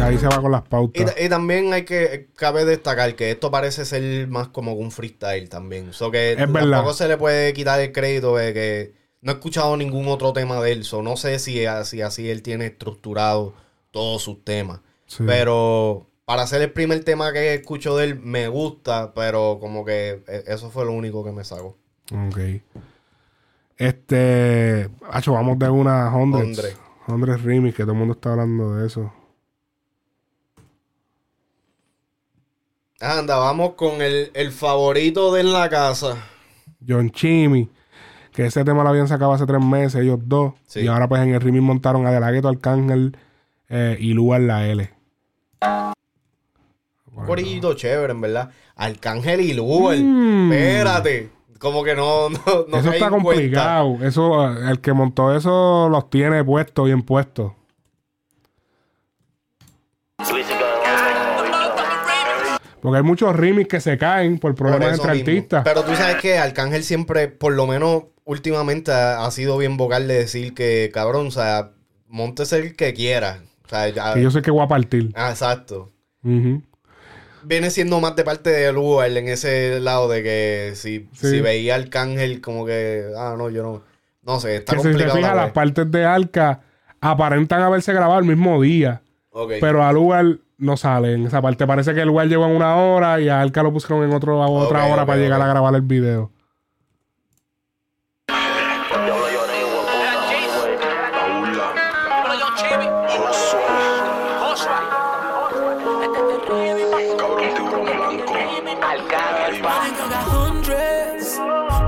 Ahí 0.02 0.18
se 0.18 0.26
va 0.26 0.40
con 0.40 0.52
las 0.52 0.62
pautas. 0.62 1.14
ta- 1.14 1.20
y 1.22 1.28
también 1.28 1.72
hay 1.72 1.84
que, 1.84 2.28
cabe 2.36 2.64
destacar 2.64 3.14
que 3.16 3.30
esto 3.30 3.50
parece 3.50 3.84
ser 3.84 4.28
más 4.28 4.48
como 4.48 4.72
un 4.74 4.90
freestyle 4.90 5.48
también. 5.48 5.92
So 5.92 6.10
que 6.10 6.32
Es 6.32 6.36
tampoco 6.38 6.64
verdad. 6.66 6.92
se 6.92 7.08
le 7.08 7.16
puede 7.16 7.52
quitar 7.52 7.80
el 7.80 7.92
crédito 7.92 8.36
de 8.36 8.52
que 8.52 8.94
no 9.20 9.32
he 9.32 9.34
escuchado 9.34 9.76
ningún 9.76 10.08
otro 10.08 10.32
tema 10.32 10.60
de 10.60 10.72
él. 10.72 10.84
So 10.84 11.02
no 11.02 11.16
sé 11.16 11.38
si 11.38 11.64
así, 11.66 12.02
así 12.02 12.28
él 12.30 12.42
tiene 12.42 12.66
estructurado 12.66 13.54
todos 13.90 14.22
sus 14.22 14.44
temas. 14.44 14.80
Sí. 15.06 15.24
Pero 15.26 16.08
para 16.24 16.46
ser 16.46 16.62
el 16.62 16.72
primer 16.72 17.04
tema 17.04 17.32
que 17.32 17.54
escucho 17.54 17.96
de 17.96 18.04
él, 18.04 18.18
me 18.20 18.48
gusta, 18.48 19.12
pero 19.14 19.58
como 19.60 19.84
que 19.84 20.22
eh, 20.26 20.44
eso 20.46 20.70
fue 20.70 20.84
lo 20.84 20.92
único 20.92 21.24
que 21.24 21.32
me 21.32 21.44
sacó. 21.44 21.76
Ok. 22.28 22.38
Este. 23.76 24.88
Hacho, 25.10 25.32
vamos 25.32 25.58
de 25.58 25.68
una 25.68 26.14
Hundreds. 26.14 26.46
Hundred. 26.58 26.72
Hundreds 27.08 27.42
Remix, 27.42 27.74
que 27.76 27.82
todo 27.82 27.92
el 27.92 27.98
mundo 27.98 28.14
está 28.14 28.30
hablando 28.32 28.74
de 28.76 28.86
eso. 28.86 29.12
Anda, 33.02 33.36
vamos 33.36 33.72
con 33.74 34.00
el, 34.00 34.30
el 34.32 34.52
favorito 34.52 35.34
de 35.34 35.40
en 35.40 35.52
la 35.52 35.68
casa. 35.68 36.16
John 36.86 37.10
Chimmy. 37.10 37.68
Que 38.32 38.46
ese 38.46 38.64
tema 38.64 38.84
lo 38.84 38.90
habían 38.90 39.08
sacado 39.08 39.32
hace 39.32 39.44
tres 39.44 39.60
meses, 39.60 40.00
ellos 40.00 40.20
dos. 40.22 40.54
Sí. 40.66 40.80
Y 40.82 40.86
ahora, 40.86 41.08
pues 41.08 41.20
en 41.20 41.34
el 41.34 41.40
remix 41.40 41.62
montaron 41.62 42.06
a 42.06 42.12
De 42.12 42.20
La 42.20 42.30
Ghetto, 42.30 42.48
Arcángel 42.48 43.16
eh, 43.68 43.96
y 43.98 44.14
Lugar 44.14 44.40
la 44.42 44.66
L. 44.68 44.88
Un 47.14 47.26
corillito 47.26 47.74
chévere, 47.74 48.12
en 48.12 48.20
verdad. 48.20 48.50
Arcángel 48.76 49.40
y 49.40 49.52
Luber. 49.52 49.98
Mm. 50.00 50.52
Espérate. 50.52 51.30
Como 51.58 51.82
que 51.84 51.94
no, 51.94 52.30
no, 52.30 52.38
no 52.68 52.78
eso 52.78 52.92
está 52.92 53.10
cuenta. 53.10 53.10
complicado. 53.10 53.98
Eso, 54.02 54.48
eh, 54.48 54.70
el 54.70 54.80
que 54.80 54.92
montó 54.92 55.34
eso 55.34 55.88
los 55.90 56.08
tiene 56.08 56.42
puestos, 56.44 56.86
bien 56.86 57.02
puestos. 57.02 57.52
Porque 62.82 62.98
hay 62.98 63.02
muchos 63.04 63.34
remix 63.34 63.68
que 63.68 63.80
se 63.80 63.96
caen 63.96 64.38
por 64.38 64.54
Por 64.54 64.66
problemas 64.68 64.94
eso 64.94 65.02
entre 65.04 65.14
mismo. 65.14 65.30
artistas. 65.30 65.62
Pero 65.64 65.84
tú 65.84 65.94
sabes 65.96 66.16
que 66.16 66.36
Arcángel 66.36 66.82
siempre, 66.84 67.28
por 67.28 67.54
lo 67.54 67.66
menos 67.66 68.02
últimamente, 68.24 68.92
ha, 68.92 69.24
ha 69.24 69.30
sido 69.30 69.56
bien 69.56 69.76
vocal 69.78 70.06
de 70.08 70.14
decir 70.14 70.52
que, 70.52 70.90
cabrón, 70.92 71.28
o 71.28 71.30
sea, 71.30 71.70
montes 72.08 72.52
el 72.52 72.76
que 72.76 72.92
quiera. 72.92 73.38
O 73.64 73.68
sea, 73.68 73.88
ya- 73.88 74.12
Que 74.14 74.22
yo 74.22 74.30
sé 74.30 74.42
que 74.42 74.50
voy 74.50 74.62
a 74.64 74.68
partir. 74.68 75.12
Ah, 75.14 75.30
exacto. 75.30 75.92
Ujú. 76.24 76.60
Viene 77.44 77.70
siendo 77.70 78.00
más 78.00 78.14
de 78.16 78.24
parte 78.24 78.50
de 78.50 78.72
Lugar 78.72 79.10
en 79.16 79.26
ese 79.28 79.80
lado 79.80 80.08
de 80.08 80.22
que 80.22 80.72
si, 80.74 81.08
Sí. 81.14 81.28
si 81.30 81.40
veía 81.40 81.76
Arcángel 81.76 82.40
como 82.40 82.66
que, 82.66 83.04
ah, 83.16 83.34
no, 83.38 83.48
yo 83.50 83.62
no. 83.62 83.82
No 84.24 84.38
sé, 84.38 84.56
está 84.56 84.74
Que 84.76 84.82
si 84.82 84.92
te 84.92 84.98
fijas, 85.08 85.20
la 85.20 85.34
las 85.34 85.52
partes 85.52 85.90
de 85.90 86.04
Arca 86.04 86.60
aparentan 87.00 87.62
haberse 87.62 87.92
grabado 87.92 88.20
el 88.20 88.26
mismo 88.26 88.60
día. 88.62 89.02
Pero 89.60 89.82
a 89.84 89.92
lugar 89.92 90.38
no 90.62 90.76
sale 90.76 91.14
en 91.14 91.26
esa 91.26 91.42
parte. 91.42 91.66
Parece 91.66 91.92
que 91.92 92.00
el 92.00 92.08
lugar 92.08 92.28
llegó 92.28 92.46
en 92.46 92.56
una 92.56 92.76
hora 92.76 93.20
y 93.20 93.28
a 93.28 93.40
Arca 93.40 93.62
lo 93.62 93.72
pusieron 93.72 94.04
en 94.04 94.14
otro, 94.14 94.42
a 94.42 94.48
otra 94.48 94.86
hora 94.86 95.04
para 95.04 95.18
llegar 95.18 95.40
a 95.42 95.46
grabar 95.46 95.74
el 95.74 95.82
video. 95.82 96.30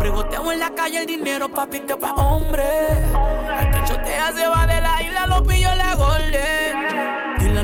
Pregoteo 0.00 0.52
en 0.52 0.58
la 0.58 0.70
calle 0.74 0.98
el 0.98 1.06
dinero, 1.06 1.48
papi, 1.48 1.80
que 1.80 1.96
pa' 1.96 2.12
hombre. 2.12 2.93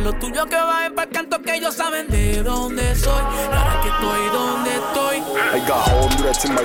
Los 0.03 0.19
tuyos 0.19 0.47
que 0.47 0.57
bajen 0.57 0.95
para 0.95 1.09
el 1.09 1.17
canto 1.17 1.41
que 1.43 1.55
ellos 1.55 1.75
saben 1.75 2.07
de 2.09 2.43
dónde 2.43 2.95
soy. 2.95 3.23
Ahora 3.53 3.81
que 3.83 3.89
estoy 3.89 4.29
donde 4.33 4.71
estoy. 4.71 5.17
I 5.53 5.61
got 5.67 5.89
hundreds 5.89 6.45
in 6.45 6.55
my 6.55 6.61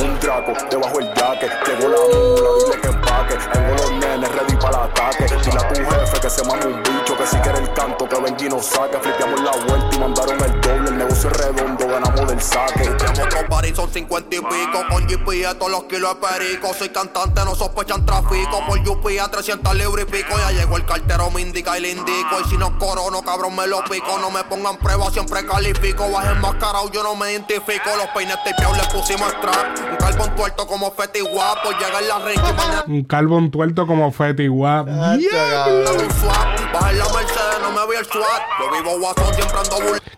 Un 0.00 0.18
draco 0.20 0.52
debajo 0.70 1.00
el 1.00 1.06
jacket 1.14 1.50
Llegó 1.66 1.88
la 1.88 1.98
mula, 1.98 2.50
dile 2.64 2.80
que 2.80 3.07
empaque 3.18 3.38
Tengo 3.52 3.74
los 3.74 3.92
nenes 3.92 4.32
ready 4.32 4.56
para 4.56 4.84
el 4.84 4.90
ataque. 4.90 5.24
Dile 5.44 5.58
a 5.58 5.68
tu 5.68 5.74
jefe 5.74 6.20
que 6.20 6.30
se 6.30 6.44
mame 6.44 6.66
un 6.66 6.82
bicho 6.82 7.16
Que 7.16 7.26
si 7.26 7.36
quiere 7.38 7.58
el 7.58 7.72
canto 7.72 8.08
que 8.08 8.20
venga 8.20 8.44
y 8.44 8.48
nos 8.48 8.66
saque. 8.66 8.98
Flipeamos 8.98 9.40
la 9.40 9.52
vuelta 9.52 9.96
y 9.96 9.98
mandaron 9.98 10.40
el 10.42 10.60
doble. 10.60 10.88
El 10.90 10.98
negocio 10.98 11.30
es 11.30 11.36
redondo, 11.36 11.86
ganamos 11.86 12.28
del 12.28 12.40
saque. 12.40 12.84
Tenemos 12.84 13.18
otros 13.18 13.48
baris, 13.48 13.76
son 13.76 13.90
50 13.90 14.36
y 14.36 14.40
pico. 14.40 14.84
Con 14.90 15.06
GP 15.06 15.58
todos 15.58 15.70
los 15.70 15.84
kilos 15.84 16.14
de 16.14 16.26
perico. 16.26 16.74
Soy 16.74 16.88
cantante, 16.90 17.44
no 17.44 17.54
sospechan 17.54 18.04
tráfico. 18.04 18.62
Por 18.66 18.78
UP 18.78 19.06
a 19.20 19.28
300 19.28 19.74
libras 19.74 20.06
y 20.08 20.10
pico. 20.10 20.36
Ya 20.38 20.50
llegó 20.52 20.76
el 20.76 20.84
cartero, 20.84 21.30
me 21.30 21.40
indica 21.40 21.78
y 21.78 21.82
le 21.82 21.90
indico. 21.90 22.40
Y 22.44 22.48
si 22.48 22.56
no 22.56 22.78
corono, 22.78 23.22
cabrón, 23.22 23.56
me 23.56 23.66
lo 23.66 23.82
pico. 23.84 24.18
No 24.18 24.30
me 24.30 24.44
pongan 24.44 24.76
prueba, 24.78 25.10
siempre 25.10 25.44
califico. 25.46 26.10
Baje 26.10 26.32
enmascarado, 26.32 26.90
yo 26.90 27.02
no 27.02 27.14
me 27.14 27.32
identifico. 27.32 27.90
Los 27.96 28.06
peines 28.08 28.36
tapeados, 28.44 28.76
le 28.76 28.84
pusimos 28.84 29.28
strap. 29.28 29.78
Un 29.90 29.96
carbón 29.96 30.36
tuerto 30.36 30.66
como 30.66 30.90
Feti 30.92 31.20
guapo. 31.20 31.70
Llega 31.72 31.98
en 31.98 32.08
la 32.08 32.18
ring 32.18 33.06
y 33.08 33.16
mañana 33.16 33.40
Un 33.40 33.42
carbón 33.48 33.50
tuerto 33.50 33.86
como 33.86 34.12
Fetty 34.12 34.48
Wap. 34.48 34.88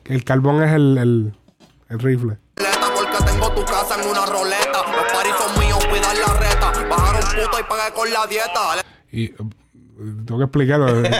El 0.04 0.24
carbón 0.24 0.62
es 0.62 0.72
el, 0.72 0.98
el, 0.98 1.34
el 1.88 1.98
rifle. 1.98 2.38
porque 2.56 3.24
tengo 3.24 3.50
tu 3.52 3.64
casa 3.64 4.00
en 4.00 4.08
una 4.08 4.26
roleta. 4.26 4.82
Los 4.92 5.12
paris 5.12 5.32
son 5.38 5.58
míos, 5.60 5.78
cuidar 5.86 6.16
la 6.16 6.34
reta. 6.34 6.72
Bajaron 6.88 7.20
puto 7.22 7.60
y 7.60 7.62
pagué 7.62 7.92
con 7.94 8.12
la 8.12 8.26
dieta. 8.26 8.82
Y 9.12 9.28
tengo 9.28 10.38
que 10.38 10.44
explicarlo. 10.44 11.02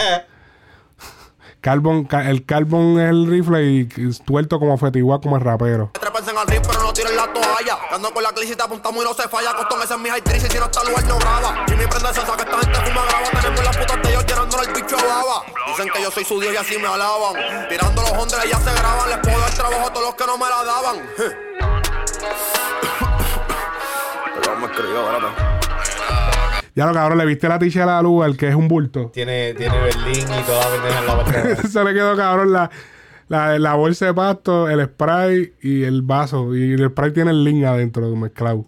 Carbon, 1.60 2.05
ca- 2.05 2.30
el 2.30 2.47
carbón 2.47 2.98
es 2.98 3.10
el 3.10 3.26
rifle 3.26 3.62
y 3.70 3.84
tuerto 4.24 4.59
como 4.59 4.78
fetiguá 4.78 5.20
como 5.20 5.36
el 5.36 5.42
rapero. 5.42 5.90
Trepense 5.92 6.30
en 6.30 6.38
el 6.38 6.47
ring, 6.47 6.62
pero 6.66 6.80
no 6.91 6.95
tiren 6.95 7.17
la 7.17 7.33
toalla. 7.33 7.79
Ando 7.93 8.12
con 8.12 8.23
la 8.23 8.33
clisita, 8.33 8.65
apuntamos 8.65 9.05
y 9.05 9.07
no 9.07 9.15
se 9.15 9.29
falla. 9.29 9.55
Costón 9.55 9.81
ese 9.83 9.95
es 9.95 10.01
mi 10.01 10.09
high 10.09 10.23
tree, 10.23 10.41
si 10.41 10.59
no 10.59 10.65
está 10.65 10.81
el 10.83 10.89
lugar 10.89 11.05
no 11.05 11.19
graba. 11.19 11.65
Jimmy 11.69 11.87
prende 11.87 12.12
salsa, 12.12 12.37
que 12.37 12.43
esta 12.43 12.59
gente 12.59 12.81
fuma 12.81 13.07
graba. 13.07 13.31
Tenemos 13.31 13.65
las 13.65 13.77
putas 13.77 14.03
de 14.03 14.11
ellos 14.11 14.27
llenándole 14.27 14.65
el 14.65 14.73
bicho 14.75 14.97
de 14.97 15.05
baba. 15.05 15.45
Dicen 15.69 15.89
que 15.93 16.03
yo 16.03 16.11
soy 16.11 16.25
su 16.25 16.41
dios 16.41 16.53
y 16.53 16.57
así 16.57 16.79
me 16.79 16.89
alaban. 16.89 17.69
Tirando 17.69 18.03
los 18.03 18.11
hombres 18.11 18.51
ya 18.51 18.59
se 18.59 18.75
graban. 18.75 19.09
Les 19.09 19.19
puedo 19.19 19.39
dar 19.39 19.55
trabajo 19.55 19.87
a 19.87 19.93
todos 19.93 20.07
los 20.07 20.17
que 20.17 20.27
no 20.27 20.37
me 20.37 20.49
la 20.49 20.65
daban. 20.65 20.97
Pero 24.41 24.57
me 24.57 24.67
escribió, 24.67 25.12
espérate. 25.12 25.61
Ya 26.75 26.87
lo 26.87 26.95
cabrón, 26.95 27.19
le 27.19 27.27
viste 27.27 27.47
la 27.49 27.59
ticha 27.59 27.83
a 27.83 27.87
la 27.87 28.01
luz, 28.03 28.25
el 28.27 28.37
que 28.37 28.49
es 28.49 28.55
un 28.55 28.69
bulto. 28.69 29.11
Tiene, 29.12 29.55
tiene 29.55 29.77
Berlín 29.81 30.27
y 30.33 30.43
toda 30.43 30.65
la 30.65 30.71
pendeja 30.71 30.99
en 30.99 31.07
la 31.07 31.17
parte. 31.17 31.57
Se 31.69 31.85
le 31.85 31.93
quedó 31.93 32.17
cabrón 32.17 32.53
la, 32.53 32.71
la, 33.31 33.59
la 33.61 33.74
bolsa 33.77 34.07
de 34.07 34.15
pasto, 34.15 34.69
el 34.69 34.85
spray 34.85 35.55
y 35.62 35.85
el 35.85 36.02
vaso. 36.02 36.55
Y 36.55 36.73
el 36.73 36.90
spray 36.90 37.12
tiene 37.12 37.31
el 37.31 37.44
link 37.44 37.65
adentro 37.65 38.15
mezclado. 38.16 38.66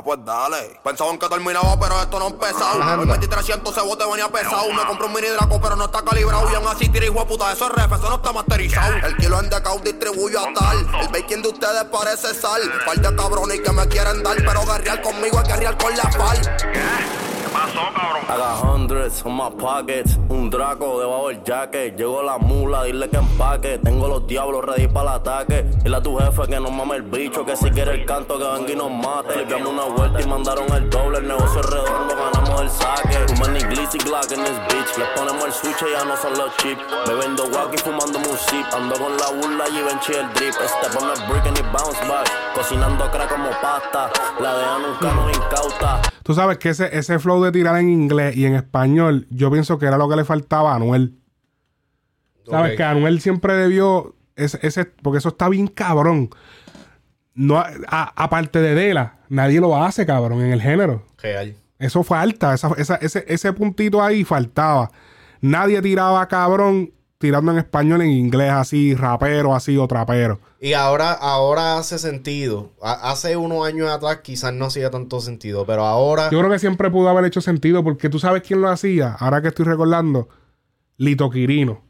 Ah, 0.00 0.02
pues 0.02 0.18
dale. 0.24 0.80
Pensaban 0.82 1.18
que 1.18 1.28
terminaba, 1.28 1.78
pero 1.78 2.00
esto 2.00 2.18
no 2.18 2.24
ha 2.24 2.28
empezado. 2.28 3.00
Hoy 3.00 3.06
metí 3.06 3.26
300, 3.26 3.76
ese 3.76 3.86
bote 3.86 4.02
venía 4.06 4.28
pesado. 4.28 4.72
Me 4.72 4.82
compré 4.86 5.06
un 5.06 5.12
mini 5.12 5.28
Draco, 5.28 5.60
pero 5.60 5.76
no 5.76 5.84
está 5.84 6.02
calibrado. 6.02 6.50
Y 6.50 6.54
aún 6.54 6.68
así 6.68 6.88
tira 6.88 7.04
hijo 7.04 7.18
de 7.20 7.26
puta, 7.26 7.52
eso 7.52 7.66
es 7.66 7.72
ref, 7.72 7.92
eso 7.92 8.08
no 8.08 8.14
está 8.14 8.32
masterizado. 8.32 8.94
El 8.94 9.16
kilo 9.18 9.38
en 9.40 9.50
decau 9.50 9.78
distribuyo 9.80 10.40
a 10.40 10.54
tal. 10.54 10.78
El 11.02 11.08
bacon 11.08 11.42
de 11.42 11.48
ustedes 11.48 11.84
parece 11.84 12.32
sal. 12.32 12.62
Par 12.86 12.96
de 12.98 13.14
cabrones 13.14 13.60
que 13.60 13.72
me 13.72 13.86
quieren 13.88 14.22
dar, 14.22 14.36
pero 14.38 14.64
guerrear 14.64 15.02
conmigo 15.02 15.38
es 15.38 15.48
guerrear 15.48 15.76
con 15.76 15.94
la 15.94 16.04
pal. 16.04 17.29
I 17.62 18.36
got 18.38 18.64
hundreds 18.64 19.22
on 19.22 19.32
my 19.32 19.50
pockets. 19.50 20.16
Un 20.30 20.48
draco 20.48 20.98
debajo 20.98 21.28
del 21.28 21.42
jacket. 21.44 21.94
Llegó 21.94 22.22
la 22.22 22.38
mula, 22.38 22.84
dile 22.84 23.10
que 23.10 23.18
empaque. 23.18 23.78
Tengo 23.78 24.08
los 24.08 24.26
diablos 24.26 24.64
ready 24.64 24.88
para 24.88 25.10
el 25.10 25.16
ataque. 25.20 25.62
Dile 25.84 25.96
a 25.96 26.02
tu 26.02 26.16
jefe 26.16 26.42
que 26.48 26.58
no 26.58 26.70
mame 26.70 26.96
el 26.96 27.02
bicho. 27.02 27.44
Que 27.44 27.56
si 27.56 27.70
quiere 27.70 27.92
el 27.92 28.06
canto, 28.06 28.38
que 28.38 28.44
venga 28.44 28.72
y 28.72 28.76
nos 28.76 28.90
mate. 28.90 29.36
Le 29.36 29.44
damos 29.44 29.68
una 29.68 29.84
vuelta 29.84 30.22
y 30.22 30.26
mandaron 30.26 30.72
el 30.72 30.88
doble. 30.88 31.18
El 31.18 31.28
negocio 31.28 31.60
es 31.60 31.66
redondo, 31.66 32.14
ganamos 32.16 32.60
el 32.62 32.70
saque. 32.70 33.18
Too 33.26 33.40
many 33.40 33.60
glitzy 33.60 33.98
glock 33.98 34.32
in 34.32 34.42
this 34.42 34.58
bitch. 34.68 34.96
Le 34.96 35.04
ponemos 35.14 35.44
el 35.44 35.52
switch 35.52 35.82
y 35.82 35.92
ya 35.92 36.04
no 36.06 36.16
son 36.16 36.32
los 36.38 36.56
chips. 36.56 36.82
Bebiendo 37.06 37.44
wacky, 37.44 37.76
fumándome 37.76 38.26
un. 38.26 38.38
Ando 38.72 38.94
con 38.96 39.16
la 39.18 39.30
burla 39.32 39.68
y 39.68 39.72
Givenchy 39.72 40.14
el 40.14 40.32
drip. 40.32 40.54
Step 40.54 40.96
on 40.96 41.28
brick 41.28 41.44
and 41.44 41.58
it 41.58 41.66
bounce 41.72 42.00
back. 42.08 42.26
Cocinando 42.54 43.10
crack 43.10 43.28
como 43.28 43.50
pasta. 43.60 44.10
La 44.40 44.54
DEA 44.54 44.78
nunca 44.78 45.12
nos 45.12 45.36
incauta. 45.36 46.19
Tú 46.30 46.34
sabes 46.36 46.58
que 46.58 46.68
ese, 46.68 46.96
ese 46.96 47.18
flow 47.18 47.42
de 47.42 47.50
tirar 47.50 47.76
en 47.80 47.88
inglés 47.90 48.36
y 48.36 48.46
en 48.46 48.54
español, 48.54 49.26
yo 49.30 49.50
pienso 49.50 49.80
que 49.80 49.86
era 49.86 49.98
lo 49.98 50.08
que 50.08 50.14
le 50.14 50.24
faltaba 50.24 50.70
a 50.72 50.76
Anuel. 50.76 51.18
Sabes 52.48 52.70
Ok. 52.70 52.76
que 52.76 52.84
Anuel 52.84 53.20
siempre 53.20 53.54
debió. 53.54 54.14
Ese, 54.36 54.56
ese- 54.62 54.84
porque 54.84 55.18
eso 55.18 55.30
está 55.30 55.48
bien 55.48 55.66
cabrón. 55.66 56.30
No, 57.34 57.58
a- 57.58 58.12
aparte 58.14 58.60
de 58.60 58.76
Dela, 58.76 59.18
nadie 59.28 59.58
lo 59.60 59.76
hace, 59.82 60.06
cabrón, 60.06 60.40
en 60.40 60.52
el 60.52 60.62
género. 60.62 61.04
Real. 61.20 61.56
Eso 61.80 62.04
falta. 62.04 62.54
Esa, 62.54 62.68
esa- 62.78 62.94
ese, 63.02 63.24
ese 63.26 63.52
puntito 63.52 64.00
ahí 64.00 64.22
faltaba. 64.22 64.92
Nadie 65.40 65.82
tiraba 65.82 66.28
cabrón 66.28 66.92
tirando 67.20 67.52
en 67.52 67.58
español, 67.58 68.00
en 68.00 68.10
inglés, 68.12 68.50
así, 68.50 68.94
rapero, 68.94 69.54
así 69.54 69.76
o 69.76 69.86
trapero. 69.86 70.40
Y 70.58 70.72
ahora, 70.72 71.12
ahora 71.12 71.76
hace 71.76 71.98
sentido. 71.98 72.70
A- 72.80 73.10
hace 73.12 73.36
unos 73.36 73.66
años 73.66 73.90
atrás 73.90 74.20
quizás 74.22 74.54
no 74.54 74.64
hacía 74.64 74.90
tanto 74.90 75.20
sentido, 75.20 75.66
pero 75.66 75.84
ahora... 75.84 76.30
Yo 76.30 76.38
creo 76.38 76.50
que 76.50 76.58
siempre 76.58 76.90
pudo 76.90 77.10
haber 77.10 77.26
hecho 77.26 77.42
sentido 77.42 77.84
porque 77.84 78.08
tú 78.08 78.18
sabes 78.18 78.42
quién 78.42 78.62
lo 78.62 78.70
hacía. 78.70 79.12
Ahora 79.12 79.42
que 79.42 79.48
estoy 79.48 79.66
recordando, 79.66 80.30
Lito 80.96 81.28
Quirino. 81.28 81.82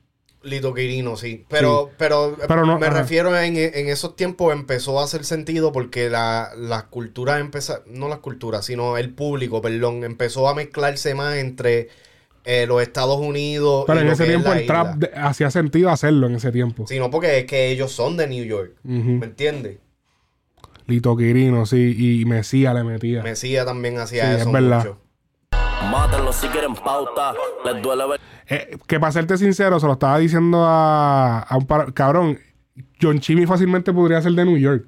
Lito 0.42 0.74
Quirino, 0.74 1.16
sí. 1.16 1.44
Pero, 1.48 1.86
Sí. 1.90 1.94
pero, 1.96 2.36
Pero 2.48 2.66
no, 2.66 2.80
me 2.80 2.88
ajá. 2.88 2.98
refiero 2.98 3.38
en, 3.38 3.56
en 3.56 3.88
esos 3.88 4.16
tiempos 4.16 4.52
empezó 4.52 4.98
a 4.98 5.04
hacer 5.04 5.24
sentido 5.24 5.70
porque 5.70 6.10
la, 6.10 6.50
las 6.56 6.84
culturas 6.84 7.40
empezaron, 7.40 7.84
no 7.86 8.08
las 8.08 8.18
culturas, 8.18 8.64
sino 8.64 8.96
el 8.98 9.14
público, 9.14 9.62
perdón, 9.62 10.02
empezó 10.02 10.48
a 10.48 10.54
mezclarse 10.54 11.14
más 11.14 11.36
entre 11.36 11.88
eh, 12.44 12.66
los 12.66 12.80
Estados 12.82 13.18
Unidos 13.18 13.84
Pero 13.86 14.00
en 14.00 14.08
ese 14.08 14.26
tiempo 14.26 14.52
el 14.52 14.66
trap 14.66 15.02
isla. 15.02 15.26
hacía 15.28 15.50
sentido 15.50 15.90
hacerlo 15.90 16.26
en 16.26 16.34
ese 16.36 16.50
tiempo. 16.52 16.86
Sino 16.86 17.10
porque 17.10 17.38
es 17.40 17.44
que 17.44 17.70
ellos 17.70 17.92
son 17.92 18.16
de 18.16 18.26
New 18.26 18.44
York. 18.44 18.72
¿me 18.82 19.26
entiendes? 19.26 19.78
Lito 20.86 21.16
Quirino, 21.16 21.66
sí, 21.66 21.94
y 22.20 22.24
Mesía 22.24 22.74
le 22.74 22.82
metía. 22.82 23.22
Mesías 23.22 23.64
también 23.64 23.98
hacía 23.98 24.24
Sí, 24.34 24.40
eso 24.40 24.46
es 24.48 24.52
verdad. 24.52 24.78
mucho. 24.78 24.98
Mátenlo 25.90 26.32
si 26.32 26.46
quieren 26.48 26.74
pauta. 26.74 27.32
Les 27.64 27.82
duele 27.82 28.06
ver. 28.08 28.20
Eh, 28.48 28.76
que 28.86 28.98
para 28.98 29.12
serte 29.12 29.36
sincero, 29.38 29.78
se 29.78 29.86
lo 29.86 29.92
estaba 29.92 30.18
diciendo 30.18 30.64
a, 30.64 31.40
a 31.40 31.56
un 31.56 31.66
par... 31.66 31.92
Cabrón, 31.94 32.38
John 33.00 33.20
Chimmy 33.20 33.46
fácilmente 33.46 33.92
podría 33.92 34.20
ser 34.20 34.32
de 34.32 34.44
New 34.44 34.56
York. 34.56 34.86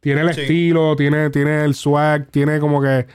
Tiene 0.00 0.22
el 0.22 0.34
Sí. 0.34 0.40
estilo, 0.42 0.96
tiene, 0.96 1.30
tiene 1.30 1.64
el 1.64 1.74
swag, 1.74 2.26
tiene 2.30 2.58
como 2.58 2.82
que... 2.82 3.06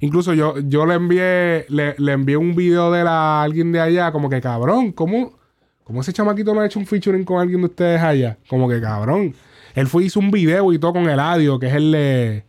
Incluso 0.00 0.32
yo, 0.34 0.54
yo 0.60 0.86
le 0.86 0.94
envié 0.94 1.66
le, 1.68 1.94
le 1.98 2.12
envié 2.12 2.36
un 2.36 2.54
video 2.54 2.90
de 2.90 3.04
la, 3.04 3.42
alguien 3.42 3.70
de 3.72 3.80
allá, 3.80 4.12
como 4.12 4.28
que 4.30 4.40
cabrón, 4.40 4.92
¿cómo, 4.92 5.38
¿cómo 5.84 6.00
ese 6.00 6.12
chamaquito 6.12 6.54
no 6.54 6.60
ha 6.62 6.66
hecho 6.66 6.78
un 6.78 6.86
featuring 6.86 7.24
con 7.24 7.38
alguien 7.40 7.60
de 7.60 7.66
ustedes 7.66 8.00
allá? 8.00 8.38
Como 8.48 8.68
que 8.68 8.80
cabrón. 8.80 9.34
Él 9.74 9.86
fue 9.86 10.04
hizo 10.04 10.18
un 10.18 10.30
video 10.30 10.72
y 10.72 10.78
todo 10.78 10.94
con 10.94 11.08
Eladio, 11.08 11.58
que 11.58 11.66
es 11.68 11.74
el 11.74 11.92
de... 11.92 12.44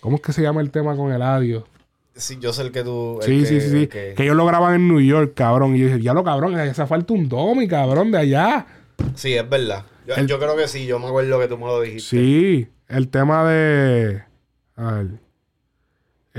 ¿Cómo 0.00 0.16
es 0.16 0.22
que 0.22 0.32
se 0.32 0.42
llama 0.42 0.60
el 0.60 0.70
tema 0.70 0.94
con 0.96 1.10
Eladio? 1.12 1.64
Sí, 2.14 2.36
yo 2.40 2.52
sé 2.52 2.62
el 2.62 2.72
que 2.72 2.82
tú... 2.82 3.20
el 3.22 3.26
Sí, 3.26 3.40
que- 3.40 3.46
sí, 3.46 3.60
sí, 3.60 3.70
sí. 3.70 3.76
el 3.82 3.88
Que... 3.88 4.14
que- 4.16 4.22
ellos 4.24 4.36
lo 4.36 4.44
graban 4.44 4.74
en 4.74 4.88
New 4.88 5.00
York, 5.00 5.32
cabrón. 5.34 5.76
Y 5.76 5.78
yo 5.78 5.86
dije, 5.86 6.00
ya 6.02 6.12
lo 6.14 6.24
cabrón, 6.24 6.56
hace 6.56 6.84
falta 6.86 7.14
un 7.14 7.28
domi, 7.28 7.66
cabrón, 7.68 8.10
de 8.10 8.18
allá. 8.18 8.66
Sí, 9.14 9.34
es 9.34 9.48
verdad. 9.48 9.84
Yo, 10.06 10.14
El- 10.16 10.26
yo 10.26 10.38
creo 10.38 10.56
que 10.56 10.66
sí, 10.68 10.84
yo 10.84 10.98
me 10.98 11.06
acuerdo 11.06 11.38
que 11.38 11.46
tú 11.48 11.56
me 11.58 11.66
lo 11.66 11.80
dijiste. 11.80 12.02
Sí, 12.16 12.68
el 12.88 13.08
tema 13.08 13.44
de. 13.48 14.22
A 14.76 14.92
ver. 14.92 15.06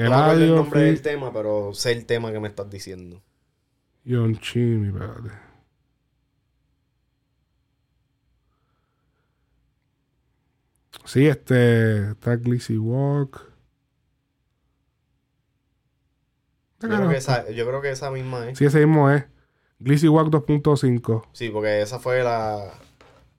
No 0.03 0.09
me 0.09 0.15
acuerdo 0.15 0.43
el 0.43 0.55
nombre 0.55 0.81
del 0.81 1.01
tema, 1.01 1.34
pero 1.34 1.73
sé 1.73 1.91
el 1.91 2.05
tema 2.05 2.31
que 2.31 2.39
me 2.39 2.47
estás 2.47 2.69
diciendo. 2.69 3.21
John 4.07 4.38
Chimmy, 4.39 4.88
espérate. 4.88 5.30
Sí, 11.05 11.27
este. 11.27 12.11
Está 12.11 12.35
Glizzy 12.35 12.77
Walk. 12.77 13.49
Yo 16.81 16.88
creo, 16.88 17.09
que 17.09 17.17
esa, 17.17 17.49
yo 17.49 17.67
creo 17.67 17.81
que 17.81 17.91
esa 17.91 18.09
misma 18.09 18.49
es. 18.49 18.57
Sí, 18.57 18.65
ese 18.65 18.85
mismo 18.85 19.11
es. 19.11 19.26
Glizzy 19.80 20.07
Walk 20.07 20.30
2.5. 20.30 21.26
Sí, 21.34 21.49
porque 21.49 21.81
esa 21.81 21.99
fue 21.99 22.23
la. 22.23 22.71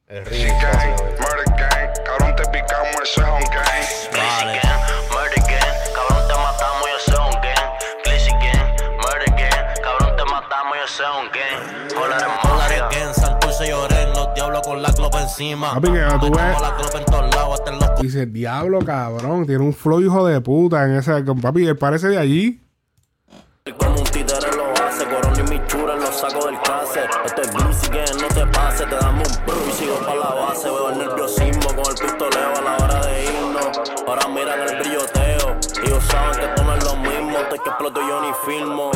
El 0.08 0.26
ring. 0.26 0.52
Murder 0.52 1.44
gang, 1.56 1.90
cabrón 2.04 2.36
te 2.36 2.42
picamos, 2.50 3.00
eso 3.02 3.22
es 3.22 3.28
un 3.28 3.50
gang. 3.50 4.16
Vale. 4.16 4.60
Soy 10.86 11.07
un 11.07 11.28
gang. 11.31 11.89
Dólares, 11.94 12.27
dólares 12.43 12.82
gang, 12.90 13.15
Santurce 13.15 13.69
lloré, 13.69 14.07
los 14.15 14.35
diablos 14.35 14.62
con 14.66 14.82
la 14.82 14.93
clopa 14.93 15.23
encima. 15.23 15.74
Papi, 15.74 15.93
que 15.93 16.07
tú 16.20 16.31
ves- 16.31 18.01
Dice, 18.01 18.27
diablo, 18.27 18.78
cabrón. 18.85 19.47
Tiene 19.47 19.62
un 19.65 19.74
flow 19.74 20.01
hijo 20.01 20.27
de 20.27 20.40
puta 20.40 20.85
en 20.85 20.97
ese. 20.97 21.23
Papi, 21.23 21.66
él 21.66 21.77
parece 21.77 22.09
de 22.09 22.19
allí. 22.19 22.62
Como 23.78 23.90
un 23.97 24.05
títere 24.05 24.51
lo 24.57 24.73
hace, 24.85 25.05
corona 25.05 25.39
y 25.39 25.43
mi 25.51 25.66
chura 25.66 25.94
lo 25.94 26.07
saco 26.12 26.47
del 26.47 26.59
case. 26.62 27.01
Esto 27.24 27.43
es 27.43 27.52
Glitchy 27.52 27.89
gang, 27.89 28.20
no 28.23 28.28
te 28.28 28.47
pase, 28.47 28.85
te 28.86 28.97
damos 28.97 29.28
un 29.28 29.47
bro 29.47 29.57
y 29.69 29.73
sigo 29.73 29.94
pa' 29.98 30.15
la 30.15 30.35
base. 30.35 30.65
Veo 30.65 30.90
el 30.90 30.98
nerviosismo 30.98 31.66
con 31.69 31.78
el 31.78 31.94
pistoleo 32.01 32.57
a 32.57 32.61
la 32.62 32.77
hora 32.85 33.07
de 33.07 33.24
irnos. 33.24 33.81
Ahora 34.09 34.28
miran 34.28 34.61
el 34.69 34.78
brilloteo, 34.81 35.57
ellos 35.85 36.05
saben 36.05 36.39
que 36.40 36.44
esto 36.47 36.65
no 36.65 36.74
es 36.74 36.85
lo 36.85 36.97
mismo. 36.97 37.39
Estoy 37.39 37.59
que 37.61 37.69
exploto 37.69 38.01
yo 38.01 38.20
ni 38.23 38.32
filmo. 38.52 38.90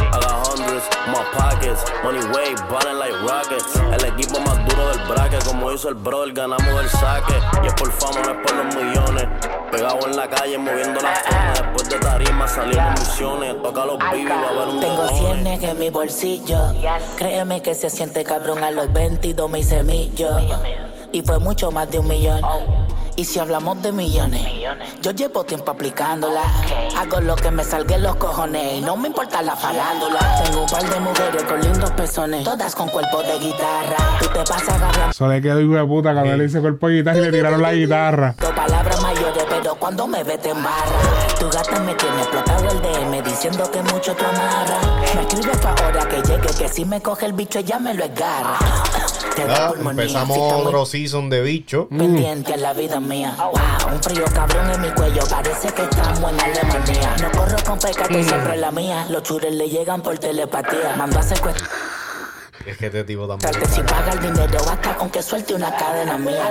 Hundreds, 0.85 1.09
my 1.09 1.25
pockets, 1.33 1.85
money 2.03 2.25
way, 2.33 2.55
ballin' 2.69 2.99
like 2.99 3.15
rockets. 3.23 3.77
El 3.77 4.05
equipo 4.13 4.41
más 4.41 4.57
duro 4.69 4.89
del 4.89 4.99
bracket, 5.09 5.45
como 5.45 5.73
hizo 5.73 5.89
el 5.89 5.95
brother, 5.95 6.33
ganamos 6.33 6.67
del 6.67 6.89
saque. 6.91 7.35
Y 7.63 7.67
es 7.67 7.75
por 7.75 7.91
fama, 7.93 8.21
no 8.21 8.33
es 8.33 8.47
por 8.47 8.57
los 8.57 8.75
millones. 8.75 9.27
Pegado 9.71 10.07
en 10.07 10.17
la 10.17 10.29
calle, 10.29 10.59
moviendo 10.59 11.01
la 11.01 11.15
zona. 11.17 11.53
Después 11.53 11.89
de 11.89 11.99
tarima 11.99 12.49
salimos 12.49 13.01
misiones. 13.01 13.63
Toca 13.63 13.85
los 13.85 13.99
va 13.99 14.07
a 14.07 14.11
haber 14.11 14.69
un 14.69 14.81
Tengo 14.81 15.09
cienes 15.09 15.63
en 15.63 15.79
mi 15.79 15.91
bolsillo. 15.91 16.59
Créeme 17.17 17.63
que 17.63 17.75
se 17.75 17.91
siente 17.91 18.25
cabrón 18.25 18.63
a 18.63 18.71
los 18.71 18.93
22 18.93 19.51
mil 19.51 19.65
semillos. 19.65 20.43
Y 21.13 21.23
fue 21.23 21.39
mucho 21.39 21.71
más 21.71 21.91
de 21.91 21.99
un 22.01 22.09
millón. 22.09 22.41
Y 23.17 23.25
si 23.25 23.39
hablamos 23.39 23.81
de 23.81 23.93
millones, 23.93 24.43
yo 25.01 25.13
llevo 25.13 25.45
tiempo 25.45 25.71
aplicándola. 25.71 26.43
Hago 26.99 27.21
lo 27.21 27.37
que 27.37 27.51
me 27.51 27.63
salga 27.63 27.95
en 27.95 28.03
los 28.03 28.17
cojones 28.17 28.75
y 28.75 28.81
no 28.81 28.97
me 28.97 29.07
importa 29.09 29.41
la 29.41 29.55
farándula. 29.55 30.19
Tengo 30.43 30.63
un 30.63 30.69
par 30.69 30.83
de 30.83 30.99
mujeres 30.99 31.45
con 31.45 31.61
lindos 31.61 31.91
pezones, 31.93 32.43
todas 32.43 32.75
con 32.75 32.89
cuerpo 32.89 33.23
de 33.23 33.39
guitarra. 33.39 33.97
Tú 34.19 34.27
te 34.27 34.39
pasas 34.41 34.69
agarrando 34.69 35.11
Eso 35.11 35.29
le 35.29 35.41
quedó 35.41 35.61
hijo 35.61 35.75
de 35.75 35.85
puta 35.85 36.13
cuando 36.13 36.37
le 36.37 36.45
hice 36.47 36.61
cuerpo 36.61 36.89
de 36.89 36.95
guitarra 36.97 37.19
y 37.19 37.21
le 37.21 37.31
tiraron 37.31 37.63
la 37.63 37.73
guitarra. 37.73 38.35
palabras 38.35 39.01
mayores, 39.01 39.45
pero 39.49 39.77
cuando 39.77 40.09
me 40.09 40.25
ve 40.25 40.37
te 40.37 40.51
embarra. 40.51 40.99
Tu 41.39 41.49
gata 41.49 41.79
me 41.81 41.95
tiene 41.95 42.17
explotado 42.17 42.69
el 42.69 42.81
DM 42.83 43.23
diciendo 43.23 43.71
que 43.71 43.81
mucho 43.83 44.13
te 44.17 44.25
amarra. 44.25 44.81
Me 45.15 45.21
escribe 45.21 45.57
pa' 45.59 45.75
ahora 45.85 46.09
que 46.09 46.17
llegue, 46.23 46.49
que 46.59 46.69
si 46.69 46.85
me 46.85 47.01
coge 47.01 47.27
el 47.27 47.33
bicho 47.33 47.61
ya 47.61 47.79
me 47.79 47.95
lo 47.95 48.05
esgarra. 48.05 48.59
Ah, 49.43 49.73
empezamos 49.79 50.39
otro 50.39 50.87
season 50.87 51.29
de 51.29 51.43
bicho. 51.43 51.89
pendiente 51.89 52.55
en 52.55 52.63
la 52.63 52.73
vida 52.73 53.01
mía. 53.01 53.35
Wow, 53.39 53.95
un 53.95 54.03
frío 54.03 54.25
cabrón 54.33 54.71
en 54.71 54.81
mi 54.81 54.91
cuello, 54.91 55.23
parece 55.29 55.69
que 55.73 55.83
estamos 55.83 56.31
en 56.31 56.41
Alemania. 56.41 57.17
No 57.21 57.31
corro 57.33 57.57
con 57.65 57.81
feca, 57.81 58.07
que 58.09 58.23
siempre 58.23 58.57
la 58.57 58.71
mía. 58.71 59.07
Los 59.11 59.23
chures 59.23 59.53
le 59.53 59.69
llegan 59.69 60.03
por 60.03 60.19
telepatía. 60.19 60.95
Mando 60.97 61.19
a 61.19 61.23
secuestrar. 61.23 61.69
Es 62.65 62.79
que 62.79 62.87
este 62.87 63.05
tipo 63.05 63.27
también. 63.27 63.53
Si 63.71 63.83
paga 63.83 64.13
el 64.13 64.21
dinero 64.21 64.59
basta 64.65 64.97
con 64.97 65.11
que 65.11 65.23
suelte 65.23 65.55
una 65.55 65.75
cadena 65.77 66.17
mía. 66.17 66.49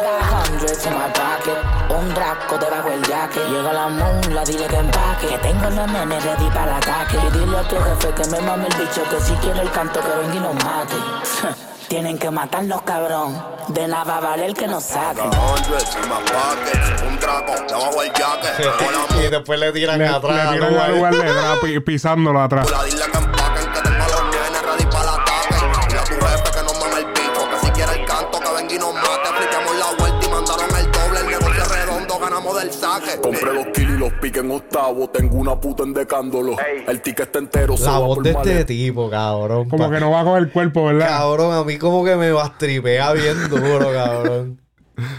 Hundreds 0.47 0.85
in 0.85 0.93
my 0.93 1.09
pocket, 1.13 1.97
un 1.97 2.13
draco 2.13 2.57
debajo 2.57 2.89
del 2.89 3.01
jacket. 3.03 3.47
Llega 3.49 3.73
la 3.73 3.87
mula, 3.87 4.43
dile 4.43 4.67
que 4.67 4.75
empaque. 4.75 5.27
Que 5.27 5.37
tengo 5.39 5.69
los 5.71 5.91
nenes 5.91 6.23
ready 6.23 6.49
para 6.49 6.65
el 6.65 6.83
ataque. 6.83 7.17
Y 7.17 7.39
dile 7.39 7.57
a 7.57 7.67
tu 7.67 7.75
jefe 7.77 8.13
que 8.13 8.29
me 8.29 8.41
mame 8.41 8.67
el 8.67 8.75
bicho, 8.77 9.01
que 9.09 9.19
si 9.21 9.33
quiere 9.35 9.61
el 9.61 9.71
canto 9.71 9.99
que 10.01 10.09
venga 10.19 10.35
y 10.35 10.39
nos 10.39 10.53
mate. 10.55 11.63
Tienen 11.87 12.17
que 12.17 12.31
matarlos, 12.31 12.81
cabrón. 12.83 13.41
De 13.67 13.87
nada 13.87 14.03
va 14.03 14.17
a 14.17 14.21
valer 14.21 14.53
que 14.53 14.67
nos 14.67 14.83
jacket. 18.07 19.25
y 19.25 19.29
después 19.29 19.59
le 19.59 19.71
tiran 19.71 19.99
Le, 19.99 20.07
atrás. 20.07 20.35
le 20.51 20.53
tiran 20.57 20.71
¿no, 20.73 20.77
la 20.77 20.85
güey? 20.87 20.95
lugar 20.97 21.15
de 21.15 21.33
pisándolo 21.83 22.41
atrás. 22.41 22.67
Los 33.53 33.67
los 34.03 34.13
piqué 34.13 34.39
en 34.39 34.51
octavo, 34.51 35.09
tengo 35.09 35.37
una 35.37 35.55
puta 35.59 35.83
endecándolo. 35.83 36.57
El 36.87 37.01
ticket 37.01 37.27
está 37.27 37.39
entero, 37.39 37.75
La 37.79 37.91
va 37.91 37.99
voz 37.99 38.15
por 38.15 38.23
de 38.23 38.31
este 38.31 38.65
tipo, 38.65 39.09
cabrón. 39.09 39.69
Como 39.69 39.89
que 39.89 39.99
no 39.99 40.11
va 40.11 40.23
con 40.23 40.37
el 40.37 40.51
cuerpo, 40.51 40.85
¿verdad? 40.85 41.07
Cabrón, 41.07 41.53
a 41.53 41.63
mí 41.63 41.77
como 41.77 42.03
que 42.03 42.15
me 42.17 42.31
bastripea 42.31 43.13
bien 43.13 43.37
duro, 43.49 43.91
cabrón. 43.93 44.61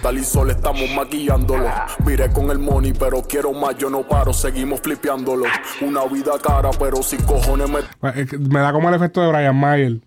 Tal 0.02 0.18
y 0.18 0.24
sol 0.24 0.50
estamos 0.50 0.88
maquillándolo. 0.90 1.68
Miré 2.04 2.30
con 2.30 2.50
el 2.50 2.58
money, 2.58 2.92
pero 2.92 3.22
quiero 3.22 3.52
más, 3.52 3.76
yo 3.78 3.88
no 3.88 4.06
paro, 4.06 4.32
seguimos 4.32 4.80
flipeándolo. 4.80 5.46
Una 5.80 6.04
vida 6.04 6.32
cara, 6.40 6.70
pero 6.78 7.02
sin 7.02 7.22
cojones 7.22 7.68
me 7.68 7.80
Pues, 8.00 8.38
Me 8.38 8.60
da 8.60 8.72
como 8.72 8.88
el 8.90 8.94
efecto 8.94 9.22
de 9.22 9.28
Brian 9.28 9.56
Mayer. 9.56 10.00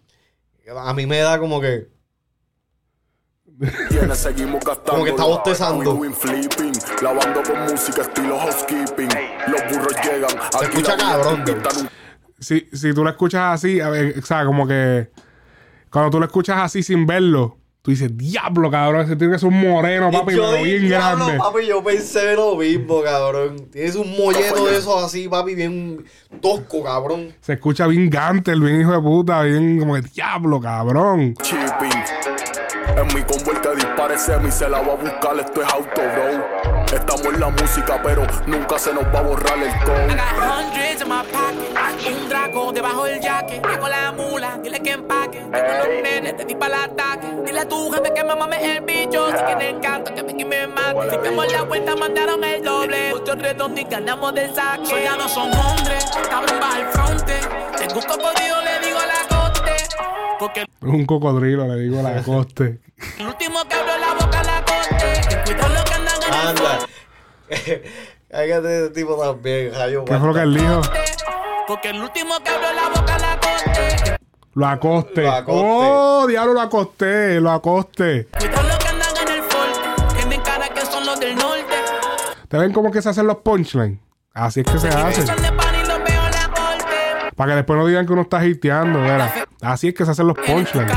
A 0.77 0.93
mí 0.93 1.05
me 1.05 1.17
da 1.17 1.39
como 1.39 1.59
que. 1.59 1.87
Tiene, 3.89 4.15
seguimos 4.15 4.63
gastando. 4.63 4.91
Como 4.91 5.03
que 5.03 5.09
está 5.11 5.23
bostezando. 5.23 5.93
We 5.95 6.07
doing 6.09 6.13
flipping, 6.13 6.73
lavando 7.01 7.41
con 7.43 7.61
música 7.63 8.01
estilo 8.01 8.37
housekeeping. 8.39 9.09
Los 9.47 9.61
burros 9.69 9.95
llegan. 10.03 10.29
Se 10.59 10.65
escucha 10.65 10.97
cabrón. 10.97 11.43
Si, 12.39 12.67
si 12.71 12.93
tú 12.93 13.03
lo 13.03 13.09
escuchas 13.09 13.55
así, 13.55 13.81
a 13.81 13.89
ver, 13.89 14.19
o 14.19 14.21
sea, 14.21 14.45
como 14.45 14.67
que 14.67 15.09
cuando 15.89 16.11
tú 16.11 16.19
lo 16.19 16.27
escuchas 16.27 16.59
así 16.59 16.83
sin 16.83 17.07
verlo, 17.07 17.57
tú 17.81 17.89
dices, 17.89 18.15
diablo, 18.15 18.69
cabrón, 18.69 19.05
ese 19.05 19.15
tiene 19.15 19.33
que 19.33 19.39
ser 19.39 19.49
un 19.49 19.59
moreno, 19.59 20.11
papi, 20.11 20.35
yo 20.35 20.51
pero 20.51 20.63
bien 20.63 20.83
diablo, 20.87 21.25
grande. 21.25 21.39
papi, 21.43 21.65
yo 21.65 21.83
pensé 21.83 22.35
lo 22.35 22.55
mismo, 22.57 23.01
cabrón. 23.01 23.69
Tienes 23.71 23.95
un 23.95 24.15
molleto 24.15 24.67
de 24.67 24.77
esos 24.77 25.03
así, 25.03 25.27
papi, 25.27 25.55
bien 25.55 26.05
tosco, 26.39 26.83
cabrón. 26.83 27.33
Se 27.41 27.53
escucha 27.53 27.87
bien 27.87 28.07
gante, 28.07 28.53
bien 28.53 28.81
hijo 28.81 28.91
de 28.91 28.99
puta, 29.01 29.41
bien 29.41 29.79
como 29.79 29.95
que 29.95 30.01
diablo, 30.01 30.59
cabrón. 30.59 31.33
Chipping. 31.41 32.03
En 32.95 33.07
mi 33.13 33.23
combo 33.23 33.51
el 33.51 33.61
que 33.61 33.75
dispare 33.75 34.17
semi 34.17 34.51
se 34.51 34.67
la 34.69 34.81
va 34.81 34.93
a 34.93 34.95
buscar, 34.95 35.39
esto 35.39 35.61
es 35.61 35.73
auto, 35.73 36.01
bro. 36.01 36.85
Estamos 36.93 37.25
en 37.25 37.39
la 37.39 37.49
música, 37.49 38.01
pero 38.01 38.25
nunca 38.45 38.79
se 38.79 38.93
nos 38.93 39.03
va 39.13 39.19
a 39.19 39.21
borrar 39.21 39.57
el 39.57 39.67
I 39.67 39.79
code. 39.85 40.07
got 40.07 40.19
hundreds 40.39 41.01
in 41.01 41.09
my 41.09 41.23
pocket. 41.31 42.07
Un 42.07 42.29
drago 42.29 42.71
debajo 42.71 43.03
del 43.03 43.19
jacket. 43.19 43.65
Llego 43.67 43.87
la 43.87 44.11
mula, 44.13 44.57
dile 44.63 44.79
que 44.79 44.91
empaque. 44.91 45.39
Tengo 45.39 45.73
los 45.79 45.87
nenes, 46.01 46.37
te 46.37 46.45
di 46.45 46.55
para 46.55 46.85
el 46.85 46.91
ataque. 46.91 47.27
Dile 47.45 47.59
a 47.59 47.67
tu 47.67 47.91
jefe 47.91 48.13
que 48.13 48.23
me 48.23 48.35
mame 48.35 48.77
el 48.77 48.81
bicho. 48.81 49.27
Si 49.27 49.65
el 49.65 49.79
canto, 49.81 50.13
que 50.13 50.21
venga 50.23 50.41
y 50.41 50.45
me 50.45 50.67
mate. 50.67 51.09
Si 51.09 51.17
vemos 51.17 51.51
la 51.51 51.63
vuelta, 51.63 51.95
mandaron 51.95 52.43
el 52.43 52.63
doble. 52.63 53.13
Otro 53.13 53.35
redondo 53.35 53.81
y 53.81 53.83
ganamos 53.83 54.33
del 54.33 54.55
saque. 54.55 54.85
Soldados 54.85 55.31
son 55.31 55.51
hombres, 55.53 56.05
cabrón 56.29 56.59
va 56.61 56.75
al 56.75 56.87
fronte. 56.87 57.39
Tengo 57.77 57.95
un 57.99 58.05
cocodrilo, 58.05 58.61
le 58.63 58.87
digo 58.87 58.99
a 58.99 59.05
la 59.05 59.13
coste. 59.13 59.36
Porque 60.39 60.65
Un 60.81 61.05
cocodrilo, 61.05 61.67
le 61.67 61.75
digo 61.81 61.99
a 61.99 62.03
la 62.03 62.23
coste. 62.23 62.79
el 63.19 63.27
último 63.27 63.59
que 63.67 63.75
abrió 63.75 63.97
la 63.97 64.13
boca 64.13 64.43
la 64.43 64.63
coste. 64.63 65.41
Cuidado 65.45 65.73
lo 65.73 65.83
que 65.83 65.93
andan 65.93 66.15
en 66.21 66.33
el 66.33 66.47
Anda. 66.47 66.79
Cállate 68.29 68.79
ese 68.85 68.89
tipo 68.91 69.15
también, 69.15 69.73
rayo. 69.73 70.05
¿Qué 70.05 70.17
fue 70.17 70.27
lo 70.27 70.33
que 70.33 70.41
él 70.41 70.53
dijo? 70.53 70.81
Porque 71.67 71.89
el 71.89 72.01
último 72.01 72.35
que 72.43 72.49
abrió 72.49 72.73
la 72.73 72.89
boca 72.89 73.17
la 73.17 73.39
coste. 73.39 74.17
Lo 74.53 74.67
acoste. 74.67 75.21
Lo 75.21 75.31
acoste. 75.31 75.65
Oh, 75.65 76.27
diablo, 76.27 76.53
lo 76.53 76.61
acosté, 76.61 77.39
lo 77.39 77.51
acoste. 77.51 78.27
Cuidado 78.37 78.67
lo 78.67 78.77
que 78.77 78.87
andan 78.87 79.27
en 79.27 79.33
el 79.33 79.43
forte. 79.43 80.15
Tienen 80.15 80.41
cara 80.41 80.69
que 80.69 80.81
son 80.81 81.05
los 81.05 81.19
del 81.19 81.35
norte. 81.35 81.75
¿Te 82.47 82.57
ven 82.57 82.71
cómo 82.73 82.91
que 82.91 83.01
se 83.01 83.09
hacen 83.09 83.27
los 83.27 83.37
punchlines? 83.37 83.99
Así 84.33 84.61
es 84.61 84.67
que 84.67 84.77
se 84.79 84.87
hace. 84.87 85.25
Son 85.25 85.41
de 85.41 85.51
pan 85.51 85.75
y 85.75 85.87
los 85.87 85.97
veo 85.99 86.25
en 86.25 86.31
la 86.31 86.47
corte. 86.47 87.35
Para 87.35 87.51
que 87.51 87.55
después 87.55 87.79
no 87.79 87.85
digan 87.87 88.05
que 88.05 88.13
uno 88.13 88.21
está 88.21 88.45
hiteando, 88.45 89.01
¿verdad? 89.01 89.46
Así 89.61 89.89
es 89.89 89.93
que 89.93 90.05
se 90.05 90.11
hacen 90.11 90.27
los 90.27 90.37
punchlines. 90.37 90.91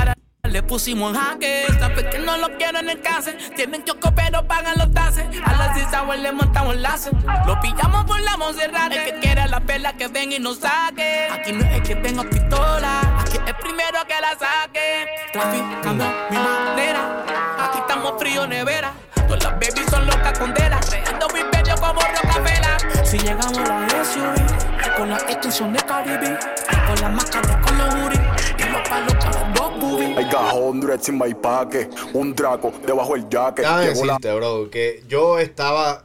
Le 0.44 0.62
pusimos 0.62 1.14
en 1.14 1.20
jaque, 1.20 1.66
sabes 1.78 2.04
que 2.06 2.18
no 2.18 2.36
lo 2.38 2.56
quiero 2.56 2.80
en 2.80 2.90
el 2.90 3.00
case. 3.00 3.34
Tienen 3.54 3.84
choco 3.84 4.12
pero 4.14 4.44
pagan 4.46 4.76
los 4.78 4.92
tases. 4.92 5.26
A 5.44 5.54
las 5.54 5.76
Isauer 5.76 6.18
le 6.18 6.32
montamos 6.32 6.76
láser. 6.76 7.12
Lo 7.46 7.60
pillamos 7.60 8.04
por 8.04 8.20
la 8.20 8.36
Monserrate. 8.36 8.96
El 8.96 9.14
que 9.14 9.20
quiera 9.20 9.46
la 9.46 9.60
perla 9.60 9.92
que 9.92 10.08
ven 10.08 10.32
y 10.32 10.38
nos 10.38 10.58
saque. 10.58 11.28
Aquí 11.30 11.52
no 11.52 11.64
es 11.64 11.82
que 11.82 11.94
tenga 11.96 12.24
pistola, 12.24 13.00
aquí 13.20 13.36
es 13.36 13.46
el 13.46 13.56
primero 13.56 13.98
que 14.08 14.20
la 14.20 14.30
saque. 14.30 15.06
Traficando 15.32 16.04
mi 16.30 16.36
manera, 16.36 17.24
aquí 17.58 17.78
estamos 17.78 18.14
frío 18.18 18.46
nevera. 18.46 18.92
Todas 19.28 19.44
las 19.44 19.52
babies 19.52 19.86
son 19.90 20.06
locas 20.06 20.38
con 20.38 20.52
dela, 20.54 20.80
creando 20.80 21.26
imperio 21.38 21.74
como 21.76 22.00
Rocafela. 22.00 22.78
Si 23.04 23.18
llegamos 23.18 23.58
a 23.58 23.86
la 23.86 24.04
SUV, 24.04 24.96
con 24.96 25.10
la 25.10 25.16
extensión 25.16 25.72
de 25.72 25.80
Caribe, 25.80 26.38
con 26.86 27.00
la 27.00 27.08
máscara 27.10 27.50
Uri, 27.50 27.59
palos 28.90 29.14
con 29.14 29.30
los 29.32 29.54
dos 29.54 29.80
boobies. 29.80 30.18
I 30.18 30.24
got 30.24 30.52
hundreds 30.52 31.08
in 31.08 31.16
my 31.18 31.32
pocket, 31.32 31.88
un 32.12 32.34
draco 32.34 32.72
debajo 32.86 33.14
del 33.14 33.28
jacket. 33.28 33.64
La- 33.64 33.80
decirte, 33.80 34.32
bro, 34.34 34.68
que 34.70 35.02
yo 35.08 35.38
estaba 35.38 36.04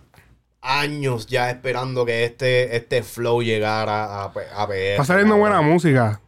años 0.62 1.28
ya 1.28 1.50
esperando 1.50 2.06
que 2.06 2.24
este, 2.24 2.76
este 2.76 3.04
flow 3.04 3.42
llegara 3.42 4.06
a, 4.06 4.24
a 4.26 4.34
PR. 4.68 4.74
Está 4.92 5.04
saliendo 5.06 5.38
buena 5.38 5.62
música. 5.62 6.22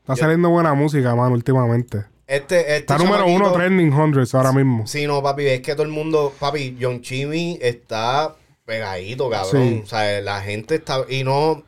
Está 0.00 0.16
saliendo 0.16 0.50
buena 0.50 0.74
música, 0.74 1.14
mano, 1.14 1.34
últimamente. 1.34 2.04
Este, 2.26 2.60
este 2.60 2.76
Está 2.76 2.98
número 2.98 3.26
uno 3.26 3.52
trending 3.52 3.92
hundreds 3.92 4.34
ahora 4.34 4.52
mismo. 4.52 4.86
Sí, 4.86 5.06
no, 5.06 5.22
papi, 5.22 5.46
es 5.46 5.60
que 5.60 5.74
todo 5.74 5.84
el 5.84 5.90
mundo, 5.90 6.32
papi, 6.38 6.76
John 6.80 7.02
Chimmy 7.02 7.58
está 7.60 8.34
pegadito, 8.64 9.28
cabrón. 9.30 9.68
Sí. 9.68 9.80
O 9.84 9.86
sea, 9.86 10.20
la 10.22 10.40
gente 10.40 10.76
está. 10.76 11.04
Y 11.08 11.24
no. 11.24 11.62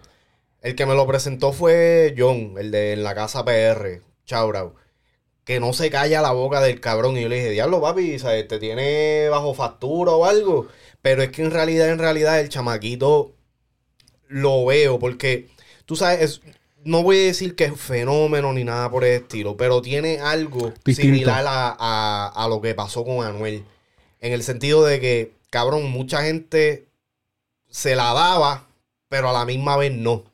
El 0.63 0.75
que 0.75 0.87
me 0.87 0.95
lo 0.95 1.07
presentó 1.07 1.53
fue 1.53 2.15
John, 2.17 2.55
el 2.57 2.71
de 2.71 2.95
en 2.95 3.05
la 3.05 3.15
casa 3.15 3.45
PR, 3.45 4.01
Chaurau. 4.25 4.75
Que 5.45 5.61
no 5.61 5.73
se 5.75 5.91
calla 5.91 6.23
la 6.23 6.33
boca 6.33 6.61
del 6.61 6.81
cabrón. 6.81 7.17
Y 7.19 7.23
yo 7.23 7.29
le 7.29 7.37
dije, 7.37 7.51
diablo, 7.51 7.81
papi, 7.81 8.19
¿sabes? 8.19 8.49
¿te 8.49 8.59
tiene 8.59 9.29
bajo 9.29 9.53
factura 9.55 10.13
o 10.13 10.25
algo? 10.25 10.69
Pero 11.03 11.23
es 11.23 11.31
que 11.31 11.43
en 11.43 11.51
realidad, 11.51 11.89
en 11.91 11.99
realidad, 11.99 12.41
el 12.41 12.49
chamaquito 12.49 13.33
lo 14.29 14.65
veo 14.65 14.99
porque, 14.99 15.49
tú 15.85 15.97
sabes, 15.97 16.21
es- 16.23 16.41
no 16.85 17.03
voy 17.03 17.19
a 17.19 17.23
decir 17.27 17.55
que 17.57 17.65
es 17.65 17.81
fenómeno 17.81 18.53
ni 18.53 18.65
nada 18.65 18.91
por 18.91 19.05
el 19.05 19.23
estilo, 19.23 19.57
pero 19.57 19.81
tiene 19.83 20.19
algo 20.21 20.73
Distinto. 20.85 21.03
similar 21.15 21.45
a, 21.47 21.77
a- 21.79 22.29
a 22.35 22.49
lo 22.49 22.61
que 22.61 22.75
pasó 22.75 23.05
con 23.05 23.25
Anuel. 23.25 23.65
En 24.21 24.33
el 24.33 24.43
sentido 24.43 24.85
de 24.85 25.01
que, 25.01 25.33
cabrón, 25.51 25.91
mucha 25.91 26.23
gente 26.23 26.87
se 27.69 27.97
la 27.97 28.13
daba, 28.15 28.67
pero 29.09 29.29
a 29.29 29.33
la 29.33 29.45
misma 29.45 29.77
vez 29.77 29.93
no. 29.93 30.25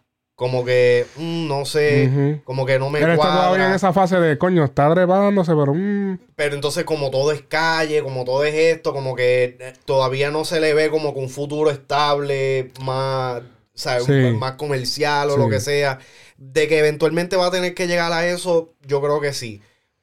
Como 0.40 0.64
que, 0.64 1.04
mm, 1.18 1.48
no 1.48 1.66
sé, 1.66 2.40
como 2.44 2.64
que 2.64 2.78
no 2.78 2.88
me 2.88 2.98
está 2.98 3.14
todavía 3.14 3.42
en 3.42 3.48
cuadra. 3.58 3.74
esa 3.76 3.92
fase 3.92 4.16
de 4.18 4.38
coño, 4.38 4.64
está 4.64 4.90
trepándose, 4.94 5.52
pero 5.54 5.74
mm, 5.74 6.18
Pero 6.34 6.54
entonces 6.54 6.84
como 6.84 7.10
todo 7.10 7.30
es 7.32 7.42
calle, 7.42 8.02
como 8.02 8.24
todo 8.24 8.42
es 8.44 8.54
esto, 8.54 8.94
como 8.94 9.14
que 9.14 9.58
eh, 9.60 9.74
todavía 9.84 10.30
no 10.30 10.46
se 10.46 10.58
le 10.60 10.72
ve 10.72 10.88
como 10.88 11.12
que 11.12 11.20
un 11.20 11.28
futuro 11.28 11.70
estable, 11.70 12.70
más, 12.82 13.42
¿sabes? 13.74 14.04
Sí. 14.04 14.12
Un- 14.12 14.38
más 14.38 14.52
comercial 14.52 15.28
o 15.28 15.34
Sí. 15.34 15.38
lo 15.40 15.50
que 15.50 15.60
sea. 15.60 15.98
De 16.38 16.68
que 16.68 16.78
eventualmente 16.78 17.36
va 17.36 17.48
a 17.48 17.50
tener 17.50 17.74
que 17.74 17.86
llegar 17.86 18.10
a 18.10 18.26
eso, 18.26 18.72
yo 18.86 19.02
creo 19.02 19.20
que 19.20 19.34
sí. 19.34 19.60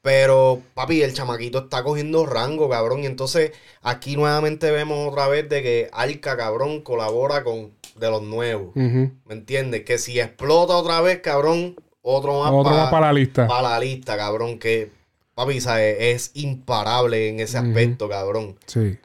Pero, 0.07 0.61
papi, 0.73 1.01
el 1.01 1.13
chamaquito 1.13 1.65
está 1.65 1.83
cogiendo 1.83 2.25
rango, 2.25 2.69
cabrón. 2.69 3.03
Y 3.03 3.07
entonces 3.07 3.51
aquí 3.81 4.15
nuevamente 4.15 4.71
vemos 4.71 5.09
otra 5.09 5.27
vez 5.27 5.49
de 5.49 5.61
que 5.61 5.89
Arca, 5.91 6.37
cabrón, 6.37 6.79
colabora 6.79 7.43
con 7.43 7.73
de 7.97 8.09
los 8.09 8.23
nuevos. 8.23 8.73
¿Me 8.73 9.11
entiendes? 9.27 9.83
Que 9.83 9.97
si 9.97 10.17
explota 10.17 10.77
otra 10.77 11.01
vez, 11.01 11.19
cabrón, 11.19 11.75
otro 12.01 12.41
más, 12.41 12.53
Otro 12.53 12.71
más 12.71 12.89
para 12.89 13.07
la 13.07 13.13
lista. 13.19 13.47
Para 13.47 13.63
la 13.63 13.79
lista, 13.81 14.15
cabrón. 14.15 14.59
Que, 14.59 14.91
papi, 15.35 15.59
¿sabes? 15.59 15.97
es 15.99 16.31
imparable 16.35 17.27
en 17.27 17.41
ese 17.41 17.57
aspecto, 17.57 18.07
cabrón. 18.07 18.57
Sí. 18.65 18.97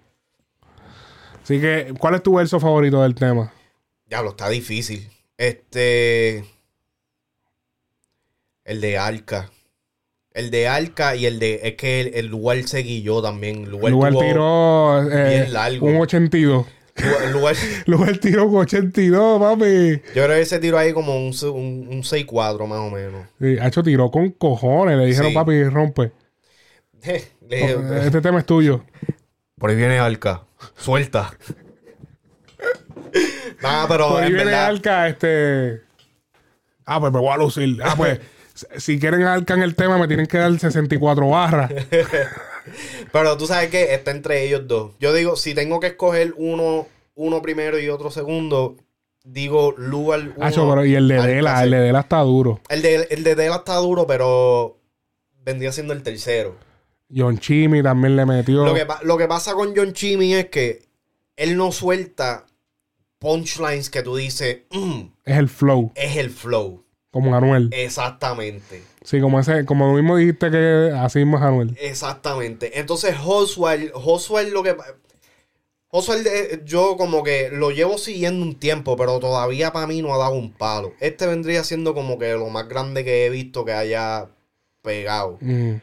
Así 1.43 1.61
que, 1.61 1.95
¿cuál 1.99 2.15
es 2.15 2.23
tu 2.23 2.37
verso 2.37 2.61
favorito 2.61 3.03
del 3.03 3.16
tema? 3.16 3.53
Diablo, 4.07 4.31
está 4.31 4.49
difícil. 4.49 5.11
Este. 5.37 6.45
El 8.62 8.81
de 8.81 8.99
Arca. 8.99 9.51
El 10.34 10.50
de 10.50 10.66
Arca 10.68 11.14
y 11.14 11.26
el 11.26 11.38
de. 11.38 11.60
Es 11.64 11.74
que 11.74 12.00
el, 12.00 12.14
el 12.14 12.26
lugar 12.26 12.62
se 12.64 12.78
guilló 12.78 13.20
también. 13.20 13.64
El 13.64 13.70
lugar, 13.70 13.92
Lugar 13.92 14.12
tuvo- 14.12 14.20
tiró 14.22 15.10
eh, 15.10 15.28
bien 15.40 15.52
largo. 15.52 15.86
un 15.86 15.96
82. 16.00 16.66
El 17.24 17.32
lugar- 17.32 17.56
Lugar 17.86 18.18
tiró 18.18 18.46
un 18.46 18.56
82, 18.59 19.40
papi. 19.40 20.02
yo 20.14 20.24
creo 20.24 20.28
que 20.28 20.40
ese 20.42 20.59
tiro 20.59 20.78
ahí 20.78 20.92
como 20.92 21.16
un, 21.16 21.32
un, 21.44 21.88
un 21.88 22.02
6-4 22.02 22.66
más 22.66 22.78
o 22.80 22.90
menos. 22.90 23.26
Sí, 23.40 23.56
Hacho 23.60 23.82
tiró 23.82 24.10
con 24.10 24.30
cojones. 24.30 24.98
Le 24.98 25.06
dijeron, 25.06 25.30
Sí. 25.30 25.34
papi, 25.34 25.64
rompe. 25.64 26.12
Le 27.48 28.06
Este 28.06 28.20
tema 28.20 28.38
es 28.40 28.46
tuyo. 28.46 28.84
Por 29.59 29.70
ahí 29.70 29.76
viene 29.76 29.98
Arca. 29.98 30.42
Suelta. 30.76 31.32
Nada, 33.62 33.86
pero 33.88 34.09
Por 34.10 34.20
ahí 34.22 34.28
en 34.28 34.34
viene 34.34 34.50
verdad. 34.50 34.66
Arca, 34.66 35.09
este. 35.09 35.80
Ah, 36.84 37.00
pues 37.00 37.12
me 37.12 37.20
voy 37.20 37.30
a 37.30 37.36
lucir. 37.36 37.78
Ah, 37.82 37.94
pues. 37.96 38.18
Si 38.78 38.98
quieren 38.98 39.22
Arca 39.22 39.55
en 39.55 39.62
el 39.62 39.74
tema, 39.74 39.98
me 39.98 40.06
tienen 40.09 40.26
que 40.26 40.39
dar 40.39 40.59
64 40.59 41.28
barras. 41.28 41.72
Pero 43.12 43.36
tú 43.36 43.47
sabes 43.47 43.70
que 43.70 43.94
está 43.94 44.10
entre 44.10 44.44
ellos 44.44 44.66
dos. 44.66 44.93
Yo 45.01 45.12
digo, 45.12 45.36
si 45.36 45.55
tengo 45.55 45.80
que 45.80 45.89
escoger 45.89 46.34
uno, 46.36 46.86
uno 47.14 47.43
primero 47.43 47.78
y 47.78 47.89
otro 47.89 48.10
segundo, 48.10 48.76
digo 49.24 49.74
Lugar 49.76 50.20
uno, 50.36 50.47
Hacho, 50.47 50.68
pero 50.68 50.84
y 50.84 50.94
el 50.94 51.09
de 51.09 51.20
Dela, 51.20 51.62
el 51.64 51.70
de 51.70 51.78
Dela 51.80 52.01
está 52.01 52.20
duro. 52.20 52.60
El 52.68 52.82
de, 52.82 53.09
el 53.10 53.24
de 53.24 53.34
Dela 53.34 53.56
está 53.56 53.74
duro, 53.76 54.06
pero 54.06 54.78
vendría 55.44 55.72
siendo 55.72 55.93
el 55.93 56.02
tercero. 56.02 56.56
John 57.14 57.39
Chimmy 57.39 57.82
también 57.82 58.16
le 58.16 58.24
metió. 58.24 58.64
Lo 58.64 58.74
que, 58.74 58.86
pa- 58.86 59.01
lo 59.02 59.18
que 59.18 59.26
pasa 59.28 59.52
con 59.55 59.74
John 59.76 59.93
Chimmy 59.93 60.34
es 60.34 60.47
que 60.47 60.82
él 61.36 61.56
no 61.56 61.72
suelta 61.72 62.47
punchlines 63.18 63.90
que 63.90 64.02
tú 64.02 64.16
dices, 64.16 64.59
"Mm, 64.70 65.01
Es 65.24 65.36
el 65.39 65.48
flow, 65.48 65.93
es 65.94 66.16
el 66.16 66.30
flow. 66.30 66.81
Como 67.12 67.36
Anuel. 67.36 67.68
Exactamente. 67.72 68.82
Sí, 69.05 69.20
como 69.20 69.39
ese, 69.39 69.66
como 69.66 69.86
lo 69.86 69.93
mismo 69.93 70.16
dijiste 70.16 70.51
que 70.51 70.93
así 70.98 71.18
mismo 71.18 71.36
es 71.36 71.43
Anuel. 71.43 71.76
Exactamente. 71.78 72.80
Entonces, 72.80 73.14
Oswald, 73.22 73.93
Oswald 73.94 74.51
lo 74.52 74.62
que... 74.62 74.74
Oswald, 75.90 76.26
eh, 76.26 76.62
yo 76.64 76.97
como 76.97 77.22
que 77.22 77.51
lo 77.51 77.70
llevo 77.70 77.98
siguiendo 77.98 78.43
un 78.43 78.55
tiempo, 78.55 78.97
pero 78.97 79.20
todavía 79.20 79.74
para 79.74 79.86
mí 79.86 80.01
no 80.01 80.14
ha 80.14 80.18
dado 80.18 80.32
un 80.32 80.52
palo. 80.52 80.94
Este 81.01 81.26
vendría 81.26 81.62
siendo 81.64 81.93
como 81.93 82.18
que 82.18 82.32
lo 82.32 82.48
más 82.48 82.66
grande 82.66 83.05
que 83.05 83.26
he 83.26 83.30
visto 83.30 83.66
que 83.66 83.72
haya 83.72 84.30
pegado. 84.80 85.36
Mm. 85.43 85.74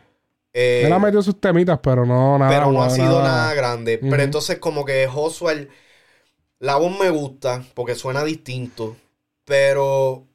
Eh, 0.52 0.82
Él 0.86 0.92
ha 0.92 0.98
metido 0.98 1.22
sus 1.22 1.40
temitas, 1.40 1.78
pero 1.84 2.08
no 2.08 2.40
nada. 2.40 2.50
pero 2.50 2.72
no 2.72 2.82
ha 2.82 2.90
sido 2.90 3.22
nada 3.22 3.54
grande. 3.54 4.00
Pero 4.00 4.24
entonces 4.24 4.58
como 4.58 4.84
que 4.84 5.08
Oswald, 5.08 5.70
la 6.58 6.78
voz 6.78 7.00
me 7.00 7.12
gusta 7.12 7.64
porque 7.76 7.94
suena 7.94 8.24
distinto, 8.24 8.96
pero 9.46 10.26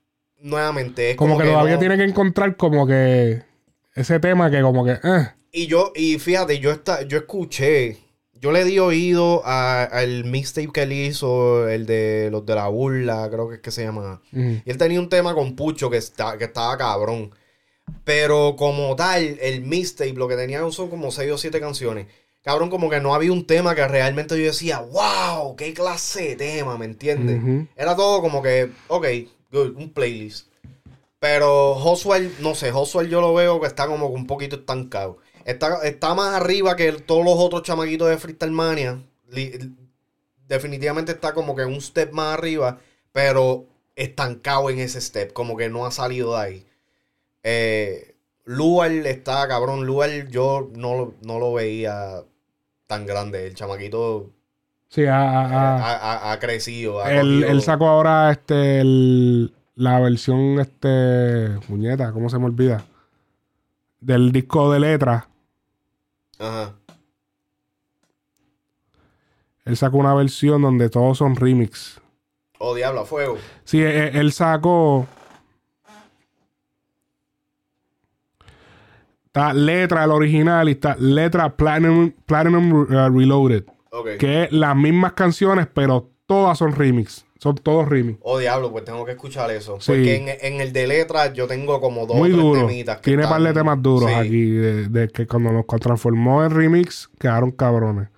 nuevamente 0.45 1.11
es 1.13 1.17
Como, 1.17 1.39
que, 1.39 1.45
todavía 1.45 1.75
no- 1.75 1.81
tiene 1.81 1.97
que 1.97 2.05
encontrar 2.05 2.57
como 2.57 2.87
que 2.87 3.43
ese 3.95 4.21
tema 4.21 4.51
que 4.51 4.61
como 4.63 4.85
que... 4.85 4.93
eh, 4.93 5.29
Y 5.53 5.67
yo, 5.67 5.93
y 5.95 6.19
fíjate, 6.19 6.59
yo 6.59 6.71
esta, 6.71 7.03
yo 7.03 7.19
escuché, 7.19 7.99
yo 8.35 8.53
le 8.53 8.65
di 8.65 8.79
oído 8.79 9.43
a- 9.45 9.85
al 9.85 10.25
mixtape 10.25 10.71
que 10.73 10.83
él 10.83 10.93
hizo, 10.93 11.69
el 11.69 11.87
de 11.87 12.29
los 12.31 12.45
de 12.45 12.55
la 12.55 12.69
burla, 12.69 13.29
creo 13.31 13.49
que 13.49 13.55
es 13.57 13.61
que 13.61 13.71
se 13.71 13.85
llama. 13.85 14.21
Y 14.33 14.63
él 14.71 14.77
tenía 14.79 15.01
un 15.01 15.09
tema 15.09 15.35
con 15.35 15.57
Pucho 15.57 15.89
que, 15.91 15.97
está, 15.97 16.37
que 16.39 16.45
estaba 16.45 16.77
cabrón. 16.77 17.31
Pero 18.05 18.57
como 18.57 18.97
tal, 18.97 19.39
el 19.41 19.63
mixtape, 19.63 20.13
lo 20.15 20.27
que 20.29 20.37
tenía 20.37 20.61
son 20.71 20.89
como 20.91 21.11
6 21.11 21.31
o 21.33 21.39
7 21.39 21.61
canciones. 21.61 22.07
Cabrón, 22.43 22.69
como 22.69 22.91
que 22.91 23.01
no 23.01 23.15
había 23.15 23.33
un 23.33 23.47
tema 23.47 23.75
que 23.75 23.87
realmente 23.89 24.37
yo 24.39 24.45
decía, 24.45 24.81
wow, 24.81 25.57
qué 25.57 25.73
clase 25.73 26.31
de 26.31 26.37
tema, 26.37 26.77
¿me 26.77 26.85
entiendes? 26.85 27.67
Era 27.77 27.97
todo 27.97 28.21
como 28.21 28.43
que, 28.43 28.71
ok, 28.89 29.07
un 29.63 29.93
playlist. 29.93 30.49
Pero 31.19 31.73
Oswald, 31.73 32.39
no 32.41 32.55
sé, 32.55 32.71
Oswald 32.71 33.09
yo 33.09 33.21
lo 33.21 33.33
veo 33.33 33.61
que 33.61 33.67
está 33.67 33.87
como 33.87 34.09
un 34.09 34.27
poquito 34.27 34.57
estancado. 34.57 35.19
Está, 35.45 35.83
está 35.85 36.15
más 36.15 36.35
arriba 36.35 36.77
que 36.77 36.93
todos 36.93 37.25
los 37.25 37.37
otros 37.39 37.63
chamaquitos 37.63 38.09
de 38.09 38.19
Freestyle 38.19 38.53
Mania. 38.53 39.03
Definitivamente 40.47 41.13
está 41.13 41.33
como 41.33 41.57
que 41.57 41.65
un 41.65 41.81
step 41.81 42.13
más 42.13 42.39
arriba, 42.39 42.79
pero 43.13 43.67
estancado 43.97 44.71
en 44.71 44.81
ese 44.81 45.01
step, 45.01 45.33
como 45.33 45.57
que 45.57 45.71
no 45.71 45.87
ha 45.87 45.91
salido 45.91 46.35
de 46.37 46.43
ahí. 46.43 46.67
Eh, 47.43 48.17
Luar 48.45 48.91
está, 48.91 49.49
cabrón, 49.49 49.87
Luar 49.87 50.29
yo 50.29 50.71
no, 50.75 51.15
no 51.23 51.39
lo 51.39 51.55
veía 51.55 52.23
tan 52.87 53.07
grande. 53.07 53.47
El 53.47 53.55
chamaquito 53.55 54.31
Sí, 54.95 55.07
a- 55.07 55.19
ha, 55.19 55.77
ha- 55.77 56.33
ha 56.33 56.39
crecido. 56.39 57.05
él, 57.05 57.43
él 57.43 57.63
sacó 57.63 57.89
ahora 57.89 58.31
este 58.31 58.81
el- 58.81 59.53
la 59.75 59.99
versión, 59.99 60.61
este... 60.61 61.49
Muñeta, 61.69 62.13
¿cómo 62.13 62.29
se 62.31 62.39
me 62.39 62.45
olvida? 62.45 62.85
Del 63.99 64.31
disco 64.31 64.71
de 64.73 64.79
letras. 64.79 65.25
Ajá. 66.39 66.75
Él 69.65 69.77
sacó 69.77 69.97
una 69.97 70.15
versión 70.15 70.63
donde 70.63 70.89
todos 70.91 71.19
son 71.19 71.35
remix. 71.35 72.01
Oh, 72.61 72.73
diablo, 72.73 73.01
a 73.01 73.05
fuego. 73.05 73.37
Sí, 73.65 73.81
e- 73.83 74.05
e- 74.07 74.21
él 74.21 74.31
sacó. 74.33 75.09
Está 79.27 79.53
letra 79.53 80.05
el 80.05 80.13
original 80.13 80.69
y 80.69 80.73
está 80.73 80.95
letra 81.01 81.49
Platinum, 81.57 82.13
Platinum 82.27 82.73
uh, 82.73 82.87
Reloaded. 83.11 83.65
Que 84.19 84.49
las 84.51 84.75
mismas 84.77 85.13
canciones, 85.13 85.67
pero 85.73 86.11
todas 86.27 86.59
son 86.59 86.73
remix. 86.73 87.25
Son 87.39 87.55
todos 87.57 87.87
remix. 87.89 88.19
Oh, 88.23 88.39
diablo, 88.39 88.73
pues 88.73 88.85
tengo 88.85 89.05
que 89.05 89.13
escuchar 89.13 89.51
eso. 89.51 89.79
Sí. 89.81 89.93
Porque 89.93 90.17
en, 90.17 90.29
en 90.55 90.61
el 90.63 90.73
de 90.73 90.87
letras 90.87 91.33
yo 91.35 91.47
tengo 91.47 91.81
como 91.81 92.07
dos 92.07 92.17
Muy 92.17 92.31
duro. 92.31 92.67
temitas. 92.67 92.97
que 92.99 93.03
Tiene 93.11 93.25
par 93.25 93.43
de 93.43 93.49
están- 93.49 93.63
temas 93.65 93.83
duros 93.83 94.09
Sí. 94.11 94.15
aquí. 94.17 94.51
De, 94.51 94.89
de 94.89 95.09
que 95.09 95.27
cuando 95.27 95.53
nos 95.53 95.67
transformó 95.67 96.43
en 96.45 96.51
remix, 96.53 97.11
quedaron 97.19 97.51
cabrones. 97.51 98.09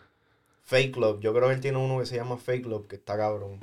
Fake 0.62 0.96
Love. 0.96 1.20
Yo 1.20 1.32
creo 1.34 1.48
que 1.48 1.54
él 1.54 1.60
tiene 1.60 1.78
uno 1.78 1.98
que 1.98 2.06
se 2.06 2.16
llama 2.16 2.36
Fake 2.36 2.66
Love, 2.66 2.86
que 2.86 2.96
está 2.96 3.16
cabrón. 3.16 3.58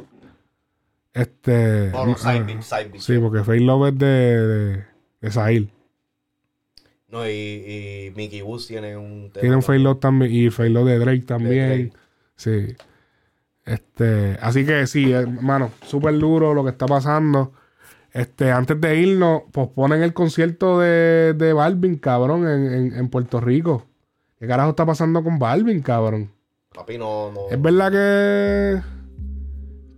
Este. 1.14 1.90
No, 1.92 2.06
no, 2.08 2.18
Side 2.18 2.30
ah, 2.40 2.44
Beat, 2.46 2.62
Side 2.64 2.86
Beat. 2.90 3.02
Sí, 3.02 3.18
porque 3.20 3.44
Fake 3.44 3.62
Love 3.62 3.90
es 3.90 3.98
de, 4.00 4.06
de, 4.48 4.84
de 5.22 5.32
Sahil. 5.32 5.72
No, 7.10 7.28
y, 7.30 7.32
y 7.32 8.14
Mickey 8.16 8.42
Woods 8.42 8.68
tiene 8.68 8.98
un 8.98 9.30
tema. 9.32 9.42
Tiene 9.42 9.56
un 9.56 9.62
Fake 9.62 9.80
Love 9.82 10.00
también. 10.00 10.32
Y 10.34 10.50
Fake 10.50 10.72
Love 10.72 10.88
de 10.88 11.00
Drake 11.00 11.22
también. 11.22 11.68
Drake. 11.92 12.03
Sí. 12.36 12.76
Este. 13.66 14.38
Así 14.42 14.66
que 14.66 14.88
sí, 14.88 15.12
hermano, 15.12 15.72
súper 15.86 16.18
duro 16.18 16.54
lo 16.54 16.64
que 16.64 16.72
está 16.72 16.86
pasando. 16.86 17.54
Este, 18.12 18.52
antes 18.52 18.80
de 18.80 18.96
irnos, 19.00 19.44
posponen 19.52 20.04
el 20.04 20.14
concierto 20.14 20.80
de, 20.80 21.34
de 21.34 21.54
Balvin, 21.54 21.98
cabrón, 21.98 22.48
en, 22.48 22.72
en, 22.72 22.96
en 22.96 23.10
Puerto 23.10 23.40
Rico. 23.40 23.86
¿Qué 24.40 24.46
carajo 24.48 24.72
está 24.72 24.86
pasando 24.86 25.24
con 25.24 25.40
Balvin, 25.40 25.82
cabrón? 25.82 26.30
Papi, 26.76 26.98
no, 26.98 27.32
no. 27.32 27.40
¿Es 27.50 27.60
verdad 27.62 27.92
que, 27.92 28.82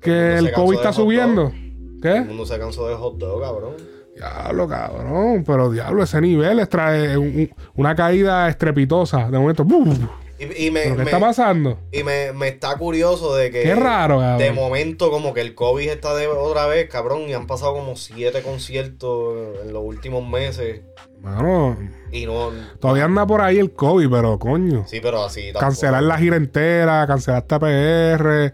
que 0.01 0.35
el 0.37 0.51
COVID 0.53 0.71
de 0.71 0.75
está 0.77 0.93
subiendo? 0.93 1.47
El 1.53 1.99
¿Qué? 2.01 2.21
mundo 2.21 2.45
se 2.45 2.57
cansó 2.59 2.87
del 2.87 2.97
hot 2.97 3.17
dog, 3.17 3.41
cabrón. 3.41 3.73
Diablo, 4.15 4.67
cabrón. 4.67 5.43
Pero 5.45 5.71
diablo, 5.71 6.03
ese 6.03 6.21
nivel 6.21 6.59
es 6.59 6.69
trae 6.69 7.17
un- 7.17 7.27
un- 7.27 7.49
una 7.75 7.95
caída 7.95 8.47
estrepitosa. 8.47 9.29
De 9.29 9.37
momento, 9.39 9.65
¡buf! 9.65 9.97
Y, 10.37 10.65
y 10.67 10.71
me, 10.71 10.81
¿Pero 10.81 10.95
qué 10.95 10.97
me- 10.99 11.03
está 11.05 11.19
pasando? 11.19 11.79
Y 11.93 12.03
me, 12.03 12.33
me 12.33 12.49
está 12.49 12.77
curioso 12.77 13.35
de 13.35 13.51
que. 13.51 13.63
Qué 13.63 13.73
raro, 13.75 14.19
cabrón. 14.19 14.37
De 14.39 14.51
momento, 14.51 15.09
como 15.09 15.33
que 15.33 15.41
el 15.41 15.55
COVID 15.55 15.87
está 15.89 16.13
de 16.15 16.27
otra 16.27 16.65
vez, 16.67 16.89
cabrón. 16.89 17.21
Y 17.29 17.33
han 17.33 17.47
pasado 17.47 17.73
como 17.73 17.95
siete 17.95 18.41
conciertos 18.41 19.37
en 19.63 19.71
los 19.71 19.83
últimos 19.83 20.27
meses. 20.27 20.81
Mano, 21.21 21.77
Y 22.11 22.25
no. 22.25 22.51
todavía 22.79 23.05
anda 23.05 23.25
por 23.25 23.41
ahí 23.41 23.57
el 23.59 23.71
COVID, 23.73 24.09
pero 24.11 24.37
coño. 24.37 24.83
Sí, 24.87 24.99
pero 25.01 25.23
así. 25.23 25.45
tampoco. 25.53 25.61
Cancelar 25.61 26.03
la 26.03 26.17
gira 26.17 26.35
entera, 26.35 27.07
cancelar 27.07 27.41
esta 27.43 27.57
PR. 27.59 28.53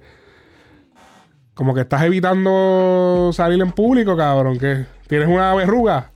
Como 1.53 1.73
que 1.73 1.81
estás 1.81 2.03
evitando 2.03 3.31
salir 3.33 3.61
en 3.61 3.71
público, 3.71 4.15
cabrón. 4.15 4.57
Que 4.57 4.85
tienes 5.07 5.27
una 5.27 5.53
verruga. 5.55 6.11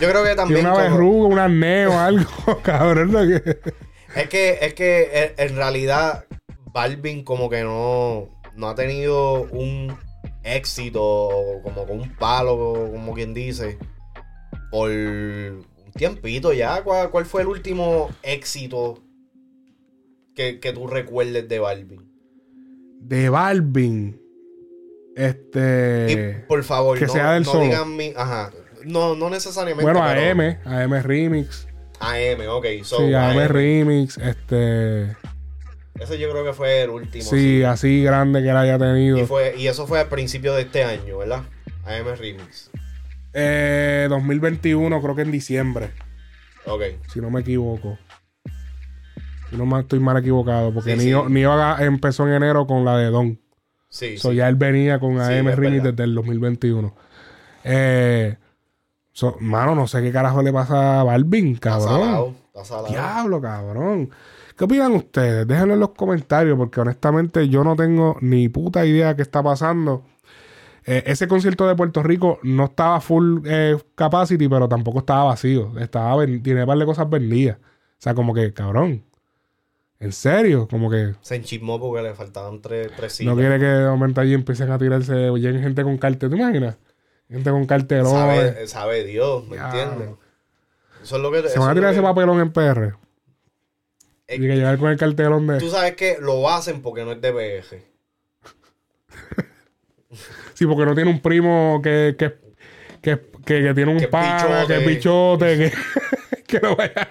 Yo 0.00 0.08
creo 0.08 0.22
que 0.24 0.30
Tienes 0.30 0.36
también. 0.36 0.66
una 0.66 0.74
como- 0.74 0.84
verruga, 0.84 1.28
un 1.28 1.38
arneo, 1.38 1.98
algo, 1.98 2.30
cabrón. 2.62 3.12
¿no? 3.12 3.20
Es 4.16 4.28
que, 4.28 4.58
es 4.60 4.74
que 4.74 5.34
en, 5.38 5.48
en 5.50 5.56
realidad 5.56 6.24
Balvin 6.72 7.24
como 7.24 7.48
que 7.48 7.62
no, 7.62 8.28
no 8.56 8.68
ha 8.68 8.74
tenido 8.74 9.42
un 9.50 9.96
éxito, 10.44 11.30
como 11.62 11.86
con 11.86 12.00
un 12.00 12.16
palo, 12.16 12.90
como 12.92 13.14
quien 13.14 13.34
dice, 13.34 13.78
por 14.70 14.90
un 14.90 15.64
Tiempito 15.94 16.52
ya. 16.52 16.82
¿Cuál, 16.82 17.10
cuál 17.10 17.26
fue 17.26 17.42
el 17.42 17.48
último 17.48 18.08
éxito 18.22 19.02
que, 20.34 20.58
que 20.58 20.72
tú 20.72 20.86
recuerdes 20.86 21.48
de 21.48 21.58
Balvin? 21.58 22.10
De 23.00 23.28
Balvin. 23.28 24.20
Este. 25.14 26.44
Por 26.48 26.62
favor, 26.64 26.98
que 26.98 27.06
no, 27.06 27.12
sea 27.12 27.32
del 27.34 27.42
no 27.42 27.52
solo. 27.52 27.64
digan 27.64 27.94
mi. 27.96 28.12
Ajá. 28.16 28.50
No, 28.84 29.14
no 29.14 29.28
necesariamente. 29.28 29.84
Bueno, 29.84 30.00
pero- 30.06 30.32
AM, 30.32 30.58
AM 30.64 31.02
Remix. 31.02 31.68
AM, 32.02 32.40
ok. 32.48 32.66
So, 32.82 32.98
sí, 32.98 33.14
AM, 33.14 33.38
AM. 33.38 33.48
Remix. 33.48 34.18
Este. 34.18 35.16
Ese 36.00 36.18
yo 36.18 36.30
creo 36.30 36.44
que 36.44 36.52
fue 36.52 36.82
el 36.82 36.90
último. 36.90 37.24
Sí, 37.24 37.62
así 37.62 38.02
grande 38.02 38.42
que 38.42 38.48
él 38.48 38.56
haya 38.56 38.78
tenido. 38.78 39.18
Y, 39.18 39.24
fue, 39.26 39.54
y 39.56 39.66
eso 39.68 39.86
fue 39.86 40.00
al 40.00 40.08
principio 40.08 40.54
de 40.54 40.62
este 40.62 40.82
año, 40.84 41.18
¿verdad? 41.18 41.42
AM 41.84 42.16
Remix. 42.18 42.70
Eh, 43.34 44.06
2021, 44.10 45.00
creo 45.00 45.14
que 45.14 45.22
en 45.22 45.30
diciembre. 45.30 45.90
Ok. 46.66 46.82
Si 47.12 47.20
no 47.20 47.30
me 47.30 47.40
equivoco. 47.40 47.98
Si 49.50 49.56
no 49.56 49.66
me 49.66 49.80
estoy 49.80 50.00
mal 50.00 50.16
equivocado. 50.16 50.72
Porque 50.72 50.96
Sí, 50.96 51.06
Nio, 51.06 51.24
sí. 51.26 51.32
Nio 51.32 51.78
empezó 51.78 52.26
en 52.26 52.34
enero 52.34 52.66
con 52.66 52.84
la 52.84 52.96
de 52.96 53.06
Don. 53.06 53.40
Sí, 53.88 54.16
So, 54.16 54.30
sí. 54.30 54.36
ya 54.36 54.48
él 54.48 54.56
venía 54.56 54.98
con 54.98 55.20
AM 55.20 55.48
Remix 55.54 55.82
desde 55.82 56.04
el 56.04 56.14
2021. 56.14 56.96
Eh, 57.64 58.36
so, 59.12 59.36
mano, 59.40 59.74
no 59.74 59.86
sé 59.86 60.02
qué 60.02 60.10
carajo 60.10 60.42
le 60.42 60.52
pasa 60.52 61.00
a 61.00 61.04
Balvin, 61.04 61.56
cabrón. 61.56 61.88
salado, 61.88 62.34
está 62.46 62.64
salado. 62.64 62.88
Diablo, 62.88 63.40
cabrón. 63.40 64.10
¿Qué 64.56 64.64
opinan 64.64 64.92
ustedes? 64.92 65.46
Déjenlo 65.46 65.74
en 65.74 65.80
los 65.80 65.90
comentarios 65.90 66.56
porque 66.58 66.80
honestamente 66.80 67.48
yo 67.48 67.64
no 67.64 67.74
tengo 67.76 68.16
ni 68.20 68.48
puta 68.48 68.84
idea 68.84 69.16
qué 69.16 69.22
está 69.22 69.42
pasando. 69.42 70.04
Eh, 70.84 71.04
ese 71.06 71.28
concierto 71.28 71.66
de 71.66 71.76
Puerto 71.76 72.02
Rico 72.02 72.38
no 72.42 72.64
estaba 72.64 73.00
full 73.00 73.40
eh, 73.46 73.76
capacity, 73.94 74.48
pero 74.48 74.68
tampoco 74.68 75.00
estaba 75.00 75.24
vacío. 75.24 75.78
Estaba 75.78 76.24
tiene 76.26 76.62
un 76.62 76.66
par 76.66 76.78
de 76.78 76.86
cosas 76.86 77.08
vendidas. 77.08 77.58
O 77.58 77.60
sea, 77.98 78.14
como 78.14 78.34
que, 78.34 78.52
cabrón. 78.52 79.04
En 80.00 80.12
serio, 80.12 80.66
como 80.68 80.90
que 80.90 81.14
Se 81.20 81.36
enchismó 81.36 81.78
porque 81.78 82.02
le 82.02 82.14
faltaban 82.14 82.60
tres, 82.60 82.90
tres 82.96 83.12
sillas. 83.12 83.32
no 83.32 83.40
quiere 83.40 83.60
que 83.60 83.66
de 83.66 83.88
momento 83.88 84.20
allí 84.20 84.34
empiecen 84.34 84.70
a 84.72 84.78
tirarse. 84.78 85.30
Lleguen 85.30 85.62
gente 85.62 85.84
con 85.84 85.96
cartel, 85.96 86.28
¿te 86.30 86.36
imaginas? 86.36 86.76
Gente 87.32 87.50
con 87.50 87.66
cartelones. 87.66 88.12
sabe, 88.12 88.66
sabe 88.68 89.04
Dios, 89.04 89.48
¿me 89.48 89.56
entiendes? 89.56 90.10
Eso 91.02 91.16
es 91.16 91.22
lo 91.22 91.32
que... 91.32 91.48
Se 91.48 91.58
van 91.58 91.70
a 91.70 91.74
tirar 91.74 91.92
ese 91.92 92.02
papelón 92.02 92.40
en 92.40 92.52
PR. 92.52 92.94
Y 94.28 94.38
que 94.38 94.56
llegar 94.56 94.78
con 94.78 94.90
el 94.90 94.96
cartelón 94.98 95.46
de. 95.46 95.58
Tú 95.58 95.68
sabes 95.68 95.94
que 95.94 96.16
lo 96.20 96.48
hacen 96.48 96.80
porque 96.80 97.04
no 97.04 97.12
es 97.12 97.20
de 97.20 97.32
BF. 97.32 97.72
Sí, 100.54 100.66
porque 100.66 100.84
no 100.84 100.94
tiene 100.94 101.10
un 101.10 101.20
primo 101.20 101.80
que, 101.82 102.14
que, 102.18 102.34
que, 103.00 103.18
que, 103.44 103.62
que 103.62 103.74
tiene 103.74 103.90
un 103.90 104.10
pana, 104.10 104.64
que 104.66 104.76
es 104.76 104.82
pichote. 104.86 105.56
que, 105.56 105.72
que 106.46 106.60
lo 106.62 106.76
vaya. 106.76 107.08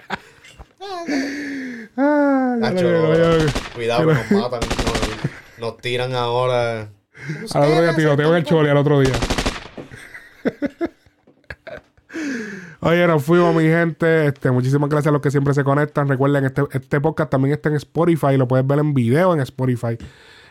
Ah, 1.96 2.56
Nacho, 2.58 2.86
cuidado 3.74 4.08
que 4.08 4.14
nos 4.14 4.30
matan. 4.30 4.60
Nos, 4.60 5.58
nos 5.58 5.76
tiran 5.78 6.14
ahora. 6.14 6.88
Al 7.52 7.62
otro 7.62 7.82
día 7.82 7.94
tiroteo 7.96 8.30
en 8.30 8.36
el 8.36 8.44
choli, 8.44 8.70
al 8.70 8.76
otro 8.76 9.00
día. 9.00 9.12
Oye, 12.80 13.06
nos 13.06 13.22
fuimos, 13.22 13.54
mi 13.54 13.62
gente. 13.62 14.26
Este, 14.26 14.50
muchísimas 14.50 14.90
gracias 14.90 15.08
a 15.08 15.12
los 15.12 15.22
que 15.22 15.30
siempre 15.30 15.54
se 15.54 15.62
conectan. 15.64 16.08
Recuerden, 16.08 16.44
este, 16.44 16.62
este 16.72 17.00
podcast 17.00 17.30
también 17.30 17.54
está 17.54 17.68
en 17.68 17.76
Spotify. 17.76 18.36
Lo 18.36 18.48
puedes 18.48 18.66
ver 18.66 18.80
en 18.80 18.92
video 18.92 19.32
en 19.34 19.40
Spotify. 19.40 19.96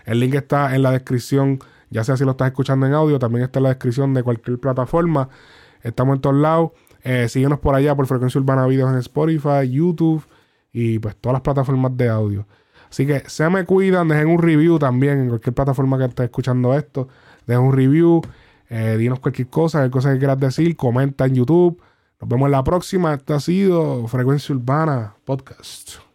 El 0.05 0.19
link 0.19 0.35
está 0.35 0.75
en 0.75 0.81
la 0.81 0.91
descripción. 0.91 1.59
Ya 1.89 2.03
sea 2.03 2.15
si 2.15 2.23
lo 2.23 2.31
estás 2.31 2.47
escuchando 2.47 2.85
en 2.85 2.93
audio, 2.93 3.19
también 3.19 3.43
está 3.43 3.59
en 3.59 3.63
la 3.63 3.69
descripción 3.69 4.13
de 4.13 4.23
cualquier 4.23 4.59
plataforma. 4.59 5.27
Estamos 5.83 6.15
en 6.15 6.21
todos 6.21 6.37
lados. 6.37 6.71
Eh, 7.03 7.27
síguenos 7.27 7.59
por 7.59 7.75
allá 7.75 7.95
por 7.95 8.05
Frecuencia 8.05 8.39
Urbana 8.39 8.65
Videos 8.67 8.91
en 8.91 8.97
Spotify, 8.99 9.69
YouTube 9.69 10.23
y 10.71 10.99
pues 10.99 11.15
todas 11.15 11.33
las 11.33 11.41
plataformas 11.41 11.97
de 11.97 12.09
audio. 12.09 12.47
Así 12.89 13.05
que 13.07 13.23
se 13.27 13.49
me 13.49 13.65
cuidan, 13.65 14.07
dejen 14.09 14.27
un 14.27 14.41
review 14.41 14.77
también 14.77 15.19
en 15.19 15.29
cualquier 15.29 15.53
plataforma 15.53 15.97
que 15.97 16.05
estés 16.05 16.25
escuchando 16.25 16.73
esto. 16.75 17.07
Dejen 17.47 17.63
un 17.63 17.73
review, 17.73 18.21
eh, 18.73 18.95
dinos 18.97 19.19
cualquier 19.19 19.49
cosa, 19.49 19.79
cualquier 19.79 19.91
cosa 19.91 20.13
que 20.13 20.19
quieras 20.19 20.39
decir, 20.39 20.77
comenta 20.77 21.25
en 21.25 21.35
YouTube. 21.35 21.81
Nos 22.21 22.29
vemos 22.29 22.47
en 22.47 22.51
la 22.53 22.63
próxima. 22.63 23.13
Esto 23.13 23.33
ha 23.33 23.39
sido 23.41 24.07
Frecuencia 24.07 24.55
Urbana 24.55 25.13
Podcast. 25.25 26.10